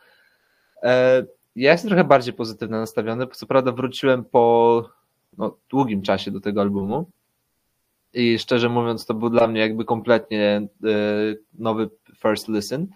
E, 0.83 1.23
Ja 1.55 1.71
jestem 1.71 1.89
trochę 1.89 2.03
bardziej 2.03 2.33
pozytywnie 2.33 2.77
nastawiony, 2.77 3.27
co 3.27 3.45
prawda 3.45 3.71
wróciłem 3.71 4.23
po 4.23 4.89
no, 5.37 5.57
długim 5.69 6.01
czasie 6.01 6.31
do 6.31 6.39
tego 6.39 6.61
albumu 6.61 7.05
i 8.13 8.39
szczerze 8.39 8.69
mówiąc 8.69 9.05
to 9.05 9.13
był 9.13 9.29
dla 9.29 9.47
mnie 9.47 9.61
jakby 9.61 9.85
kompletnie 9.85 10.41
e, 10.47 10.67
nowy 11.53 11.89
first 12.17 12.47
listen, 12.47 12.87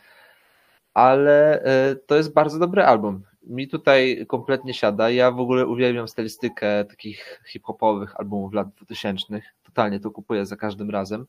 ale 0.94 1.64
to 2.08 2.16
jest 2.16 2.34
bardzo 2.34 2.60
dobry 2.60 2.84
album. 2.84 3.24
Mi 3.50 3.68
tutaj 3.68 4.26
kompletnie 4.28 4.74
siada. 4.74 5.10
Ja 5.10 5.32
w 5.32 5.40
ogóle 5.40 5.68
uwielbiam 5.68 6.08
stylistykę 6.08 6.86
takich 6.86 7.42
hip-hopowych 7.48 8.20
albumów 8.20 8.54
lat 8.54 8.68
2000. 8.70 9.42
Totalnie 9.64 10.00
to 10.00 10.12
kupuję 10.12 10.46
za 10.46 10.56
każdym 10.56 10.90
razem. 10.90 11.26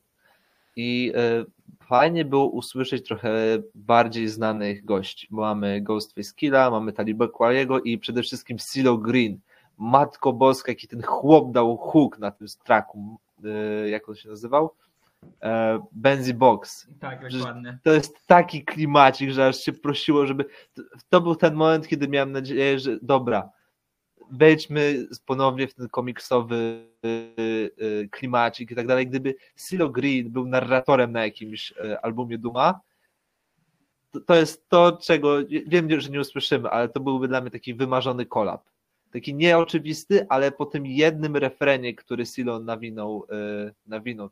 I 0.75 1.11
e, 1.15 1.45
fajnie 1.87 2.25
było 2.25 2.45
usłyszeć 2.47 3.07
trochę 3.07 3.33
bardziej 3.75 4.27
znanych 4.27 4.85
gości. 4.85 5.27
Mamy 5.31 5.81
Ghostface 5.81 6.33
Killa, 6.35 6.71
mamy 6.71 6.93
Talibę 6.93 7.27
Kwaliego 7.27 7.79
i 7.81 7.97
przede 7.97 8.23
wszystkim 8.23 8.57
CeeLo 8.57 8.97
Green. 8.97 9.39
Matko 9.77 10.33
Boska, 10.33 10.71
jaki 10.71 10.87
ten 10.87 11.01
chłop 11.01 11.51
dał 11.51 11.77
hook 11.77 12.19
na 12.19 12.31
tym 12.31 12.47
tracku. 12.63 13.17
E, 13.45 13.89
Jak 13.89 14.09
on 14.09 14.15
się 14.15 14.29
nazywał? 14.29 14.69
E, 15.43 15.79
Benzy 15.91 16.33
Box 16.33 16.87
Tak, 16.99 17.31
dokładnie. 17.31 17.79
to 17.83 17.91
jest 17.91 18.25
taki 18.25 18.65
klimacik, 18.65 19.29
że 19.31 19.47
aż 19.47 19.57
się 19.57 19.73
prosiło, 19.73 20.25
żeby. 20.25 20.45
To 21.09 21.21
był 21.21 21.35
ten 21.35 21.53
moment, 21.55 21.87
kiedy 21.87 22.07
miałem 22.07 22.31
nadzieję, 22.31 22.79
że 22.79 22.97
dobra, 23.01 23.49
wejdźmy 24.31 25.07
ponownie 25.25 25.67
w 25.67 25.73
ten 25.73 25.89
komiksowy 25.89 26.85
y, 27.05 27.71
y, 27.81 28.09
klimacik 28.11 28.71
i 28.71 28.75
tak 28.75 28.87
dalej. 28.87 29.07
Gdyby 29.07 29.35
Silo 29.55 29.89
Green 29.89 30.29
był 30.29 30.47
narratorem 30.47 31.11
na 31.11 31.23
jakimś 31.23 31.71
y, 31.71 31.99
albumie 32.01 32.37
Duma, 32.37 32.79
to, 34.11 34.19
to 34.19 34.35
jest 34.35 34.69
to, 34.69 34.97
czego 35.01 35.37
wiem, 35.67 36.01
że 36.01 36.09
nie 36.09 36.19
usłyszymy, 36.19 36.69
ale 36.69 36.89
to 36.89 36.99
byłby 36.99 37.27
dla 37.27 37.41
mnie 37.41 37.51
taki 37.51 37.73
wymarzony 37.73 38.25
kolab. 38.25 38.69
Taki 39.11 39.35
nieoczywisty, 39.35 40.27
ale 40.29 40.51
po 40.51 40.65
tym 40.65 40.85
jednym 40.85 41.35
refrenie, 41.37 41.95
który 41.95 42.25
Silo 42.25 42.59
nawinął, 42.59 43.25
y, 43.67 43.73
nawinął, 43.85 44.29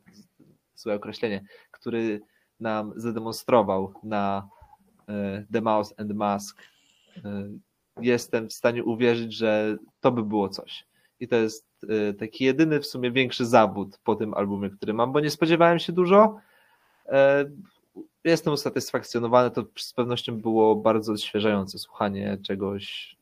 złe 0.78 0.94
określenie, 0.94 1.44
który 1.70 2.20
nam 2.60 2.92
zademonstrował 2.96 3.92
na 4.02 4.48
e, 5.08 5.44
The 5.52 5.60
Mouse 5.60 5.94
and 5.96 6.14
Mask, 6.14 6.62
e, 7.24 7.48
jestem 8.00 8.48
w 8.48 8.52
stanie 8.52 8.84
uwierzyć, 8.84 9.34
że 9.34 9.76
to 10.00 10.12
by 10.12 10.22
było 10.22 10.48
coś. 10.48 10.86
I 11.20 11.28
to 11.28 11.36
jest 11.36 11.66
e, 11.88 12.14
taki 12.14 12.44
jedyny 12.44 12.80
w 12.80 12.86
sumie 12.86 13.10
większy 13.10 13.46
zawód 13.46 13.98
po 14.04 14.14
tym 14.14 14.34
albumie, 14.34 14.70
który 14.70 14.94
mam, 14.94 15.12
bo 15.12 15.20
nie 15.20 15.30
spodziewałem 15.30 15.78
się 15.78 15.92
dużo. 15.92 16.40
Jestem 18.24 18.52
usatysfakcjonowany, 18.52 19.50
to 19.50 19.64
z 19.76 19.92
pewnością 19.92 20.40
było 20.40 20.76
bardzo 20.76 21.12
odświeżające 21.12 21.78
słuchanie 21.78 22.38
czegoś 22.42 23.16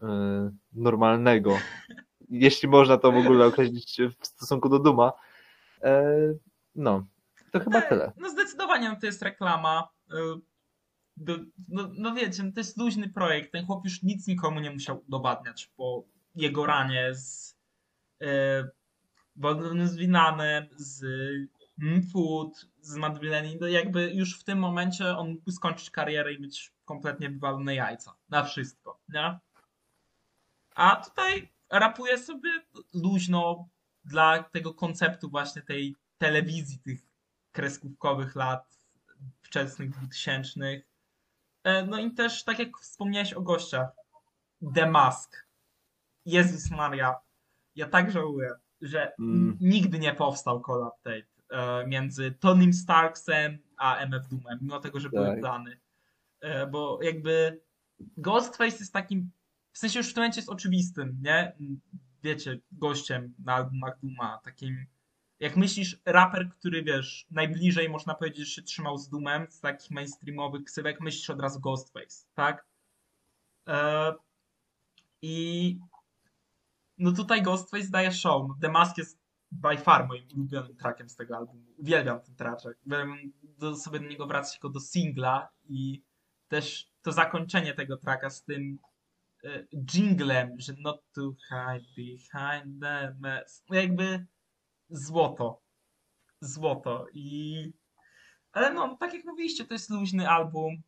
normalnego, 0.72 1.58
jeśli 2.30 2.68
można 2.68 2.96
to 2.96 3.12
w 3.12 3.16
ogóle 3.16 3.46
określić 3.46 4.00
w 4.20 4.26
stosunku 4.26 4.68
do 4.68 4.78
Duma. 4.78 5.12
No, 6.74 7.04
to 7.58 7.64
chyba 7.64 7.80
Tak, 7.80 7.88
tyle. 7.88 8.12
No 8.16 8.30
zdecydowanie 8.30 8.88
no 8.88 8.96
to 9.00 9.06
jest 9.06 9.22
reklama. 9.22 9.88
y, 10.12 10.14
no, 11.68 11.88
no 11.98 12.14
wiecie, 12.14 12.42
no 12.42 12.52
to 12.52 12.60
jest 12.60 12.78
luźny 12.78 13.08
projekt. 13.08 13.52
Ten 13.52 13.66
chłop 13.66 13.84
już 13.84 14.02
nic 14.02 14.26
nikomu 14.26 14.60
nie 14.60 14.70
musiał 14.70 15.04
udowadniać 15.08 15.66
po 15.76 16.04
jego 16.34 16.66
ranie 16.66 17.14
z 17.14 17.56
y, 18.22 18.26
Wodnym 19.36 19.88
z 19.88 19.96
Winanem, 19.96 20.66
z 20.76 21.04
mm, 21.82 22.02
Food, 22.02 22.66
z 22.80 22.96
Madrileni. 22.96 23.58
No 23.60 23.66
jakby 23.66 24.10
już 24.14 24.40
w 24.40 24.44
tym 24.44 24.58
momencie 24.58 25.16
on 25.16 25.28
mógłby 25.28 25.52
skończyć 25.52 25.90
karierę 25.90 26.32
i 26.34 26.40
mieć 26.40 26.72
kompletnie 26.84 27.30
wywalone 27.30 27.74
jajca. 27.74 28.14
Na 28.28 28.44
wszystko, 28.44 29.00
nie? 29.08 29.38
A 30.74 30.96
tutaj 30.96 31.52
rapuje 31.70 32.18
sobie 32.18 32.50
luźno 32.94 33.68
dla 34.04 34.42
tego 34.42 34.74
konceptu 34.74 35.30
właśnie 35.30 35.62
tej 35.62 35.96
telewizji 36.18 36.78
tych 36.78 37.00
kreskówkowych 37.60 38.34
lat 38.36 38.78
wczesnych 39.42 39.90
2000. 39.90 40.82
E, 41.64 41.86
No 41.86 41.98
i 41.98 42.14
też, 42.14 42.44
tak 42.44 42.58
jak 42.58 42.78
wspomniałeś 42.78 43.32
o 43.32 43.40
gościach, 43.42 43.88
The 44.74 44.90
Mask. 44.90 45.46
Jezus 46.26 46.70
Maria, 46.70 47.14
ja 47.74 47.88
tak 47.88 48.10
żałuję, 48.10 48.50
że 48.80 49.12
Mm. 49.18 49.56
nigdy 49.60 49.98
nie 49.98 50.14
powstał 50.14 50.60
collab 50.60 51.02
tape 51.02 51.22
e, 51.50 51.86
między 51.86 52.30
Tonym 52.40 52.72
Starksem 52.72 53.58
a 53.76 53.96
MF 53.96 54.28
Doomem, 54.28 54.58
mimo 54.62 54.80
tego, 54.80 55.00
że 55.00 55.10
były 55.10 55.26
Tak. 55.26 55.40
plany. 55.40 55.80
E, 56.40 56.66
Bo 56.66 56.98
jakby 57.02 57.60
Ghostface 58.16 58.76
jest 58.78 58.92
takim, 58.92 59.30
w 59.72 59.78
sensie 59.78 59.98
już 59.98 60.10
w 60.10 60.14
tym 60.14 60.20
momencie 60.22 60.40
jest 60.40 60.50
oczywistym, 60.50 61.18
nie? 61.22 61.56
Wiecie, 62.22 62.60
gościem 62.72 63.34
na 63.44 63.54
albumach 63.54 63.98
Dooma, 64.02 64.38
takim 64.44 64.86
jak 65.40 65.56
myślisz, 65.56 66.00
raper, 66.04 66.50
który 66.50 66.82
wiesz, 66.82 67.26
najbliżej 67.30 67.88
można 67.88 68.14
powiedzieć, 68.14 68.46
że 68.46 68.54
się 68.54 68.62
trzymał 68.62 68.98
z 68.98 69.08
Doomem, 69.08 69.46
z 69.50 69.60
takich 69.60 69.90
mainstreamowych 69.90 70.64
ksywek, 70.64 71.00
myślisz 71.00 71.30
od 71.30 71.40
razu 71.40 71.60
Ghostface, 71.60 72.26
tak? 72.34 72.66
E, 73.68 74.14
I 75.22 75.78
no 76.98 77.12
tutaj 77.12 77.42
Ghostface 77.42 77.88
daje 77.90 78.12
show. 78.12 78.50
The 78.60 78.68
Mask 78.68 78.98
jest 78.98 79.18
by 79.52 79.76
far 79.78 80.08
moim 80.08 80.24
ulubionym 80.34 80.76
trackiem 80.76 81.08
z 81.08 81.16
tego 81.16 81.36
albumu. 81.36 81.64
Uwielbiam 81.78 82.20
ten 82.20 82.36
traczek. 82.36 82.78
Do, 83.42 83.76
sobie 83.76 84.00
do 84.00 84.06
niego 84.06 84.26
wracać 84.26 84.54
jako 84.54 84.68
do 84.68 84.80
singla 84.80 85.48
i 85.68 86.02
też 86.48 86.90
to 87.02 87.12
zakończenie 87.12 87.74
tego 87.74 87.96
tracka 87.96 88.30
z 88.30 88.44
tym 88.44 88.78
e, 89.44 89.66
jinglem, 89.92 90.54
że 90.58 90.74
not 90.78 91.02
to 91.12 91.32
hide 91.48 91.86
behind 91.96 92.82
the 92.82 93.16
mess. 93.20 93.64
No 93.70 93.76
Jakby 93.76 94.26
złoto. 94.88 95.60
Złoto. 96.40 97.06
I. 97.12 97.72
Ale 98.52 98.74
no, 98.74 98.96
tak 99.00 99.14
jak 99.14 99.24
mówiliście, 99.24 99.64
to 99.64 99.74
jest 99.74 99.90
luźny 99.90 100.28
album. 100.28 100.82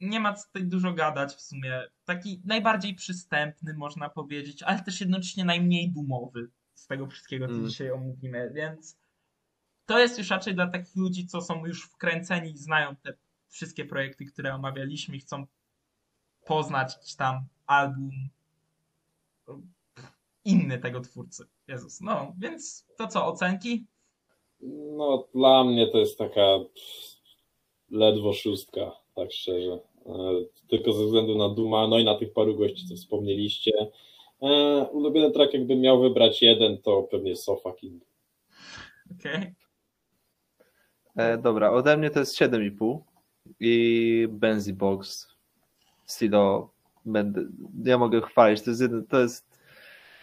Nie 0.00 0.20
ma 0.20 0.32
co 0.34 0.46
tutaj 0.46 0.64
dużo 0.64 0.92
gadać 0.92 1.34
w 1.34 1.40
sumie. 1.40 1.82
Taki 2.04 2.42
najbardziej 2.44 2.94
przystępny, 2.94 3.74
można 3.74 4.08
powiedzieć, 4.08 4.62
ale 4.62 4.82
też 4.82 5.00
jednocześnie 5.00 5.44
najmniej 5.44 5.90
dumowy 5.92 6.50
z 6.74 6.86
tego 6.86 7.06
wszystkiego, 7.06 7.46
co 7.46 7.52
Mm. 7.54 7.68
dzisiaj 7.68 7.90
omówimy, 7.90 8.50
więc 8.54 8.96
to 9.86 9.98
jest 9.98 10.18
już 10.18 10.30
raczej 10.30 10.54
dla 10.54 10.66
takich 10.66 10.96
ludzi, 10.96 11.26
co 11.26 11.40
są 11.42 11.66
już 11.66 11.84
wkręceni 11.84 12.52
i 12.52 12.58
znają 12.58 12.96
te 12.96 13.14
wszystkie 13.48 13.84
projekty, 13.84 14.24
które 14.24 14.54
omawialiśmy 14.54 15.16
i 15.16 15.20
chcą 15.20 15.46
poznać 16.46 16.94
jakiś 16.94 17.14
tam 17.14 17.46
album 17.66 18.10
inny 20.44 20.78
tego 20.78 21.00
twórcy. 21.00 21.44
Jezus. 21.68 22.00
No, 22.00 22.32
więc 22.38 22.86
to 22.98 23.06
co, 23.06 23.26
ocenki? 23.26 23.86
No, 24.96 25.28
dla 25.34 25.64
mnie 25.64 25.86
to 25.86 25.98
jest 25.98 26.18
taka 26.18 26.58
ledwo 27.90 28.32
szóstka, 28.32 28.92
tak 29.14 29.32
szczerze. 29.32 29.78
E, 30.06 30.44
Tylko 30.68 30.92
ze 30.92 31.04
względu 31.04 31.38
na 31.38 31.48
Duma, 31.48 31.88
no 31.88 31.98
i 31.98 32.04
na 32.04 32.18
tych 32.18 32.32
paru 32.32 32.56
gości, 32.56 32.88
co 32.88 32.94
wspomnieliście. 32.94 33.72
E, 34.42 34.48
Ulubiony 34.92 35.30
track, 35.32 35.54
jakbym 35.54 35.80
miał 35.80 36.00
wybrać 36.00 36.42
jeden, 36.42 36.78
to 36.78 37.02
pewnie 37.02 37.36
Sofa 37.36 37.72
King. 37.72 38.02
Okej. 39.20 39.54
E, 41.16 41.38
dobra, 41.38 41.70
ode 41.70 41.96
mnie 41.96 42.10
to 42.10 42.20
jest 42.20 42.38
7,5 42.38 42.98
i 43.60 44.26
Benzy 44.30 44.72
Box 44.72 45.28
Stilo 46.06 46.70
będę, 47.04 47.44
ja 47.84 47.98
mogę 47.98 48.20
chwalić, 48.20 48.62
to 48.62 48.70
jest 48.70 48.82
jeden, 48.82 49.06
to 49.06 49.20
jest 49.20 49.53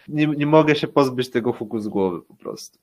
nie, 0.08 0.26
nie 0.26 0.46
mogę 0.46 0.76
się 0.76 0.88
pozbyć 0.88 1.30
tego 1.30 1.52
huku 1.52 1.80
z 1.80 1.88
głowy 1.88 2.22
po 2.22 2.34
prostu. 2.34 2.78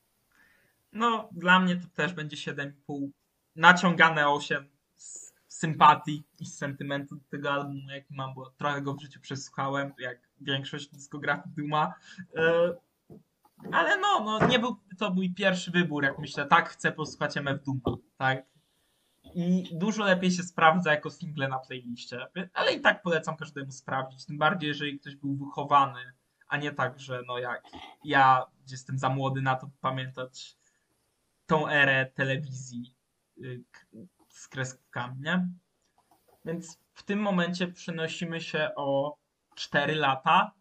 No, 0.93 1.29
dla 1.31 1.59
mnie 1.59 1.75
to 1.75 1.87
też 1.95 2.13
będzie 2.13 2.37
7,5. 2.37 3.09
Naciągane 3.55 4.29
8 4.29 4.69
z 4.95 5.33
sympatii 5.47 6.23
i 6.39 6.45
z 6.45 6.57
sentymentu 6.57 7.15
do 7.15 7.25
tego 7.29 7.51
albumu, 7.51 7.89
jaki 7.89 8.13
mam, 8.13 8.33
bo 8.33 8.49
trochę 8.49 8.81
go 8.81 8.93
w 8.93 9.01
życiu 9.01 9.19
przesłuchałem, 9.19 9.93
jak 9.99 10.19
większość 10.41 10.87
dyskografii 10.87 11.55
Duma. 11.57 11.93
E, 12.35 12.73
Ale 13.71 13.97
no, 13.97 14.23
no 14.23 14.47
nie 14.47 14.59
był 14.59 14.75
to 14.97 15.13
mój 15.13 15.33
pierwszy 15.33 15.71
wybór, 15.71 16.03
jak 16.03 16.19
myślę, 16.19 16.45
tak 16.45 16.69
chcę 16.69 16.91
posłuchać 16.91 17.37
MF 17.37 17.63
Duma, 17.63 17.97
tak? 18.17 18.45
I 19.35 19.63
dużo 19.71 20.03
lepiej 20.03 20.31
się 20.31 20.43
sprawdza 20.43 20.91
jako 20.91 21.09
single 21.09 21.47
na 21.47 21.59
playliście, 21.59 22.27
ale 22.53 22.73
i 22.73 22.81
tak 22.81 23.01
polecam 23.01 23.37
każdemu 23.37 23.71
sprawdzić, 23.71 24.25
tym 24.25 24.37
bardziej 24.37 24.67
jeżeli 24.67 24.99
ktoś 24.99 25.15
był 25.15 25.35
wychowany, 25.35 26.13
a 26.49 26.57
nie 26.57 26.71
tak, 26.71 26.99
że 26.99 27.21
no 27.27 27.37
jak 27.37 27.63
ja, 28.03 28.45
jestem 28.71 28.99
za 28.99 29.09
młody 29.09 29.41
na 29.41 29.55
to 29.55 29.69
pamiętać 29.81 30.57
tą 31.45 31.67
erę 31.67 32.05
telewizji 32.05 32.95
y, 33.37 33.63
z 34.29 34.47
kreskówkami, 34.47 35.21
nie? 35.21 35.49
Więc 36.45 36.79
w 36.93 37.03
tym 37.03 37.19
momencie 37.19 37.67
przenosimy 37.67 38.41
się 38.41 38.69
o 38.75 39.17
4 39.55 39.95
lata 39.95 40.51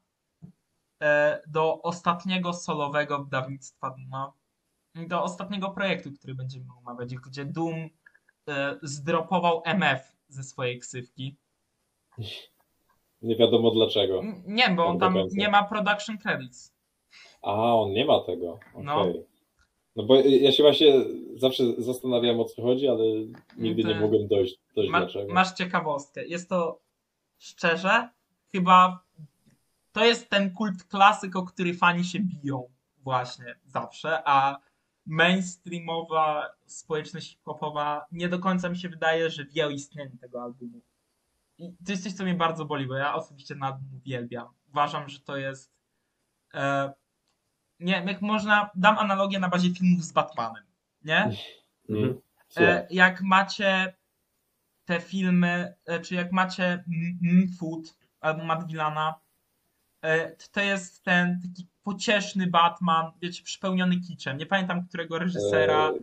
e, 1.02 1.42
do 1.46 1.82
ostatniego 1.82 2.52
solowego 2.52 3.24
wydawnictwa 3.24 3.90
Duma. 3.90 4.32
I 4.94 5.08
Do 5.08 5.22
ostatniego 5.22 5.70
projektu, 5.70 6.12
który 6.12 6.34
będziemy 6.34 6.66
omawiać, 6.78 7.14
gdzie 7.14 7.44
Doom 7.44 7.88
e, 8.48 8.78
zdropował 8.82 9.62
MF 9.64 10.16
ze 10.28 10.42
swojej 10.42 10.78
ksywki. 10.78 11.36
Nie 13.22 13.36
wiadomo 13.36 13.70
dlaczego. 13.70 14.22
Nie, 14.46 14.70
bo 14.70 14.86
on 14.86 14.98
tam 14.98 15.16
nie 15.32 15.48
ma 15.48 15.64
production 15.64 16.18
credits. 16.18 16.74
A, 17.42 17.74
on 17.74 17.92
nie 17.92 18.04
ma 18.04 18.20
tego. 18.20 18.52
Okej. 18.74 18.84
No. 18.84 19.04
No. 19.96 20.02
bo 20.02 20.14
ja 20.16 20.52
się 20.52 20.62
właśnie 20.62 20.92
zawsze 21.36 21.64
zastanawiałem 21.78 22.40
o 22.40 22.44
co 22.44 22.62
chodzi, 22.62 22.88
ale 22.88 23.04
nigdy 23.56 23.82
To- 23.82 23.88
nie 23.88 24.00
mogłem 24.00 24.28
dojść, 24.28 24.58
dojść 24.74 24.90
Ma, 24.92 24.98
dlaczego. 25.00 25.34
masz 25.34 25.52
ciekawostkę. 25.52 26.26
Jest 26.26 26.48
to 26.48 26.80
szczerze, 27.38 28.08
chyba 28.52 29.04
to 29.92 30.04
jest 30.04 30.30
ten 30.30 30.54
kult 30.54 30.84
klasyk, 30.84 31.36
o 31.36 31.42
który 31.42 31.74
fani 31.74 32.04
się 32.04 32.18
biją 32.20 32.68
właśnie 32.98 33.54
zawsze, 33.66 34.22
a 34.24 34.58
mainstreamowa 35.06 36.46
społeczność 36.66 37.30
hip-hopowa 37.30 38.06
nie 38.12 38.28
do 38.28 38.38
końca 38.38 38.68
mi 38.68 38.76
się 38.76 38.88
wydaje, 38.88 39.30
że 39.30 39.44
wie 39.44 39.66
o 39.66 39.70
istnieniu 39.70 40.16
tego 40.20 40.42
albumu. 40.42 40.80
I 41.58 41.72
to 41.86 41.92
jest 41.92 42.04
coś, 42.04 42.12
co 42.12 42.24
mnie 42.24 42.34
bardzo 42.34 42.64
boli, 42.64 42.86
bo 42.86 42.94
ja 42.94 43.14
osobiście 43.14 43.54
album 43.60 43.84
uwielbiam. 43.96 44.48
Uważam, 44.68 45.08
że 45.08 45.20
to 45.20 45.36
jest 45.36 45.72
e, 46.54 46.92
nie 47.80 47.92
wiem, 47.92 48.08
jak 48.08 48.22
można, 48.22 48.70
dam 48.74 48.98
analogię 48.98 49.38
na 49.38 49.48
bazie 49.48 49.70
filmów 49.74 50.04
z 50.04 50.12
Batmanem, 50.12 50.64
nie? 51.04 51.30
Słuchaj. 52.48 52.72
E, 52.74 52.86
jak 52.90 53.22
macie 53.22 53.94
te 54.84 55.00
filmy, 55.00 55.74
e, 55.86 56.00
czy 56.00 56.14
jak 56.14 56.32
macie 56.32 56.64
M- 56.64 57.18
M 57.24 57.48
Food 57.60 57.98
albo 58.20 58.44
Matt 58.44 58.66
Villana, 58.66 59.14
e, 60.02 60.30
to- 60.30 60.46
to 60.52 60.60
jest 60.60 61.02
ten 61.04 61.40
taki 61.42 61.66
pocieszny 61.82 62.46
Batman, 62.46 63.12
wiecie, 63.22 63.42
przypełniony 63.42 64.00
kiczem. 64.00 64.36
Nie 64.38 64.46
pamiętam 64.46 64.86
którego 64.88 65.18
reżysera. 65.18 65.88
E, 65.90 65.98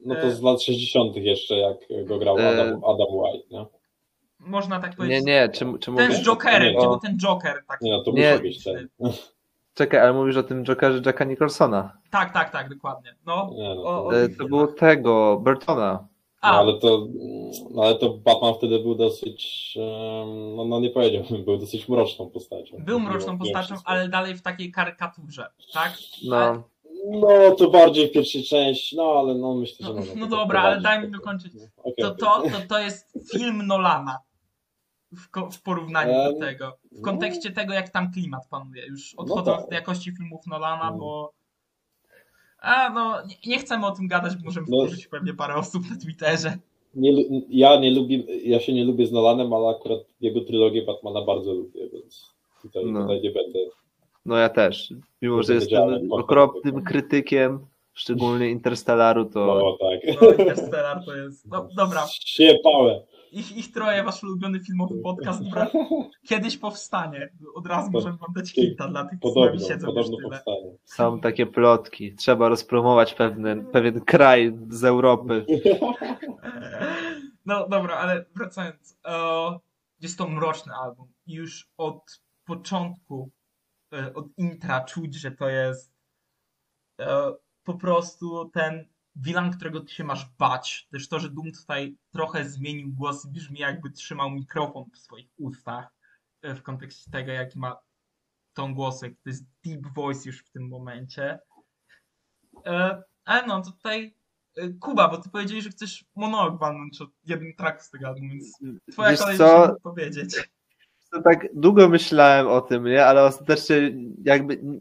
No 0.00 0.18
e, 0.18 0.22
to 0.22 0.30
z 0.30 0.42
lat 0.42 0.62
60., 0.62 1.16
jeszcze 1.16 1.54
jak 1.58 1.76
go 2.06 2.18
grał 2.18 2.38
E, 2.38 2.48
Adam, 2.48 2.68
Adam 2.84 3.14
White, 3.14 3.48
nie? 3.50 3.66
Można 4.46 4.80
tak 4.80 4.90
Nie, 4.90 4.96
powiedzieć. 4.96 5.24
nie, 5.24 5.48
czy, 5.48 5.58
czy 5.80 5.92
Ten 5.94 5.94
mówisz... 5.94 6.18
z 6.18 6.22
Jokerem, 6.26 6.72
Nie, 6.74 6.78
no. 6.82 6.88
był 6.90 6.98
ten 6.98 7.18
Joker 7.18 7.64
taki. 7.68 7.84
Nie, 7.84 7.90
no 7.92 8.02
to 8.02 8.10
Nie. 8.12 8.30
musi 8.32 8.42
być 8.42 8.64
ten. 8.64 8.88
Czekaj, 9.74 10.00
ale 10.00 10.12
mówisz 10.12 10.36
o 10.36 10.42
tym 10.42 10.64
Jokerze 10.64 11.00
Jacka 11.06 11.24
Nicholsona. 11.24 11.96
Tak, 12.10 12.32
tak, 12.32 12.50
tak, 12.50 12.68
dokładnie. 12.74 13.14
No, 13.26 13.50
Nie, 13.52 13.74
no, 13.74 13.80
o, 13.82 13.84
to, 13.84 14.06
o 14.06 14.16
E, 14.22 14.28
tych 14.28 14.38
To 14.38 14.44
było 14.44 14.66
tego, 14.66 15.40
Burtona. 15.44 16.06
no, 16.42 16.48
ale 16.48 16.78
to, 16.78 17.06
no, 17.70 17.82
ale 17.82 17.94
to 17.94 18.10
Batman 18.10 18.54
wtedy 18.54 18.78
był 18.78 18.94
dosyć, 18.94 19.72
no, 20.56 20.64
no 20.64 20.80
nie 20.80 20.90
powiedziałbym, 20.90 21.44
był 21.44 21.58
dosyć 21.58 21.88
mroczną 21.88 22.30
postacią. 22.30 22.76
był 22.78 23.00
mroczną 23.00 23.32
mimo 23.32 23.44
postacią, 23.44 23.66
wszystko. 23.66 23.88
ale 23.90 24.08
dalej 24.08 24.34
w 24.34 24.42
takiej 24.42 24.72
karykaturze, 24.72 25.46
tak? 25.72 25.92
No, 26.28 26.62
No, 27.10 27.28
to 27.58 27.70
bardziej 27.70 28.08
w 28.08 28.12
pierwszej 28.12 28.44
części, 28.44 28.96
no 28.96 29.02
ale 29.18 29.34
no 29.34 29.54
myślę, 29.54 29.86
że 29.86 29.92
No, 29.94 30.00
no 30.16 30.26
to 30.26 30.36
dobra, 30.36 30.60
ale 30.62 30.80
daj 30.80 31.02
mi 31.02 31.10
dokończyć. 31.10 31.52
Okej, 31.76 31.94
to, 31.98 32.08
okej. 32.36 32.50
to, 32.52 32.58
to, 32.60 32.66
to 32.68 32.78
jest 32.78 33.12
film 33.32 33.66
Nolana 33.66 34.18
w, 35.14 35.30
ko- 35.30 35.50
w 35.50 35.62
porównaniu 35.62 36.12
do 36.12 36.26
Em, 36.30 36.40
tego. 36.40 36.78
W 36.92 36.96
no. 36.96 37.02
kontekście 37.02 37.50
tego, 37.52 37.72
jak 37.74 37.88
tam 37.90 38.12
klimat 38.12 38.48
panuje. 38.50 38.86
Już 38.86 39.14
odchodząc 39.14 39.58
tak. 39.58 39.66
od 39.66 39.72
jakości 39.72 40.12
filmów 40.16 40.46
Nolana, 40.46 40.90
No. 40.90 40.98
bo. 40.98 41.32
A 42.58 42.90
no, 42.90 43.22
nie, 43.26 43.34
nie 43.46 43.58
chcemy 43.58 43.86
o 43.86 43.90
tym 43.90 44.08
gadać, 44.08 44.36
bo 44.36 44.44
możemy 44.44 44.66
No. 44.70 44.76
wkurzyć 44.76 45.06
pewnie 45.06 45.34
parę 45.34 45.54
osób 45.54 45.82
na 45.90 45.96
Twitterze. 45.96 46.58
Nie, 46.94 47.12
ja 47.48 47.80
nie 47.80 47.90
lubię, 47.90 48.18
ja 48.44 48.60
się 48.60 48.72
nie 48.72 48.84
lubię 48.84 49.06
z 49.06 49.12
Nolanem, 49.12 49.52
ale 49.52 49.68
akurat 49.68 50.00
jego 50.20 50.40
trylogię 50.40 50.82
Batmana 50.82 51.22
bardzo 51.24 51.52
lubię, 51.54 51.88
więc 51.92 52.34
tutaj, 52.62 52.84
No. 52.86 53.00
tutaj 53.02 53.20
nie 53.22 53.30
będę. 53.30 53.58
no 54.26 54.36
ja 54.36 54.48
też. 54.48 54.92
Mimo, 55.22 55.42
że 55.42 55.54
jestem 55.54 56.12
okropnym 56.12 56.84
krytykiem, 56.84 57.66
szczególnie 57.92 58.50
Interstellaru, 58.50 59.24
to 59.24 59.40
No 59.46 59.76
tak. 59.90 60.20
No, 60.22 60.30
Interstellar 60.30 61.04
to 61.04 61.16
jest. 61.16 61.46
No, 61.46 61.68
dobra, 61.76 62.06
Siepałe. 62.24 63.02
Ich, 63.34 63.56
ich 63.56 63.72
troje, 63.72 64.04
wasz 64.04 64.22
ulubiony 64.24 64.60
filmowy 64.60 64.94
podcast, 65.02 65.42
dobra, 65.44 65.66
kiedyś 66.28 66.58
powstanie. 66.58 67.32
Od 67.54 67.66
razu 67.66 67.90
możemy 67.90 68.18
wam 68.18 68.32
dać 68.34 68.52
hinta 68.52 68.88
dla 68.88 69.04
tych, 69.04 69.18
co 69.20 69.30
z 69.30 69.36
nami 69.36 69.46
Podobno, 69.46 69.68
siedzą 69.68 69.86
już 69.86 69.96
podobno 69.96 70.16
tyle. 70.16 70.30
powstanie. 70.30 70.76
są 70.84 71.20
takie 71.20 71.46
plotki. 71.46 72.14
Trzeba 72.14 72.48
rozpromować 72.48 73.14
pewien, 73.14 73.66
pewien 73.72 74.00
kraj 74.00 74.58
z 74.68 74.84
Europy. 74.84 75.44
No 77.46 77.68
dobra, 77.68 77.96
ale 77.96 78.24
wracając. 78.34 78.98
E, 79.06 79.58
jest 80.00 80.18
to 80.18 80.28
mroczny 80.28 80.72
album. 80.74 81.08
I 81.26 81.34
już 81.34 81.70
od 81.76 82.22
początku, 82.44 83.30
e, 83.94 84.14
od 84.14 84.26
intra 84.36 84.84
czuć, 84.84 85.14
że 85.14 85.30
to 85.30 85.48
jest 85.48 85.92
e, 87.00 87.32
po 87.64 87.74
prostu 87.74 88.50
ten 88.50 88.88
wilan, 89.16 89.52
którego 89.52 89.80
ty 89.80 89.94
się 89.94 90.04
masz 90.04 90.26
bać. 90.38 90.88
Też 90.92 91.08
to, 91.08 91.20
że 91.20 91.30
Doom 91.30 91.52
tutaj 91.52 91.96
trochę 92.12 92.44
zmienił 92.44 92.92
głos 92.92 93.24
i 93.24 93.28
brzmi 93.28 93.58
jakby 93.58 93.90
trzymał 93.90 94.30
mikrofon 94.30 94.84
w 94.94 94.98
swoich 94.98 95.28
ustach 95.36 95.88
e, 96.42 96.54
w 96.54 96.62
kontekście 96.62 97.10
tego, 97.10 97.32
jaki 97.32 97.58
ma 97.58 97.76
tą 98.52 98.74
głosek. 98.74 99.14
To 99.24 99.30
jest 99.30 99.44
deep 99.64 99.94
voice 99.94 100.28
już 100.28 100.38
w 100.38 100.50
tym 100.50 100.68
momencie. 100.68 101.38
E, 102.66 103.02
ale 103.24 103.46
no, 103.46 103.62
to 103.62 103.70
tutaj 103.70 104.14
e, 104.56 104.68
Kuba, 104.68 105.08
bo 105.08 105.18
ty 105.18 105.30
powiedziałeś, 105.30 105.64
że 105.64 105.70
chcesz 105.70 106.04
monolog 106.16 106.60
walnąć 106.60 107.00
o 107.00 107.06
jednym 107.24 107.54
tracku 107.54 107.84
z 107.84 107.90
tego 107.90 108.08
albumu, 108.08 108.30
więc 108.30 108.58
twoja 108.92 109.10
Wiesz 109.10 109.20
kolej, 109.20 109.38
co? 109.38 109.76
powiedzieć. 109.82 110.50
To 111.12 111.22
tak 111.22 111.46
długo 111.54 111.88
myślałem 111.88 112.46
o 112.46 112.60
tym, 112.60 112.84
nie? 112.84 113.06
Ale 113.06 113.24
ostatecznie 113.24 113.76
jakby 114.24 114.80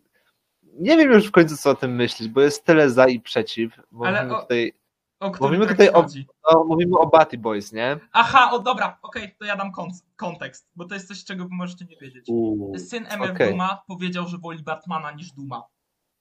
nie 0.80 0.98
wiem 0.98 1.12
już 1.12 1.28
w 1.28 1.32
końcu 1.32 1.58
co 1.58 1.70
o 1.70 1.76
tym 1.76 1.96
myśleć, 1.96 2.30
bo 2.30 2.42
jest 2.42 2.66
tyle 2.66 2.90
za 2.90 3.08
i 3.08 3.20
przeciw. 3.20 3.80
Ale 4.06 4.22
mówimy 4.22 4.38
o- 4.38 4.42
tutaj, 4.42 4.74
O 5.20 5.32
Mówimy 5.42 5.66
track 5.66 5.72
tutaj 5.82 5.90
o- 5.94 6.06
no, 6.54 6.64
mówimy 6.64 6.98
o 6.98 7.08
Batty 7.08 7.38
Boys, 7.38 7.72
nie? 7.74 8.00
Aha, 8.12 8.50
o 8.52 8.60
dobra, 8.60 8.98
okej, 9.02 9.36
to 9.40 9.46
ja 9.46 9.56
dam 9.56 9.72
kon- 9.72 9.90
kontekst, 10.16 10.70
bo 10.76 10.86
to 10.86 10.94
jest 10.94 11.08
coś, 11.08 11.24
czego 11.24 11.44
wy 11.44 11.50
możecie 11.56 11.86
nie 11.86 11.98
wiedzieć. 11.98 12.26
Uuu. 12.30 12.78
Syn 12.80 13.06
MF 13.10 13.32
Okej. 13.32 13.52
Duma 13.52 13.84
powiedział, 13.88 14.28
że 14.28 14.38
woli 14.38 14.64
Batmana 14.64 15.12
niż 15.12 15.32
Duma. 15.32 15.64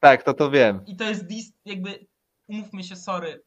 Tak, 0.01 0.23
to 0.23 0.35
to 0.35 0.51
wiem. 0.51 0.81
I 0.87 0.97
to 0.97 1.05
jest 1.05 1.27
dis, 1.27 1.53
jakby, 1.65 2.07
umówmy 2.49 2.85
się, 2.85 2.97
sorry, 2.97 3.43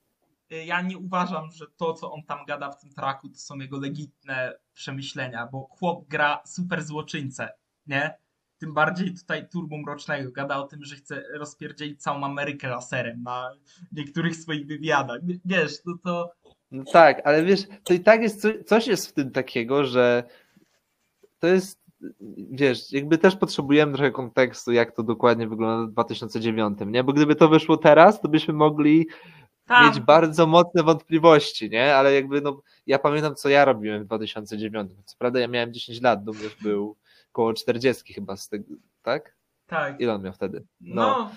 y, 0.52 0.65
ja 0.65 0.82
nie 0.82 0.98
uważam, 0.98 1.52
że 1.52 1.65
to, 1.77 1.94
co 1.94 2.11
on 2.11 2.23
tam 2.23 2.45
gada 2.45 2.72
w 2.72 2.80
tym 2.82 2.90
tracku, 2.94 3.30
to 3.30 3.36
są 3.38 3.56
jego 3.56 3.80
legitne 3.80 4.53
przemyślenia, 4.73 5.48
bo 5.52 5.68
chłop 5.69 6.07
gra 6.07 6.41
super 6.45 6.84
złoczyńcę, 6.84 7.53
nie? 7.88 8.18
Tym 8.57 8.73
bardziej 8.73 9.14
tutaj 9.14 9.49
Turbo 9.49 9.77
Mrocznego 9.77 10.32
gada 10.32 10.57
o 10.57 10.68
tym, 10.68 10.84
że 10.84 10.95
chce 10.95 11.23
rozpierdzielić 11.34 12.02
całą 12.02 12.26
Amerykę 12.26 12.68
laserem 12.68 13.23
na 13.23 13.52
niektórych 13.91 14.36
swoich 14.36 14.68
wywiadach. 14.68 15.19
Wiesz, 15.45 15.73
no 15.86 15.94
to 16.03 16.32
No 16.72 16.84
tak, 16.94 17.22
ale 17.27 17.44
wiesz, 17.44 17.61
to 17.84 17.94
i 17.94 17.99
tak 17.99 18.22
jest, 18.22 18.41
co, 18.41 18.49
coś 18.65 18.88
jest 18.88 19.07
w 19.07 19.14
tym 19.14 19.32
takiego, 19.32 19.86
że 19.86 20.23
to 21.40 21.48
jest, 21.48 21.82
wiesz, 22.52 22.91
jakby 22.91 23.18
też 23.18 23.36
potrzebujemy 23.36 23.94
trochę 23.94 24.11
kontekstu, 24.11 24.72
jak 24.72 24.95
to 24.95 25.03
dokładnie 25.03 25.48
wygląda 25.48 25.88
w 25.88 25.94
2009, 25.94 26.77
nie? 26.88 27.03
Bo 27.03 27.14
gdyby 27.14 27.36
to 27.36 27.49
wyszło 27.49 27.77
teraz, 27.77 28.22
to 28.22 28.30
byśmy 28.30 28.53
mogli 28.53 29.07
tam, 29.65 29.88
mieć 29.88 29.99
bardzo 29.99 30.48
mocne 30.48 30.84
wątpliwości, 30.84 31.69
nie? 31.69 31.95
Ale 31.95 32.14
jakby, 32.14 32.41
no, 32.41 32.61
ja 32.88 32.99
pamiętam, 32.99 33.36
co 33.36 33.49
ja 33.49 33.65
robiłem 33.65 34.03
w 34.03 34.06
2009. 34.06 34.91
Co 35.06 35.15
prawda 35.18 35.40
ja 35.40 35.48
miałem 35.48 35.73
10 35.73 36.02
lat, 36.02 36.23
Dum 36.23 36.38
już 36.44 36.56
był 36.61 36.95
koło 37.36 37.53
40 37.53 38.14
chyba 38.14 38.36
z 38.36 38.49
tego, 38.49 38.66
tak? 39.02 39.36
tak, 39.68 40.02
Ile 40.02 40.14
on 40.14 40.24
miał 40.24 40.34
wtedy? 40.34 40.64
no, 40.82 41.32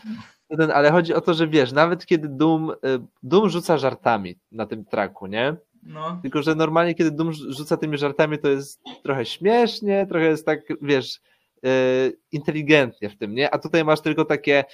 Ten, 0.58 0.70
ale 0.70 0.90
chodzi 0.90 1.14
o 1.14 1.20
to, 1.20 1.34
że 1.34 1.48
wiesz, 1.48 1.72
nawet 1.72 2.06
kiedy 2.06 2.28
Doom, 2.28 2.70
y, 2.70 2.74
Doom 3.22 3.48
rzuca 3.48 3.78
żartami 3.78 4.38
na 4.52 4.66
tym 4.66 4.84
traku, 4.84 5.26
nie? 5.26 5.56
no, 5.82 6.18
Tylko, 6.22 6.42
że 6.42 6.54
normalnie, 6.54 6.94
kiedy 6.94 7.10
Doom 7.10 7.32
rzuca 7.32 7.76
tymi 7.76 7.98
żartami, 7.98 8.38
to 8.38 8.48
jest 8.48 8.80
trochę 9.02 9.26
śmiesznie, 9.26 10.06
trochę 10.06 10.26
jest 10.26 10.46
tak, 10.46 10.60
wiesz, 10.82 11.20
yy, 11.62 11.70
inteligentnie 12.32 13.10
w 13.10 13.16
tym, 13.16 13.34
nie? 13.34 13.54
A 13.54 13.58
tutaj 13.58 13.84
masz 13.84 14.00
tylko 14.00 14.24
takie, 14.24 14.64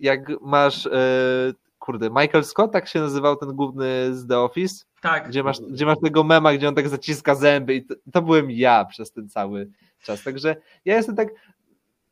jak 0.00 0.40
masz, 0.40 0.84
yy, 0.84 1.54
kurde, 1.78 2.10
Michael 2.10 2.44
Scott, 2.44 2.72
tak 2.72 2.88
się 2.88 3.00
nazywał 3.00 3.36
ten 3.36 3.52
główny 3.52 4.14
z 4.14 4.26
The 4.26 4.38
Office, 4.38 4.84
tak. 5.00 5.28
gdzie 5.28 5.42
masz, 5.42 5.60
gdzie 5.60 5.86
masz 5.86 5.98
tego 6.04 6.24
mema, 6.24 6.52
gdzie 6.54 6.68
on 6.68 6.74
tak 6.74 6.88
zaciska 6.88 7.34
zęby 7.34 7.74
i 7.74 7.86
to, 7.86 7.94
to 8.12 8.22
byłem 8.22 8.50
ja 8.50 8.84
przez 8.84 9.12
ten 9.12 9.28
cały 9.28 9.70
czas. 10.02 10.22
Także 10.22 10.56
ja 10.84 10.96
jestem 10.96 11.16
tak, 11.16 11.28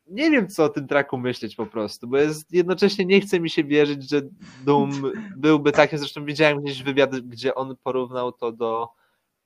nie 0.06 0.30
wiem, 0.30 0.48
co 0.48 0.64
o 0.64 0.68
tym 0.68 0.86
traku 0.88 1.18
myśleć 1.18 1.56
po 1.56 1.66
prostu, 1.66 2.08
bo 2.08 2.16
jest, 2.16 2.52
jednocześnie 2.52 3.04
nie 3.04 3.20
chce 3.20 3.40
mi 3.40 3.50
się 3.50 3.64
wierzyć, 3.64 4.10
że 4.10 4.22
Doom 4.64 4.90
byłby 5.36 5.72
takim, 5.72 5.98
zresztą 5.98 6.24
widziałem 6.24 6.62
gdzieś 6.62 6.82
wywiad, 6.82 7.16
gdzie 7.20 7.54
on 7.54 7.76
porównał 7.82 8.32
to 8.32 8.52
do, 8.52 8.88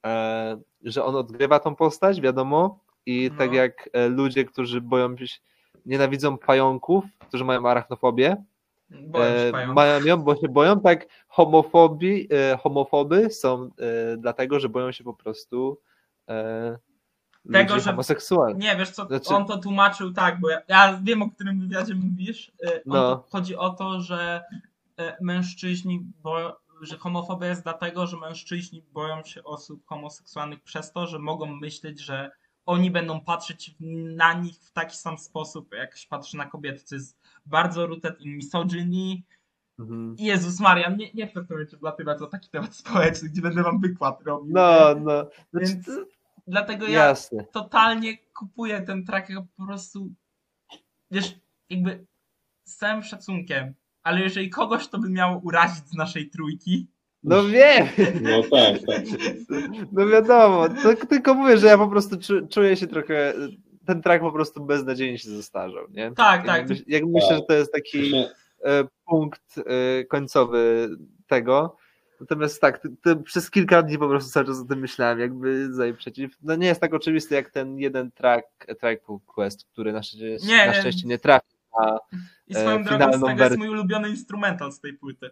e, 0.06 0.60
że 0.84 1.04
on 1.04 1.16
odgrywa 1.16 1.58
tą 1.58 1.74
postać, 1.74 2.20
wiadomo, 2.20 2.78
i 3.06 3.28
No. 3.32 3.38
tak 3.38 3.52
jak 3.52 3.90
e, 3.92 4.08
ludzie, 4.08 4.44
którzy 4.44 4.80
boją 4.80 5.16
się, 5.16 5.38
nienawidzą 5.86 6.38
pająków, 6.38 7.04
którzy 7.18 7.44
mają 7.44 7.66
arachnofobię, 7.68 8.36
e, 9.14 9.66
mają 9.66 10.04
ją, 10.04 10.16
bo 10.16 10.36
się 10.36 10.48
boją, 10.48 10.80
tak 10.80 11.06
homofobi, 11.28 12.28
e, 12.32 12.56
homofoby 12.56 13.30
są 13.30 13.62
e, 13.62 14.16
dlatego, 14.16 14.60
że 14.60 14.68
boją 14.68 14.92
się 14.92 15.04
po 15.04 15.14
prostu 15.14 15.78
e, 16.28 16.78
Tego, 17.52 17.80
że- 17.80 17.90
homoseksualnych. 17.90 18.62
Nie, 18.62 18.76
wiesz 18.76 18.90
co, 18.90 19.06
Znaczy- 19.06 19.28
on 19.34 19.46
to 19.46 19.58
tłumaczył 19.58 20.12
tak, 20.12 20.40
bo 20.40 20.50
ja, 20.50 20.60
ja 20.68 21.00
wiem, 21.02 21.22
o 21.22 21.30
którym 21.30 21.60
wywiadzie 21.60 21.94
mówisz. 21.94 22.52
Y, 22.64 22.82
No. 22.86 22.94
to, 22.94 23.26
chodzi 23.30 23.56
o 23.56 23.70
to, 23.70 24.00
że 24.00 24.42
y, 25.00 25.02
mężczyźni, 25.20 26.06
bo, 26.22 26.60
że 26.82 26.98
homofobia 26.98 27.46
jest 27.46 27.62
dlatego, 27.62 28.06
że 28.06 28.16
mężczyźni 28.16 28.82
boją 28.92 29.24
się 29.24 29.44
osób 29.44 29.86
homoseksualnych 29.86 30.60
przez 30.62 30.92
to, 30.92 31.06
że 31.06 31.18
mogą 31.18 31.46
myśleć, 31.46 32.00
że 32.00 32.30
oni 32.66 32.90
będą 32.90 33.20
patrzeć 33.20 33.74
na 34.16 34.32
nich 34.32 34.56
w 34.58 34.72
taki 34.72 34.96
sam 34.96 35.18
sposób, 35.18 35.74
jak 35.74 35.96
się 35.96 36.08
patrzy 36.08 36.36
na 36.36 36.46
kobiety, 36.46 36.84
co 36.84 36.94
jest 36.94 37.18
bardzo 37.46 37.86
rooted 37.86 38.20
in 38.20 38.36
misogyny. 38.36 39.22
Mhm. 39.78 40.14
Jezus 40.18 40.60
Maria, 40.60 40.90
nie, 40.90 41.12
nie 41.14 41.26
chcę 41.26 41.46
momencie 41.50 41.76
wlatywać 41.76 42.22
o 42.22 42.26
taki 42.26 42.48
temat 42.50 42.74
społeczny, 42.76 43.28
gdzie 43.28 43.42
będę 43.42 43.62
wam 43.62 43.80
wykład 43.80 44.22
robił. 44.22 44.52
No, 44.54 44.78
no. 45.00 45.26
Znaczy, 45.50 45.66
Więc 45.66 45.86
Dlatego 46.46 46.86
ja 46.86 47.04
jasne. 47.04 47.44
totalnie 47.52 48.18
kupuję 48.18 48.80
ten 48.80 49.04
track 49.04 49.28
jako 49.28 49.46
po 49.56 49.66
prostu, 49.66 50.08
wiesz, 51.10 51.34
jakby 51.70 52.06
z 52.64 52.76
całym 52.76 53.02
szacunkiem, 53.02 53.74
ale 54.02 54.20
jeżeli 54.20 54.50
kogoś 54.50 54.88
to 54.88 54.98
by 54.98 55.10
miało 55.10 55.40
urazić 55.44 55.86
z 55.88 55.94
naszej 55.94 56.30
trójki, 56.30 56.86
No 57.22 57.44
wiem, 57.44 57.86
No 58.22 58.42
tak, 58.42 58.80
tak. 58.86 59.04
no 59.92 60.06
wiadomo. 60.06 60.68
To, 60.82 61.06
tylko 61.06 61.34
mówię, 61.34 61.58
że 61.58 61.66
ja 61.66 61.78
po 61.78 61.88
prostu 61.88 62.18
czu, 62.18 62.46
czuję 62.46 62.76
się 62.76 62.86
trochę. 62.86 63.34
Ten 63.86 64.02
track 64.02 64.20
po 64.22 64.32
prostu 64.32 64.64
beznadziejnie 64.64 65.18
się 65.18 65.30
zestarzał, 65.30 65.86
nie? 65.90 66.12
Tak, 66.12 66.36
jak 66.36 66.46
tak. 66.46 66.68
Myśl, 66.68 66.82
jak 66.86 67.04
myślę, 67.06 67.36
że 67.36 67.42
to 67.42 67.52
jest 67.54 67.72
taki 67.72 68.10
Właśnie- 68.10 68.30
e, 68.64 68.84
punkt 69.06 69.58
e, 69.58 70.04
końcowy 70.04 70.88
tego. 71.26 71.76
Natomiast 72.20 72.60
tak, 72.60 72.78
ty, 72.78 72.88
ty, 73.02 73.16
przez 73.16 73.50
kilka 73.50 73.82
dni 73.82 73.98
po 73.98 74.08
prostu 74.08 74.30
cały 74.30 74.46
czas 74.46 74.60
o 74.60 74.64
tym 74.64 74.78
myślałem, 74.78 75.20
jakby 75.20 75.72
za 75.72 75.86
i 75.86 75.94
przeciw. 75.94 76.36
No 76.42 76.56
nie 76.56 76.66
jest 76.66 76.80
tak 76.80 76.94
oczywisty 76.94 77.34
jak 77.34 77.50
ten 77.50 77.78
jeden 77.78 78.10
track, 78.10 78.46
track 78.80 79.04
Quest, 79.26 79.64
który 79.64 79.92
na 79.92 80.02
szczęście, 80.02 80.46
Nie, 80.46 80.66
na 80.66 80.74
szczęście 80.74 81.08
nie 81.08 81.18
trafił 81.18 81.58
na 81.80 81.98
i 82.46 82.56
E, 82.56 82.60
swoją 82.60 82.84
drogą 82.84 83.12
z 83.12 83.20
tego 83.20 83.44
jest 83.44 83.58
mój 83.58 83.68
ulubiony 83.68 84.08
instrumental 84.08 84.72
z 84.72 84.80
tej 84.80 84.92
płyty. 84.92 85.30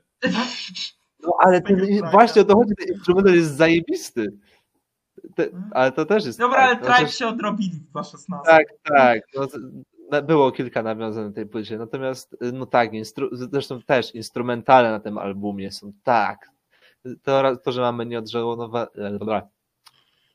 No 1.23 1.33
ale 1.41 1.61
ten, 1.61 2.01
właśnie 2.11 2.43
o 2.43 2.45
to 2.45 2.57
chodzi, 2.57 2.75
ten 2.75 2.95
instrumental 2.95 3.35
jest 3.35 3.57
zajebisty. 3.57 4.39
Te, 5.35 5.49
ale 5.71 5.93
to 5.93 6.05
też 6.05 6.27
jest. 6.27 6.39
Dobra, 6.39 6.59
ale 6.59 6.77
tak, 6.77 6.85
track 6.85 6.99
chociaż- 6.99 7.15
się 7.15 7.27
odrobili 7.27 7.71
w 7.71 7.93
2.16. 7.93 8.41
Tak, 8.45 8.67
tak. 8.85 9.23
No, 9.37 9.47
to- 9.47 9.59
było 10.23 10.53
kilka 10.53 10.83
nawiązań 10.83 11.25
na 11.25 11.33
tej 11.33 11.47
płycie. 11.47 11.79
Natomiast, 11.79 12.33
y, 12.33 12.53
no 12.53 12.67
tak, 12.67 12.93
instru, 12.93 13.29
zresztą 13.33 13.83
też 13.83 14.15
instrumentale 14.15 14.91
na 14.91 15.01
tym 15.01 15.19
albumie 15.19 15.73
są 15.73 15.93
tak. 16.03 16.51
To, 17.23 17.57
to 17.57 17.73
że 17.73 17.81
mamy 17.81 18.07
nieodżałowane. 18.07 18.87
Dobra. 19.19 19.49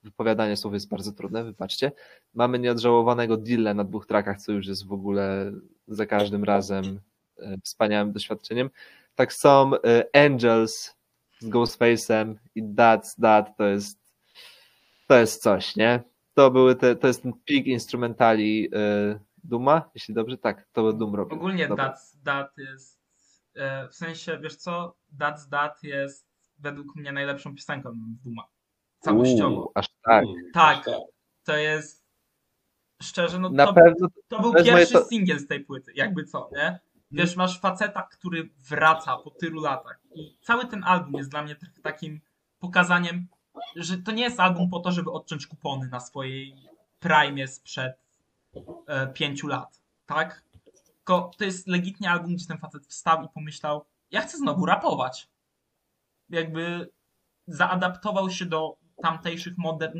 Wypowiadanie 0.04 0.58
słów 0.58 0.74
jest 0.74 0.90
bardzo 0.90 1.12
trudne, 1.12 1.44
wybaczcie. 1.44 1.91
Mamy 2.34 2.60
nieodżałowanego 2.60 3.38
Dille 3.38 3.74
na 3.74 3.84
dwóch 3.84 4.06
trackach, 4.06 4.41
co 4.41 4.52
już 4.52 4.68
jest 4.68 4.88
w 4.88 4.94
ogóle 4.94 5.52
za 5.88 6.06
każdym 6.06 6.44
razem 6.44 7.00
e, 7.40 7.58
wspaniałym 7.64 8.12
doświadczeniem. 8.12 8.70
Tak 9.16 9.34
są 9.34 9.72
e, 9.76 10.26
Angels 10.26 10.95
z 11.40 11.50
Ghostface'em 11.50 12.36
i 12.56 12.64
That's 12.64 13.22
That 13.22 13.58
to 13.58 13.64
jest 13.64 14.04
to 15.08 15.18
jest 15.18 15.44
coś, 15.44 15.76
nie? 15.76 16.04
To 16.34 16.52
były 16.52 16.76
te, 16.76 16.95
to 16.95 17.08
jest 17.08 17.24
ten 17.24 17.34
peak 17.34 17.66
instrumentali 17.66 18.70
y, 18.76 19.20
Duma, 19.44 19.90
jeśli 19.95 20.14
dobrze, 20.14 20.38
tak, 20.38 20.68
to 20.74 20.94
Doom 20.94 21.16
robił. 21.16 21.38
Ogólnie 21.38 21.68
Dobra. 21.68 21.90
That's 21.94 22.24
That 22.26 22.58
jest, 22.58 23.00
e, 23.56 23.88
w 23.88 23.95
sensie, 23.95 24.40
wiesz 24.41 24.56
co, 24.56 24.95
That's 25.20 25.50
That 25.50 25.84
jest 25.84 26.32
według 26.64 26.95
mnie 26.95 27.11
najlepszą 27.11 27.56
piosenką 27.56 27.91
w 27.91 28.23
Duma. 28.23 28.44
Całościowo. 28.99 29.56
Uuu. 29.61 29.72
Aż 29.76 29.88
tak. 30.03 30.23
Mm, 30.23 30.35
Tak. 30.53 30.85
To 31.44 31.57
jest, 31.57 32.03
szczerze, 33.02 33.40
no 33.40 33.49
Na 33.49 33.65
to, 33.65 33.73
pewno 33.73 34.07
to 34.27 34.41
był 34.41 34.53
to 34.53 34.64
pierwszy 34.64 34.94
to- 34.94 35.06
singiel 35.06 35.40
z 35.40 35.48
tej 35.48 35.60
płyty, 35.60 35.91
jakby 35.95 36.23
co, 36.26 36.49
nie? 36.56 36.80
Wiesz, 37.11 37.35
masz 37.35 37.60
faceta, 37.60 38.02
który 38.11 38.49
wraca 38.69 39.18
po 39.18 39.31
tylu 39.31 39.61
latach 39.61 39.99
i 40.15 40.38
cały 40.41 40.65
ten 40.68 40.84
album 40.84 41.14
jest 41.14 41.30
dla 41.31 41.41
mnie 41.44 41.56
trochę 41.56 41.81
takim 41.81 42.22
pokazaniem, 42.60 43.27
że 43.76 43.98
to 43.98 44.11
nie 44.11 44.23
jest 44.23 44.40
album 44.40 44.69
po 44.69 44.80
to, 44.80 44.91
żeby 44.91 45.11
odciąć 45.11 45.48
kupony 45.48 45.88
na 45.88 45.99
swojej 45.99 46.56
prime 46.99 47.48
sprzed 47.48 47.94
e, 48.88 49.07
pięciu 49.07 49.48
lat, 49.48 49.81
tak? 50.06 50.44
Tylko 50.95 51.31
to 51.38 51.44
jest 51.44 51.68
legitnie 51.68 52.11
album, 52.11 52.35
gdzie 52.35 52.48
ten 52.48 52.57
facet 52.57 52.85
wstał 52.88 53.23
i 53.23 53.27
pomyślał, 53.34 53.85
ja 54.11 54.22
chcę 54.22 54.38
znowu 54.38 54.65
rapować. 54.65 55.27
Jakby 56.34 56.89
zaadaptował 57.47 58.30
się 58.30 58.45
do 58.45 58.77
tamtejszych 59.01 59.57
modern 59.57 59.99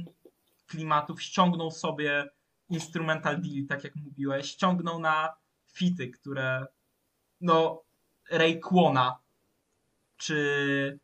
klimatów, 0.68 1.22
ściągnął 1.22 1.72
sobie 1.72 2.30
instrumental 2.70 3.42
deal, 3.42 3.68
tak 3.70 3.84
jak 3.84 3.96
mówiłeś, 3.96 4.46
ściągnął 4.52 5.00
na 5.00 5.34
fity, 5.74 6.08
które 6.10 6.66
no 7.42 7.84
Rayquana 8.32 9.18
czy 10.18 11.00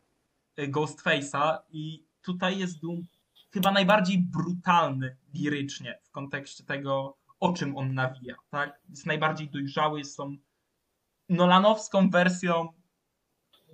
Ghostface'a 0.58 1.58
i 1.70 2.04
tutaj 2.22 2.58
jest 2.58 2.80
Doom 2.80 3.02
chyba 3.52 3.72
najbardziej 3.72 4.18
brutalny 4.18 5.16
lirycznie 5.34 5.98
w 6.02 6.10
kontekście 6.10 6.64
tego, 6.64 7.16
o 7.40 7.52
czym 7.52 7.76
on 7.76 7.94
nawija, 7.94 8.34
tak? 8.50 8.80
Jest 8.88 9.06
najbardziej 9.06 9.50
dojrzały, 9.50 9.98
jest 9.98 10.16
tą 10.16 10.36
nolanowską 11.28 12.10
wersją 12.10 12.68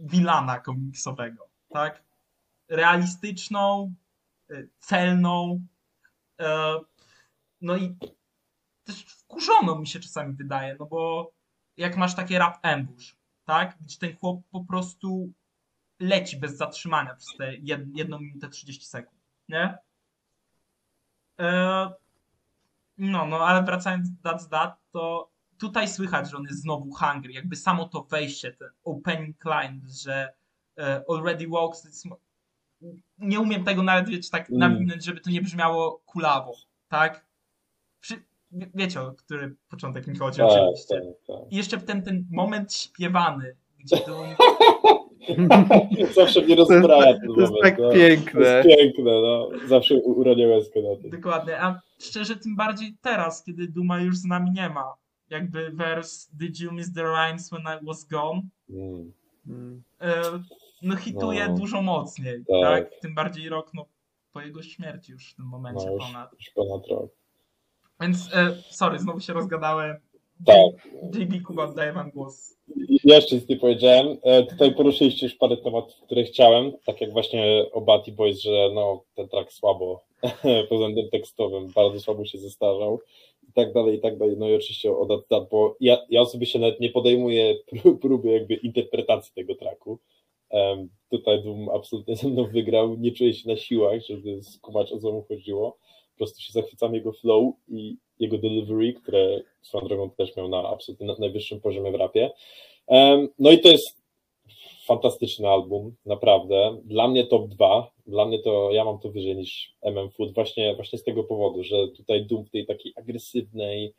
Wilana 0.00 0.60
komiksowego, 0.60 1.45
tak? 1.68 2.02
Realistyczną, 2.68 3.94
y, 4.50 4.70
celną, 4.78 5.66
e, 6.40 6.76
no 7.60 7.76
i 7.76 7.96
też 8.84 9.04
wkurzoną 9.04 9.78
mi 9.78 9.86
się 9.86 10.00
czasami 10.00 10.34
wydaje, 10.34 10.76
no 10.78 10.86
bo 10.86 11.32
jak 11.76 11.96
masz 11.96 12.14
takie 12.14 12.38
rap 12.38 12.58
ambush, 12.62 13.16
tak? 13.44 13.76
Gdzie 13.80 13.98
ten 13.98 14.16
chłop 14.16 14.40
po 14.50 14.64
prostu 14.64 15.32
leci 16.00 16.36
bez 16.36 16.56
zatrzymania 16.56 17.14
przez 17.14 17.36
te 17.36 17.56
1 17.56 18.20
minutę 18.20 18.48
30 18.48 18.86
sekund, 18.86 19.20
nie? 19.48 19.78
E, 21.40 21.90
no, 22.98 23.26
no, 23.26 23.46
ale 23.46 23.62
wracając 23.62 24.10
do 24.10 24.30
That's 24.30 24.48
That, 24.48 24.78
to 24.92 25.30
tutaj 25.58 25.88
słychać, 25.88 26.30
że 26.30 26.36
on 26.36 26.44
jest 26.44 26.60
znowu 26.60 26.92
hungry, 26.92 27.32
jakby 27.32 27.56
samo 27.56 27.88
to 27.88 28.02
wejście, 28.02 28.52
ten 28.52 28.70
opening 28.84 29.44
line, 29.44 29.82
że 29.86 30.14
e, 30.24 30.32
already 31.08 31.48
walks, 31.48 32.06
nie 33.18 33.40
umiem 33.40 33.64
tego 33.64 33.82
nawet, 33.82 34.08
wiecie, 34.08 34.30
tak 34.30 34.50
Mm. 34.50 34.58
nawinąć, 34.60 35.04
żeby 35.04 35.20
to 35.20 35.30
nie 35.30 35.42
brzmiało 35.42 36.00
kulawo, 36.06 36.52
tak? 36.88 37.26
Przy, 38.00 38.14
wie- 38.52 38.70
wiecie, 38.74 39.00
o 39.00 39.12
który 39.12 39.54
początek 39.70 40.06
mi 40.06 40.16
chodzi 40.18 40.38
Tak, 40.38 40.50
oczywiście. 40.50 40.94
tak, 41.00 41.36
tak. 41.36 41.52
I 41.52 41.56
jeszcze 41.56 41.78
ten, 41.78 42.02
ten 42.02 42.26
moment 42.32 42.74
śpiewany, 42.74 43.56
gdzie 43.78 43.96
to 43.96 44.22
Zawsze 46.14 46.42
mnie 46.42 46.56
To 46.56 46.60
jest, 46.62 46.70
rozpraja 46.70 47.18
ten 47.20 47.34
to 47.34 47.40
jest 47.40 47.52
moment. 47.52 47.62
tak 47.62 47.78
no. 47.78 47.88
To 47.88 47.94
piękne. 47.94 48.40
jest 48.40 48.68
piękne, 48.68 49.04
no. 49.22 49.48
Zawsze 49.66 49.94
uronię 49.94 50.48
łezkę 50.48 50.82
na 50.82 50.96
tym. 51.02 51.10
Dokładnie, 51.10 51.60
a 51.62 51.80
szczerze 51.98 52.36
tym 52.36 52.56
bardziej 52.56 52.96
teraz, 53.02 53.44
kiedy 53.44 53.68
Duma 53.68 54.00
już 54.00 54.16
z 54.16 54.24
nami 54.24 54.50
nie 54.50 54.68
ma. 54.68 54.94
Jakby 55.30 55.70
wers 55.70 56.28
Did 56.32 56.60
you 56.60 56.72
miss 56.72 56.92
the 56.94 57.02
rhymes 57.02 57.50
when 57.50 57.62
I 57.62 57.86
was 57.86 58.04
gone? 58.04 58.42
Mm. 58.70 59.12
Mm. 59.46 59.82
No 60.82 60.96
hituje 60.96 61.48
No. 61.48 61.54
dużo 61.54 61.82
mocniej, 61.82 62.44
Tak. 62.48 62.62
tak. 62.90 63.00
Tym 63.00 63.14
bardziej 63.14 63.48
rok, 63.48 63.70
no 63.74 63.86
po 64.32 64.40
jego 64.40 64.62
śmierci 64.62 65.12
już 65.12 65.32
w 65.32 65.36
tym 65.36 65.44
momencie 65.46 65.86
No 65.86 65.92
już, 65.92 66.04
ponad. 66.06 66.30
już 66.32 66.50
ponad 66.50 66.86
rok. 66.88 67.10
Więc, 68.00 68.34
e, 68.34 68.56
sorry, 68.70 68.98
znowu 68.98 69.20
się 69.20 69.32
rozgadałem. 69.32 69.96
Tak. 70.46 70.88
JB 71.14 71.40
Kuba, 71.46 71.64
oddaję 71.64 71.92
wam 71.92 72.10
głos. 72.10 72.56
Jeszcze 73.04 73.34
nic 73.36 73.48
nie 73.48 73.56
powiedziałem. 73.56 74.16
E, 74.22 74.42
Tutaj 74.42 74.74
poruszyliście 74.74 75.26
już 75.26 75.34
parę 75.34 75.56
tematów, 75.56 76.00
które 76.00 76.22
chciałem. 76.24 76.72
Tak 76.86 77.00
jak 77.00 77.12
właśnie 77.12 77.64
o 77.72 77.80
Batty 77.80 78.12
Boys, 78.12 78.40
że 78.42 78.70
no, 78.74 79.02
ten 79.14 79.28
track 79.28 79.52
słabo 79.52 80.04
pod 80.68 80.78
względem 80.78 81.10
tekstowym, 81.10 81.72
bardzo 81.74 82.00
słabo 82.00 82.24
się 82.24 82.38
zestarzał 82.38 83.00
i 83.48 83.52
tak 83.52 83.72
dalej, 83.72 83.96
i 83.96 84.00
tak 84.00 84.18
dalej. 84.18 84.36
No 84.38 84.48
i 84.48 84.54
oczywiście 84.54 84.96
o 84.96 85.06
Dat 85.06 85.20
Dat, 85.30 85.48
bo 85.48 85.76
ja, 85.80 85.98
ja 86.10 86.20
osobiście 86.20 86.58
nawet 86.58 86.80
nie 86.80 86.90
podejmuję 86.90 87.54
pró- 87.72 87.98
próby 87.98 88.28
jakby 88.32 88.54
interpretacji 88.54 89.32
tego 89.34 89.54
tracku. 89.54 89.98
Tutaj 91.10 91.42
Doom 91.42 91.68
absolutnie 91.68 92.16
ze 92.16 92.28
mną 92.28 92.46
wygrał. 92.46 92.96
Nie 92.96 93.12
czuję 93.12 93.34
się 93.34 93.48
na 93.48 93.56
siłach, 93.56 94.00
żeby 94.08 94.42
skumać 94.42 94.92
o 94.92 94.98
co 94.98 95.12
mu 95.12 95.22
chodziło. 95.22 95.78
Po 96.12 96.16
prostu 96.16 96.42
się 96.42 96.52
zachwycam 96.52 96.94
jego 96.94 97.12
flow 97.12 97.54
i 97.68 97.96
jego 98.18 98.38
delivery, 98.38 98.92
które 98.92 99.40
swoją 99.62 99.88
drogą 99.88 100.10
też 100.10 100.36
miał 100.36 100.48
na 100.48 100.68
absolutnie 100.68 101.14
najwyższym 101.18 101.60
poziomie 101.60 101.92
w 101.92 101.94
rapie. 101.94 102.30
No 103.38 103.50
i 103.50 103.58
to 103.58 103.68
jest 103.68 104.06
fantastyczny 104.86 105.48
album, 105.48 105.94
naprawdę. 106.06 106.80
Dla 106.84 107.08
mnie 107.08 107.24
top 107.24 107.48
2, 107.48 107.90
dla 108.06 108.26
mnie 108.26 108.38
to, 108.38 108.72
ja 108.72 108.84
mam 108.84 108.98
to 108.98 109.10
wyżej 109.10 109.36
niż 109.36 109.74
MM 109.82 110.10
Food, 110.10 110.34
właśnie, 110.34 110.74
właśnie 110.74 110.98
z 110.98 111.04
tego 111.04 111.24
powodu, 111.24 111.62
że 111.62 111.88
tutaj 111.88 112.26
Doom 112.26 112.44
w 112.44 112.50
tej 112.50 112.66
takiej 112.66 112.92
agresywnej, 112.96 113.94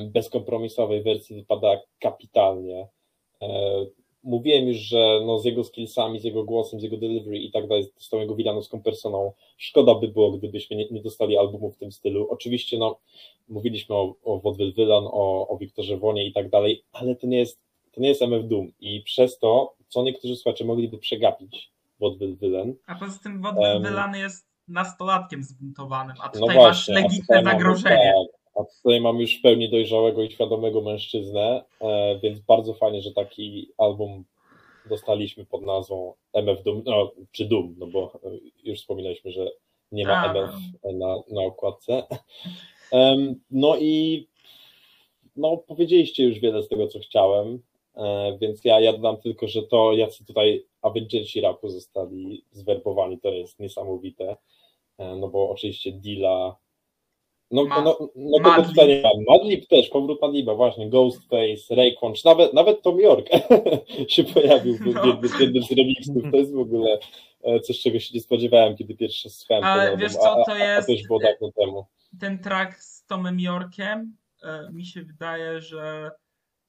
bezkompromisowej 0.00 1.02
wersji 1.02 1.36
wypada 1.36 1.80
kapitalnie. 1.98 2.88
Mówiłem 4.22 4.68
już, 4.68 4.76
że 4.76 5.20
no 5.26 5.38
z 5.38 5.44
jego 5.44 5.64
skillsami, 5.64 6.20
z 6.20 6.24
jego 6.24 6.44
głosem, 6.44 6.80
z 6.80 6.82
jego 6.82 6.96
delivery 6.96 7.38
i 7.38 7.50
tak 7.50 7.68
dalej, 7.68 7.84
z 7.96 8.08
tą 8.08 8.18
jego 8.20 8.34
wilanowską 8.34 8.82
personą, 8.82 9.32
szkoda 9.56 9.94
by 9.94 10.08
było, 10.08 10.32
gdybyśmy 10.32 10.76
nie, 10.76 10.88
nie 10.90 11.02
dostali 11.02 11.38
albumu 11.38 11.70
w 11.70 11.76
tym 11.76 11.92
stylu. 11.92 12.26
Oczywiście, 12.30 12.78
no, 12.78 12.98
mówiliśmy 13.48 13.94
o, 13.94 14.14
o 14.24 14.38
Wodwyl 14.38 14.72
Wylan, 14.72 15.04
o, 15.06 15.48
o 15.48 15.56
Wiktorze 15.56 15.96
Wonie 15.96 16.26
i 16.26 16.32
tak 16.32 16.50
dalej, 16.50 16.84
ale 16.92 17.16
to 17.16 17.26
nie 17.26 17.38
jest, 17.38 17.60
to 17.92 18.00
nie 18.00 18.08
jest 18.08 18.22
MF 18.22 18.48
Doom 18.48 18.72
i 18.80 19.02
przez 19.02 19.38
to, 19.38 19.74
co 19.88 20.02
niektórzy 20.02 20.36
słuchacze 20.36 20.64
mogliby 20.64 20.98
przegapić 20.98 21.70
Wodwyl 22.00 22.36
Wylan. 22.36 22.74
A 22.86 22.94
poza 22.94 23.18
tym 23.22 23.42
Wodwyl 23.42 23.82
Wylan 23.82 24.14
jest 24.16 24.46
nastolatkiem 24.68 25.42
zbuntowanym, 25.42 26.16
a 26.20 26.26
No 26.26 26.30
tutaj 26.32 26.56
właśnie, 26.56 26.94
masz 26.94 27.02
legitne 27.02 27.42
zagrożenie. 27.44 27.96
tak, 27.96 28.39
A 28.60 28.64
tutaj 28.64 29.00
mam 29.00 29.20
już 29.20 29.38
w 29.38 29.42
pełni 29.42 29.70
dojrzałego 29.70 30.22
i 30.22 30.30
świadomego 30.30 30.80
mężczyznę, 30.80 31.64
e, 31.80 32.18
więc 32.22 32.40
bardzo 32.40 32.74
fajnie, 32.74 33.02
że 33.02 33.12
taki 33.12 33.72
album 33.78 34.24
dostaliśmy 34.86 35.46
pod 35.46 35.62
nazwą 35.62 36.14
MF 36.32 36.62
Doom, 36.62 36.82
no, 36.86 37.12
czy 37.32 37.44
Doom, 37.44 37.74
no 37.78 37.86
bo 37.86 38.20
już 38.64 38.78
wspominaliśmy, 38.78 39.32
że 39.32 39.50
nie 39.92 40.06
ma 40.06 40.12
A. 40.12 40.30
MF 40.30 40.50
na, 40.84 41.22
na 41.30 41.42
okładce. 41.42 42.02
No 43.50 43.76
i 43.76 44.26
no, 45.36 45.56
powiedzieliście 45.56 46.24
już 46.24 46.38
wiele 46.38 46.62
z 46.62 46.68
tego, 46.68 46.86
co 46.86 46.98
chciałem, 46.98 47.62
e, 47.96 48.38
więc 48.40 48.64
ja, 48.64 48.80
ja 48.80 48.92
dodam 48.92 49.16
tylko, 49.16 49.48
że 49.48 49.62
to, 49.62 49.92
jacy 49.92 50.24
tutaj 50.24 50.64
Avengersi 50.82 51.40
rapu 51.40 51.68
zostali 51.68 52.44
zwerbowani, 52.50 53.18
to 53.18 53.28
jest 53.28 53.60
niesamowite, 53.60 54.36
E, 55.00 55.16
no 55.16 55.28
bo 55.28 55.50
oczywiście 55.50 55.92
Dilla, 55.92 56.56
no, 57.50 57.64
Ma- 57.64 57.80
no, 57.82 57.98
no 58.16 58.38
kogo 58.38 58.48
Madlib. 58.50 58.68
tutaj 58.68 58.88
nie 58.88 59.02
ma, 59.02 59.10
Madlib 59.28 59.68
też, 59.68 59.88
powrót 59.88 60.22
Madliba, 60.22 60.54
właśnie, 60.54 60.90
Ghostface, 60.90 61.74
Rayquan, 61.74 62.14
czy 62.14 62.26
nawet, 62.26 62.52
nawet 62.54 62.82
Tom 62.82 63.00
York 63.00 63.26
się 64.08 64.24
pojawił 64.24 64.76
w 64.76 64.80
No. 64.80 65.06
jednym, 65.06 65.30
w 65.30 65.40
jednym 65.40 65.62
z 65.62 65.70
remixów, 65.70 66.22
to 66.30 66.36
jest 66.36 66.54
w 66.54 66.58
ogóle 66.58 66.98
e, 67.42 67.60
coś, 67.60 67.80
czego 67.80 68.00
się 68.00 68.14
nie 68.14 68.20
spodziewałem, 68.20 68.76
kiedy 68.76 68.94
pierwszy 68.94 69.30
słuchałem 69.30 69.64
Ale 69.64 69.96
wiesz 69.96 70.12
co, 70.12 70.30
a, 70.40 70.44
to 70.44 70.52
a, 70.52 70.54
a 70.54 70.58
jest- 70.74 70.86
to 70.86 70.92
już 70.92 71.02
było 71.06 71.18
dawno 71.18 71.52
temu. 71.52 71.86
Ten 72.20 72.38
track 72.38 72.78
z 72.80 73.06
Tomem 73.06 73.40
Yorkiem, 73.40 74.16
e, 74.42 74.68
mi 74.72 74.86
się 74.86 75.02
wydaje, 75.02 75.60
że 75.60 76.10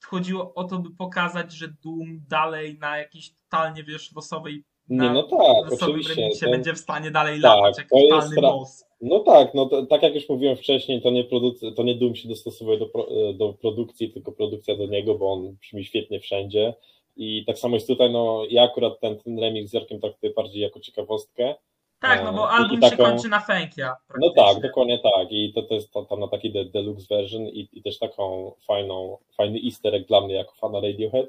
chodziło 0.05 0.53
o 0.53 0.63
to, 0.63 0.79
by 0.79 0.89
pokazać, 0.95 1.53
że 1.53 1.67
Doom 1.83 2.19
dalej 2.29 2.77
na 2.79 2.97
jakiejś 2.97 3.31
totalnie, 3.33 3.83
wiesz, 3.83 4.15
losowej 4.15 4.63
Nie, 4.89 4.97
na 4.97 5.13
no 5.13 5.23
tak, 5.23 5.81
oczywiście. 5.81 6.29
to- 6.45 6.51
będzie 6.51 6.73
w 6.73 6.77
stanie 6.77 7.11
dalej 7.11 7.41
tak, 7.41 7.55
latać 7.55 7.77
jak 7.77 7.89
to 7.89 7.97
jest 7.97 8.09
totalny 8.11 8.41
boss. 8.41 8.85
No 9.01 9.19
tak, 9.19 9.53
no 9.53 9.65
to, 9.65 9.85
tak 9.85 10.03
jak 10.03 10.15
już 10.15 10.29
mówiłem 10.29 10.57
wcześniej, 10.57 11.01
to 11.01 11.09
nie, 11.09 11.23
produc- 11.23 11.73
to 11.75 11.83
nie 11.83 11.95
Doom 11.95 12.15
się 12.15 12.29
dostosowuje 12.29 12.77
do, 12.77 12.85
pro- 12.85 13.07
do 13.33 13.53
produkcji, 13.53 14.09
tylko 14.09 14.31
produkcja 14.31 14.75
do 14.75 14.85
niego, 14.85 15.15
bo 15.15 15.33
on 15.33 15.55
brzmi 15.61 15.85
świetnie 15.85 16.19
wszędzie. 16.19 16.73
I 17.15 17.45
tak 17.45 17.59
samo 17.59 17.75
jest 17.75 17.87
tutaj, 17.87 18.11
no 18.11 18.43
ja 18.49 18.63
akurat 18.63 18.99
ten, 18.99 19.17
ten 19.19 19.39
remix 19.39 19.69
z 19.69 19.73
Jarkiem 19.73 19.99
traktuję 19.99 20.33
bardziej 20.33 20.61
jako 20.61 20.79
ciekawostkę. 20.79 21.55
Tak, 22.01 22.23
no 22.23 22.29
E, 22.29 22.33
bo 22.33 22.39
i- 22.45 22.49
album 22.49 22.79
i 22.79 22.83
się 22.83 22.89
taką- 22.89 23.03
kończy 23.03 23.27
na 23.29 23.39
fękia. 23.39 23.95
No 24.21 24.29
tak, 24.29 24.61
dokładnie 24.61 24.99
tak. 24.99 25.31
I 25.31 25.53
to, 25.53 25.61
to 25.63 25.73
jest 25.73 25.93
tam 26.09 26.19
na 26.19 26.27
taki 26.27 26.51
de- 26.51 26.65
deluxe 26.65 27.15
version 27.15 27.47
i, 27.47 27.69
i 27.73 27.81
też 27.81 27.99
taką 27.99 28.51
fajną, 28.67 29.17
fajny 29.37 29.59
easter 29.65 29.95
egg 29.95 30.07
dla 30.07 30.21
mnie 30.21 30.35
jako 30.35 30.53
fana 30.55 30.79
Radiohead. 30.81 31.25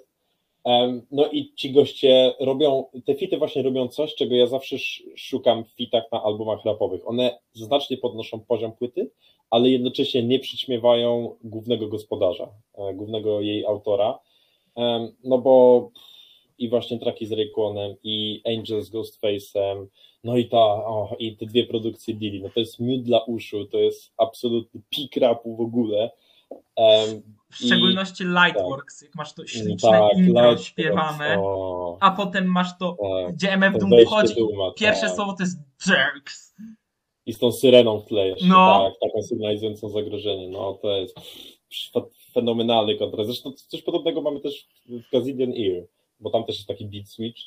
No 1.10 1.26
i 1.32 1.52
ci 1.56 1.72
goście 1.72 2.34
robią, 2.40 2.84
te 3.04 3.14
fity 3.14 3.38
właśnie 3.38 3.62
robią 3.62 3.88
coś, 3.88 4.14
czego 4.14 4.34
ja 4.34 4.46
zawsze 4.46 4.76
sz- 4.76 5.08
szukam 5.16 5.64
w 5.64 5.68
fitach 5.68 6.04
na 6.12 6.22
albumach 6.22 6.64
rapowych. 6.64 7.08
One 7.08 7.38
znacznie 7.52 7.96
podnoszą 7.96 8.40
poziom 8.40 8.72
płyty, 8.72 9.10
ale 9.50 9.70
jednocześnie 9.70 10.22
nie 10.22 10.38
przyćmiewają 10.38 11.36
głównego 11.44 11.88
gospodarza, 11.88 12.48
e, 12.74 12.94
głównego 12.94 13.40
jej 13.40 13.66
autora. 13.66 14.18
No 15.24 15.38
bo 15.38 15.90
i 16.58 16.68
właśnie 16.68 16.98
traki 16.98 17.26
z 17.26 17.32
Rayquanem 17.32 17.96
i 18.04 18.42
Angel 18.46 18.82
z 18.82 18.90
Ghostface'em, 18.90 19.86
no 20.24 20.36
i 20.36 20.48
ta, 20.48 20.58
o, 20.58 21.16
i 21.18 21.36
te 21.36 21.46
dwie 21.46 21.66
produkcje 21.66 22.14
Dili, 22.14 22.42
no 22.42 22.48
to 22.54 22.60
jest 22.60 22.80
miód 22.80 23.02
dla 23.02 23.20
uszu, 23.24 23.64
to 23.64 23.78
jest 23.78 24.12
absolutny 24.16 24.80
pik 24.90 25.16
rapu 25.16 25.56
w 25.56 25.60
ogóle. 25.60 26.10
W 27.52 27.56
szczególności 27.56 28.24
Lightworks, 28.24 29.02
jak 29.02 29.14
masz 29.14 29.32
to 29.34 29.46
śliczne 29.46 29.90
tak, 29.90 30.18
intro 30.18 30.56
śpiewane, 30.58 31.36
o, 31.40 31.98
a 32.00 32.10
potem 32.10 32.46
masz 32.46 32.78
to, 32.78 32.96
tak, 33.24 33.34
gdzie 33.34 33.52
MF 33.52 33.78
Doom 33.78 33.90
wchodzi, 34.06 34.34
Duma, 34.34 34.72
pierwsze 34.76 35.06
tak. 35.06 35.14
słowo 35.16 35.32
to 35.32 35.42
jest 35.42 35.58
jerks. 35.88 36.54
I 37.26 37.32
z 37.32 37.38
tą 37.38 37.52
syreną 37.52 38.00
w 38.00 38.06
tle 38.06 38.28
jeszcze, 38.28 38.46
No. 38.46 38.90
tak, 38.90 39.10
taką 39.10 39.22
sygnalizującą 39.22 39.88
zagrożenie, 39.88 40.48
no 40.48 40.72
to 40.82 40.96
jest 40.96 41.16
fenomenalny 42.34 42.96
kontrast. 42.96 43.26
Zresztą 43.26 43.52
coś 43.52 43.82
podobnego 43.82 44.22
mamy 44.22 44.40
też 44.40 44.68
w 44.86 45.10
Gazillion 45.12 45.50
Ear, 45.50 45.86
bo 46.20 46.30
tam 46.30 46.44
też 46.44 46.56
jest 46.56 46.68
taki 46.68 46.86
beat 46.86 47.08
switch. 47.08 47.40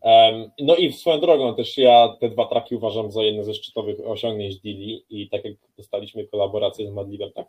Em, 0.00 0.50
no 0.58 0.76
i 0.76 0.92
swoją 0.92 1.20
drogą 1.20 1.54
też 1.54 1.78
ja 1.78 2.16
te 2.20 2.28
dwa 2.28 2.46
traki 2.46 2.76
uważam 2.76 3.10
za 3.10 3.22
jedne 3.22 3.44
ze 3.44 3.54
szczytowych 3.54 3.96
osiągnięć 4.04 4.56
Dili 4.56 5.04
i 5.10 5.28
tak 5.28 5.44
jak 5.44 5.54
dostaliśmy 5.76 6.26
kolaborację 6.26 6.88
z 6.88 6.92
Madlibem, 6.92 7.32
tak 7.32 7.46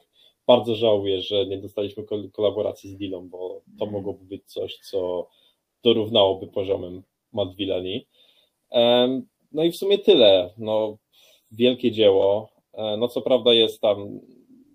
bardzo 0.50 0.76
żałuję, 0.76 1.22
że 1.22 1.46
nie 1.46 1.58
dostaliśmy 1.58 2.04
kol- 2.04 2.32
kolaboracji 2.32 2.90
z 2.90 2.98
Dilą, 2.98 3.30
bo 3.30 3.62
to 3.80 3.86
mogłoby 3.86 4.26
być 4.26 4.46
coś, 4.46 4.78
co 4.78 5.28
dorównałoby 5.84 6.48
poziomem 6.48 7.04
Madvilani. 7.34 8.08
Em, 8.72 9.28
No 9.52 9.64
i 9.64 9.72
w 9.72 9.76
sumie 9.76 9.98
tyle. 9.98 10.54
No, 10.58 10.98
wielkie 11.52 11.92
dzieło. 11.92 12.50
E, 12.74 12.98
No 12.98 13.08
co 13.08 13.22
prawda 13.22 13.54
jest 13.54 13.82
tam, 13.82 14.20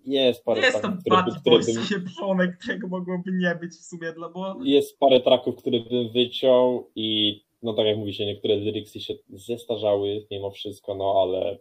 jest 0.05 0.43
parę 0.45 0.61
Jest 0.61 0.81
traków, 0.81 0.99
które, 1.01 1.15
Bad 1.23 1.41
które 1.41 1.59
bym, 1.59 1.87
pieprzonek, 1.89 2.57
którego 2.57 2.87
mogłoby 2.87 3.31
nie 3.31 3.55
być 3.61 3.71
w 3.71 3.85
sumie, 3.85 4.11
dla 4.13 4.29
bo 4.29 4.55
jest 4.63 4.99
parę 4.99 5.19
traków, 5.19 5.55
które 5.55 5.79
bym 5.79 6.09
wyciął 6.09 6.89
i 6.95 7.41
no 7.63 7.73
tak 7.73 7.85
jak 7.85 7.97
mówicie, 7.97 8.25
niektóre 8.25 8.55
lyricsy 8.55 8.99
się 8.99 9.13
zestarzały 9.29 10.27
mimo 10.31 10.51
wszystko, 10.51 10.95
no 10.95 11.15
ale 11.21 11.59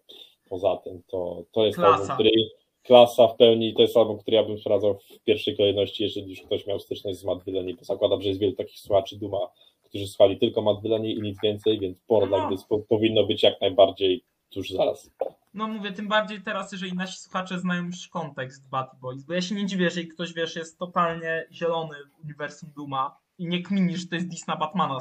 poza 0.49 0.77
tym 0.77 1.03
to, 1.07 1.45
to 1.53 1.67
jest 1.67 1.79
Klasa. 1.79 1.93
album, 2.03 2.15
który 2.15 2.31
klasa 2.85 3.29
w 3.29 3.37
pełni, 3.37 3.75
to 3.75 3.83
jest 3.83 3.97
album, 3.97 4.19
który 4.19 4.37
ja 4.37 4.45
bym 4.45 4.59
sprawdzał 4.59 4.99
w 4.99 5.25
pierwszej 5.25 5.57
kolejności, 5.57 6.03
jeżeli 6.03 6.31
już 6.31 6.41
ktoś 6.43 6.67
miał 6.67 6.81
styczność 6.81 7.19
z 7.19 7.25
Matt 7.25 7.45
Villani, 7.45 7.75
bo 7.75 7.85
zakładam, 7.85 8.23
że 8.23 8.29
jest 8.29 8.41
wielu 8.41 8.53
takich 8.53 8.79
słuchaczy 8.81 9.19
Duma, 9.19 9.39
którzy 9.85 10.07
słuchali 10.07 10.39
tylko 10.39 10.63
Matt 10.63 10.83
Villani 10.83 11.13
i 11.15 11.23
nic 11.23 11.39
więcej, 11.43 11.79
więc 11.81 12.01
Porn 12.01 12.31
No. 12.31 12.37
Like 12.37 12.49
This 12.57 12.65
po- 12.65 12.79
powinno 12.79 13.25
być 13.27 13.43
jak 13.43 13.61
najbardziej 13.61 14.25
tuż 14.51 14.71
zaraz. 14.71 15.11
no 15.55 15.69
mówię, 15.69 15.93
tym 15.93 16.09
bardziej 16.09 16.43
teraz, 16.43 16.73
jeżeli 16.73 16.93
nasi 16.95 17.19
słuchacze 17.19 17.59
znają 17.59 17.85
już 17.85 18.09
kontekst 18.09 18.69
Bad 18.69 18.91
Boys, 19.01 19.25
bo 19.25 19.35
ja 19.35 19.41
się 19.43 19.55
nie 19.55 19.67
dziwię, 19.67 19.85
jeżeli 19.85 20.09
ktoś, 20.09 20.33
wiesz, 20.33 20.57
jest 20.57 20.79
totalnie 20.79 21.47
zielony 21.53 21.95
w 22.21 22.25
uniwersum 22.25 22.71
Duma 22.77 23.17
i 23.39 23.47
nie 23.47 23.63
kmini, 23.63 23.97
że 23.97 24.07
to 24.07 24.15
jest 24.15 24.29
Disna 24.29 24.57
Batmana, 24.57 24.99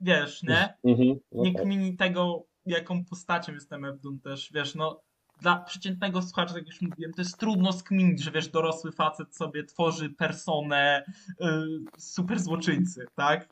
wiesz, 0.00 0.42
nie? 0.42 0.74
Mhm, 0.84 1.18
no 1.32 1.42
nie 1.44 1.52
tak. 1.52 1.62
kmini 1.62 1.96
tego, 1.96 2.44
jaką 2.66 3.04
postacią 3.04 3.52
jest 3.52 3.72
MF 3.72 4.00
Doom 4.00 4.20
też, 4.20 4.52
wiesz, 4.52 4.74
no 4.74 5.00
dla 5.40 5.56
przeciętnego 5.56 6.22
słuchacza, 6.22 6.54
tak 6.54 6.62
jak 6.62 6.66
już 6.66 6.80
mówiłem, 6.82 7.12
to 7.14 7.20
jest 7.22 7.38
trudno 7.38 7.72
skminić, 7.72 8.22
że 8.22 8.30
wiesz, 8.30 8.48
dorosły 8.48 8.92
facet 8.92 9.36
sobie 9.36 9.64
tworzy 9.64 10.10
personę 10.10 11.04
y, 11.28 11.44
super 11.98 12.38
złoczyńcy, 12.40 13.06
tak? 13.16 13.48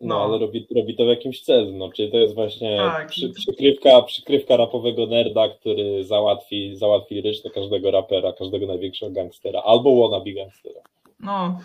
No, 0.00 0.08
No. 0.08 0.24
ale 0.24 0.38
robi, 0.38 0.66
robi 0.76 0.96
to 0.96 1.04
w 1.04 1.08
jakimś 1.08 1.42
celu, 1.42 1.72
no, 1.72 1.92
czyli 1.92 2.10
to 2.10 2.16
jest 2.16 2.34
właśnie 2.34 2.76
Tak. 2.78 3.08
przy, 3.08 3.28
przykrywka, 3.30 4.02
przykrywka 4.02 4.56
rapowego 4.56 5.06
nerda, 5.06 5.48
który 5.48 6.04
załatwi, 6.04 6.76
załatwi 6.76 7.20
resztę 7.22 7.50
każdego 7.50 7.90
rapera, 7.90 8.32
każdego 8.32 8.66
największego 8.66 9.12
gangstera, 9.12 9.62
albo 9.64 10.08
wannabe 10.08 10.32
gangstera. 10.32 10.80
No. 11.20 11.60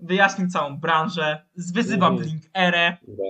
Wyjaśnił 0.00 0.48
całą 0.48 0.76
branżę, 0.80 1.42
zwyzywa 1.54 2.08
Mhm. 2.08 2.22
Blink 2.28 2.42
Erę. 2.54 2.96
No. 3.08 3.24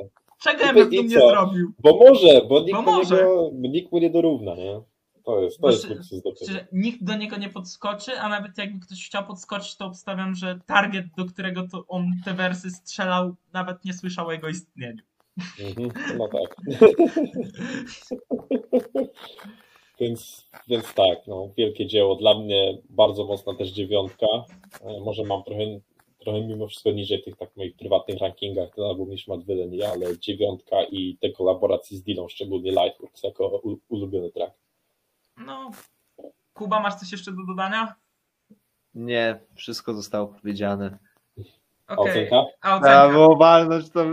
Czego 0.47 0.64
MF 0.64 0.93
i 0.93 0.97
Doom 0.97 1.06
nie 1.06 1.18
co? 1.18 1.28
zrobił? 1.28 1.73
Bo 1.78 1.97
może, 1.97 2.40
bo 2.48 2.60
nikt, 2.60 2.73
Bo 2.73 2.82
może. 2.82 3.14
Niego, 3.16 3.51
nikt 3.52 3.93
mu 3.93 3.98
nie 3.98 4.10
dorówna, 4.10 4.55
nie? 4.55 4.81
To 5.24 5.40
jest, 5.43 5.60
to 5.60 5.70
jest 5.70 5.89
luksus 5.89 6.23
do. 6.23 6.35
Szczerze, 6.43 6.66
nikt 6.73 7.05
do 7.05 7.16
niego 7.16 7.36
nie 7.36 7.48
podskoczy, 7.48 8.18
a 8.20 8.28
nawet 8.28 8.59
jakby 8.59 8.86
ktoś 8.86 9.06
chciał 9.06 9.24
podskoczyć, 9.27 9.77
to 9.77 9.86
obstawiam, 9.86 10.35
że 10.35 10.60
target, 10.66 11.06
do 11.16 11.24
którego 11.24 11.68
to 11.73 11.85
on 11.89 12.06
te 12.24 12.35
wersy 12.35 12.70
strzelał, 12.70 13.35
nawet 13.52 13.85
nie 13.85 13.93
słyszał 13.93 14.27
o 14.27 14.32
jego 14.32 14.48
istnieniu. 14.48 15.02
Mhm, 15.60 15.90
no 16.18 16.28
tak. 16.28 16.56
więc, 20.01 20.48
więc 20.68 20.94
tak, 20.94 21.18
no, 21.27 21.51
wielkie 21.56 21.86
dzieło. 21.86 22.16
Dla 22.16 22.39
mnie 22.39 22.78
bardzo 22.90 23.24
mocna 23.24 23.55
też 23.55 23.68
dziewiątka. 23.70 24.27
E, 24.81 25.01
Może 25.01 25.24
mam 25.24 25.43
trochę, 25.43 25.62
trochę 26.27 26.40
mimo 26.40 26.66
wszystko 26.66 26.90
niżej 26.90 27.23
w 27.23 27.24
tych 27.24 27.36
tak 27.36 27.57
moich 27.57 27.77
prywatnych 27.77 28.19
rankingach 28.19 28.74
ten 28.74 28.85
album 28.85 29.11
niż 29.11 29.28
Matt 29.28 29.44
Villain, 29.44 29.82
ale 29.82 30.19
dziewiątka 30.19 30.77
i 30.90 31.16
te 31.20 31.31
kolaboracje 31.31 31.97
z 31.97 32.03
Dilą, 32.03 32.28
szczególnie 32.28 32.70
Lightworks 32.70 33.23
jako 33.23 33.62
ulubiony 33.89 34.31
track. 34.31 34.55
No, 35.36 35.70
Kuba, 36.55 36.81
masz 36.81 36.94
coś 36.94 37.12
jeszcze 37.12 37.32
do 37.32 37.47
dodania? 37.47 37.94
Nie, 38.94 39.40
wszystko 39.55 39.94
zostało 39.94 40.27
powiedziane. 40.27 40.98
Okej. 41.86 42.11
Ocenka? 42.11 42.44
Trzeba 42.61 43.09
było 43.09 43.36
walnąć 43.36 43.90
to. 43.90 44.05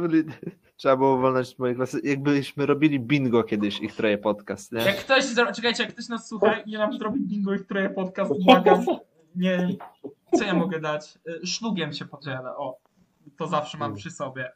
Trzeba 0.76 0.98
było 0.98 1.18
walnąć 1.18 1.60
mojej 1.60 1.76
klasy. 1.76 2.02
Jakbyśmy 2.04 2.66
robili 2.66 3.00
bingo 3.00 3.44
kiedyś, 3.44 3.80
ich 3.80 3.96
troje 3.96 4.18
podcast, 4.18 4.72
nie? 4.72 4.82
Jak 4.82 4.98
ktoś, 4.98 5.26
czekajcie, 5.56 5.84
jak 5.84 5.94
ktoś 5.94 6.10
nas 6.10 6.28
słucha 6.28 6.60
i 6.60 6.72
nam 6.72 6.98
zrobi 6.98 7.20
bingo 7.20 7.54
i 7.54 7.60
które 7.60 7.90
podcast, 7.90 8.44
błagam, 8.44 8.86
nie 9.36 9.68
co 10.38 10.44
ja 10.44 10.54
mogę 10.54 10.80
dać? 10.80 11.20
Y, 11.44 11.48
Szlugiem 11.48 11.94
się 11.94 12.06
podzielę, 12.06 12.56
o, 12.58 12.80
to 13.38 13.48
zawsze 13.48 13.78
mam 13.78 13.96
przy 13.96 14.12
sobie. 14.12 14.52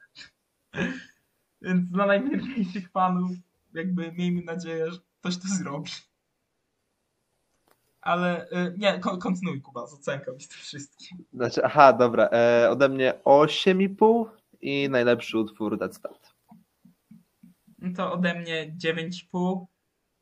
Więc 1.62 1.90
dla 1.90 2.06
najwierniejszych 2.06 2.92
fanów, 2.92 3.32
jakby 3.74 4.12
miejmy 4.12 4.42
nadzieję, 4.42 4.92
że 4.92 5.00
ktoś 5.20 5.38
to 5.38 5.48
zrobi. 5.48 5.92
Ale 8.02 8.50
y, 8.50 8.76
nie, 8.78 9.00
ko- 9.00 9.18
kontynuuj 9.18 9.62
Kuba 9.62 9.88
z 9.88 9.94
ocenką 9.94 10.32
i 10.34 10.42
z 10.42 10.48
tym 10.48 10.58
wszystkim. 10.58 11.26
Znaczy, 11.34 11.66
aha, 11.66 11.94
dobra. 11.94 12.30
E, 12.32 12.70
ode 12.70 12.90
mnie 12.90 13.14
8,5 13.26 14.26
i 14.62 14.90
najlepszy 14.90 15.38
utwór 15.40 15.78
That's 15.78 16.02
That. 16.02 16.34
No 17.80 17.94
to 17.96 18.12
ode 18.14 18.34
mnie 18.40 18.76
9,5. 18.84 19.66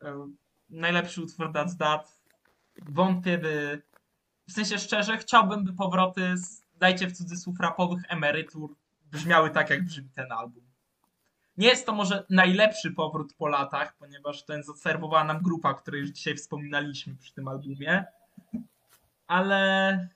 Y, 0.03 0.07
Najlepszy 0.69 1.21
utwór 1.23 1.51
That's 1.51 1.77
That. 1.77 2.19
Wątpię, 2.85 3.37
by. 3.37 3.81
W 4.47 4.51
sensie 4.51 4.77
szczerze, 4.79 5.17
chciałbym, 5.17 5.63
by 5.63 5.73
powroty 5.73 6.37
z, 6.37 6.65
dajcie 6.75 7.07
w 7.07 7.17
cudzysłów, 7.17 7.59
rapowych 7.59 8.03
emerytur 8.09 8.75
brzmiały 9.11 9.49
tak, 9.49 9.69
jak 9.69 9.85
brzmi 9.85 10.09
ten 10.15 10.31
album. 10.31 10.63
Nie 11.57 11.67
jest 11.67 11.85
to 11.85 11.93
może 11.93 12.25
najlepszy 12.29 12.91
powrót 12.91 13.33
po 13.33 13.47
latach, 13.47 13.95
ponieważ 13.97 14.45
ten 14.45 14.63
zaserwowała 14.63 15.23
nam 15.23 15.41
grupa, 15.41 15.69
o 15.69 15.75
której 15.75 16.01
już 16.01 16.09
dzisiaj 16.09 16.35
wspominaliśmy 16.35 17.15
przy 17.15 17.33
tym 17.33 17.47
albumie. 17.47 18.05
Ale 19.27 20.09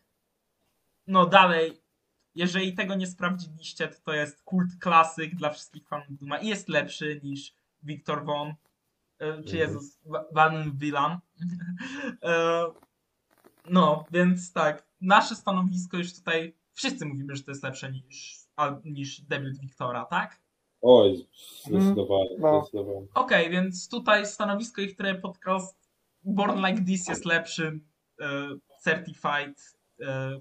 no 1.08 1.26
dalej, 1.26 1.82
jeżeli 2.36 2.74
tego 2.74 2.96
nie 2.96 3.08
sprawdziliście, 3.08 3.88
to 3.88 4.00
to 4.04 4.14
jest 4.14 4.44
kult 4.44 4.76
klasyk 4.80 5.36
dla 5.36 5.50
wszystkich 5.50 5.88
fanów 5.88 6.18
Duma 6.18 6.38
i 6.38 6.48
jest 6.48 6.70
lepszy 6.70 7.20
niż 7.24 7.54
Victor 7.84 8.26
Von, 8.26 8.54
e, 9.20 9.44
czy 9.44 9.58
Jezus, 9.58 10.00
Wa- 10.06 10.26
Van 10.32 10.78
Villan. 10.78 11.20
No, 13.70 14.06
więc 14.12 14.54
tak, 14.54 14.88
nasze 15.02 15.36
stanowisko 15.36 15.98
już 15.98 16.14
tutaj, 16.14 16.56
wszyscy 16.74 17.06
mówimy, 17.06 17.36
że 17.36 17.44
to 17.44 17.52
jest 17.52 17.64
lepsze 17.64 17.92
niż, 17.92 18.40
niż 18.86 19.22
debiut 19.22 19.60
Wiktora, 19.60 20.06
tak? 20.06 20.40
Oj, 20.82 21.28
zdecydowanie, 21.66 22.30
No. 22.40 22.62
zdecydowanie. 22.62 23.08
Okej, 23.14 23.50
więc 23.50 23.90
tutaj 23.90 24.26
stanowisko 24.26 24.82
ich, 24.82 24.94
które 24.94 25.16
podcast 25.16 25.90
Born 26.24 26.66
Like 26.66 26.86
This 26.86 27.08
jest 27.08 27.26
lepszym 27.26 27.88
e, 28.22 28.48
certified 28.82 29.78
e, 30.02 30.40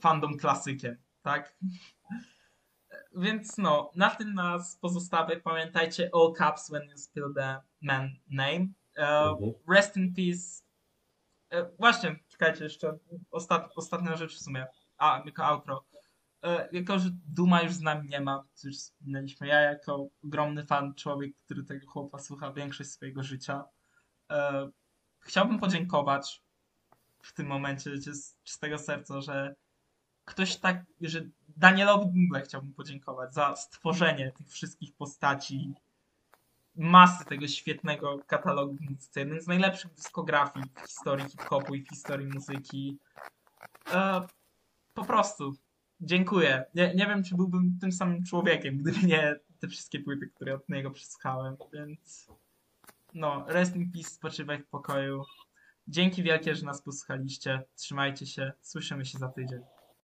fandom 0.00 0.36
klasykiem, 0.38 0.96
tak? 1.22 1.56
Więc 3.16 3.58
no, 3.58 3.90
na 3.96 4.10
tym 4.10 4.34
nas 4.34 4.76
pozostawię. 4.76 5.36
Pamiętajcie 5.40 6.10
all 6.14 6.32
caps 6.38 6.70
when 6.70 6.82
you 6.90 6.98
spill 6.98 7.34
the 7.36 7.60
man 7.82 8.10
name. 8.30 8.66
E, 8.96 9.24
Mhm. 9.30 9.52
Rest 9.68 9.96
in 9.96 10.14
peace. 10.14 10.62
E, 11.50 11.70
właśnie, 11.78 12.16
czekajcie 12.38 12.64
jeszcze. 12.64 12.98
Ostat, 13.30 13.72
ostatnia 13.76 14.16
rzecz 14.16 14.36
w 14.36 14.42
sumie. 14.42 14.66
A, 14.98 15.22
jako 15.26 15.44
outro. 15.44 15.84
E, 16.42 16.68
jako, 16.72 16.98
że 16.98 17.10
Duma 17.28 17.62
już 17.62 17.72
z 17.72 17.80
nami 17.80 18.08
nie 18.08 18.20
ma, 18.20 18.44
co 18.54 18.68
już 18.68 18.76
wspominaliśmy, 18.76 19.46
ja 19.46 19.60
jako 19.60 20.08
ogromny 20.24 20.66
fan, 20.66 20.94
człowiek, 20.94 21.36
który 21.44 21.64
tego 21.64 21.86
chłopa 21.86 22.18
słucha 22.18 22.52
większość 22.52 22.90
swojego 22.90 23.22
życia, 23.22 23.64
e, 24.30 24.70
chciałbym 25.20 25.58
podziękować 25.58 26.42
w 27.22 27.32
tym 27.32 27.46
momencie 27.46 27.96
z 27.96 28.36
czystego 28.42 28.78
serca, 28.78 29.20
że 29.20 29.54
ktoś 30.24 30.56
tak, 30.56 30.84
że 31.00 31.20
Danielowi 31.56 32.06
Dumble 32.06 32.42
chciałbym 32.42 32.74
podziękować 32.74 33.34
za 33.34 33.56
stworzenie 33.56 34.32
tych 34.32 34.48
wszystkich 34.48 34.96
postaci, 34.96 35.74
masy 36.76 37.24
tego 37.24 37.48
świetnego 37.48 38.18
katalogu 38.26 38.74
w 38.74 38.80
muzyce. 38.80 39.20
Jeden 39.20 39.40
z 39.40 39.46
najlepszych 39.46 39.94
dyskografii 39.94 40.66
w 40.74 40.88
historii 40.88 41.28
hip-hopu 41.28 41.74
i 41.74 41.82
w 41.82 41.88
historii 41.88 42.26
muzyki. 42.26 42.98
E, 43.92 44.26
po 44.94 45.04
prostu 45.04 45.52
dziękuję. 46.00 46.64
Nie, 46.74 46.94
nie 46.94 47.06
wiem, 47.06 47.24
czy 47.24 47.34
byłbym 47.34 47.78
tym 47.80 47.92
samym 47.92 48.24
człowiekiem, 48.24 48.78
gdyby 48.78 49.06
nie 49.06 49.40
te 49.60 49.68
wszystkie 49.68 50.00
płyty, 50.00 50.26
które 50.26 50.54
od 50.54 50.68
niego 50.68 50.90
przesłuchałem, 50.90 51.56
więc 51.72 52.26
no, 53.14 53.44
rest 53.48 53.76
in 53.76 53.92
peace, 53.92 54.10
spoczywaj 54.10 54.62
w 54.62 54.66
pokoju. 54.66 55.22
Dzięki 55.88 56.22
wielkie, 56.22 56.54
że 56.54 56.66
nas 56.66 56.82
posłuchaliście. 56.82 57.62
Trzymajcie 57.76 58.26
się. 58.26 58.52
Słyszymy 58.60 59.04
się 59.04 59.18
za 59.18 59.28
tydzień. 59.28 59.60